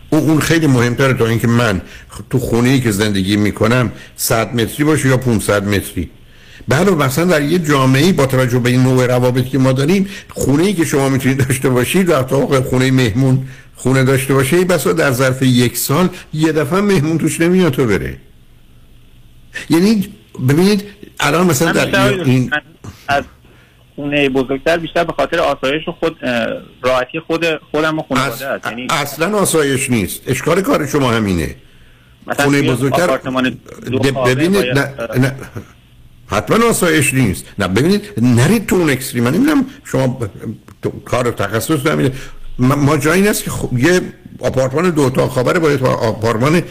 اون 0.09 0.22
اون 0.22 0.39
خیلی 0.39 0.67
مهمتره 0.67 1.13
تا 1.13 1.27
اینکه 1.27 1.47
من 1.47 1.81
تو 2.30 2.39
خونه 2.39 2.69
ای 2.69 2.80
که 2.80 2.91
زندگی 2.91 3.38
می‌کنم 3.38 3.91
100 4.15 4.55
متری 4.55 4.84
باشه 4.84 5.07
یا 5.07 5.17
500 5.17 5.67
متری. 5.67 6.09
بله 6.67 6.91
مثلا 6.91 7.26
در 7.26 7.41
یه 7.41 7.59
جامعه 7.59 8.13
با 8.13 8.26
توجه 8.26 8.59
به 8.59 8.69
این 8.69 8.84
نوع 8.84 9.07
روابطی 9.07 9.49
که 9.49 9.57
ما 9.57 9.72
داریم 9.72 10.07
خونه 10.30 10.63
ای 10.63 10.73
که 10.73 10.85
شما 10.85 11.09
می‌تونید 11.09 11.47
داشته 11.47 11.69
باشید 11.69 12.05
در 12.05 12.22
واقع 12.22 12.61
خونه 12.61 12.91
مهمون 12.91 13.47
خونه 13.76 14.03
داشته 14.03 14.34
باشه 14.34 14.65
بسا 14.65 14.93
در 14.93 15.11
ظرف 15.11 15.41
یک 15.41 15.77
سال 15.77 16.09
یه 16.34 16.51
دفعه 16.51 16.81
مهمون 16.81 17.17
توش 17.17 17.41
نمیاد 17.41 17.73
تو 17.73 17.85
بره. 17.85 18.17
یعنی 19.69 20.07
ببینید 20.49 20.84
الان 21.20 21.48
مثلا 21.48 21.72
در 21.72 22.10
این 22.24 22.52
از 23.07 23.24
خونه 23.95 24.30
بزرگتر 24.30 24.78
بیشتر 24.78 25.03
به 25.03 25.14
خاطر 25.14 25.40
آسایش 25.40 25.88
و 25.88 25.91
خود 25.91 26.18
راحتی 26.84 27.20
خود 27.20 27.45
خودم 27.72 27.99
و 27.99 28.03
خانواده 28.10 28.48
است 28.48 28.66
یعنی 28.66 28.88
اصلا 28.90 29.38
آسایش 29.38 29.90
نیست. 29.90 30.22
اشکال 30.28 30.62
کار 30.62 30.88
شما 30.88 31.12
همینه. 31.12 31.56
خونه 32.40 32.62
بزرگتر 32.62 33.18
ببینید 34.26 34.66
نه, 34.80 34.94
نه 35.18 35.36
حتما 36.28 36.66
آسایش 36.70 37.14
نیست. 37.14 37.45
نه 37.60 37.68
ببینید 37.68 38.14
نرید 38.22 38.66
تو 38.68 38.76
اون 38.76 38.90
اکستریم. 38.90 39.24
من 39.24 39.34
نمی‌دونم 39.34 39.66
شما 39.84 40.07
ب- 40.07 40.30
تو 40.82 40.90
کار 41.06 41.32
تخصص 41.32 41.86
دارید 41.86 42.14
ما 42.60 42.98
جایی 42.98 43.22
نیست 43.22 43.44
که 43.44 43.52
خب 43.52 43.78
یه 43.80 44.02
آپارتمان 44.40 44.90
دو 44.90 45.10
خوابه 45.28 45.53
رو 45.53 45.60
باید 45.60 45.80
با 45.80 45.90
آپارتمان 45.90 46.62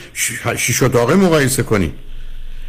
شش 0.57 0.82
اتاقه 0.82 1.15
مقایسه 1.15 1.62
کنید 1.62 1.93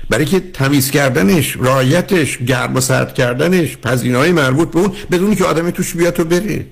برای 0.09 0.25
که 0.25 0.39
تمیز 0.39 0.91
کردنش 0.91 1.57
رعایتش 1.57 2.37
گرم 2.37 2.75
و 2.75 2.81
سرد 2.81 3.13
کردنش 3.13 3.77
هزینه‌های 3.85 4.31
مربوط 4.31 4.71
به 4.71 4.79
اون 4.79 4.91
بدونی 5.11 5.35
که 5.35 5.43
آدمی 5.45 5.71
توش 5.71 5.95
بیاد 5.95 6.19
و 6.19 6.23
بره. 6.23 6.65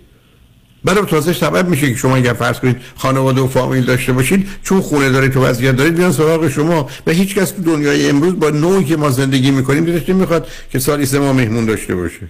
برای 0.85 1.05
تازه 1.05 1.33
سبب 1.33 1.69
میشه 1.69 1.89
که 1.89 1.95
شما 1.95 2.15
اگر 2.15 2.33
فرض 2.33 2.59
کنید 2.59 2.77
خانواده 2.95 3.41
و 3.41 3.47
فامیل 3.47 3.83
داشته 3.83 4.13
باشید 4.13 4.47
چون 4.63 4.81
خونه 4.81 5.09
دارید 5.09 5.31
تو 5.31 5.45
وضعیت 5.45 5.75
دارید 5.75 5.95
بیان 5.95 6.11
سراغ 6.11 6.49
شما. 6.49 6.89
و 7.07 7.11
هیچ 7.11 7.35
کس 7.35 7.51
تو 7.51 7.61
دنیای 7.61 8.09
امروز 8.09 8.39
با 8.39 8.49
نوعی 8.49 8.85
که 8.85 8.97
ما 8.97 9.09
زندگی 9.09 9.51
می‌کنیم 9.51 9.85
دلش 9.85 10.09
نمی‌خواد 10.09 10.47
که 10.71 10.79
سالی 10.79 11.05
سه 11.05 11.19
ماه 11.19 11.31
مهمون 11.31 11.65
داشته 11.65 11.95
باشه. 11.95 12.27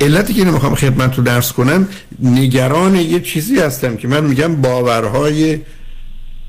علتی 0.00 0.34
که 0.34 0.44
نمی‌خوام 0.44 0.74
خدمت 0.74 1.18
رو 1.18 1.24
درس 1.24 1.52
کنم 1.52 1.88
نگران 2.22 2.96
یه 2.96 3.20
چیزی 3.20 3.58
هستم 3.58 3.96
که 3.96 4.08
من 4.08 4.24
میگم 4.24 4.56
باورهای 4.56 5.58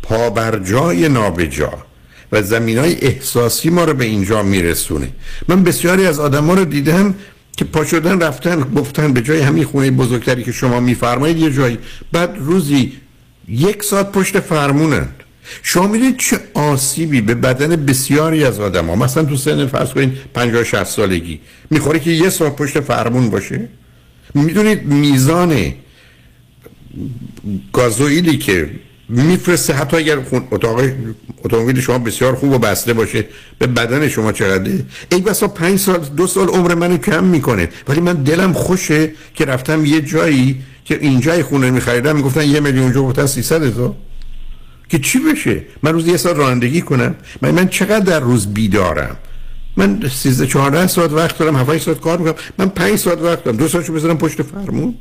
پابرجای 0.09 1.09
نابجا 1.09 1.73
و 2.31 2.41
زمین 2.41 2.77
های 2.77 2.95
احساسی 3.01 3.69
ما 3.69 3.83
رو 3.83 3.93
به 3.93 4.05
اینجا 4.05 4.43
میرسونه. 4.43 5.09
من 5.47 5.63
بسیاری 5.63 6.05
از 6.05 6.19
آدم 6.19 6.45
ها 6.45 6.53
رو 6.53 6.65
دیدم 6.65 7.15
که 7.57 7.65
پا 7.65 7.85
شدن 7.85 8.19
رفتن 8.19 8.61
گفتن 8.75 9.13
به 9.13 9.21
جای 9.21 9.41
همین 9.41 9.63
خونه 9.63 9.91
بزرگتری 9.91 10.43
که 10.43 10.51
شما 10.51 10.79
میفرمایید 10.79 11.37
یه 11.37 11.51
جایی. 11.51 11.77
بعد 12.11 12.35
روزی 12.39 12.93
یک 13.47 13.83
ساعت 13.83 14.11
پشت 14.11 14.39
فرمونند. 14.39 15.13
شما 15.63 15.87
می‌دونید 15.87 16.17
چه 16.17 16.39
آسیبی 16.53 17.21
به 17.21 17.35
بدن 17.35 17.85
بسیاری 17.85 18.43
از 18.43 18.59
آدم 18.59 18.85
ها 18.85 18.95
مثلا 18.95 19.23
تو 19.23 19.35
سن 19.37 19.67
فرض 19.67 19.89
کنید 19.89 20.17
50 20.33 20.63
60 20.63 20.83
سالگی 20.83 21.39
می‌خوره 21.69 21.99
که 21.99 22.11
یه 22.11 22.29
ساعت 22.29 22.55
پشت 22.55 22.79
فرمون 22.79 23.29
باشه؟ 23.29 23.69
می‌دونید 24.33 24.85
میزان 24.85 25.73
گازوئیلی 27.73 28.37
که 28.37 28.69
میفرسته. 29.09 29.73
حتی 29.73 29.97
اگر 29.97 30.17
اتاق 30.51 30.81
اتومبیل 31.43 31.81
شما 31.81 31.99
بسیار 31.99 32.35
خوب 32.35 32.51
و 32.51 32.57
بسته 32.57 32.93
باشه 32.93 33.25
به 33.59 33.67
بدن 33.67 34.07
شما 34.07 34.31
چقدره؟ 34.31 34.85
ای 35.11 35.21
بسا 35.21 35.47
پنج 35.47 35.79
سال 35.79 35.99
دو 35.99 36.27
سال 36.27 36.47
عمر 36.47 36.75
منو 36.75 36.97
کم 36.97 37.23
می‌کنه 37.23 37.69
ولی 37.87 38.01
من 38.01 38.13
دلم 38.13 38.53
خوشه 38.53 39.11
که 39.33 39.45
رفتم 39.45 39.85
یه 39.85 40.01
جایی 40.01 40.61
که 40.85 40.97
اینجای 41.01 41.43
خونه 41.43 41.71
میخریدم 41.71 42.15
می‌گفتن 42.15 42.43
یه 42.47 42.59
میلیون 42.59 42.83
اونجا 42.83 43.01
گفتن 43.01 43.25
300 43.25 43.63
هزار. 43.63 43.95
که 44.89 44.99
چی 44.99 45.19
بشه؟ 45.19 45.63
من 45.83 45.93
روز 45.93 46.07
یه 46.07 46.17
سال 46.17 46.35
رانندگی 46.35 46.81
کنم. 46.81 47.15
من 47.41 47.51
من 47.51 47.67
چقدر 47.67 47.99
در 47.99 48.19
روز 48.19 48.47
بیدارم؟ 48.47 49.17
من 49.77 50.09
13 50.09 50.47
14 50.47 50.87
ساعت 50.87 51.11
وقت 51.11 51.37
دارم 51.37 51.55
7 51.55 51.77
ساعت 51.77 51.99
کار 51.99 52.17
می‌کنم. 52.17 52.35
من 52.57 52.69
5 52.69 52.95
ساعت 52.95 53.21
وقت 53.21 53.43
دارم. 53.43 53.57
دو 53.57 53.67
ساعتشو 53.67 53.93
بذارم 53.93 54.17
پشت 54.17 54.41
فرمون. 54.41 54.95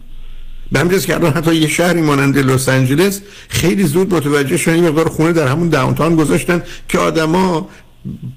به 0.73 0.81
همین 0.81 1.01
که 1.01 1.15
الان 1.15 1.33
حتی 1.33 1.55
یه 1.55 1.69
شهری 1.69 2.01
مانند 2.01 2.39
لس 2.39 2.69
آنجلس 2.69 3.21
خیلی 3.49 3.85
زود 3.85 4.15
متوجه 4.15 4.57
شدن 4.57 4.75
این 4.75 4.89
مقدار 4.89 5.09
خونه 5.09 5.33
در 5.33 5.47
همون 5.47 5.69
داونتاون 5.69 6.17
گذاشتن 6.17 6.63
که 6.89 6.99
آدما 6.99 7.69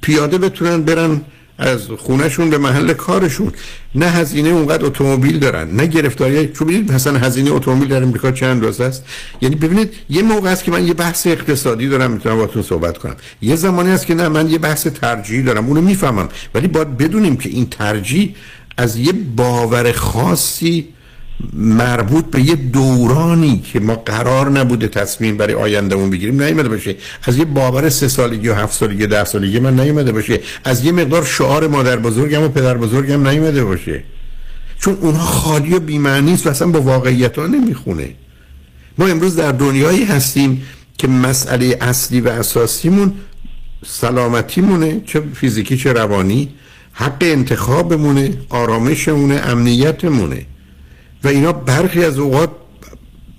پیاده 0.02 0.38
بتونن 0.38 0.82
برن 0.82 1.22
از 1.58 1.88
خونهشون 1.98 2.50
به 2.50 2.58
محل 2.58 2.94
کارشون. 2.94 3.52
نه 3.96 4.06
هزینه 4.06 4.50
اونقدر 4.50 4.86
اتومبیل 4.86 5.40
دارن 5.40 5.72
نه 5.72 5.86
گرفتاری. 5.86 6.48
چون 6.48 6.68
ببینید 6.68 6.92
مثلا 6.92 7.20
هزینه 7.20 7.52
اتومبیل 7.52 7.90
در 7.90 8.04
امریکا 8.04 8.32
چند 8.32 8.64
روز 8.64 8.82
است؟ 8.82 9.04
یعنی 9.42 9.56
ببینید 9.56 9.94
یه 10.10 10.22
موقع 10.22 10.52
است 10.52 10.64
که 10.64 10.72
من 10.72 10.88
یه 10.88 10.94
بحث 10.94 11.28
اقتصادی 11.28 11.90
دارم 11.90 12.12
می‌تونم 12.12 12.36
باهاتون 12.36 12.62
صحبت 12.62 12.98
کنم. 12.98 13.16
یه 13.42 13.56
زمانی 13.56 13.92
است 13.92 14.06
که 14.06 14.16
نه 14.16 14.28
من 14.28 14.50
یه 14.50 14.58
بحث 14.58 14.88
ترجیحی 14.88 15.44
دارم 15.44 15.68
اونو 15.68 15.82
می‌فهمم. 15.82 16.30
ولی 16.56 16.68
باید 16.68 16.98
بدونیم 16.98 17.38
که 17.38 17.50
این 17.50 17.70
ترجیح 17.70 18.36
از 18.78 18.98
یه 18.98 19.14
باور 19.36 19.92
خاصی 19.92 20.88
مربوط 21.54 22.26
به 22.26 22.42
یه 22.42 22.56
دورانی 22.56 23.60
که 23.74 23.80
ما 23.80 23.96
قرار 23.96 24.50
نبوده 24.50 24.88
تصمیم 24.88 25.38
برای 25.38 25.54
آیندهمون 25.54 26.10
بگیریم 26.10 26.44
نیومده 26.44 26.70
باشه. 26.70 26.96
از 27.24 27.38
یه 27.38 27.46
باور 27.46 27.90
سه 27.90 28.08
سالگی 28.08 28.48
و 28.48 28.54
هفت 28.54 28.74
سالگی 28.74 29.08
ده 29.08 29.26
سالگی 29.26 29.60
من 29.60 29.80
نیومده 29.80 30.12
باشه. 30.12 30.40
از 30.64 30.86
یه 30.86 30.92
مقدار 30.92 31.26
شعار 31.26 31.68
مادر 31.68 31.96
بزرگم 31.96 32.44
و 32.44 32.48
پدر 32.48 32.78
بزرگم 32.78 33.28
نیومده 33.28 33.64
باشه. 33.64 34.04
چون 34.80 34.98
اونها 35.02 35.26
خالی 35.26 35.74
و 35.74 35.80
بیمعنی 35.80 36.34
است 36.34 36.48
و 36.48 36.50
اصلا 36.50 36.68
با 36.68 36.82
واقعیت 36.82 37.38
ها 37.38 37.48
نمی‌خونه. 37.48 38.10
ما 38.98 39.08
امروز 39.08 39.36
در 39.36 39.52
دنیایی 39.52 40.04
هستیم 40.04 40.64
که 40.98 41.08
مسئله 41.08 41.78
اصلی 41.82 42.22
و 42.22 42.28
اساسیمون 42.28 43.14
سلامتیمونه 43.86 45.02
چه 45.06 45.22
فیزیکی 45.34 45.78
چه 45.78 45.94
روانی 45.94 46.50
حق 46.94 47.18
انتخابمونه 47.22 48.34
آرامشمونه 48.50 49.36
امنیتمونه. 49.36 50.46
و 51.24 51.28
اینا 51.28 51.54
برخی 51.54 52.06
از 52.06 52.20
اوقات 52.20 52.50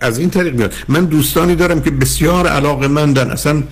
از 0.01 0.19
این 0.19 0.31
طریق 0.31 0.55
میاد. 0.55 0.75
من 0.89 1.05
دوستانی 1.05 1.55
دارم 1.55 1.83
که 1.83 1.91
بسیار 1.91 2.47
علاقه 2.47 2.89
مندن 2.89 3.31
اصلا 3.31 3.63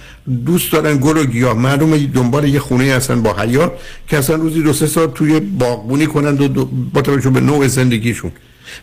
دوست 0.47 0.73
دارن 0.73 0.99
گل 1.01 1.17
و 1.17 1.25
گیاه. 1.25 1.55
معلومه 1.55 2.07
دنبال 2.07 2.45
یه 2.45 2.61
خونه 2.61 2.85
هستن 2.85 3.23
با 3.23 3.37
حیات 3.37 3.73
که 4.09 4.19
اصلا 4.19 4.37
روزی 4.37 4.63
دو 4.63 4.73
سه 4.73 4.87
ساعت 4.87 5.15
توی 5.15 5.41
باغبونی 5.41 6.07
کنند 6.07 6.59
و 6.59 6.65
با 6.95 7.03
توجه 7.03 7.31
به 7.31 7.41
نوع 7.41 7.67
زندگیشون. 7.69 8.33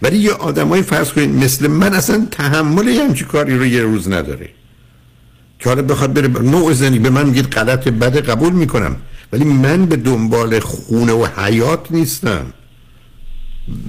ولی 0.02 0.18
یه 0.18 0.32
آدمای 0.32 0.82
فرض 0.82 1.12
کنید 1.12 1.30
مثل 1.30 1.68
من 1.68 1.94
اصلا 1.94 2.28
تحمل 2.32 2.90
همچی 2.90 3.26
کاری 3.26 3.58
رو 3.58 3.66
یه 3.66 3.82
روز 3.82 4.08
نداره. 4.08 4.50
که 5.60 5.70
حالا 5.70 5.82
بخواد 5.82 6.14
بره 6.14 6.28
نوع 6.28 6.74
زندگی 6.74 7.00
به 7.00 7.10
من 7.10 7.26
میگید 7.26 7.46
غلط 7.46 7.88
بده 7.88 8.22
قبول 8.22 8.54
می‌کنم. 8.54 8.96
ولی 9.34 9.46
من 9.46 9.86
به 9.86 9.96
دنبال 9.96 10.60
خونه 10.60 11.14
و 11.14 11.28
حیات 11.38 11.92
نیستم. 11.92 12.46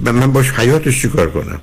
من 0.03 0.31
باش 0.31 0.51
حیاتش 0.51 1.01
چیکار 1.01 1.29
کنم؟ 1.29 1.61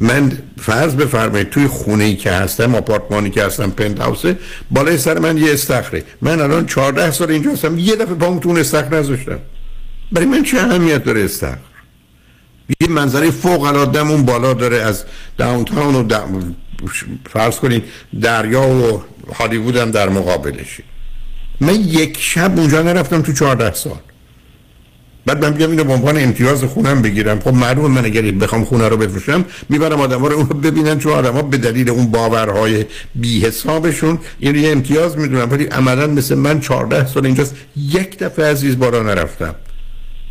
من 0.00 0.38
فرض 0.60 0.94
بفرمایید 0.94 1.50
توی 1.50 1.66
خونه 1.66 2.04
ای 2.04 2.16
که 2.16 2.30
هستم 2.30 2.74
آپارتمانی 2.74 3.30
که 3.30 3.44
هستم 3.44 3.70
پنت 3.70 4.00
هاوسه 4.00 4.38
بالای 4.70 4.98
سر 4.98 5.18
من 5.18 5.38
یه 5.38 5.52
استخره. 5.52 6.04
من 6.22 6.40
الان 6.40 6.66
14 6.66 7.10
سال 7.10 7.30
اینجا 7.30 7.52
هستم 7.52 7.78
یه 7.78 7.96
دفعه 7.96 8.14
پامو 8.14 8.40
تو 8.40 8.48
اون 8.48 8.58
استخر 8.58 8.94
نذاشتم. 8.94 9.38
برای 10.12 10.26
من 10.26 10.42
چه 10.42 10.58
اهمیت 10.58 11.04
داره 11.04 11.24
استخر؟ 11.24 11.58
یه 12.80 12.88
منظره 12.88 13.30
فوق 13.30 13.62
العاده 13.62 14.00
اون 14.00 14.22
بالا 14.22 14.54
داره 14.54 14.76
از 14.76 15.04
داونتاون 15.38 15.94
و 15.94 16.18
فرض 17.30 17.56
کنید 17.56 17.84
دریا 18.20 18.68
و 18.68 19.02
هالیوود 19.34 19.76
هم 19.76 19.90
در 19.90 20.08
مقابلشه. 20.08 20.82
من 21.60 21.74
یک 21.74 22.18
شب 22.20 22.58
اونجا 22.58 22.82
نرفتم 22.82 23.22
تو 23.22 23.32
14 23.32 23.74
سال. 23.74 23.98
بعد 25.26 25.44
من 25.44 25.52
میگم 25.52 25.70
اینو 25.70 25.84
به 25.84 25.92
عنوان 25.92 26.22
امتیاز 26.22 26.64
خونم 26.64 27.02
بگیرم. 27.02 27.40
خب 27.40 27.54
معلومه 27.54 27.88
من 27.88 28.04
اگر 28.04 28.22
بخوام 28.22 28.64
خونه 28.64 28.88
رو 28.88 28.96
بفروشم 28.96 29.44
می‌برم 29.68 30.00
آدم 30.00 30.24
رو 30.24 30.36
اونو 30.36 30.48
ببینن 30.48 30.98
چون 30.98 31.12
آدم 31.12 31.32
ها 31.32 31.42
به 31.42 31.56
دلیل 31.56 31.90
اون 31.90 32.06
باورهای 32.06 32.84
بی 33.14 33.40
حسابشون 33.40 34.18
این 34.38 34.54
یه 34.54 34.70
امتیاز 34.70 35.18
می‌دونم 35.18 35.50
ولی 35.50 35.64
عملا 35.64 36.06
مثل 36.06 36.34
من 36.34 36.60
14 36.60 37.06
سال 37.06 37.26
اینجاست. 37.26 37.56
یک 37.76 38.18
دفعه 38.18 38.50
عزیز 38.50 38.78
بارا 38.78 39.02
نرفتم. 39.02 39.54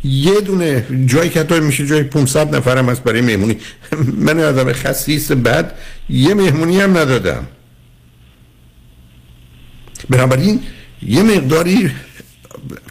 یه 0.04 0.40
دونه 0.40 0.86
جایی 1.06 1.30
که 1.30 1.40
حتی 1.40 1.60
میشه 1.60 1.86
جای 1.86 2.02
500 2.02 2.56
نفرم 2.56 2.88
هست 2.88 3.02
برای 3.02 3.20
مهمونی. 3.20 3.56
من 4.26 4.40
آدم 4.40 4.72
خصیص 4.72 5.32
بعد 5.32 5.72
یه 6.10 6.34
مهمونی 6.34 6.80
هم 6.80 6.98
ندادم. 6.98 7.46
بنابراین 10.10 10.60
یه 11.02 11.22
مقداری 11.22 11.90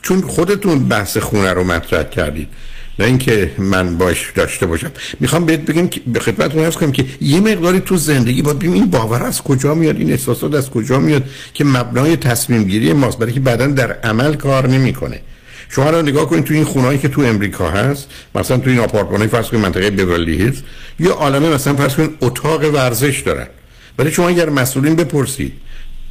چون 0.02 0.22
خودتون 0.22 0.88
بحث 0.88 1.18
خونه 1.18 1.54
رو 1.54 1.64
مطرح 1.64 2.04
کردید 2.04 2.48
نه 3.00 3.06
اینکه 3.06 3.52
من 3.58 3.98
باش 3.98 4.32
داشته 4.36 4.66
باشم. 4.66 4.92
می‌خوام 5.20 5.46
بهت 5.46 5.60
بگم 5.60 5.88
که 5.88 6.02
به 6.08 6.20
خدمتتون 6.20 6.64
عرض 6.64 6.76
کنم 6.76 6.92
که 6.92 7.06
یه 7.22 7.40
مقداری 7.40 7.80
تو 7.80 7.98
زندگی 7.98 8.42
باید 8.42 8.60
ببینیم 8.60 8.76
این 8.76 8.90
باور 8.90 9.24
از 9.24 9.42
کجا 9.42 9.76
میاد 9.76 9.98
این 9.98 10.12
احساسات 10.12 10.56
از 10.56 10.70
کجا 10.70 11.00
میاد 11.00 11.24
که 11.54 11.64
مبنای 11.64 12.16
تصمیم 12.16 12.64
گیری 12.64 12.94
ماست 12.94 13.20
برای 13.20 13.34
که 13.34 13.40
بعدا 13.40 13.68
در 13.68 13.92
عمل 13.92 14.36
کار 14.36 14.68
نمی‌کنه. 14.68 15.22
شما 15.70 15.90
رو 15.90 16.02
نگاه 16.02 16.30
کنید 16.30 16.44
تو 16.44 16.54
این 16.54 16.64
خونهایی 16.64 17.00
که 17.00 17.08
تو 17.08 17.22
امریکا 17.22 17.70
هست 17.70 18.08
مثلا 18.36 18.58
تو 18.58 18.70
این 18.70 18.80
آپارتمان‌های 18.80 19.28
فرض 19.28 19.48
کنید 19.48 19.64
منطقه 19.64 19.90
بیورلی 19.90 20.38
هیلز 20.38 20.62
یه 21.00 21.10
عالمه 21.10 21.50
مثلا 21.50 21.76
فرض 21.76 21.96
کنید 21.96 22.18
اتاق 22.22 22.74
ورزش 22.74 23.20
دارن. 23.26 23.48
ولی 24.00 24.12
شما 24.12 24.30
اگر 24.30 24.50
مسئولین 24.50 24.96
بپرسید 24.96 25.54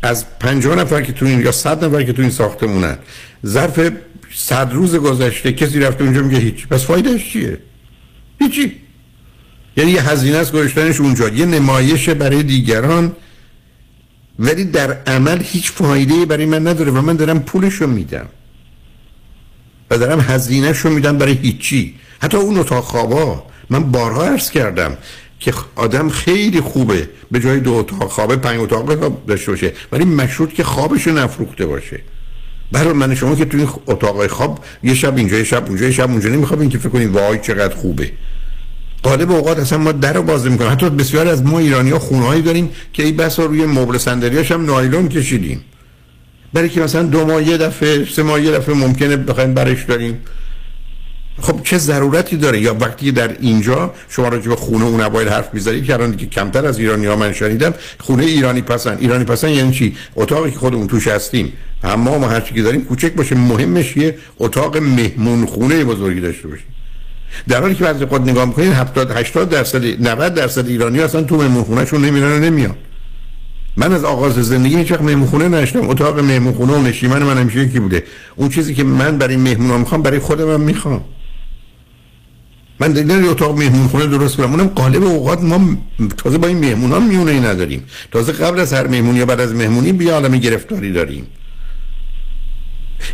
از 0.02 0.24
50 0.40 0.74
نفر 0.74 1.02
که 1.02 1.12
تو 1.12 1.26
این 1.26 1.40
یا 1.40 1.52
100 1.52 1.84
نفر 1.84 2.02
که 2.02 2.12
تو 2.12 2.22
این 2.22 2.30
ساختمونن 2.30 2.98
ظرف 3.46 3.90
صد 4.34 4.72
روز 4.72 4.96
گذشته 4.96 5.52
کسی 5.52 5.80
رفته 5.80 6.04
اونجا 6.04 6.22
میگه 6.22 6.38
هیچ. 6.38 6.66
پس 6.66 6.84
فایدهش 6.84 7.32
چیه؟ 7.32 7.58
هیچی. 8.40 8.72
یعنی 9.76 9.90
یه 9.90 10.08
هزینه 10.08 10.36
است 10.36 10.52
گذاشتنش 10.52 11.00
اونجا. 11.00 11.28
یه 11.28 11.46
نمایش 11.46 12.08
برای 12.08 12.42
دیگران. 12.42 13.12
ولی 14.38 14.64
در 14.64 14.92
عمل 14.92 15.42
هیچ 15.42 15.72
فایده 15.72 16.26
برای 16.26 16.46
من 16.46 16.66
نداره 16.66 16.90
و 16.90 17.00
من 17.00 17.16
دارم 17.16 17.40
پولشو 17.40 17.86
میدم. 17.86 18.26
و 19.90 19.98
دارم 19.98 20.20
هزینهشو 20.20 20.90
میدم 20.90 21.18
برای 21.18 21.34
هیچی. 21.34 21.94
حتی 22.20 22.36
اون 22.36 22.58
اتاق 22.58 22.84
خوابا. 22.84 23.46
من 23.70 23.92
بارها 23.92 24.24
عرض 24.24 24.50
کردم 24.50 24.96
که 25.40 25.54
آدم 25.76 26.08
خیلی 26.08 26.60
خوبه 26.60 27.08
به 27.30 27.40
جای 27.40 27.60
دو 27.60 27.72
اتاق 27.72 28.10
خوابه 28.10 28.36
پنج 28.36 28.60
اتاق 28.60 29.24
داشته 29.26 29.50
باشه. 29.50 29.72
ولی 29.92 30.04
مشروط 30.04 30.52
که 30.52 30.64
خوابشو 30.64 31.10
نفروخته 31.10 31.66
باشه. 31.66 32.00
برای 32.72 32.92
من 32.92 33.14
شما 33.14 33.34
که 33.34 33.44
توی 33.44 33.66
اتاق 33.86 34.26
خواب 34.26 34.64
یه 34.82 34.94
شب 34.94 35.16
اینجا 35.16 35.36
یه 35.36 35.44
شب 35.44 35.66
اونجا 35.68 35.84
یه 35.84 35.92
شب 35.92 36.10
اونجا 36.10 36.28
نمیخوابین 36.28 36.68
که 36.68 36.78
فکر 36.78 36.88
کنید 36.88 37.10
وای 37.10 37.38
چقدر 37.38 37.74
خوبه. 37.74 38.12
غالب 39.04 39.30
اوقات 39.30 39.58
اصلا 39.58 39.78
ما 39.78 39.92
در 39.92 40.12
رو 40.12 40.22
باز 40.22 40.46
می‌کنیم. 40.46 40.70
حتی 40.70 40.90
بسیار 40.90 41.28
از 41.28 41.42
ما 41.42 41.58
ایرانی 41.58 41.90
ها 41.90 41.98
خونهایی 41.98 42.42
داریم 42.42 42.70
که 42.92 43.02
این 43.02 43.16
بسا 43.16 43.44
روی 43.44 43.66
مبل 43.66 43.98
صندلیاش 43.98 44.52
هم 44.52 44.64
نایلون 44.64 45.08
کشیدیم. 45.08 45.64
برای 46.52 46.68
که 46.68 46.80
مثلا 46.80 47.02
دو 47.02 47.26
ماه 47.26 47.48
یه 47.48 47.56
دفعه 47.56 48.04
سه 48.04 48.22
ماه 48.22 48.40
یه 48.40 48.52
دفعه 48.52 48.74
ممکنه 48.74 49.16
بخوایم 49.16 49.54
برش 49.54 49.84
داریم 49.84 50.20
خب 51.40 51.60
چه 51.64 51.78
ضرورتی 51.78 52.36
داره؟ 52.36 52.60
یا 52.60 52.76
وقتی 52.80 53.12
در 53.12 53.36
اینجا 53.40 53.94
شما 54.08 54.28
راجع 54.28 54.48
به 54.48 54.56
خونه 54.56 54.84
اون 54.84 55.00
اوایل 55.00 55.28
حرف 55.28 55.54
می‌زنید 55.54 55.84
که 55.84 55.94
الان 55.94 56.16
که 56.16 56.26
کمتر 56.26 56.66
از 56.66 56.78
ایرانی 56.78 57.06
ها 57.06 57.16
من 57.16 57.32
شنیدم 57.32 57.74
خونه 57.98 58.24
ایرانی 58.24 58.62
پسند. 58.62 58.98
ایرانی 59.00 59.24
پسند 59.24 59.50
یعنی 59.50 59.72
چی؟ 59.72 59.96
اتاقی 60.16 60.50
که 60.50 60.58
خودمون 60.58 60.86
توش 60.86 61.08
هستیم. 61.08 61.52
حمام 61.82 62.24
و 62.24 62.26
هر 62.26 62.40
چیزی 62.40 62.62
داریم 62.62 62.84
کوچک 62.84 63.12
باشه. 63.12 63.34
مهمش 63.34 63.96
یه 63.96 64.18
اتاق 64.38 64.76
مهمون 64.76 65.46
خونه 65.46 65.84
بزرگی 65.84 66.20
داشته 66.20 66.48
باشه 66.48 66.62
در 67.48 67.60
حالی 67.60 67.74
که 67.74 67.84
بعضی 67.84 68.06
خود 68.06 68.30
نگاه 68.30 68.44
می‌کنید 68.44 68.72
70 68.72 69.10
80 69.10 69.48
درصد 69.48 69.84
90 69.84 70.34
درصد 70.34 70.66
ایرانی 70.66 71.00
اصلا 71.00 71.22
تو 71.22 71.36
مهمون 71.36 71.64
خونهشون 71.64 72.04
نمیرن 72.04 72.32
و 72.32 72.38
نمیان. 72.38 72.74
من 73.76 73.92
از 73.92 74.04
آغاز 74.04 74.34
زندگی 74.34 74.76
هیچ 74.76 74.92
وقت 74.92 75.02
مهمون 75.02 75.26
خونه 75.26 75.48
نشدم 75.48 75.90
اتاق 75.90 76.18
مهمون 76.18 76.54
خونه 76.54 76.72
و 76.72 76.82
نشیمن 76.82 77.22
من 77.22 77.38
همیشه 77.38 77.58
یکی 77.58 77.80
بوده. 77.80 78.04
اون 78.36 78.48
چیزی 78.48 78.74
که 78.74 78.84
من 78.84 79.18
برای 79.18 79.36
مهمونا 79.36 79.78
می‌خوام 79.78 80.02
برای 80.02 80.18
خودم 80.18 80.52
هم 80.52 80.60
می‌خوام. 80.60 81.04
من 82.80 82.92
دیگه 82.92 83.14
اتاق 83.14 83.58
مهمون 83.58 83.88
خونه 83.88 84.06
درست 84.06 84.36
کنم 84.36 84.50
اونم 84.50 84.66
قالب 84.66 85.02
اوقات 85.02 85.42
ما 85.42 85.76
تازه 86.16 86.38
با 86.38 86.48
این 86.48 86.58
مهمون 86.58 86.92
ها 86.92 87.00
میونه 87.00 87.30
ای 87.30 87.40
نداریم 87.40 87.84
تازه 88.10 88.32
قبل 88.32 88.60
از 88.60 88.72
هر 88.72 88.86
مهمونی 88.86 89.18
یا 89.18 89.26
بعد 89.26 89.40
از 89.40 89.54
مهمونی 89.54 89.92
بیا 89.92 90.14
عالم 90.14 90.38
گرفتاری 90.38 90.92
داریم. 90.92 91.26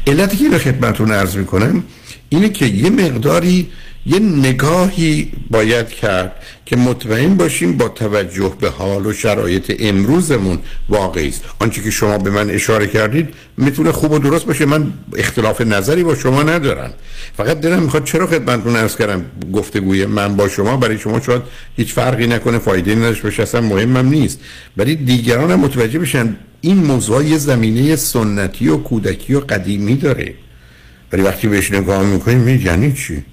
علتی 0.07 0.37
که 0.37 0.45
اینو 0.45 0.59
خدمتتون 0.59 1.13
عرض 1.13 1.37
می‌کنم 1.37 1.85
اینه 2.29 2.49
که 2.49 2.67
یه 2.67 2.91
مقداری 2.91 3.71
یه 4.07 4.19
نگاهی 4.19 5.33
باید 5.51 5.89
کرد 5.89 6.33
که 6.67 6.77
مطمئن 6.77 7.35
باشیم 7.35 7.77
با 7.77 7.89
توجه 7.89 8.53
به 8.61 8.71
حال 8.71 9.07
و 9.07 9.13
شرایط 9.13 9.77
امروزمون 9.81 10.59
واقعی 10.89 11.29
است. 11.29 11.45
آنچه 11.59 11.83
که 11.83 11.91
شما 11.91 12.19
به 12.19 12.31
من 12.31 12.51
اشاره 12.51 12.87
کردید 12.87 13.29
می‌تونه 13.57 13.93
خوب 13.93 14.13
و 14.13 14.19
درست 14.19 14.47
باشه. 14.47 14.67
من 14.67 14.93
اختلاف 15.17 15.61
نظری 15.61 16.05
با 16.05 16.15
شما 16.15 16.43
ندارم. 16.43 16.93
فقط 17.37 17.61
دلم 17.61 17.83
می‌خواد 17.83 18.05
چرا 18.05 18.27
خدمتتون 18.27 18.77
عرض 18.77 18.97
کردم؟ 18.97 19.25
گفتگوی 19.53 20.07
من 20.07 20.37
با 20.37 20.49
شما 20.49 20.77
برای 20.77 20.99
شما 20.99 21.21
شاید 21.21 21.43
هیچ 21.77 21.93
فرقی 21.93 22.27
نکنه 22.27 22.59
فایده 22.59 22.95
نداشته 22.95 23.23
باشه 23.23 23.43
اصلا 23.43 23.61
مهمم 23.61 24.09
نیست. 24.09 24.41
ولی 24.77 24.97
دیگران 24.97 25.51
هم 25.51 25.61
متوجه 25.61 25.99
بشن 25.99 26.37
این 26.61 26.77
موضوع 26.77 27.25
یه 27.25 27.39
زمینه 27.39 27.97
سنتی 27.97 28.69
و 28.69 28.77
کودکی 28.77 29.35
و 29.35 29.41
قدیمی 29.41 29.97
داره. 29.97 30.35
ولی 31.13 31.23
وقتی 31.23 31.49
بهش 31.49 31.71
نگاه 31.73 32.03
می‌کنیم 32.03 32.49
یعنی 32.49 32.93
چی؟ 32.93 33.25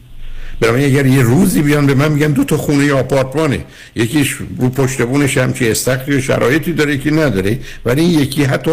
برای 0.59 0.85
اگر 0.85 1.05
یه 1.05 1.21
روزی 1.21 1.61
بیان 1.61 1.85
به 1.85 1.93
من 1.93 2.11
میگن 2.11 2.31
دو 2.31 2.43
تا 2.43 2.57
خونه 2.57 2.85
یا 2.85 2.99
آپارتمانه 2.99 3.65
یکیش 3.95 4.37
رو 4.57 4.69
پشت 4.69 5.01
بونش 5.01 5.37
چی 5.37 5.69
استخری 5.69 6.17
و 6.17 6.21
شرایطی 6.21 6.73
داره 6.73 6.97
که 6.97 7.11
نداره 7.11 7.59
ولی 7.85 8.01
این 8.01 8.19
یکی 8.19 8.43
حتی 8.43 8.71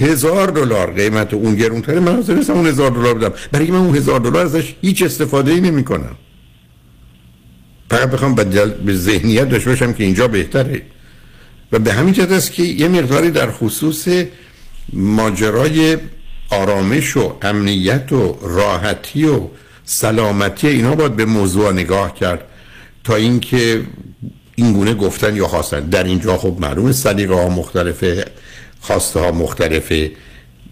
هزار 0.00 0.48
دلار 0.48 0.92
قیمت 0.92 1.34
اون 1.34 1.54
گرونتره 1.54 2.00
من 2.00 2.14
حاضر 2.14 2.34
نیستم 2.34 2.52
اون 2.52 2.66
هزار 2.66 2.90
دلار 2.90 3.14
بدم. 3.14 3.32
برای 3.52 3.70
من 3.70 3.78
اون 3.78 3.96
هزار 3.96 4.20
دلار 4.20 4.46
ازش 4.46 4.74
هیچ 4.82 5.02
استفاده 5.02 5.52
ای 5.52 5.60
نمی 5.60 5.84
کنم 5.84 6.16
فقط 7.90 8.10
بخوام 8.10 8.34
به 8.84 8.94
ذهنیت 8.94 9.48
داشته 9.48 9.70
باشم 9.70 9.92
که 9.92 10.04
اینجا 10.04 10.28
بهتره. 10.28 10.82
و 11.72 11.78
به 11.78 11.92
همین 11.92 12.14
جهت 12.14 12.32
است 12.32 12.52
که 12.52 12.62
یه 12.62 12.88
مقداری 12.88 13.30
در 13.30 13.50
خصوص 13.50 14.08
ماجرای 14.92 15.96
آرامش 16.50 17.16
و 17.16 17.36
امنیت 17.42 18.12
و 18.12 18.38
راحتی 18.42 19.24
و 19.24 19.48
سلامتی 19.92 20.68
اینا 20.68 20.94
باید 20.94 21.16
به 21.16 21.24
موضوع 21.24 21.72
نگاه 21.72 22.14
کرد 22.14 22.44
تا 23.04 23.14
اینکه 23.14 23.82
این 24.54 24.72
گونه 24.72 24.94
گفتن 24.94 25.36
یا 25.36 25.48
خواستن. 25.48 25.80
در 25.80 26.04
اینجا 26.04 26.36
خب 26.36 26.56
معلوم 26.60 26.92
سلیقه 26.92 27.34
ها 27.34 27.48
مختلفه 27.48 28.24
خواسته 28.80 29.20
ها 29.20 29.32
مختلفه. 29.32 30.10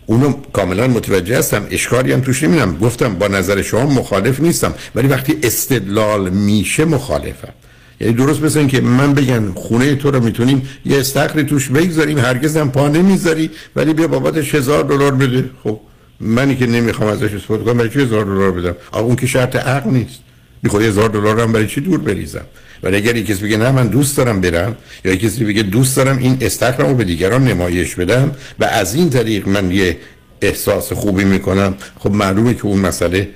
اونو 0.07 0.32
کاملا 0.53 0.86
متوجه 0.86 1.39
هستم 1.39 1.66
اشکالی 1.70 2.12
هم 2.12 2.20
توش 2.20 2.43
نمیدم 2.43 2.78
گفتم 2.78 3.15
با 3.15 3.28
نظر 3.28 3.62
شما 3.62 3.86
مخالف 3.86 4.40
نیستم 4.40 4.74
ولی 4.95 5.09
وقتی 5.09 5.39
استدلال 5.43 6.31
میشه 6.31 6.85
مخالفم. 6.85 7.53
یعنی 8.01 8.12
درست 8.15 8.43
مثل 8.43 8.66
که 8.66 8.81
من 8.81 9.15
بگن 9.15 9.53
خونه 9.53 9.95
تو 9.95 10.11
رو 10.11 10.20
می‌تونیم 10.24 10.69
یه 10.85 10.99
استخری 11.01 11.45
توش 11.45 11.69
بگذاریم 11.69 12.19
هرگز 12.19 12.57
هم 12.57 12.70
پا 12.70 12.89
نمی‌ذاری 12.89 13.51
ولی 13.77 13.95
بیا 13.95 14.09
بابتش 14.09 14.55
هزار 14.55 14.85
دلار 14.85 15.15
بده. 15.15 15.51
خب 15.65 15.81
منی 16.20 16.57
که 16.57 16.66
نمی‌خوام 16.66 17.11
ازش 17.11 17.35
استفاده 17.35 17.65
کنم 17.65 17.77
برای 17.77 17.90
چی 17.90 18.01
هزار 18.01 18.24
دلار 18.24 18.53
بدم؟ 18.53 18.77
اون 18.93 19.16
که 19.16 19.27
شرط 19.27 19.57
عقل 19.57 19.90
نیست. 19.90 20.20
می‌خواد 20.62 20.82
هزار 20.82 21.09
دلار 21.09 21.40
هم 21.40 21.53
برای 21.53 21.66
چی 21.66 21.81
دور 21.81 21.99
بریزم؟ 21.99 22.45
ولی 22.82 22.97
اگر 22.97 23.16
یک 23.16 23.27
کسی 23.27 23.43
بگه 23.43 23.57
نه 23.57 23.70
من 23.70 23.86
دوست 23.86 24.16
دارم 24.16 24.40
برم 24.40 24.77
یا 25.05 25.12
یک 25.12 25.20
کسی 25.20 25.45
بگه 25.45 25.62
دوست 25.62 25.97
دارم 25.97 26.19
این 26.19 26.39
استخرمو 26.40 26.95
به 26.95 27.05
دیگران 27.05 27.45
نمایش 27.45 27.95
بدم 27.95 28.32
و 28.59 28.65
از 28.65 28.95
این 28.95 29.11
طریق 29.11 29.49
من 29.49 29.70
یه 29.70 29.97
احساس 30.43 30.93
خوبی 30.93 31.24
می‌کنم 31.24 31.74
خب 31.99 32.11
معلومه 32.11 32.55
که 32.55 32.66
اون 32.66 32.78
مسئله 32.78 33.28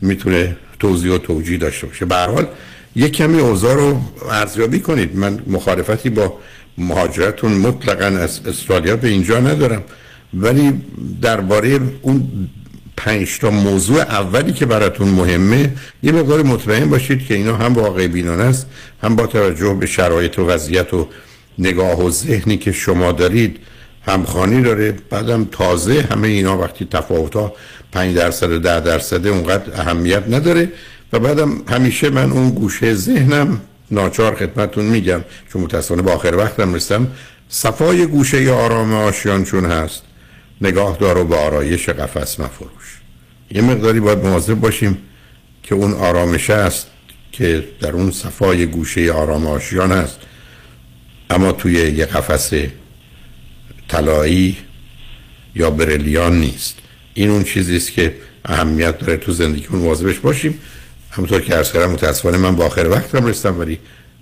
می‌تونه 0.00 0.56
توضیح 0.78 1.12
و 1.12 1.18
توجیه 1.18 1.58
داشته 1.58 1.86
باشه. 1.86 2.04
به 2.04 2.16
حال 2.16 2.46
یک 2.96 3.12
کمی 3.12 3.40
اوضاع 3.40 3.74
رو 3.74 4.00
ارزیابی 4.30 4.80
کنید. 4.80 5.16
من 5.16 5.38
مخالفتی 5.46 6.10
با 6.10 6.38
مهاجرتون 6.78 7.52
مطلقا 7.52 8.04
از 8.04 8.40
استرالیا 8.46 8.96
به 8.96 9.08
اینجا 9.08 9.40
ندارم. 9.40 9.82
ولی 10.34 10.80
درباره 11.22 11.80
اون 12.02 12.28
پنج 12.96 13.38
تا 13.38 13.50
موضوع 13.50 14.00
اولی 14.00 14.52
که 14.52 14.66
براتون 14.66 15.08
مهمه 15.08 15.72
یه 16.02 16.12
مقدار 16.12 16.42
مطمئن 16.42 16.90
باشید 16.90 17.26
که 17.26 17.34
اینا 17.34 17.56
هم 17.56 17.74
واقع 17.74 18.06
بینانه 18.06 18.42
است 18.42 18.66
هم 19.02 19.16
با 19.16 19.26
توجه 19.26 19.74
به 19.74 19.86
شرایط 19.86 20.38
و 20.38 20.46
وضعیت 20.46 20.94
و 20.94 21.08
نگاه 21.58 22.04
و 22.04 22.10
ذهنی 22.10 22.56
که 22.56 22.72
شما 22.72 23.12
دارید 23.12 23.56
همخانی 24.06 24.62
داره. 24.62 24.94
بعدم 25.10 25.48
تازه 25.52 26.08
همه 26.10 26.28
اینا 26.28 26.58
وقتی 26.58 26.84
تفاوت 26.90 27.36
ها 27.36 27.52
5 27.92 28.16
درصد 28.16 28.50
و 28.50 28.58
10 28.58 28.80
درصد 28.80 29.26
اونقدر 29.26 29.80
اهمیت 29.80 30.22
نداره. 30.28 30.72
و 31.12 31.18
بعدم 31.18 31.62
همیشه 31.68 32.10
من 32.10 32.32
اون 32.32 32.50
گوشه 32.50 32.94
ذهنم 32.94 33.60
ناچار 33.90 34.34
خدمتون 34.34 34.84
میگم 34.84 35.20
چون 35.52 35.62
متاسفانه 35.62 36.02
با 36.02 36.12
آخر 36.12 36.34
وقتم 36.34 36.74
رسیدم 36.74 37.06
صفای 37.48 38.06
گوشه 38.06 38.52
آرام 38.52 38.94
آشیان 38.94 39.44
چون 39.44 39.64
هست. 39.64 40.02
نگاه 40.60 40.96
دار 40.96 41.18
و 41.18 41.24
به 41.24 41.36
آرایش 41.36 41.88
قفس 41.88 42.40
مفروش. 42.40 43.00
یه 43.50 43.62
مقداری 43.62 44.00
باید 44.00 44.18
مواظب 44.18 44.54
باشیم 44.54 44.98
که 45.62 45.74
اون 45.74 45.92
آرامش 45.92 46.50
است 46.50 46.86
که 47.32 47.64
در 47.80 47.92
اون 47.92 48.10
صفای 48.10 48.66
گوشه 48.66 49.12
آرام 49.12 49.46
آشیان 49.46 49.92
است. 49.92 50.18
اما 51.30 51.52
توی 51.52 51.72
یه 51.72 52.06
قفس 52.06 52.52
طلایی 53.88 54.56
یا 55.54 55.70
برلیان 55.70 56.40
نیست. 56.40 56.78
این 57.14 57.30
اون 57.30 57.44
چیزی 57.44 57.76
است 57.76 57.92
که 57.92 58.14
اهمیت 58.44 58.98
داره 58.98 59.16
تو 59.16 59.32
زندگیمون. 59.32 59.82
مواظبش 59.82 60.18
باشیم. 60.18 60.58
همونطور 61.10 61.40
که 61.40 61.54
عرض 61.54 61.72
کردم 61.72 61.90
متاسفانه 61.90 62.38
من 62.38 62.56
با 62.56 62.66
آخر 62.66 62.88
وقتم 62.88 63.26
رسیدم 63.26 63.58
ولی 63.58 63.78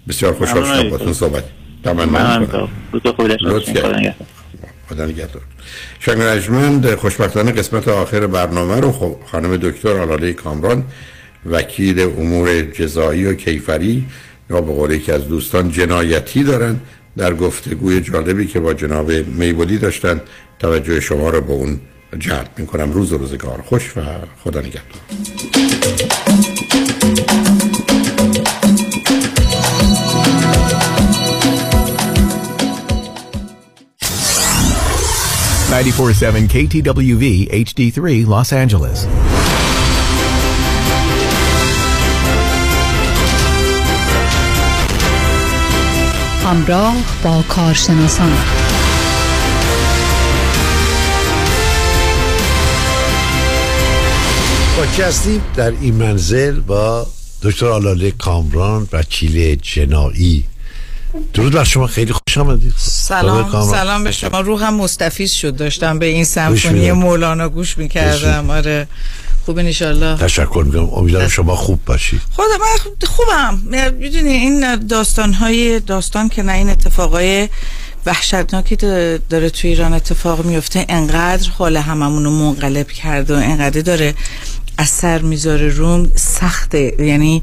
بسیار 0.09 0.35
خوشحال 0.35 0.65
شدم 0.65 0.91
باتون 0.91 1.13
صحبت. 1.13 1.45
تمام 1.85 2.09
خدا 4.89 5.07
نگهدار 5.07 5.43
شنگ 6.01 6.95
خوشبختانه 6.95 7.53
قسمت 7.53 7.89
آخر 7.89 8.27
برنامه 8.27 8.81
رو 8.81 8.93
خب 8.93 9.17
خانم 9.27 9.57
دکتر 9.57 9.99
آلاله 9.99 10.33
کامران 10.33 10.85
وکیل 11.47 12.01
امور 12.01 12.63
جزایی 12.63 13.27
و 13.27 13.35
کیفری 13.35 14.07
یا 14.51 14.61
به 14.61 14.73
قول 14.73 14.91
یکی 14.91 15.13
از 15.13 15.29
دوستان 15.29 15.71
جنایتی 15.71 16.45
دارن 16.45 16.81
در 17.17 17.35
گفتگوی 17.35 18.01
جالبی 18.01 18.47
که 18.47 18.61
با 18.61 18.75
جناب 18.75 19.13
میبودی 19.13 19.79
داشتن. 19.79 20.21
توجه 20.59 21.01
شما 21.01 21.31
رو 21.31 21.41
به 21.41 21.53
اون 21.53 21.81
جلب 22.19 22.51
می‌کنم. 22.57 22.93
روز 22.93 23.13
و 23.13 23.19
روزگار. 23.19 23.63
خوش 23.63 23.97
و 23.97 24.01
خدا 24.45 24.61
نگهدار. 24.61 25.78
947 35.71 36.49
KTWV 36.49 37.49
HD3 37.53 38.27
Los 38.27 38.53
Angeles. 38.53 39.07
همراه 46.45 46.95
با 47.25 47.43
کارشناسان. 47.49 48.33
با 54.77 55.05
هستیم؟ 55.05 55.41
در 55.57 55.71
این 55.71 55.95
منزل 55.95 56.61
با 56.61 57.07
دکتر 57.43 57.67
آلاله 57.67 58.11
کامران 58.11 58.89
وکیل 58.93 59.55
جنایی. 59.55 60.45
درود 61.35 61.53
بر 61.53 61.65
شما 61.65 61.87
خیلی 61.87 62.13
خوش 62.13 62.39
آمدید. 62.39 62.75
سلام 62.77 63.71
سلام 63.71 64.05
به 64.05 64.13
شما. 64.13 64.41
روحم 64.41 64.75
مستفیض 64.75 65.33
شد. 65.33 65.57
داشتم 65.57 65.99
به 65.99 66.07
این 66.07 66.25
سمفونی 66.25 66.93
مولانا 66.93 67.49
گوش 67.49 67.79
می‌کردم. 67.79 68.51
آره. 68.51 68.89
خوب 69.45 69.59
انشالله 69.59 70.17
تشکر 70.17 70.63
می‌کنم. 70.67 70.95
امیدوارم 70.95 71.29
شما 71.29 71.57
خوب 71.57 71.85
باشید. 71.85 72.21
خدا 72.33 72.45
من 72.45 73.07
خوبم. 73.07 73.61
می‌دونی 73.99 74.31
این 74.31 74.77
داستان 74.77 75.33
های 75.33 75.81
داستان 75.81 76.29
که 76.29 76.43
نه 76.43 76.53
این 76.53 76.71
اتفاقای 76.71 77.49
وحشتناکی 78.07 78.77
داره 78.77 79.51
توی 79.51 79.71
ایران 79.71 79.93
اتفاق 79.93 80.45
میفته 80.45 80.87
انقدر 80.89 81.51
حال 81.51 81.77
هممون 81.77 82.25
رو 82.25 82.31
منقلب 82.31 82.89
کرده 82.89 83.35
و 83.35 83.37
انقدر 83.37 83.81
داره 83.81 84.15
اثر 84.79 85.19
می‌ذاره 85.23 85.69
روم 85.69 86.11
سخته. 86.15 86.95
یعنی 86.99 87.43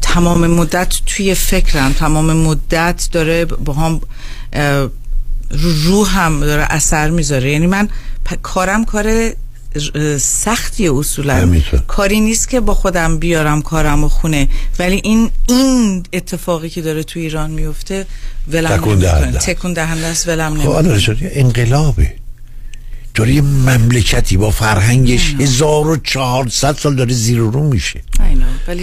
تمام 0.00 0.46
مدت 0.46 0.94
توی 1.06 1.34
فکرم 1.34 1.92
تمام 1.92 2.32
مدت 2.32 3.08
داره 3.12 3.44
با 3.44 3.72
هم 3.72 4.00
رو 5.84 6.04
هم 6.04 6.40
داره 6.40 6.62
اثر 6.62 7.10
می‌ذاره. 7.10 7.52
یعنی 7.52 7.66
من 7.66 7.88
کارم 8.42 8.84
کار 8.84 9.32
سختی 10.18 10.88
اصولا. 10.88 11.60
کاری 11.86 12.20
نیست 12.20 12.48
که 12.48 12.60
با 12.60 12.74
خودم 12.74 13.18
بیارم 13.18 13.62
کارم 13.62 14.04
و 14.04 14.08
خونه. 14.08 14.48
ولی 14.78 15.00
این 15.04 15.30
این 15.48 16.02
اتفاقی 16.12 16.70
که 16.70 16.82
داره 16.82 17.02
تو 17.02 17.20
ایران 17.20 17.50
میفته 17.50 18.06
ولم 18.52 18.76
تکون 18.76 18.98
دهنده 18.98 19.38
تکون 19.38 19.72
دهنده 19.72 20.06
است 20.06 20.28
ولم 20.28 20.60
خب 20.60 20.78
نمی‌کنه. 20.78 21.30
انقلابه 21.32 22.14
داره 23.18 23.32
یه 23.32 23.42
مملکتی 23.42 24.36
با 24.36 24.50
فرهنگش 24.50 25.34
1400 25.40 26.76
سال 26.76 26.96
داره 26.96 27.12
زیر 27.12 27.38
رو 27.38 27.62
میشه. 27.62 28.02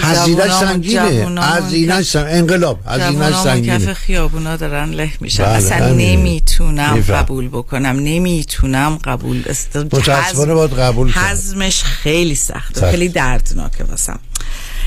هزینه 0.01 0.59
سنگینه. 0.59 1.41
هزینه 1.41 2.03
سنگینه 2.03 2.31
انقلاب. 2.31 2.79
هزینه 2.87 3.43
سنگینه. 3.43 3.79
کف 3.79 3.93
خیابونا 3.93 4.57
دارن 4.57 4.89
له 4.89 5.11
میشن. 5.21 5.43
بله 5.43 5.53
اصلا 5.53 5.89
نمی‌تونم 5.89 7.03
قبول 7.09 7.47
بکنم. 7.47 7.95
نمی‌تونم 7.99 8.99
قبول 9.03 9.43
است 9.49 9.77
متاسفانه 9.77 10.53
باید 10.53 10.73
قبول 10.73 11.11
کنم. 11.11 11.23
حزمش 11.23 11.83
خیلی 11.83 12.35
سخته. 12.35 12.91
خیلی 12.91 13.09
دردناکه 13.09 13.83
واسم. 13.83 14.19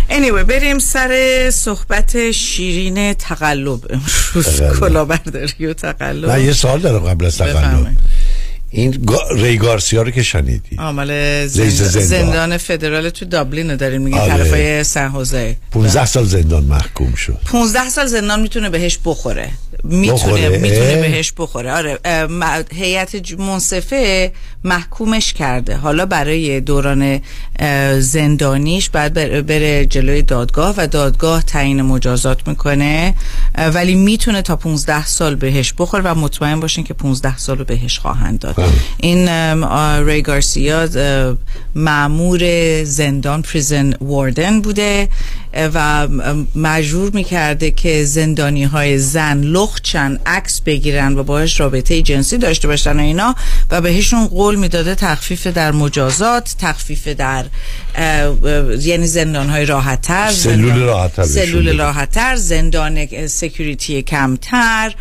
Anyway 0.09 0.45
بریم 0.49 0.79
سر 0.79 1.51
صحبت 1.51 2.31
شیرین 2.31 3.15
تقلب. 3.15 3.81
امروز 3.91 4.61
کلاهبرداری 4.81 5.66
و 5.66 5.75
تقلب. 5.75 6.31
نه 6.31 6.43
یه 6.43 6.53
سال 6.53 6.81
داره 6.81 7.11
قبل 7.11 7.25
از 7.25 7.39
تقلب. 7.39 7.97
این 8.70 8.90
گا... 8.90 9.19
ری 9.31 9.57
گارسیا 9.57 10.03
رو 10.03 10.11
که 10.11 10.23
شنیدی. 10.23 10.77
عمل 10.78 11.47
زند... 11.47 11.69
زندان. 11.69 12.03
زندان 12.03 12.57
فدرال 12.57 13.11
تو 13.11 13.24
دابلین 13.24 13.70
رو 13.70 13.77
داریم 13.77 14.03
میگه 14.03 14.20
آره. 14.20 14.36
طرفای 14.36 14.85
سن 14.85 15.09
حوزه. 15.09 15.57
15 15.70 16.07
سال 16.07 16.24
زندان 16.24 16.65
محکوم 16.65 17.15
شد. 17.15 17.40
15 17.47 17.89
سال 17.89 18.07
زندان 18.07 18.40
می‌تونه 18.40 18.70
بهش 18.70 18.99
بخوره. 19.05 19.51
می‌تونه 19.85 20.49
می‌تونه 20.49 20.95
بهش 20.95 21.32
بخوره. 21.39 21.73
آره 21.73 21.99
هیئت 22.74 23.32
منصفه 23.39 24.32
محکومش 24.65 25.32
کرده. 25.32 25.77
حالا 25.77 26.07
برای 26.07 26.61
دوران 26.61 27.20
زندانیش 27.99 28.90
بعد 28.90 29.47
بره 29.47 29.86
جلوی 29.86 30.23
دادگاه 30.23 30.74
و 30.78 30.86
دادگاه 30.86 31.43
تعیین 31.43 31.82
مجازات 31.82 32.49
می‌کنه. 32.49 33.15
ولی 33.74 33.95
می‌تونه 33.95 34.43
تا 34.43 34.57
15 34.57 35.07
سال 35.07 35.35
بهش 35.35 35.74
بخوره 35.78 36.03
و 36.03 36.15
مطمئن 36.15 36.61
باشین 36.61 36.85
که 36.85 36.95
15 36.95 37.39
سال 37.39 37.59
رو 37.59 37.65
بهش 37.65 37.99
خواهند 37.99 38.39
داد. 38.39 38.57
این 38.97 39.28
ری 40.06 40.22
گارسیا 40.22 40.89
معمور 41.74 42.40
زندان 42.85 43.43
پریزن 43.43 43.94
واردن 44.01 44.60
بوده. 44.60 45.09
و 45.74 46.09
مجبور 46.55 47.10
می‌کرده 47.10 47.70
که 47.70 48.05
زندانی 48.05 48.64
های 48.64 48.98
زن 48.98 49.40
لخچن 49.40 50.18
عکس 50.26 50.60
بگیرن 50.60 51.18
و 51.18 51.22
باش 51.22 51.60
رابطه 51.60 52.02
جنسی 52.02 52.39
داشته 52.39 52.68
باشن 52.68 52.97
و 52.97 53.02
اینا 53.02 53.35
و 53.70 53.80
بهشون 53.80 54.26
قول 54.26 54.56
می‌داده 54.56 54.94
تخفیف 54.94 55.47
در 55.47 55.72
مجازات 55.72 56.55
تخفیف 56.59 57.09
در 57.09 57.44
یعنی 58.80 59.06
زندان 59.06 59.51
های 59.51 59.66
راحتتر 59.66 60.30
سلول 60.30 60.78
راحتتر 60.78 61.24
سلول 61.24 61.78
راحتتر 61.78 62.36
زندان 62.36 63.26
security 63.27 64.02
کمتر 64.02 64.94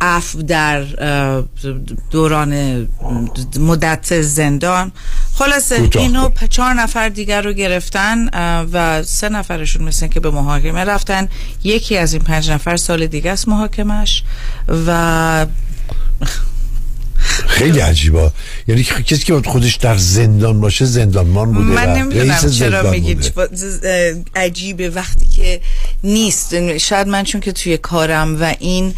off 0.00 0.36
در 0.36 0.84
دوران 2.10 2.82
مدت 3.58 4.22
زندان. 4.22 4.92
خلاصه 5.34 5.88
اینو 5.94 6.30
چهار 6.50 6.74
نفر 6.74 7.08
دیگر 7.08 7.42
رو 7.42 7.52
گرفتن 7.52 8.28
و 8.72 8.95
سه 9.02 9.28
نفرشون 9.28 9.82
مثل 9.82 10.06
که 10.06 10.20
به 10.20 10.30
محاکمه 10.30 10.84
رفتن. 10.84 11.28
یکی 11.64 11.96
از 11.96 12.12
این 12.12 12.22
پنج 12.22 12.50
نفر 12.50 12.76
سال 12.76 13.06
دیگه 13.06 13.30
است 13.30 13.48
محاکمش 13.48 14.22
و 14.86 15.46
خیلی 17.46 17.80
عجیبا 17.80 18.32
یعنی 18.68 18.82
کسی 18.84 19.24
که 19.24 19.42
خودش 19.44 19.74
در 19.74 19.96
زندان 19.96 20.60
باشه 20.60 20.84
زندانمان 20.84 21.52
بوده 21.52 21.66
من 21.66 21.92
نمی‌دونم 21.92 22.50
چرا 22.50 22.90
میگید. 22.90 23.32
عجیبه 24.36 24.90
وقتی 24.90 25.26
که 25.26 25.60
نیست. 26.04 26.78
شاید 26.78 27.08
من 27.08 27.24
چون 27.24 27.40
که 27.40 27.52
توی 27.52 27.76
کارم 27.76 28.42
و 28.42 28.54
این 28.58 28.94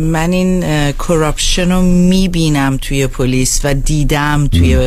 من 0.00 0.32
این 0.32 0.60
کراپشن 0.92 1.72
رو 1.72 1.82
می‌بینم 1.82 2.78
توی 2.82 3.06
پلیس 3.06 3.60
و 3.64 3.74
دیدم 3.74 4.46
توی 4.46 4.78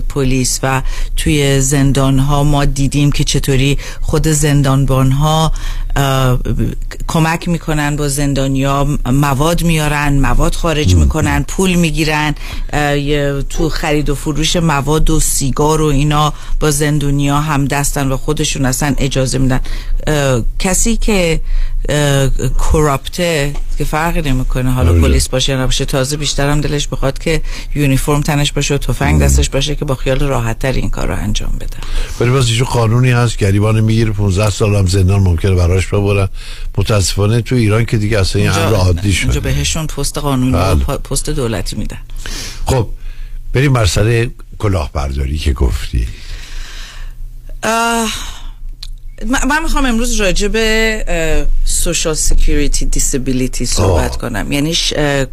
پلیس 0.00 0.60
و 0.62 0.82
توی 1.16 1.60
زندان 1.60 2.18
ها 2.18 2.42
ما 2.42 2.64
دیدیم 2.64 3.12
که 3.12 3.24
چطوری 3.24 3.78
خود 4.00 4.28
زندانبان 4.28 5.12
ها 5.12 5.52
کمک 7.08 7.48
می‌کنن 7.48 7.96
با 7.96 8.08
زندانیا 8.08 8.98
مواد 9.06 9.62
میارن 9.62 10.18
مواد 10.20 10.54
خارج 10.54 10.94
می‌کنن 10.94 11.44
پول 11.48 11.74
می‌گیرن. 11.74 12.34
تو 13.48 13.68
خرید 13.68 14.10
و 14.10 14.14
فروش 14.14 14.56
مواد 14.56 15.10
و 15.10 15.20
سیگار 15.20 15.82
و 15.82 15.86
اینا 15.86 16.32
با 16.60 16.70
زندونیا 16.70 17.40
هم 17.40 17.64
دستن 17.64 18.12
و 18.12 18.16
خودشون 18.16 18.66
اصلا 18.66 18.94
اجازه 18.98 19.38
میدن. 19.38 19.60
کسی 20.58 20.96
که 20.96 21.40
کراپته 22.58 23.54
که 23.78 23.84
فرقی 23.84 24.22
نمی‌کنه. 24.22 24.72
حالا 24.72 24.90
آره. 24.90 25.00
پلیس 25.00 25.28
باشه 25.28 25.52
یا 25.52 25.62
نباشه 25.62 25.84
تازه 25.84 26.16
بیشتر 26.16 26.50
هم 26.50 26.60
دلش 26.60 26.88
بخواد 26.88 27.18
که 27.18 27.42
یونیفرم 27.74 28.20
تنش 28.20 28.52
باشه 28.52 28.74
و 28.74 28.78
تفنگ 28.78 29.22
دستش 29.22 29.50
باشه 29.50 29.74
که 29.74 29.84
با 29.84 29.94
خیال 29.94 30.20
راحت 30.20 30.58
تر 30.58 30.72
این 30.72 30.90
کار 30.90 31.06
رو 31.08 31.14
انجام 31.14 31.52
بده. 31.60 31.76
ولی 32.20 32.30
باز 32.30 32.48
ایشون 32.48 32.66
قانونی 32.66 33.10
هست 33.10 33.36
گریبان 33.36 33.80
می‌گیره 33.80 34.10
15 34.10 34.50
سال 34.50 34.74
هم 34.74 34.86
زندان 34.86 35.20
ممکنه 35.20 35.54
براش 35.54 35.86
ببرن. 35.86 36.28
متاسفانه 36.78 37.40
تو 37.40 37.54
ایران 37.54 37.84
که 37.84 37.96
دیگه 37.96 38.20
اصلا 38.20 38.42
این 38.42 38.50
امر 38.50 38.74
عادی 38.74 39.12
شده. 39.12 39.24
اونجا 39.24 39.40
بهشون 39.40 39.86
پست 39.86 40.18
قانونی 40.18 40.52
و 40.52 40.74
بله. 40.74 40.96
پست 40.96 41.30
دولتی 41.30 41.76
میدن. 41.76 41.98
خب 42.66 42.88
بریم 43.52 43.72
بر 43.72 43.86
سر 43.86 44.28
کلاهبرداری 44.58 45.38
که 45.38 45.52
گفتی. 45.52 46.08
من 49.26 49.62
می‌خوام 49.62 49.86
امروز 49.86 50.14
راجع 50.14 50.48
به 50.48 51.46
Social 51.64 52.14
Security 52.14 52.86
Disability 52.86 53.66
صحبت 53.66 54.10
آه. 54.10 54.18
کنم. 54.18 54.52
یعنی 54.52 54.74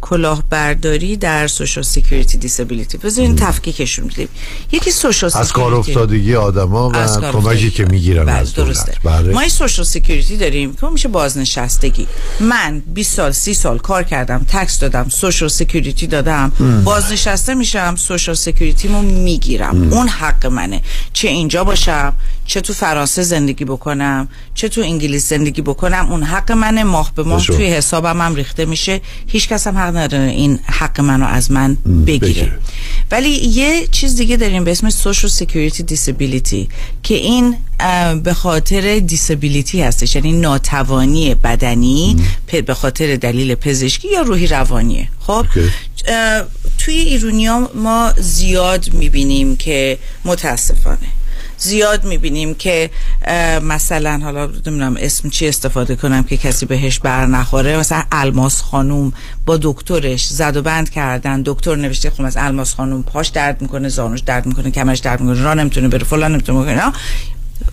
کلاهبرداری 0.00 1.16
در 1.16 1.46
Social 1.46 1.84
Security 1.84 2.38
Disability 2.38 2.98
بذارین 2.98 3.36
تفکیکشون 3.36 4.06
بدیم. 4.06 4.28
یکی 4.72 4.90
social 4.90 5.30
از 5.34 5.52
کار 5.52 5.74
افتادگی 5.74 6.34
آدما 6.34 6.88
و 6.88 6.92
کمکی 7.32 7.70
که 7.70 7.84
می‌گیرن 7.84 8.24
بله، 8.24 8.34
از 8.34 8.54
درسته. 8.54 8.94
بله. 9.04 9.32
ما 9.32 9.40
این 9.40 9.48
Social 9.48 9.84
Security 9.84 10.36
داریم 10.36 10.74
که 10.74 10.86
میشه 10.86 11.08
بازنشستگی. 11.08 12.06
من 12.40 12.82
20 12.94 13.14
سال 13.16 13.32
30 13.32 13.54
سال 13.54 13.78
کار 13.78 14.02
کردم 14.02 14.46
tax 14.48 14.78
دادم 14.78 15.08
Social 15.08 15.48
Security 15.48 16.06
دادم. 16.06 16.52
ام. 16.60 16.84
بازنشسته 16.84 17.54
میشم 17.54 17.96
Social 17.98 18.34
Security 18.34 18.88
مو 18.88 19.02
می‌گیرم. 19.02 19.70
ام. 19.82 19.92
اون 19.92 20.08
حق 20.08 20.46
منه. 20.46 20.82
چه 21.12 21.28
اینجا 21.28 21.64
باشم 21.64 22.14
چه 22.46 22.60
تو 22.60 22.72
فرانسه 22.72 23.22
زندگی 23.22 23.64
بکنم 23.76 24.28
چه 24.54 24.68
تو 24.68 24.80
انگلیس 24.80 25.28
زندگی 25.28 25.62
بکنم 25.62 26.06
اون 26.10 26.22
حق 26.22 26.52
منه 26.52 26.84
ماه 26.84 27.12
به 27.14 27.22
ماه 27.22 27.46
توی 27.46 27.66
حسابم 27.66 28.20
هم 28.20 28.34
ریخته 28.34 28.64
میشه. 28.64 29.00
هیچ 29.26 29.48
کس 29.48 29.66
هم 29.66 29.78
حق 29.78 29.96
نداره 29.96 30.30
این 30.30 30.58
حق 30.66 31.00
منو 31.00 31.26
از 31.26 31.50
من 31.50 31.74
بگیره. 32.06 32.52
ولی 33.10 33.30
یه 33.30 33.86
چیز 33.86 34.16
دیگه 34.16 34.36
داریم 34.36 34.64
به 34.64 34.70
اسم 34.70 34.90
social 34.90 35.30
security 35.30 35.82
disability 35.94 36.68
که 37.02 37.14
این 37.14 37.56
به 38.22 38.34
خاطر 38.34 38.98
دیسابیلیتی 38.98 39.82
هستش 39.82 40.14
یعنی 40.14 40.32
ناتوانی 40.32 41.34
بدنی 41.34 42.16
به 42.66 42.74
خاطر 42.74 43.16
دلیل 43.16 43.54
پزشکی 43.54 44.08
یا 44.12 44.22
روحی 44.22 44.46
روانیه. 44.46 45.08
خب؟ 45.20 45.46
توی 46.78 46.94
ایرونیا 46.94 47.70
ما 47.74 48.12
زیاد 48.18 48.92
می‌بینیم 48.92 49.56
که 49.56 49.98
متاسفانه. 50.24 51.08
زیاد 51.58 52.04
می‌بینیم 52.04 52.54
که 52.54 52.90
مثلا 53.62 54.20
حالا 54.22 54.46
نمی‌دونم 54.46 54.96
اسم 54.98 55.28
چی 55.28 55.48
استفاده 55.48 55.96
کنم 55.96 56.22
که 56.22 56.36
کسی 56.36 56.66
بهش 56.66 56.98
بر 56.98 57.26
نخوره. 57.26 57.78
مثلا 57.78 58.02
الماس 58.12 58.62
خانوم 58.62 59.12
با 59.46 59.58
دکترش 59.62 60.26
زد 60.26 60.56
و 60.56 60.62
بند 60.62 60.90
کردن. 60.90 61.42
دکتر 61.42 61.76
نوشته 61.76 62.10
خب 62.10 62.22
از 62.24 62.36
الماس 62.36 62.74
خانوم 62.74 63.02
پاش 63.02 63.28
درد 63.28 63.62
می‌کنه 63.62 63.88
زانوش 63.88 64.20
درد 64.20 64.46
می‌کنه 64.46 64.70
کمرش 64.70 64.98
درد 64.98 65.20
می‌کنه 65.20 65.42
راه 65.42 65.54
نمی‌تونه 65.54 65.88
بره 65.88 66.04
فلان 66.04 66.32
نمی‌تونه 66.32 66.60
بکنه 66.60 66.92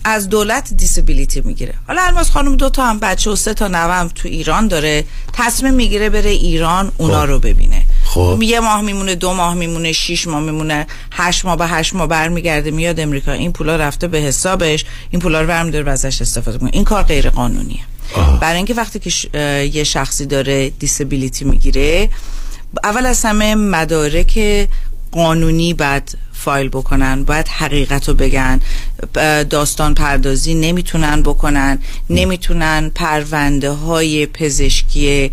از 0.04 0.28
دولت 0.28 0.74
دیسابیلیتی 0.74 1.40
می‌گیره. 1.40 1.74
حالا 1.86 2.02
الماس 2.02 2.30
خانم 2.30 2.56
دو 2.56 2.70
تا 2.70 2.86
هم 2.86 2.98
بچه 2.98 3.30
و 3.30 3.36
سه 3.36 3.54
تا 3.54 3.68
نوام 3.68 4.08
تو 4.08 4.28
ایران 4.28 4.68
داره. 4.68 5.04
تصمیم 5.32 5.74
می‌گیره 5.74 6.10
بره 6.10 6.30
ایران 6.30 6.92
اونا 6.96 7.20
خب. 7.20 7.28
رو 7.28 7.38
ببینه. 7.38 7.82
خب. 8.04 8.38
یه 8.42 8.60
ماه 8.60 8.80
میمونه 8.80 9.14
دو 9.14 9.32
ماه 9.32 9.54
میمونه 9.54 9.92
شیش 9.92 10.26
ماه 10.26 10.40
میمونه 10.40 10.86
هشت 11.12 11.44
ماه 11.44 11.56
به 11.56 11.66
هشت 11.66 11.94
ماه 11.94 12.06
برمیگرده 12.06 12.70
میاد 12.70 13.00
امریکا. 13.00 13.32
این 13.32 13.52
پولا 13.52 13.76
رفته 13.76 14.08
به 14.08 14.18
حسابش 14.18 14.84
این 15.10 15.20
پولا 15.20 15.40
رو 15.40 15.46
برمیداره 15.46 15.84
و 15.84 15.88
ازش 15.88 16.22
استفاده 16.22 16.58
کنه 16.58 16.70
این 16.72 16.84
کار 16.84 17.02
غیر 17.02 17.30
قانونیه. 17.30 17.80
برای 18.40 18.56
اینکه 18.56 18.74
وقتی 18.74 18.98
که 18.98 19.38
یه 19.72 19.84
شخصی 19.84 20.26
داره 20.26 20.70
دیسابیلیتی 20.70 21.44
می‌گیره 21.44 22.08
اول 22.84 23.06
از 23.06 23.24
همه 23.24 23.54
مدارک 23.54 24.68
قانونی 25.12 25.74
بعد 25.74 26.14
فایل 26.44 26.68
بکنن 26.68 27.24
باید 27.24 27.48
حقیقت 27.48 28.08
رو 28.08 28.14
بگن 28.14 28.60
داستان 29.50 29.94
پردازی 29.94 30.54
نمی‌تونن 30.54 31.22
بکنن 31.22 31.78
نمی‌تونن 32.10 32.90
پرونده 32.94 33.70
های 33.70 34.26
پزشکی 34.26 35.30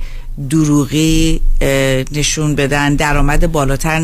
دروغی 0.49 1.41
نشون 2.11 2.55
بدن. 2.55 2.95
درآمد 2.95 3.51
بالاتر 3.51 3.99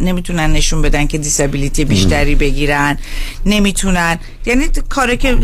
نمی‌تونن 0.00 0.52
نشون 0.52 0.82
بدن 0.82 1.06
که 1.06 1.18
دیسابیلیتی 1.18 1.84
بیشتری 1.84 2.34
بگیرن. 2.34 2.98
نمی‌تونن. 3.46 4.18
یعنی 4.46 4.66
کاری 4.88 5.16
که 5.16 5.36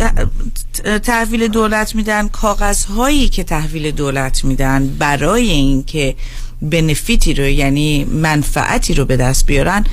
تحویل 1.03 1.49
دولت 1.49 1.95
میدن 1.95 2.29
کاغذهایی 2.29 3.29
که 3.29 3.45
تحویل 3.45 3.91
دولت 3.91 4.45
میدن 4.45 4.87
برای 4.99 5.51
اینکه 5.51 6.15
بنفیتی 6.63 7.35
رو 7.35 7.45
یعنی 7.45 8.05
منفعتی 8.05 8.95
رو 8.95 9.05
به 9.05 9.17
دست 9.17 9.47
بیارن 9.47 9.85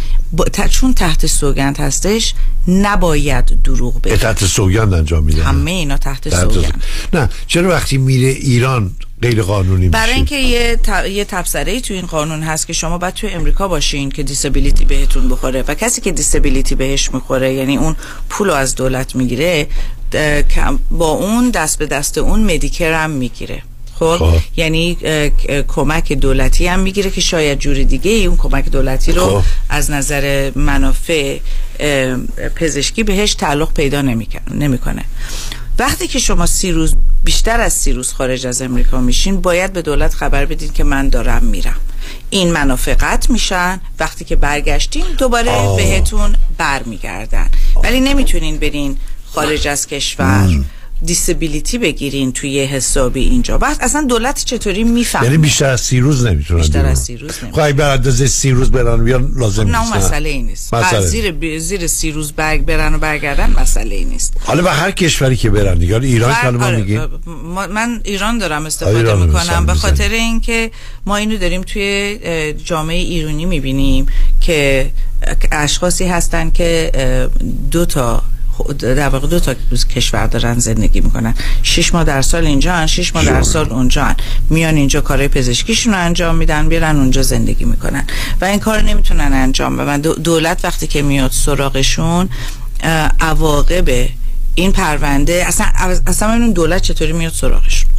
چون 0.70 0.94
تحت 0.94 1.26
سوگند 1.26 1.78
هستش 1.78 2.34
نباید 2.68 3.64
دروغ 3.64 4.02
بگن. 4.02 4.16
تحت 4.16 4.46
سوگند 4.46 4.94
انجام 4.94 5.24
میدن. 5.24 5.44
همه 5.44 5.72
اینا 5.72 5.98
تحت, 5.98 6.28
تحت 6.28 6.54
سوگند. 6.54 6.84
نه 7.14 7.30
چرا 7.48 7.70
وقتی 7.70 7.98
میره 7.98 8.28
ایران 8.28 8.92
غیر 9.22 9.42
قانونی 9.42 9.90
برای 9.90 10.14
اینکه 10.14 10.36
یه 10.36 10.76
ت... 10.84 11.06
یه 11.06 11.26
تبصره 11.26 11.82
تو 11.82 11.94
این 11.94 12.06
قانون 12.06 12.44
هست 12.44 12.68
که 12.68 12.74
شما 12.74 12.98
باید 12.98 13.14
تو 13.14 13.28
امریکا 13.32 13.68
باشین 13.68 14.10
که 14.10 14.24
دیسابیلیتی 14.24 14.86
بهتون 14.86 15.30
بخوره 15.30 15.64
و 15.68 15.74
کسی 15.74 16.02
که 16.02 16.12
دیسابیلیتی 16.12 16.76
بهش 16.76 17.12
می‌خوره 17.14 17.54
یعنی 17.54 17.78
اون 17.78 17.96
پول 18.30 18.50
از 18.50 18.76
دولت 18.76 19.16
می‌گیره 19.16 19.68
با 20.92 21.10
اون 21.10 21.50
دست 21.50 21.80
به 21.80 21.86
دست 21.86 22.18
اون 22.18 22.54
مدیکر 22.54 22.94
هم 23.04 23.10
می‌گیره. 23.10 23.64
خب, 24.02 24.18
خب. 24.18 24.40
یعنی 24.58 24.98
کمک 25.68 26.14
دولتی 26.14 26.68
هم 26.68 26.80
می‌گیره 26.80 27.10
که 27.12 27.22
شاید 27.22 27.60
جور 27.60 27.84
دیگه 27.84 28.12
اون 28.12 28.38
کمک 28.38 28.70
دولتی 28.70 29.12
رو 29.12 29.26
خب. 29.26 29.44
از 29.70 29.92
نظر 29.92 30.52
منافع 30.56 31.40
پزشکی 32.56 33.04
بهش 33.04 33.34
تعلق 33.34 33.74
پیدا 33.74 34.02
نمی‌کنه 34.52 35.04
وقتی 35.80 36.08
که 36.08 36.20
شما 36.20 36.46
سی 36.46 36.72
روز 36.72 36.96
بیشتر 37.24 37.62
از 37.62 37.74
سی 37.74 37.94
روز 37.94 38.14
خارج 38.14 38.48
از 38.48 38.62
امریکا 38.62 39.02
میشین 39.02 39.42
باید 39.42 39.74
به 39.74 39.82
دولت 39.82 40.14
خبر 40.14 40.46
بدین 40.46 40.74
که 40.74 40.84
من 40.84 41.10
دارم 41.10 41.44
میرم 41.44 41.80
این 42.30 42.52
منافع 42.52 42.94
قطع 42.94 43.32
میشن 43.32 43.82
وقتی 44.00 44.26
که 44.26 44.36
برگشتین 44.36 45.06
دوباره 45.18 45.52
آه. 45.52 45.78
بهتون 45.78 46.36
برمیگردن 46.58 47.50
ولی 47.84 48.00
نمی‌تونین 48.00 48.58
برین 48.58 48.98
خارج 49.26 49.68
از 49.68 49.88
کشور 49.88 50.64
دیسبیلیتی 51.06 51.78
بگیرین 51.78 52.32
توی 52.32 52.64
حسابی 52.64 53.22
اینجا. 53.22 53.58
بعد 53.58 53.78
اصلا 53.82 54.06
دولت 54.10 54.44
چطوری 54.46 54.84
می‌فهمه؟ 54.84 55.26
یعنی 55.26 55.38
بیشتر 55.38 55.70
از 55.70 55.82
سی 55.82 56.00
روز 56.00 56.26
نمی‌تونن 56.26 56.62
بیشتر 56.62 56.86
از 56.86 57.04
سی 57.04 57.18
روز 57.18 57.32
نمی‌تونن. 57.32 57.52
خواهی 57.52 57.74
بر 57.74 58.12
سی 58.12 58.52
روز 58.52 58.72
برن 58.72 59.04
بیان 59.04 59.34
لازم 59.36 59.64
نیست 59.64 59.76
نه. 59.76 59.98
مسئله 59.98 60.30
ای 60.30 60.44
نیست. 60.44 60.74
مسئله. 60.74 61.06
زیر, 61.06 61.60
زیر 61.60 61.88
سی 61.88 62.12
روز 62.12 62.32
برگ 62.32 62.66
برن 62.66 62.96
و 62.96 62.98
برگردن 62.98 63.54
مسئله 63.60 63.96
ای 63.96 64.06
نیست. 64.06 64.34
حالا 64.40 64.64
به 64.64 64.72
هر 64.72 64.92
کشوری 64.92 65.36
که 65.36 65.50
برن 65.50 65.78
دیگه 65.78 65.96
ایران 65.96 66.36
که 66.42 66.50
ما 66.50 66.66
آره 66.66 67.08
من 67.68 68.02
ایران 68.04 68.38
دارم 68.38 68.66
استفاده 68.66 68.98
ایران 68.98 69.28
می‌کنم 69.28 69.66
به 69.66 69.74
خاطر 69.74 70.10
اینکه 70.10 70.72
ما 71.06 71.16
اینو 71.16 71.38
داریم 71.38 71.62
توی 71.62 72.20
جامعه 72.66 72.98
ایرانی 72.98 73.46
می‌بینیم 73.46 74.06
که 74.42 74.92
اشخاصی 75.52 76.06
هستن 76.06 76.50
که 76.50 76.92
دو 77.72 77.86
تا 77.86 78.24
در 78.80 79.10
واقع 79.10 79.28
دو 79.28 79.40
تا 79.40 79.54
کشور 79.96 80.28
دارن 80.28 80.60
زندگی 80.60 81.02
می‌کنن. 81.02 81.34
شش 81.64 81.94
ماه 81.94 82.04
در 82.04 82.22
سال 82.22 82.46
اینجا 82.46 82.74
هن 82.74 82.88
شش 82.88 83.16
ماه 83.16 83.26
در 83.26 83.42
سال 83.42 83.70
اونجا 83.70 84.04
هن. 84.04 84.16
میان 84.50 84.76
اینجا 84.76 85.02
کارهای 85.02 85.28
پزشکیشون 85.28 85.94
رو 85.94 86.00
انجام 86.00 86.36
میدن 86.36 86.70
بیرن 86.70 86.96
اونجا 86.96 87.22
زندگی 87.22 87.66
می‌کنن. 87.66 88.04
و 88.42 88.46
این 88.46 88.60
کار 88.60 88.82
نمی‌تونن 88.82 89.34
انجام 89.34 89.78
بدن. 89.78 90.02
دولت 90.02 90.66
وقتی 90.66 90.88
که 90.88 91.02
میاد 91.02 91.32
سراغشون 91.32 92.30
عواقب 93.20 94.10
این 94.56 94.72
پرونده 94.72 95.44
اصلا 95.48 95.68
اصلا 96.08 96.30
اون 96.30 96.52
دولت 96.52 96.82
چطوری 96.82 97.14
میاد 97.14 97.34
سراغشون؟ 97.34 97.91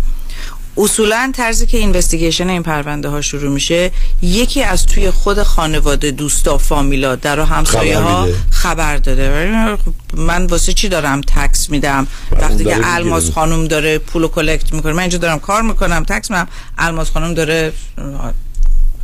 اصولا 0.77 1.33
طرزی 1.37 1.67
که 1.67 1.79
اینوستیگیشن 1.79 2.49
این 2.49 2.63
پرونده 2.63 3.09
ها 3.09 3.21
شروع 3.21 3.53
میشه 3.53 3.91
یکی 4.23 4.63
از 4.63 4.87
توی 4.87 5.11
خود 5.11 5.43
خانواده 5.43 6.11
دوستا 6.11 6.59
فامیلا 6.59 7.17
در 7.17 7.41
و 7.41 7.45
همسایه 7.45 7.99
ها 7.99 8.29
خبر 8.51 8.97
داده. 8.97 9.79
من 10.15 10.47
واسه 10.47 10.73
چی 10.73 10.89
دارم 10.89 11.21
tax 11.21 11.71
میدم؟ 11.71 12.07
وقتی 12.33 12.65
که 12.65 12.77
الماس 12.85 13.31
خانم 13.31 13.67
داره 13.67 13.99
پولو 13.99 14.29
collect 14.29 14.73
می‌کنه 14.73 14.93
من 14.93 15.01
اینجا 15.01 15.19
دارم 15.19 15.39
کار 15.39 15.63
می‌کنم 15.63 16.05
tax 16.05 16.31
میدم 16.31 16.49
الماس 16.79 17.11
خانم 17.11 17.35
داره 17.35 17.73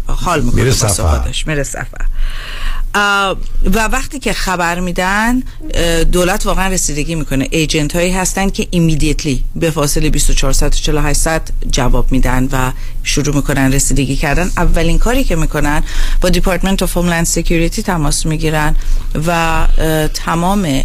حال 0.07 0.41
می‌کنه 0.41 0.63
میره 0.63 0.75
سفر 0.75 1.33
میره 1.47 1.63
سفر 1.63 2.05
و 2.95 3.89
وقتی 3.93 4.19
که 4.19 4.33
خبر 4.33 4.81
میدن 4.81 5.43
دولت 6.13 6.47
واقعا 6.47 6.69
رسیدگی 6.69 7.15
می‌کنه. 7.15 7.49
agent 7.51 7.97
هایی 7.97 8.13
هستن 8.13 8.51
که 8.51 8.67
immediately 8.71 9.45
به 9.57 9.71
فاصله 9.71 10.11
24 10.11 10.53
ساعت 10.53 10.75
و 10.75 10.79
48 10.79 11.21
ساعت 11.21 11.49
جواب 11.73 12.13
میدن 12.13 12.49
و 12.53 12.73
شروع 13.03 13.35
می‌کنن 13.35 13.73
رسیدگی 13.73 14.17
کردن. 14.17 14.51
اولین 14.57 14.99
کاری 14.99 15.25
که 15.25 15.37
می‌کنن 15.37 15.85
با 16.21 16.29
Department 16.29 16.83
of 16.83 16.97
Homeland 16.97 17.27
Security 17.27 17.83
تماس 17.83 18.27
می‌گیرن 18.27 18.77
و 19.27 19.67
تمام 20.15 20.83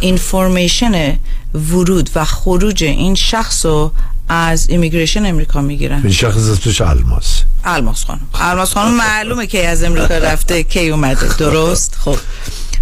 information 0.00 1.18
ورود 1.54 2.10
و 2.14 2.24
خروج 2.24 2.84
این 2.84 3.14
شخص 3.14 3.66
رو 3.66 3.92
از 4.30 4.70
immigration 4.70 5.26
امریکا 5.26 5.60
می‌گیرن. 5.60 6.00
این 6.02 6.12
شخص 6.12 6.36
اسمش 6.36 6.80
الماس. 6.80 7.42
الماس 7.64 8.04
خانم. 8.04 8.20
الماس 8.34 8.72
خانم 8.72 8.94
معلومه 8.94 9.46
که 9.46 9.68
از 9.68 9.82
امریکا 9.82 10.18
رفته 10.18 10.62
کی 10.62 10.88
اومده. 10.88 11.36
درست؟ 11.36 11.94
خب. 11.94 12.16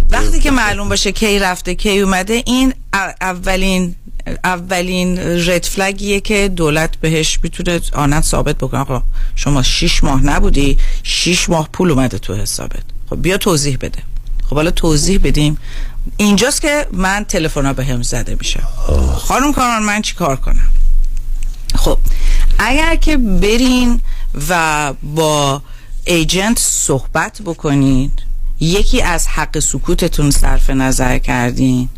وقتی 0.09 0.39
که 0.39 0.51
معلوم 0.51 0.89
باشه 0.89 1.11
کی 1.11 1.39
رفته 1.39 1.75
کی 1.75 1.99
اومده 1.99 2.43
این 2.45 2.73
اولین 3.21 3.95
اولین 4.43 5.19
رد 5.19 5.63
فلگیه 5.63 6.19
که 6.19 6.47
دولت 6.47 6.95
بهش 6.95 7.39
می‌تونه 7.43 7.81
آنت 7.93 8.23
ثابت 8.23 8.57
بکنه. 8.57 8.83
خب 8.83 9.01
شما 9.35 9.63
شیش 9.63 10.03
ماه 10.03 10.23
نبودی 10.23 10.77
شیش 11.03 11.49
ماه 11.49 11.69
پول 11.73 11.91
اومده 11.91 12.17
تو 12.17 12.35
حسابت. 12.35 12.83
خب 13.09 13.21
بیا 13.21 13.37
توضیح 13.37 13.77
بده. 13.81 13.99
خب 14.49 14.55
حالا 14.55 14.71
توضیح 14.71 15.19
بدیم. 15.23 15.57
اینجاست 16.17 16.61
که 16.61 16.87
من 16.91 17.25
تلفن 17.25 17.65
ها 17.65 17.73
به 17.73 17.85
هم 17.85 18.01
زده 18.01 18.35
میشه 18.39 18.59
خانم 19.17 19.53
کاران 19.53 19.83
من 19.83 20.01
چی 20.01 20.15
کار 20.15 20.35
کنم؟ 20.35 20.67
خب 21.79 21.97
اگر 22.59 22.95
که 22.95 23.17
برین 23.17 24.01
و 24.49 24.93
با 25.03 25.61
ایجنت 26.05 26.59
صحبت 26.59 27.41
بکنید 27.45 28.11
یکی 28.59 29.01
از 29.01 29.27
حق 29.27 29.59
سکوتتون 29.59 30.31
صرف 30.31 30.69
نظر 30.69 31.17
کردین. 31.17 31.89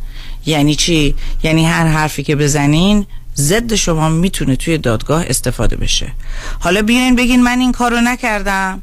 یعنی 0.46 0.76
چی؟ 0.76 1.16
یعنی 1.44 1.66
هر 1.66 1.88
حرفی 1.88 2.24
که 2.24 2.36
بزنین 2.36 3.06
ضد 3.36 3.76
شما 3.76 4.10
می‌تونه 4.10 4.56
توی 4.56 4.78
دادگاه 4.78 5.24
استفاده 5.28 5.76
بشه. 5.76 6.12
حالا 6.60 6.82
بیاین 6.82 7.16
بگین 7.16 7.44
من 7.44 7.60
این 7.60 7.72
کارو 7.72 8.02
نکردم. 8.02 8.82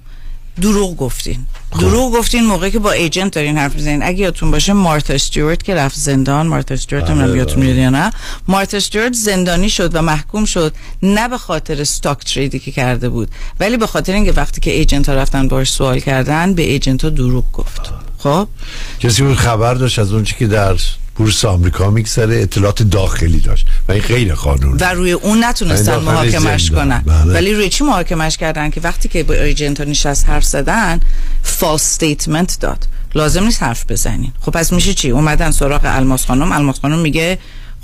دروغ 0.61 0.97
گفتین. 0.97 1.47
خب. 1.71 1.81
دروغ 1.81 2.13
گفتین 2.13 2.45
موقعی 2.45 2.71
که 2.71 2.79
با 2.79 2.93
ایجنت 2.93 3.35
دارین 3.35 3.59
حرف 3.59 3.75
می‌زنین. 3.75 4.03
اگه 4.03 4.19
یادتون 4.19 4.51
باشه 4.51 4.73
مارتا 4.73 5.15
استیوارت 5.15 5.63
که 5.63 5.75
رفت 5.75 5.97
زندان 5.97 6.47
مارتا 6.47 6.75
استیوارت 6.75 7.11
هم 7.11 7.37
یادتون 7.37 7.63
میاد 7.63 7.77
یا 7.77 7.91
نه 7.91 8.13
مارتا 8.49 8.77
استیوارت 8.77 9.13
زندانی 9.13 9.71
شد 9.71 9.95
و 9.95 10.03
محکوم 10.03 10.45
شد 10.45 10.75
نه 11.03 11.29
به 11.29 11.39
خاطر 11.39 11.81
استاک 11.81 12.25
تریدی 12.25 12.59
که 12.59 12.73
کرده 12.73 13.09
بود 13.09 13.29
ولی 13.61 13.77
به 13.77 13.87
خاطر 13.87 14.13
اینکه 14.13 14.33
وقتی 14.33 14.61
که 14.61 14.71
ایجنت 14.71 15.09
ها 15.09 15.15
رفتن 15.15 15.49
باش 15.49 15.71
سوال 15.71 16.01
کردن 16.01 16.55
به 16.55 16.63
ایجنت 16.63 17.05
ها 17.05 17.11
دروغ 17.11 17.53
گفت. 17.53 17.81
خب؟ 18.19 18.49
کسی 19.01 19.35
خبر 19.35 19.75
داشت 19.75 19.99
از 19.99 20.13
اون 20.13 20.25
که 20.25 20.47
در 20.47 20.77
بورس 21.19 21.45
آمریکا 21.45 21.91
میگذره 21.91 22.43
اطلاعات 22.43 22.83
داخلی 22.83 23.41
داشت 23.41 23.67
و 23.89 23.93
این 23.93 24.03
غیر 24.03 24.35
قانون 24.35 24.77
و 24.81 24.85
روی 24.85 25.13
اون 25.13 25.45
نتونستن 25.45 25.97
محاکمش 25.97 26.71
کنن. 26.71 27.03
بله. 27.07 27.35
ولی 27.35 27.55
روی 27.55 27.69
چی 27.69 27.85
محاکمش 27.85 28.37
کردن؟ 28.37 28.71
که 28.71 28.81
وقتی 28.81 29.09
که 29.09 29.23
با 29.23 29.35
agent 29.35 29.81
نشست 29.81 30.29
حرف 30.29 30.45
زدن 30.45 31.01
false 31.43 31.83
statement 31.83 32.61
داد. 32.61 32.87
لازم 33.15 33.45
نیست 33.45 33.63
حرف 33.63 33.85
بزنین. 33.89 34.33
خب 34.41 34.53
پس 34.53 34.73
میشه 34.73 34.95
چی؟ 34.95 35.11
اومدن 35.11 35.51
سراغ 35.51 35.81
الماس 35.85 36.27
خانم. 36.27 36.53
الماس 36.53 36.81
خانم 36.81 36.99
میگه 36.99 37.39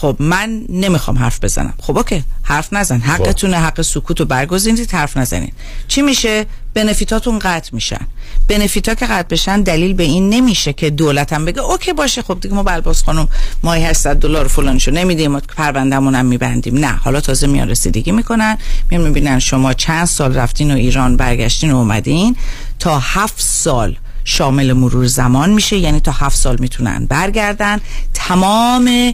خب 0.05 0.17
من 0.19 0.65
نمی‌خوام 0.69 1.19
حرف 1.19 1.45
بزنم. 1.45 1.75
خب 1.81 1.97
okay 1.97 2.25
حرف 2.43 2.73
نزن. 2.73 2.99
خب. 2.99 3.05
حقتونه 3.05 3.57
حق 3.57 3.83
سکوت 3.83 4.21
رو 4.21 4.27
برگزینید 4.27 4.91
حرف 4.91 5.17
نزنید. 5.17 5.53
چی 5.89 6.03
میشه؟ 6.03 6.47
بنفیتاتون 6.75 7.39
قطع 7.39 7.71
میشن. 7.73 8.07
بنفیتا 8.49 8.95
که 8.95 9.07
قطع 9.07 9.29
بشن 9.29 9.61
دلیل 9.61 9.95
به 9.95 10.03
این 10.03 10.31
نمیشه 10.31 10.73
که 10.73 10.91
دولتم 10.91 11.45
بگه 11.45 11.61
اوکی 11.61 11.93
باشه 11.93 12.23
خب 12.23 12.39
دیگه 12.41 12.55
ما 12.55 12.63
بلباس 12.63 13.05
خانم 13.05 13.29
ماهی 13.63 13.85
800 13.85 14.17
دلار 14.17 14.49
فلانشو 14.49 14.91
نمیدیم 14.91 15.31
ما 15.31 15.41
پروندهمون 15.57 16.15
هم 16.15 16.27
میبندیم. 16.27 16.79
نه 16.79 16.93
حالا 16.93 17.21
تازه 17.21 17.47
میان 17.47 17.69
رسیدگی 17.69 18.13
می‌کنن. 18.13 18.59
میان 18.91 19.03
می‌بینن 19.03 19.39
شما 19.39 19.73
چند 19.73 20.05
سال 20.05 20.35
رفتین 20.35 20.71
و 20.71 20.75
ایران 20.75 21.17
برگشتین 21.17 21.73
و 21.73 21.77
اومدین. 21.77 22.37
تا 22.79 22.99
هفت 22.99 23.41
سال 23.41 23.97
شامل 24.25 24.73
مرور 24.73 25.07
زمان 25.07 25.51
میشه. 25.51 25.77
یعنی 25.77 26.01
تا 26.01 26.13
هفت 26.13 26.37
سال 26.37 26.57
می‌تونن 26.61 27.07
برگردن. 27.07 27.81
تمام 28.15 29.13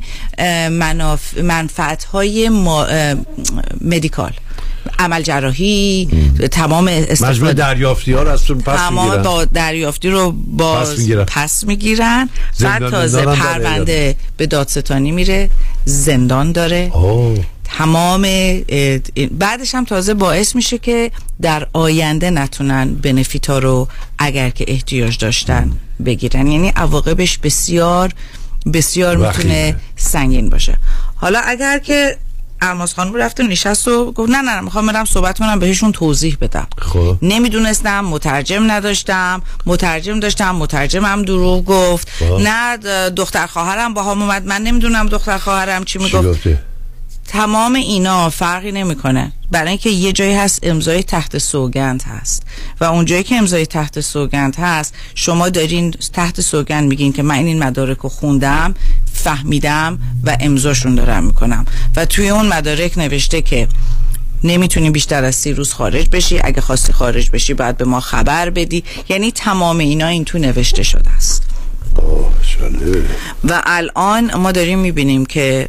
منف... 0.70 1.38
منفعت 1.38 2.04
های 2.04 2.50
مدیکال. 3.80 4.32
عمل 4.98 5.22
جراحی 5.22 6.08
تمام 6.50 6.88
استفاده. 6.88 7.52
دریافتی 7.52 8.12
ها 8.12 8.22
رو 8.22 8.30
از 8.30 8.44
پس 8.44 8.78
تمام 8.78 9.22
با 9.22 9.44
دریافتی 9.44 10.10
رو 10.10 10.32
باز 10.32 11.10
پس 11.26 11.64
می‌گیرن. 11.64 12.28
بعد 12.60 12.90
تازه 12.90 13.22
پرونده 13.24 14.16
به 14.36 14.46
دادستانی 14.46 15.10
میره. 15.10 15.50
زندان 15.84 16.52
داره. 16.52 16.92
تمام 17.78 18.22
بعدش 19.30 19.74
هم 19.74 19.84
تازه 19.84 20.14
باعث 20.14 20.56
میشه 20.56 20.78
که 20.78 21.10
در 21.42 21.66
آینده 21.72 22.30
نتونن 22.30 22.94
بنفیت 22.94 23.50
ها 23.50 23.58
رو 23.58 23.88
اگر 24.18 24.50
که 24.50 24.64
احتیاج 24.68 25.18
داشتن 25.18 25.72
بگیرن. 26.04 26.46
یعنی 26.46 26.68
عواقبش 26.68 27.38
بسیار 27.38 28.12
بسیار 28.72 29.16
می‌تونه 29.16 29.76
سنگین 29.96 30.50
باشه. 30.50 30.76
حالا 31.16 31.40
اگر 31.44 31.78
که 31.78 32.16
الماس 32.62 32.94
خانم 32.94 33.14
رفت 33.14 33.40
نشست 33.40 33.88
و 33.88 34.12
گفت 34.12 34.30
نه 34.30 34.40
نه 34.40 34.60
می‌خوام 34.60 34.86
برم 34.86 35.04
صحبت 35.04 35.38
کنم 35.38 35.58
بهشون 35.58 35.92
توضیح 35.92 36.36
بدم. 36.40 36.66
خب. 36.78 37.16
نمی‌دونستم 37.22 38.04
مترجم 38.04 38.70
نداشتم 38.70 39.42
مترجم 39.66 40.20
داشتم 40.20 40.56
مترجمم 40.56 41.22
دروغ 41.22 41.64
گفت. 41.64 42.08
خب. 42.10 42.38
نه 42.40 42.76
دختر 43.08 43.46
خواهرم 43.46 43.94
با 43.94 44.02
هم 44.02 44.22
اومد. 44.22 44.46
من 44.46 44.62
نمی‌دونم 44.62 45.06
دختر 45.06 45.38
خواهرم 45.38 45.84
چی 45.84 45.98
می‌گفت. 45.98 46.48
تمام 47.30 47.74
اینا 47.74 48.30
فرقی 48.30 48.72
نمی‌کنه. 48.72 49.32
برای 49.50 49.68
اینکه 49.68 49.90
یه 49.90 50.12
جایی 50.12 50.34
هست 50.34 50.58
امضای 50.62 51.02
تحت 51.02 51.38
سوگند 51.38 52.02
هست. 52.02 52.42
و 52.80 52.84
اون 52.84 53.04
جایی 53.04 53.22
که 53.22 53.34
امضای 53.34 53.66
تحت 53.66 54.00
سوگند 54.00 54.56
هست 54.56 54.94
شما 55.14 55.48
دارین 55.48 55.90
تحت 55.90 56.40
سوگند 56.40 56.88
میگین 56.88 57.12
که 57.12 57.22
من 57.22 57.34
این 57.34 57.58
مدارک 57.58 57.98
رو 57.98 58.08
خوندم 58.08 58.74
فهمیدم 59.12 59.98
و 60.24 60.36
امضاشون 60.40 60.94
دارم 60.94 61.24
می‌کنم. 61.24 61.66
و 61.96 62.06
توی 62.06 62.28
اون 62.28 62.46
مدارک 62.46 62.98
نوشته 62.98 63.42
که 63.42 63.68
نمی‌تونی 64.44 64.90
بیشتر 64.90 65.24
از 65.24 65.34
سی 65.34 65.52
روز 65.52 65.72
خارج 65.72 66.08
بشی. 66.12 66.40
اگه 66.44 66.60
خواستی 66.60 66.92
خارج 66.92 67.30
بشی 67.30 67.54
باید 67.54 67.76
به 67.76 67.84
ما 67.84 68.00
خبر 68.00 68.50
بدی. 68.50 68.84
یعنی 69.08 69.32
تمام 69.32 69.78
اینا 69.78 70.06
این 70.06 70.24
تو 70.24 70.38
نوشته 70.38 70.82
شده 70.82 71.10
است. 71.10 71.42
و 73.44 73.62
الان 73.66 74.36
ما 74.36 74.52
داریم 74.52 74.78
می‌بینیم 74.78 75.26
که 75.26 75.68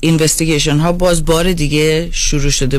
اینوستیگیشن 0.00 0.78
ها 0.78 0.92
باز 0.92 1.24
بار 1.24 1.52
دیگه 1.52 2.08
شروع 2.12 2.50
شده 2.50 2.78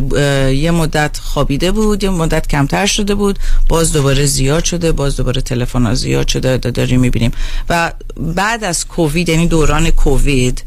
یه 0.56 0.72
مدت 0.72 1.18
خوابیده 1.18 1.72
بود 1.72 2.04
یه 2.04 2.10
مدت 2.10 2.48
کمتر 2.48 2.86
شده 2.86 3.16
بود 3.16 3.40
باز 3.70 3.94
دوباره 3.94 4.26
زیاد 4.26 4.64
شده 4.64 4.92
باز 4.92 5.18
دوباره 5.18 5.42
تلفن 5.42 5.86
ها 5.86 5.94
زیاد 5.94 6.28
شده 6.28 6.58
داریم 6.58 7.00
می‌بینیم. 7.00 7.32
و 7.70 7.92
بعد 8.18 8.64
از 8.64 8.88
کووید 8.88 9.30
یعنی 9.30 9.48
دوران 9.48 9.90
کووید 9.90 10.64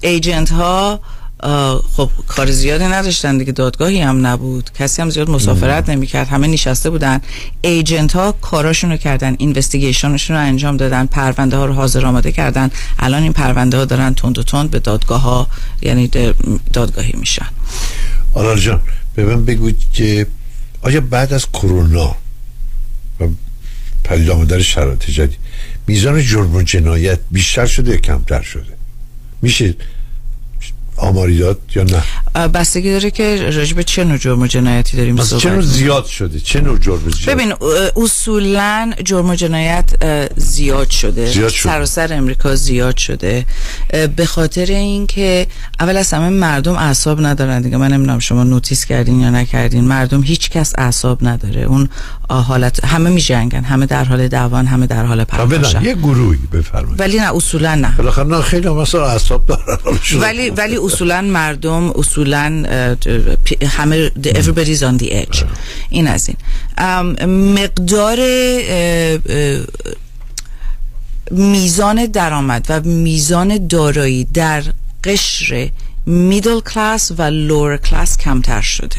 ایجنت 0.00 0.52
ها 0.52 1.00
خب 1.96 2.10
کار 2.26 2.50
زیادی 2.50 2.84
نداشتن 2.84 3.38
دیگه 3.38 3.52
دادگاهی 3.52 4.00
هم 4.00 4.26
نبود. 4.26 4.70
کسی 4.78 5.02
هم 5.02 5.10
زیاد 5.10 5.30
مسافرت 5.30 5.88
نمی‌کرد. 5.88 6.28
همه 6.28 6.46
نشسته 6.46 6.90
بودن. 6.90 7.20
ایجنت 7.60 8.12
ها 8.12 8.32
کاراشون 8.32 8.90
رو 8.90 8.96
کردن 8.96 9.36
اینوستیگیشنشون 9.38 10.36
رو 10.36 10.42
انجام 10.42 10.76
دادن 10.76 11.06
پرونده 11.06 11.56
ها 11.56 11.66
رو 11.66 11.72
حاضر 11.74 12.06
آماده 12.06 12.32
کردن. 12.32 12.70
الان 12.98 13.22
این 13.22 13.32
پرونده 13.32 13.76
ها 13.76 13.84
دارن 13.84 14.14
تند 14.14 14.38
و 14.38 14.42
تند 14.42 14.70
به 14.70 14.78
دادگاه 14.78 15.20
ها 15.20 15.48
یعنی 15.82 16.10
دادگاهی 16.72 17.14
میشن. 17.16 17.46
آلال 18.34 18.60
جان 18.60 18.82
به 19.14 19.24
من 19.24 19.44
بگوید 19.44 19.78
که 19.92 20.26
آیا 20.82 21.00
بعد 21.00 21.32
از 21.32 21.46
کرونا 21.52 22.16
و 23.20 23.26
پدید 24.04 24.30
آمدن 24.30 24.62
شرایط 24.62 25.10
جدید 25.10 25.38
میزان 25.86 26.22
جرم 26.22 26.54
و 26.54 26.62
جنایت 26.62 27.18
بیشتر 27.30 27.66
شده 27.66 27.90
یا 27.90 27.96
کمتر 27.96 28.42
شده؟ 28.42 28.72
میشه 29.42 29.74
آماری 30.98 31.38
داد 31.38 31.58
یا 31.74 31.82
نه؟ 31.82 32.48
بستگی 32.48 32.90
داره 32.90 33.10
که 33.10 33.50
راجب 33.50 33.82
چه 33.82 34.04
نوع 34.04 34.16
جرم 34.16 34.42
و 34.42 34.46
جنایتی 34.46 34.96
داریم 34.96 35.16
صحبت 35.16 35.42
چه 35.42 35.50
نوع 35.50 35.60
زیاد 35.60 36.06
شده؟ 36.06 36.40
چه 36.40 36.60
نوع 36.60 36.78
جرم 36.78 37.00
زیاد؟ 37.10 37.36
ببین 37.36 37.54
اصولا 37.96 38.92
جرم 39.04 39.30
و 39.30 39.34
جنایت 39.34 39.90
زیاد 40.36 40.90
شده, 40.90 41.32
زیاد 41.32 41.48
شده. 41.48 41.72
سراسر 41.72 42.12
امریکا 42.12 42.54
زیاد 42.54 42.96
شده. 42.96 43.46
به 44.16 44.26
خاطر 44.26 44.66
اینکه 44.66 45.46
اول 45.80 45.96
از 45.96 46.14
همه 46.14 46.28
مردم 46.28 46.74
اعصاب 46.74 47.26
ندارن 47.26 47.62
دیگه. 47.62 47.76
من 47.76 47.92
نمی‌دونم 47.92 48.18
شما 48.18 48.44
نوتیس 48.44 48.84
کردین 48.84 49.20
یا 49.20 49.30
نکردین. 49.30 49.84
مردم 49.84 50.22
هیچ 50.22 50.50
کس 50.50 50.72
اعصاب 50.78 51.18
نداره. 51.22 51.62
اون 51.62 51.88
حالت 52.28 52.84
همه 52.84 53.10
می 53.10 53.20
جنگن 53.20 53.64
همه 53.64 53.86
در 53.86 54.04
حال 54.04 54.28
دعوان 54.28 54.66
همه 54.66 54.86
در 54.86 55.04
حال 55.04 55.24
پرخاشن. 55.24 55.82
یه 55.82 55.94
گروهی 55.94 56.38
بفرمایید. 56.52 57.00
ولی 57.00 57.18
نه 57.18 57.36
اصولا 57.36 57.74
نه. 57.74 57.94
بالاخره 57.96 58.26
نه 58.26 58.42
خیلی 58.42 58.68
مثلا 58.68 59.06
اعصاب 59.06 59.46
دارن. 59.46 59.78
ولی 60.20 60.50
ولی 60.50 60.76
اصولا 60.92 61.20
مردم 61.20 61.90
اصولا 61.90 62.64
همه 63.66 64.10
everybody's 64.10 64.82
on 64.82 65.02
the 65.02 65.10
edge. 65.10 65.44
این 65.88 66.06
از 66.06 66.28
این. 66.28 66.36
مقدار 67.54 68.18
میزان 71.30 72.06
درآمد 72.06 72.66
و 72.68 72.80
میزان 72.80 73.66
دارایی 73.66 74.24
در 74.24 74.62
قشر 75.04 75.70
میدل 76.06 76.60
کلاس 76.60 77.12
و 77.18 77.22
لور 77.22 77.76
کلاس 77.76 78.16
کمتر 78.16 78.60
شده. 78.60 78.96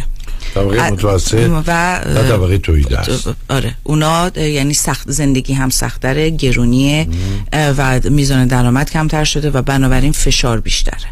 طبقه 0.55 0.91
متوسط 0.91 1.49
و 1.49 1.63
طبقه 2.03 2.57
تویده 2.57 2.99
است. 2.99 3.29
آره. 3.49 3.75
اونا 3.83 4.27
یعنی 4.37 4.73
سخت 4.73 5.11
زندگی 5.11 5.53
هم 5.53 5.69
سختره 5.69 6.29
گرونیه 6.29 7.07
و 7.53 7.99
میزان 8.09 8.47
درآمد 8.47 8.89
کمتر 8.89 9.23
شده 9.23 9.49
و 9.51 9.61
بنابراین 9.61 10.11
فشار 10.11 10.59
بیشتره. 10.59 11.07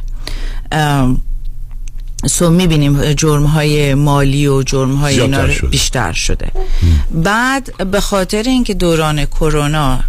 سو 2.26 2.49
می‌بینیم 2.49 3.14
جرم 3.14 3.44
های 3.44 3.94
مالی 3.94 4.48
و 4.48 4.64
جرم 4.64 4.95
های 4.95 5.22
اینا 5.22 5.45
بیشتر 5.72 6.14
شده. 6.14 6.52
بعد 7.11 7.91
به 7.91 8.02
خاطر 8.02 8.44
اینکه 8.44 8.73
دوران 8.73 9.26
کرونا 9.26 9.99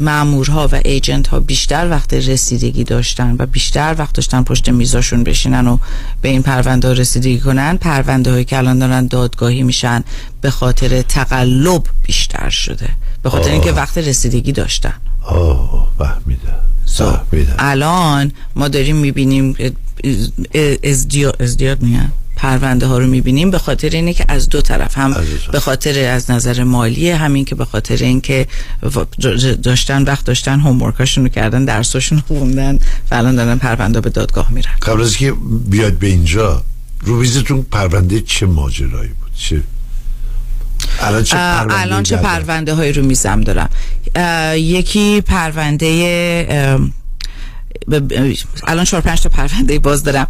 معمورها 0.00 0.68
و 0.72 0.80
ایجنت 0.84 1.26
ها 1.26 1.40
بیشتر 1.40 1.90
وقت 1.90 2.14
رسیدگی 2.14 2.84
داشتن 2.84 3.36
و 3.38 3.46
بیشتر 3.46 3.94
وقت 3.98 4.14
داشتن 4.14 4.42
پشت 4.42 4.68
میزاشون 4.68 5.24
بشینن 5.24 5.66
و 5.66 5.78
به 6.22 6.28
این 6.28 6.42
پرونده 6.42 6.94
رسیدگی 6.94 7.40
کنن 7.40 7.76
پرونده 7.76 8.30
هایی 8.30 8.44
که 8.44 8.58
الان 8.58 8.78
دارن 8.78 9.06
دادگاهی 9.06 9.62
میشن 9.62 10.04
به 10.40 10.50
خاطر 10.50 11.02
تقلب 11.02 11.82
بیشتر 12.02 12.50
شده. 12.50 12.88
به 13.22 13.30
خاطر 13.30 13.50
اینکه 13.50 13.72
وقت 13.72 13.98
رسیدگی 13.98 14.52
داشتن. 14.52 14.94
آه 15.22 15.88
فهمیدم. 15.98 16.60
الان 17.58 18.32
ما 18.56 18.68
داریم 18.68 18.96
می‌بینیم 18.96 19.56
ازدیاد, 20.84 21.42
ازدیاد 21.42 21.82
میگن. 21.82 22.12
پرونده 22.36 22.86
ها 22.86 22.98
رو 22.98 23.06
می‌بینیم 23.06 23.50
به 23.50 23.58
خاطر 23.58 23.88
اینه 23.88 24.14
که 24.14 24.24
از 24.28 24.48
دو 24.48 24.60
طرف 24.60 24.98
هم 24.98 25.16
به 25.52 25.60
خاطر 25.60 26.08
از 26.08 26.30
نظر 26.30 26.64
مالی 26.64 27.10
همین 27.10 27.44
که 27.44 27.54
به 27.54 27.64
خاطر 27.64 27.96
اینکه 27.96 28.46
داشتن 29.62 30.02
وقت 30.02 30.24
داشتن 30.24 30.60
هومورکاشون 30.60 31.24
رو 31.24 31.30
کردن 31.30 31.64
درساشون 31.64 32.22
رو 32.28 32.38
خوندن 32.38 32.78
و 33.10 33.14
الان 33.14 33.36
دارن 33.36 33.58
پرونده 33.58 34.00
به 34.00 34.10
دادگاه 34.10 34.52
میرن. 34.52 34.70
قبل 34.82 35.02
از 35.02 35.16
که 35.16 35.32
بیاد 35.70 35.92
به 35.92 36.06
اینجا 36.06 36.62
روی 37.00 37.21
میزتون 37.21 37.62
پرونده 37.62 38.20
چه 38.20 38.46
ماجرایی 38.46 39.10
بود؟ 39.10 39.30
چه 39.34 39.62
الان 41.00 41.22
چه 41.22 41.36
پرونده, 41.36 41.80
الان 41.80 42.02
چه 42.02 42.16
پرونده 42.16 42.74
هایی 42.74 42.92
رو 42.92 43.04
میزم 43.04 43.40
دارم. 43.40 43.70
یکی 44.56 45.20
پرونده 45.20 45.86
الان 48.66 48.84
چهار 48.84 49.02
پنج 49.02 49.20
تا 49.20 49.28
پرونده 49.28 49.78
باز 49.78 50.04
دارم. 50.04 50.28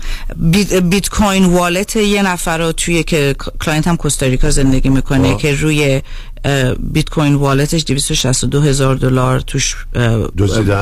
بیت 0.82 1.08
کوین 1.08 1.44
wallet 1.44 1.96
یه 1.96 2.22
نفر 2.22 2.58
رو 2.58 2.72
توی 2.72 3.02
که 3.02 3.36
client 3.60 3.88
م 3.88 3.96
کوستاریکا 3.96 4.50
زندگی 4.50 4.88
می‌کنه 4.88 5.36
که 5.36 5.54
روی 5.54 6.02
بیت 6.92 7.08
کوین 7.08 7.34
wallet 7.34 7.72
ش 7.72 7.84
262 7.84 8.60
هزار 8.60 8.96
دلار 8.96 9.40
توش 9.40 9.76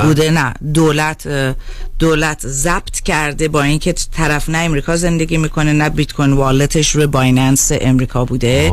بوده. 0.05 0.31
نه 0.31 0.55
دولت 0.75 1.55
دولت 1.99 2.47
ضبط 2.47 3.01
کرده 3.01 3.49
با 3.49 3.63
اینکه 3.63 3.93
طرف 3.93 4.49
نه 4.49 4.59
امریکا 4.59 4.97
زندگی 4.97 5.37
می‌کنه 5.37 5.73
نه 5.73 5.89
بیت 5.89 6.13
کوین 6.13 6.33
wallet 6.33 6.76
ش 6.76 6.91
روی 6.91 7.07
Binance 7.07 7.73
امریکا 7.81 8.25
بوده. 8.25 8.73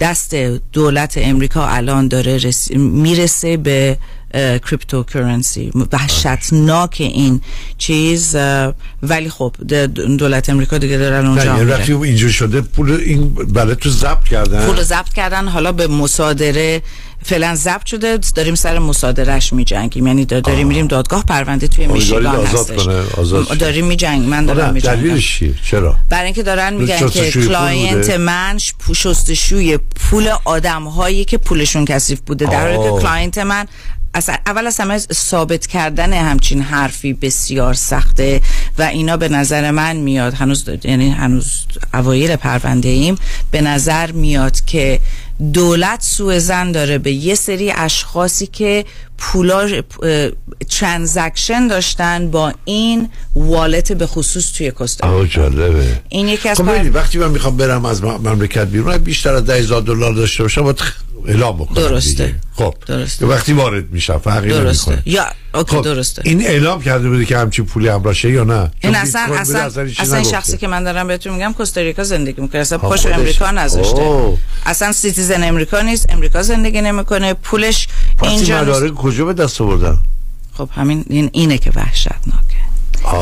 دست 0.00 0.34
دولت 0.72 1.14
امریکا 1.16 1.66
الان 1.66 2.08
داره 2.08 2.40
می‌رسه 2.76 3.56
به 3.56 3.98
cryptocurrency 4.34 5.72
وحشتناک 5.92 6.96
این 6.98 7.40
چیز 7.78 8.36
ولی 9.02 9.30
خب 9.30 9.56
دولت 10.18 10.50
امریکا 10.50 10.78
دیگه 10.78 10.98
دارن 10.98 11.26
اونجا 11.26 11.62
رفتی 11.62 11.92
اینجا 11.92 12.28
شده 12.28 12.60
پول 12.60 12.90
این 12.90 13.34
بله 13.34 13.74
تو 13.74 13.90
ضبط 13.90 14.24
کردن؟ 14.24 14.66
پول 14.66 14.82
ضبط 14.82 15.12
کردن 15.12 15.48
حالا 15.48 15.72
به 15.72 15.86
مصادره 15.86 16.82
فعلا 17.24 17.54
ضبط 17.54 17.86
شده 17.86 18.18
داریم 18.34 18.54
سر 18.54 18.78
مصادرهش 18.78 19.52
می 19.52 19.64
جنگیم 19.64 20.06
یعنی 20.06 20.24
داریم 20.24 20.66
میریم 20.66 20.86
دادگاه 20.86 21.24
پرونده 21.24 21.68
توی 21.68 21.86
میشیگان 21.86 22.46
هستش. 22.46 22.86
داریم 23.58 23.86
می 23.86 23.96
جنگ 23.96 24.28
من 24.28 24.46
دارم 24.46 24.74
می 24.74 24.80
جنگم 24.80 25.18
چرا؟ 25.70 25.96
برای 26.08 26.24
اینکه 26.24 26.42
دارن 26.42 26.74
میگن 26.74 27.08
که 27.08 27.30
client 27.30 28.10
من 28.10 28.58
شستشوی 28.94 29.78
پول 29.78 30.28
آدم 30.44 30.82
هایی 30.82 31.24
که 31.24 31.38
پولشون 31.38 31.84
کثیف 31.84 32.20
بوده 32.20 32.46
در 32.46 32.72
حالی 32.72 32.90
که 32.90 33.02
client 33.02 33.38
من 33.38 33.66
اصلا 34.14 34.36
اول 34.46 34.66
از 34.66 34.80
همه 34.80 34.98
ثابت 34.98 35.66
کردن 35.66 36.12
همچین 36.12 36.62
حرفی 36.62 37.12
بسیار 37.12 37.74
سخته 37.74 38.40
و 38.78 38.82
اینا 38.82 39.16
به 39.16 39.28
نظر 39.28 39.70
من 39.70 39.96
میاد. 39.96 40.34
هنوز 40.34 40.64
یعنی 40.84 41.10
هنوز 41.10 41.64
اوایل 41.94 42.36
پرونده 42.36 42.88
ایم. 42.88 43.14
به 43.50 43.60
نظر 43.60 44.12
میاد 44.12 44.64
که 44.64 45.00
دولت 45.52 46.02
سوء 46.02 46.38
ظن 46.38 46.72
داره 46.72 46.98
به 46.98 47.12
یه 47.12 47.34
سری 47.34 47.72
اشخاصی 47.72 48.46
که 48.46 48.84
پولا 49.18 49.82
transaction 50.70 51.66
داشتن 51.66 52.30
با 52.30 52.52
این 52.64 53.08
wallet 53.34 53.92
به 53.92 54.06
خصوص 54.06 54.52
توی 54.52 54.70
کوستا 54.70 55.26
جالبه. 55.26 56.00
این 56.08 56.28
یکی 56.28 56.48
از 56.48 56.56
خب 56.56 56.94
وقتی 56.94 57.18
من 57.18 57.30
می‌خوام 57.30 57.56
برم 57.56 57.84
از 57.84 58.04
مملکت 58.04 58.66
بیرون 58.66 58.98
بیشتر 58.98 59.34
از 59.34 59.44
10000 59.46 59.82
دلار 59.82 60.12
داشته 60.12 60.42
باشم 60.42 60.74
اعلام 61.26 61.56
بکنم 61.56 61.74
درسته. 61.74 62.26
دیگه. 62.26 62.38
خب. 62.54 62.74
درسته. 62.86 63.26
وقتی 63.26 63.52
وارد 63.52 63.90
میشم 63.90 64.18
فرقی 64.18 64.48
درسته. 64.48 65.02
یا 65.06 65.24
okay 65.54 65.76
خب. 65.76 65.82
درسته. 65.82 66.22
این 66.24 66.46
اعلام 66.46 66.82
کرده 66.82 67.08
بوده 67.08 67.24
که 67.24 67.38
همچین 67.38 67.64
پولی 67.64 67.88
همراشه 67.88 68.30
یا 68.30 68.44
نه؟ 68.44 68.70
این 68.80 68.94
اصلا 68.94 69.20
اصلا 69.20 69.84
اصلا 69.98 70.22
شخصی 70.22 70.56
که 70.56 70.68
من 70.68 70.84
دارم 70.84 71.08
بهتون 71.08 71.34
میگم 71.34 71.52
کوستاریکا 71.52 72.04
زندگی 72.04 72.40
می‌کنه. 72.40 72.60
اصلا 72.60 72.78
پاش 72.78 73.06
امریکا 73.06 73.50
نذاشته. 73.50 74.38
اصلا 74.66 74.92
سیتیزن 74.92 75.44
امریکا 75.44 75.80
نیست 75.80 76.10
امریکا 76.10 76.42
زندگی 76.42 76.80
نمی‌کنه. 76.80 77.34
پولش 77.34 77.88
اینجا 78.22 78.62
مدارک 78.62 78.94
کجا 78.94 79.24
به 79.24 79.32
دست 79.32 79.60
آوردن؟ 79.60 79.98
خب 80.54 80.68
همین 80.74 81.04
این 81.08 81.30
اینه 81.32 81.58
که 81.58 81.70
وحشتناکه. 81.74 82.62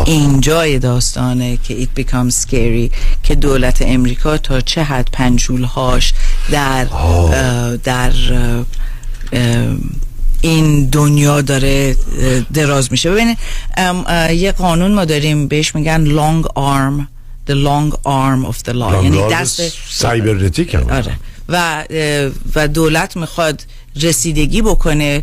این 0.07 0.41
جای 0.41 0.79
داستانه 0.79 1.57
که 1.57 1.85
it 1.85 2.01
becomes 2.01 2.35
scary 2.47 2.97
که 3.23 3.35
دولت 3.35 3.83
امریکا 3.83 4.39
تا 4.39 4.61
چه 4.61 4.83
حد 4.83 5.09
پنجولهاش 5.13 6.15
در 6.51 6.85
در 7.85 8.13
این 10.41 10.87
دنیا 10.87 11.41
داره 11.41 11.97
دراز 12.55 12.93
میشه. 12.93 13.11
ببینید 13.11 13.39
یه 14.31 14.53
قانون 14.53 14.95
ما 14.95 15.05
داریم 15.05 15.49
بهش 15.49 15.75
میگن 15.75 16.05
long 16.07 16.47
arm 16.47 17.07
the 17.51 17.55
long 17.55 17.95
arm 18.07 18.53
of 18.53 18.57
the 18.69 18.73
law. 18.73 19.05
یعنی 19.05 19.23
دست 19.33 19.63
سایبرنتیک 19.91 20.75
آره. 20.75 21.13
و 21.49 21.85
و 22.55 22.69
دولت 22.69 23.17
می‌خواد 23.17 23.63
رسیدگی 24.03 24.63
بکنه 24.63 25.23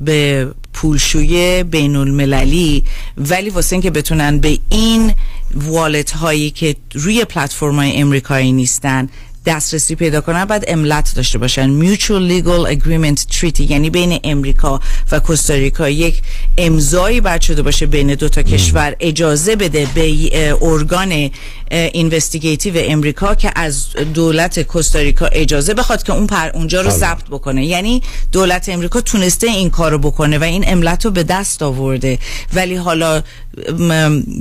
به 0.00 0.48
پولشوی 0.76 1.62
بین 1.62 1.96
المللی 1.96 2.84
ولی 3.16 3.50
واسه 3.50 3.74
اینکه 3.74 3.90
بتونن 3.90 4.38
به 4.38 4.58
این 4.68 5.14
والت 5.54 6.10
هایی 6.10 6.50
که 6.50 6.76
روی 6.92 7.24
پلتفرم 7.24 7.76
های 7.76 7.96
امریکایی 7.96 8.52
نیستن 8.52 9.08
دسترسی 9.46 9.94
پیدا 9.94 10.20
کنن 10.20 10.44
بعد 10.44 10.64
املت 10.68 11.14
داشته 11.14 11.38
باشن. 11.38 11.80
Mutual 11.80 12.30
Legal 12.30 12.76
Agreement 12.76 13.34
Treaty 13.34 13.60
یعنی 13.60 13.90
بین 13.90 14.20
امریکا 14.24 14.80
و 15.12 15.20
کوستاریکا 15.20 15.88
یک 15.88 16.22
امضایی 16.58 17.20
بر 17.20 17.40
شده 17.40 17.62
باشه 17.62 17.86
بین 17.86 18.14
دو 18.14 18.28
تا 18.28 18.42
کشور. 18.42 18.96
اجازه 19.00 19.56
بده 19.56 19.88
به 19.94 20.56
ارگان 20.62 21.30
investigative 21.70 22.74
امریکا 22.76 23.34
که 23.34 23.50
از 23.56 23.86
دولت 24.14 24.62
کوستاریکا 24.62 25.26
اجازه 25.26 25.74
بخواد 25.74 26.02
که 26.02 26.12
اون 26.12 26.26
پر 26.26 26.50
اونجا 26.54 26.80
رو 26.80 26.90
ضبط 26.90 27.24
بکنه. 27.30 27.66
یعنی 27.66 28.02
دولت 28.32 28.68
امریکا 28.68 29.00
تونسته 29.00 29.46
این 29.46 29.70
کارو 29.70 29.98
بکنه 29.98 30.38
و 30.38 30.42
این 30.42 30.64
wallet 30.66 31.04
رو 31.04 31.10
به 31.10 31.22
دست 31.22 31.62
آورده. 31.62 32.18
ولی 32.54 32.76
حالا 32.76 33.22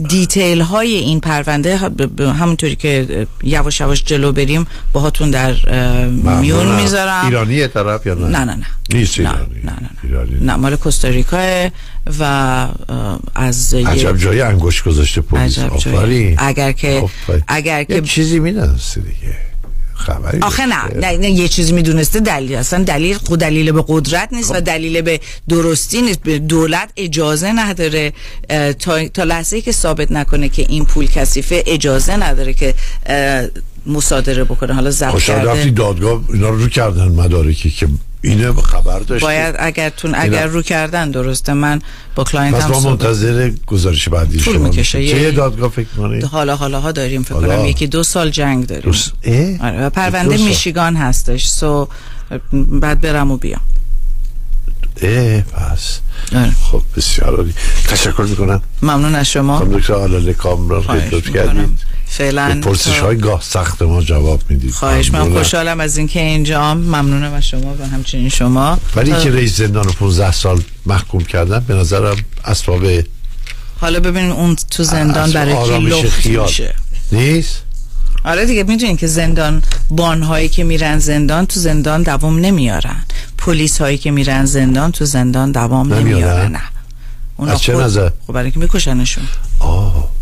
detail 0.09 0.61
های 0.61 0.95
این 0.95 1.19
پرونده 1.19 1.77
همونطوری 2.19 2.75
که 2.75 3.27
یواش 3.43 3.79
یواش 3.79 4.03
جلو 4.03 4.31
بریم 4.31 4.67
باهاتون 4.95 5.31
در 5.31 5.53
میون 6.41 6.81
می‌ذارم. 6.81 7.25
ایرانی 7.25 7.67
طرف 7.67 8.05
یا 8.05 8.13
نه؟ 8.13 8.27
نه 8.27 8.39
نه 8.39 8.55
نه. 8.55 8.65
نیست 8.93 9.19
نه 9.19 9.31
نه 9.63 9.73
نه, 10.03 10.27
نه. 10.41 10.55
مال 10.55 10.75
کوستاریکا 10.75 11.69
و 12.19 12.23
از 13.35 13.73
عجب 13.73 14.17
جای 14.17 14.41
انگوش 14.41 14.83
گذاشته 14.83 15.21
پلیس. 15.21 15.59
آفرین. 15.59 16.35
اگر 16.37 16.71
که 16.71 17.03
اگر 17.47 17.83
که 17.83 18.01
چیزی 18.01 18.39
می‌دونسته 18.39 19.01
دیگه. 19.01 19.35
خبری 19.97 20.39
آخه 20.39 20.65
نه, 20.65 20.75
نه, 20.95 21.17
نه 21.17 21.29
یه 21.29 21.47
چیزی 21.47 21.73
می‌دونسته 21.73 22.19
دلیل. 22.19 22.55
اصلا 22.55 22.83
دلیل 22.83 23.17
خود 23.17 23.39
دلیل 23.39 23.71
به 23.71 23.83
قدرت 23.87 24.29
نیست 24.31 24.55
و 24.55 24.61
دلیل 24.61 25.01
به 25.01 25.19
درستی 25.49 26.01
نیست. 26.01 26.21
به 26.21 26.39
دولت 26.39 26.89
اجازه 26.97 27.51
نداره 27.51 28.13
تا, 28.79 29.07
تا 29.07 29.23
لحظه 29.23 29.61
که 29.61 29.71
ثابت 29.71 30.11
نکنه 30.11 30.49
که 30.49 30.65
این 30.69 30.85
پول 30.85 31.07
کثیفه 31.07 31.63
اجازه 31.67 32.15
نداره 32.15 32.53
که 32.53 32.75
مصادره 33.85 34.43
بکنه. 34.43 34.73
حالا 34.73 34.91
ضبط 34.91 35.21
کرده. 35.21 35.51
رفتی 35.51 35.71
دادگاه 35.71 36.21
اینا 36.33 36.49
رو 36.49 36.67
کردن 36.67 37.07
مدارکی 37.07 37.69
که 37.69 37.87
اینه 38.21 38.53
خبر 38.53 38.99
داشتی. 38.99 39.25
باید 39.25 39.55
اگر 39.59 39.89
تون 39.89 40.15
اگر 40.15 40.45
رو 40.45 40.61
کردن 40.61 41.11
درسته. 41.11 41.53
من 41.53 41.81
با 42.15 42.23
client 42.23 42.61
م 42.61 42.71
ما 42.71 42.79
منتظر 42.79 43.51
گزارش 43.67 44.09
بعدی 44.09 44.37
طول 44.37 44.57
می‌کشه. 44.57 45.07
چه 45.07 45.31
دادگاه 45.31 45.71
فکر 45.71 45.87
کنید 45.97 46.23
حالا 46.23 46.55
حالا 46.55 46.79
ها 46.79 46.91
داریم 46.91 47.23
فکر 47.23 47.35
کنم. 47.35 47.65
یکی 47.65 47.87
دو 47.87 48.03
سال 48.03 48.29
جنگ 48.29 48.67
داریم. 48.67 48.93
آره. 49.61 49.89
پرونده 49.89 50.37
میشیگان 50.37 50.95
هستش. 50.95 51.47
so 51.47 51.87
بعد 52.51 53.01
برم 53.01 53.31
و 53.31 53.37
بیام. 53.37 53.61
اه 55.01 55.41
پس. 55.41 55.99
آره. 56.35 56.51
خب 56.71 56.81
بسیار 56.97 57.35
عالی. 57.35 57.53
تشکر 57.87 58.21
می‌کنم. 58.21 58.61
ممنون 58.81 59.15
از 59.15 59.27
شما. 59.27 59.57
خانم 59.59 59.77
دکتر 59.77 59.93
آلاله 59.93 60.33
کامران 60.33 60.81
خدمت 60.81 61.33
کردید. 61.33 61.79
فعلا 62.07 62.61
پرسش 62.63 62.99
های 62.99 63.17
گاه 63.17 63.41
سخت 63.41 63.81
ما 63.81 64.01
جواب 64.01 64.41
می‌دید. 64.49 64.71
خواهش 64.71 65.11
من 65.11 65.33
خوشحالم 65.33 65.79
از 65.79 65.97
اینکه 65.97 66.19
اینجا 66.19 66.73
ممنونم 66.73 67.33
از 67.33 67.43
شما 67.43 67.75
و 67.79 67.87
همچنین 67.87 68.29
شما. 68.29 68.79
ولی 68.95 69.11
که 69.11 69.31
رئیس 69.31 69.57
زندان 69.57 69.85
15 69.85 70.31
سال 70.31 70.61
محکوم 70.85 71.23
کردن 71.23 71.59
به 71.59 71.73
نظرم 71.73 72.17
اسباب 72.45 72.83
حالا 73.81 73.99
ببینیم 73.99 74.31
اون 74.31 74.55
تو 74.55 74.83
زندان 74.83 75.31
برای 75.31 75.53
کی 75.53 75.79
لخت 75.79 76.25
میشه. 76.25 76.75
نیست؟ 77.11 77.64
آره 78.25 78.45
دیگه 78.45 78.63
می‌دونین 78.63 78.97
که 78.97 79.07
زندان 79.07 79.63
بان 79.89 80.23
هایی 80.23 80.49
که 80.49 80.63
میرن 80.63 80.99
زندان 80.99 81.45
تو 81.45 81.59
زندان 81.59 82.03
دوام 82.03 82.39
نمیارن. 82.39 83.05
پلیس 83.37 83.81
هایی 83.81 83.97
که 83.97 84.11
میرن 84.11 84.45
زندان 84.45 84.91
تو 84.91 85.05
زندان 85.05 85.51
دوام 85.51 85.93
نمیارن؟ 85.93 86.51
نه. 86.51 87.51
از 87.51 87.61
چه 87.61 87.73
نظر؟ 87.73 88.09
خب 88.27 88.33
برای 88.33 88.51
که 88.51 88.59
میکشنشون. 88.59 89.23
آه. 89.59 90.15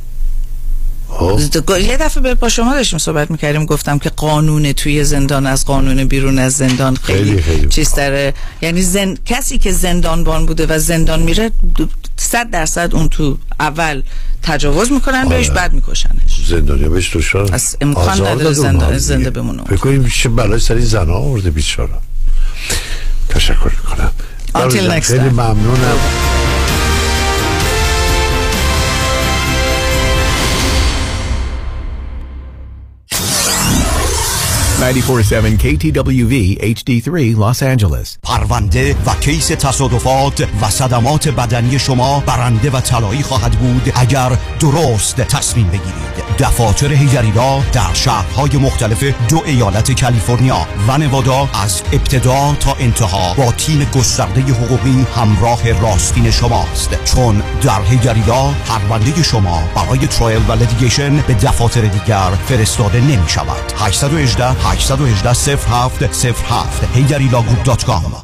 یه 1.82 1.98
دفعه 1.98 2.36
با 2.36 2.50
شما 2.50 2.74
داشتیم 2.74 3.00
صحبت 3.00 3.32
می‌کردیم 3.32 3.66
گفتم 3.66 4.00
که 4.00 4.10
قانون 4.10 4.74
توی 4.74 5.04
زندان 5.04 5.48
از 5.48 5.66
قانون 5.66 6.04
بیرون 6.04 6.40
از 6.40 6.54
زندان 6.54 6.96
خیلی, 6.96 7.24
خیلی, 7.24 7.42
خیلی. 7.42 7.68
چیز 7.68 7.94
داره 7.94 8.34
یعنی 8.62 8.82
زن... 8.82 9.18
کسی 9.26 9.58
که 9.58 9.72
زندانبان 9.72 10.46
بوده 10.46 10.66
و 10.70 10.80
زندان 10.80 11.22
میره 11.22 11.52
صد 12.24 12.50
درصد 12.50 12.90
اون 12.94 13.10
تو 13.10 13.38
اول 13.60 14.02
تجاوز 14.44 14.92
می‌کنن 14.92 15.30
بهش 15.30 15.50
بعد 15.50 15.74
میکشنش. 15.74 16.46
زندانی 16.48 16.90
بهش 16.90 17.16
دشوار 17.16 17.50
از 17.54 17.78
امکان 17.82 18.28
نداره 18.28 18.54
زنده, 18.54 18.98
زنده 18.98 19.30
بمونه. 19.30 19.64
فکر 19.64 19.76
کنیم 19.76 20.08
چه 20.08 20.30
بلای 20.30 20.60
سری 20.60 20.82
زنا 20.86 21.14
آورده 21.14 21.52
بیچاره. 21.52 21.94
تشکر 23.30 23.72
می‌کنم. 23.72 24.12
خیلی 25.02 25.30
ممنونم. 25.30 25.98
947 34.84 35.58
KTWV 35.58 36.58
HD3 36.76 37.36
Los 37.38 37.62
Angeles. 37.62 38.18
پرونده 38.24 38.96
و 39.06 39.14
case 39.22 39.48
تصادفات 39.48 40.48
و 40.62 40.70
صدمات 40.70 41.30
بدنی 41.30 41.80
شما 41.80 42.24
برنده 42.26 42.70
و 42.70 42.80
طلایی 42.80 43.24
خواهد 43.24 43.52
بود 43.52 43.92
اگر 43.96 44.32
درست 44.60 45.16
تصمیم 45.16 45.68
بگیرید. 45.68 46.38
دفاتر 46.40 46.94
هیجریلا 46.94 47.60
در 47.74 47.94
شهرهای 47.94 48.58
مختلف 48.58 49.04
دو 49.30 49.42
ایالت 49.46 50.02
کالیفرنیا 50.02 50.68
و 50.88 50.98
نوادا 50.98 51.50
از 51.54 51.82
ابتدا 51.94 52.56
تا 52.60 52.76
انتها 52.80 53.34
با 53.34 53.52
تیم 53.52 53.86
گسترده 53.96 54.42
حقوقی 54.42 55.06
همراه 55.16 55.72
راستین 55.72 56.32
شماست. 56.32 57.04
چون 57.06 57.44
در 57.62 57.82
هیجریلا 57.82 58.54
پرونده 58.66 59.24
شما 59.24 59.64
برای 59.76 60.08
trial 60.08 60.42
و 60.48 60.52
litigation 60.52 61.18
به 61.18 61.34
دفاتر 61.34 61.82
دیگر 61.82 62.30
فرستاده 62.48 63.02
نمی 63.02 63.30
شود 63.30 63.74
818 63.78 64.73
818 64.74 65.58
0707 65.58 66.96
هیجریلاگروپ.com 66.96 68.24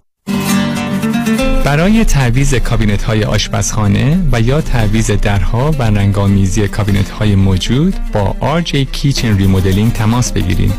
برای 1.65 2.05
تعویض 2.05 2.55
کابینت 2.55 3.03
های 3.03 3.23
آشپزخانه 3.23 4.19
و 4.31 4.41
یا 4.41 4.61
تعویض 4.61 5.11
درها 5.11 5.71
و 5.71 5.83
رنگ‌آمیزی 5.83 6.67
کابینت 6.67 7.09
های 7.09 7.35
موجود 7.35 7.95
با 8.13 8.35
RJ 8.61 8.73
Kitchen 8.73 9.37
Remodeling 9.37 9.93
تماس 9.93 10.31
بگیرید. 10.31 10.73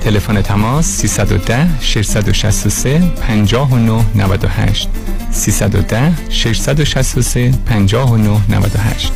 تلفن 0.00 0.42
تماس 0.42 0.86
310 0.86 1.80
663 1.80 3.02
59 3.20 4.04
98 4.14 4.88
310 5.30 6.30
663 6.30 7.52
59 7.66 8.40
98 8.48 9.12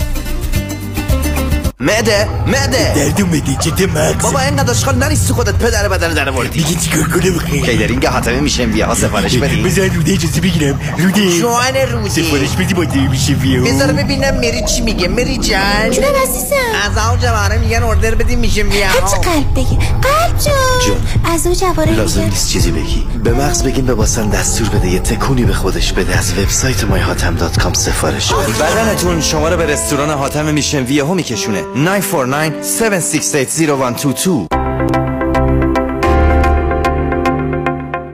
معده 1.81 2.29
معده 2.47 2.93
درد 2.95 3.21
اومده 3.21 3.57
چه 3.61 3.87
مغز. 3.87 4.23
بابا 4.23 4.41
اینقدر 4.41 4.71
اشغال 4.71 4.95
نریستی 4.95 5.33
خودت 5.33 5.55
پدر 5.55 5.89
بدن 5.89 6.15
در 6.15 6.31
وردی 6.31 6.63
دیگه 6.63 6.81
چیکار 6.81 7.03
کنم 7.03 7.39
خیلی. 7.39 7.63
کیدرینگ 7.63 8.07
حاتمه 8.07 8.41
میشه 8.41 8.65
ویا 8.65 8.87
ها 8.87 8.95
سفارش 8.95 9.37
بدی 9.37 9.63
بذار 9.63 9.89
روده 9.89 10.13
اجازه 10.13 10.41
بگیرم 10.41 10.81
روده. 10.99 11.39
جوان 11.39 11.77
روده. 11.93 12.09
سفارش 12.09 12.51
بدی 12.51 12.75
با 12.75 12.85
دیر 12.85 13.09
میشه 13.09 13.33
ویا 13.33 13.63
بذار 13.63 13.93
ببینم 13.93 14.37
مری 14.37 14.65
چی 14.65 14.81
میگه 14.83 15.09
مری 15.09 15.39
جان 15.39 15.91
جونم 15.91 16.09
عزیزم. 16.23 16.55
از 16.85 17.09
اون 17.09 17.19
جوانه 17.19 17.59
میگن 17.59 17.83
اوردر 17.83 18.15
بدیم 18.15 18.39
میشه 18.39 18.63
ویا 18.63 18.87
هرچی 18.87 19.17
قلب 19.17 19.55
بگی 19.55 19.77
قلب 19.77 20.39
جان. 20.39 21.35
از 21.35 21.47
اون 21.47 21.57
جواره 21.57 21.93
لازم 21.93 22.23
نیست 22.23 22.49
چیزی 22.49 22.71
بگی. 22.71 23.07
به 23.25 23.33
مغز 23.33 23.63
بگیم 23.63 23.87
به 23.87 23.95
باسن 23.95 24.29
دستور 24.29 24.69
بده. 24.69 24.89
یه 24.89 24.99
تکونی 24.99 25.45
به 25.45 25.55
خودش 25.55 25.93
بده. 25.93 26.19
از 26.19 26.39
وبسایت 26.39 26.85
مای 26.85 27.01
هاتم 27.01 27.35
دات 27.35 27.59
کام 27.59 27.73
سفارش 27.73 28.33
بده. 28.33 28.53
بدنتون 28.53 29.21
شما 29.21 29.49
رو 29.49 29.57
به 29.57 29.67
رستوران 29.67 30.11
حاتم 30.11 30.45
میشن 30.45 30.83
ویا 30.83 31.07
ها 31.07 31.15
میکشونه. 31.15 31.68
949 31.77 32.63
768 32.63 34.49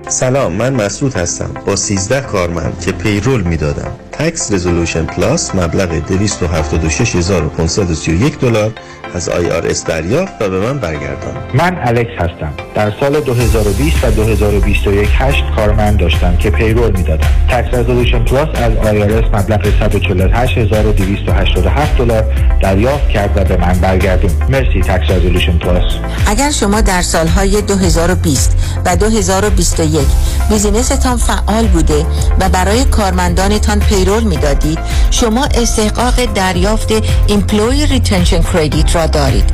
سلام 0.09 0.52
من 0.52 0.74
مسعود 0.74 1.14
هستم. 1.14 1.51
با 1.66 1.76
13 1.76 2.20
کارمند 2.20 2.81
که 2.81 2.93
payroll 2.93 3.43
می‌دادم. 3.43 3.90
Tax 4.12 4.52
Resolution 4.52 5.05
Plus 5.05 5.55
مبلغ 5.55 5.89
276531 5.89 8.39
دلار 8.39 8.72
از 9.15 9.28
IRS 9.28 9.86
دریافت 9.86 10.32
و 10.41 10.51
به 10.51 10.61
من 10.61 10.78
برگردان. 10.78 11.35
من 11.55 11.78
الکس 11.85 12.11
هستم. 12.19 12.53
در 12.74 12.93
سال 13.01 13.20
2020 13.20 14.05
و 14.05 14.11
2021 14.11 15.09
هشت 15.12 15.45
کارمند 15.57 16.01
داشتم 16.01 16.36
که 16.36 16.51
payroll 16.51 16.97
می‌دادم. 16.97 17.28
Tax 17.48 17.74
Resolution 17.74 18.24
Plus 18.24 18.48
از 18.55 18.73
IRS 18.73 19.35
مبلغ 19.35 19.66
148287 19.66 21.99
دلار 21.99 22.24
دریافت 22.62 23.09
کرد 23.09 23.31
و 23.36 23.45
به 23.45 23.57
من 23.57 23.73
برگردون. 23.73 24.31
مرسی 24.49 24.81
Tax 24.81 25.11
Resolution 25.11 25.59
Plus 25.59 25.93
اگر 26.27 26.51
شما 26.51 26.81
در 26.81 27.03
سالهای 27.03 27.62
2020 27.62 28.57
و 28.86 28.97
2021 28.97 30.07
business 30.51 31.03
تان 31.03 31.16
فعال 31.16 31.66
بوده 31.66 32.07
و 32.41 32.49
برای 32.49 32.85
کارمندانتان 32.85 33.81
payroll 33.81 34.23
می‌دادید 34.23 34.78
شما 35.11 35.45
استحقاق 35.45 36.24
دریافت 36.35 36.93
Employee 37.27 37.86
Retention 37.86 38.43
Credit 38.43 38.97
را 38.97 39.03
دارید 39.06 39.44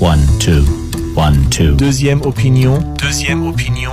1 0.00 0.38
2 0.38 0.64
1 1.14 1.50
2 1.50 1.76
Deuxième 1.76 2.22
opinion 2.22 2.78
Deuxième 2.98 3.46
opinion 3.46 3.92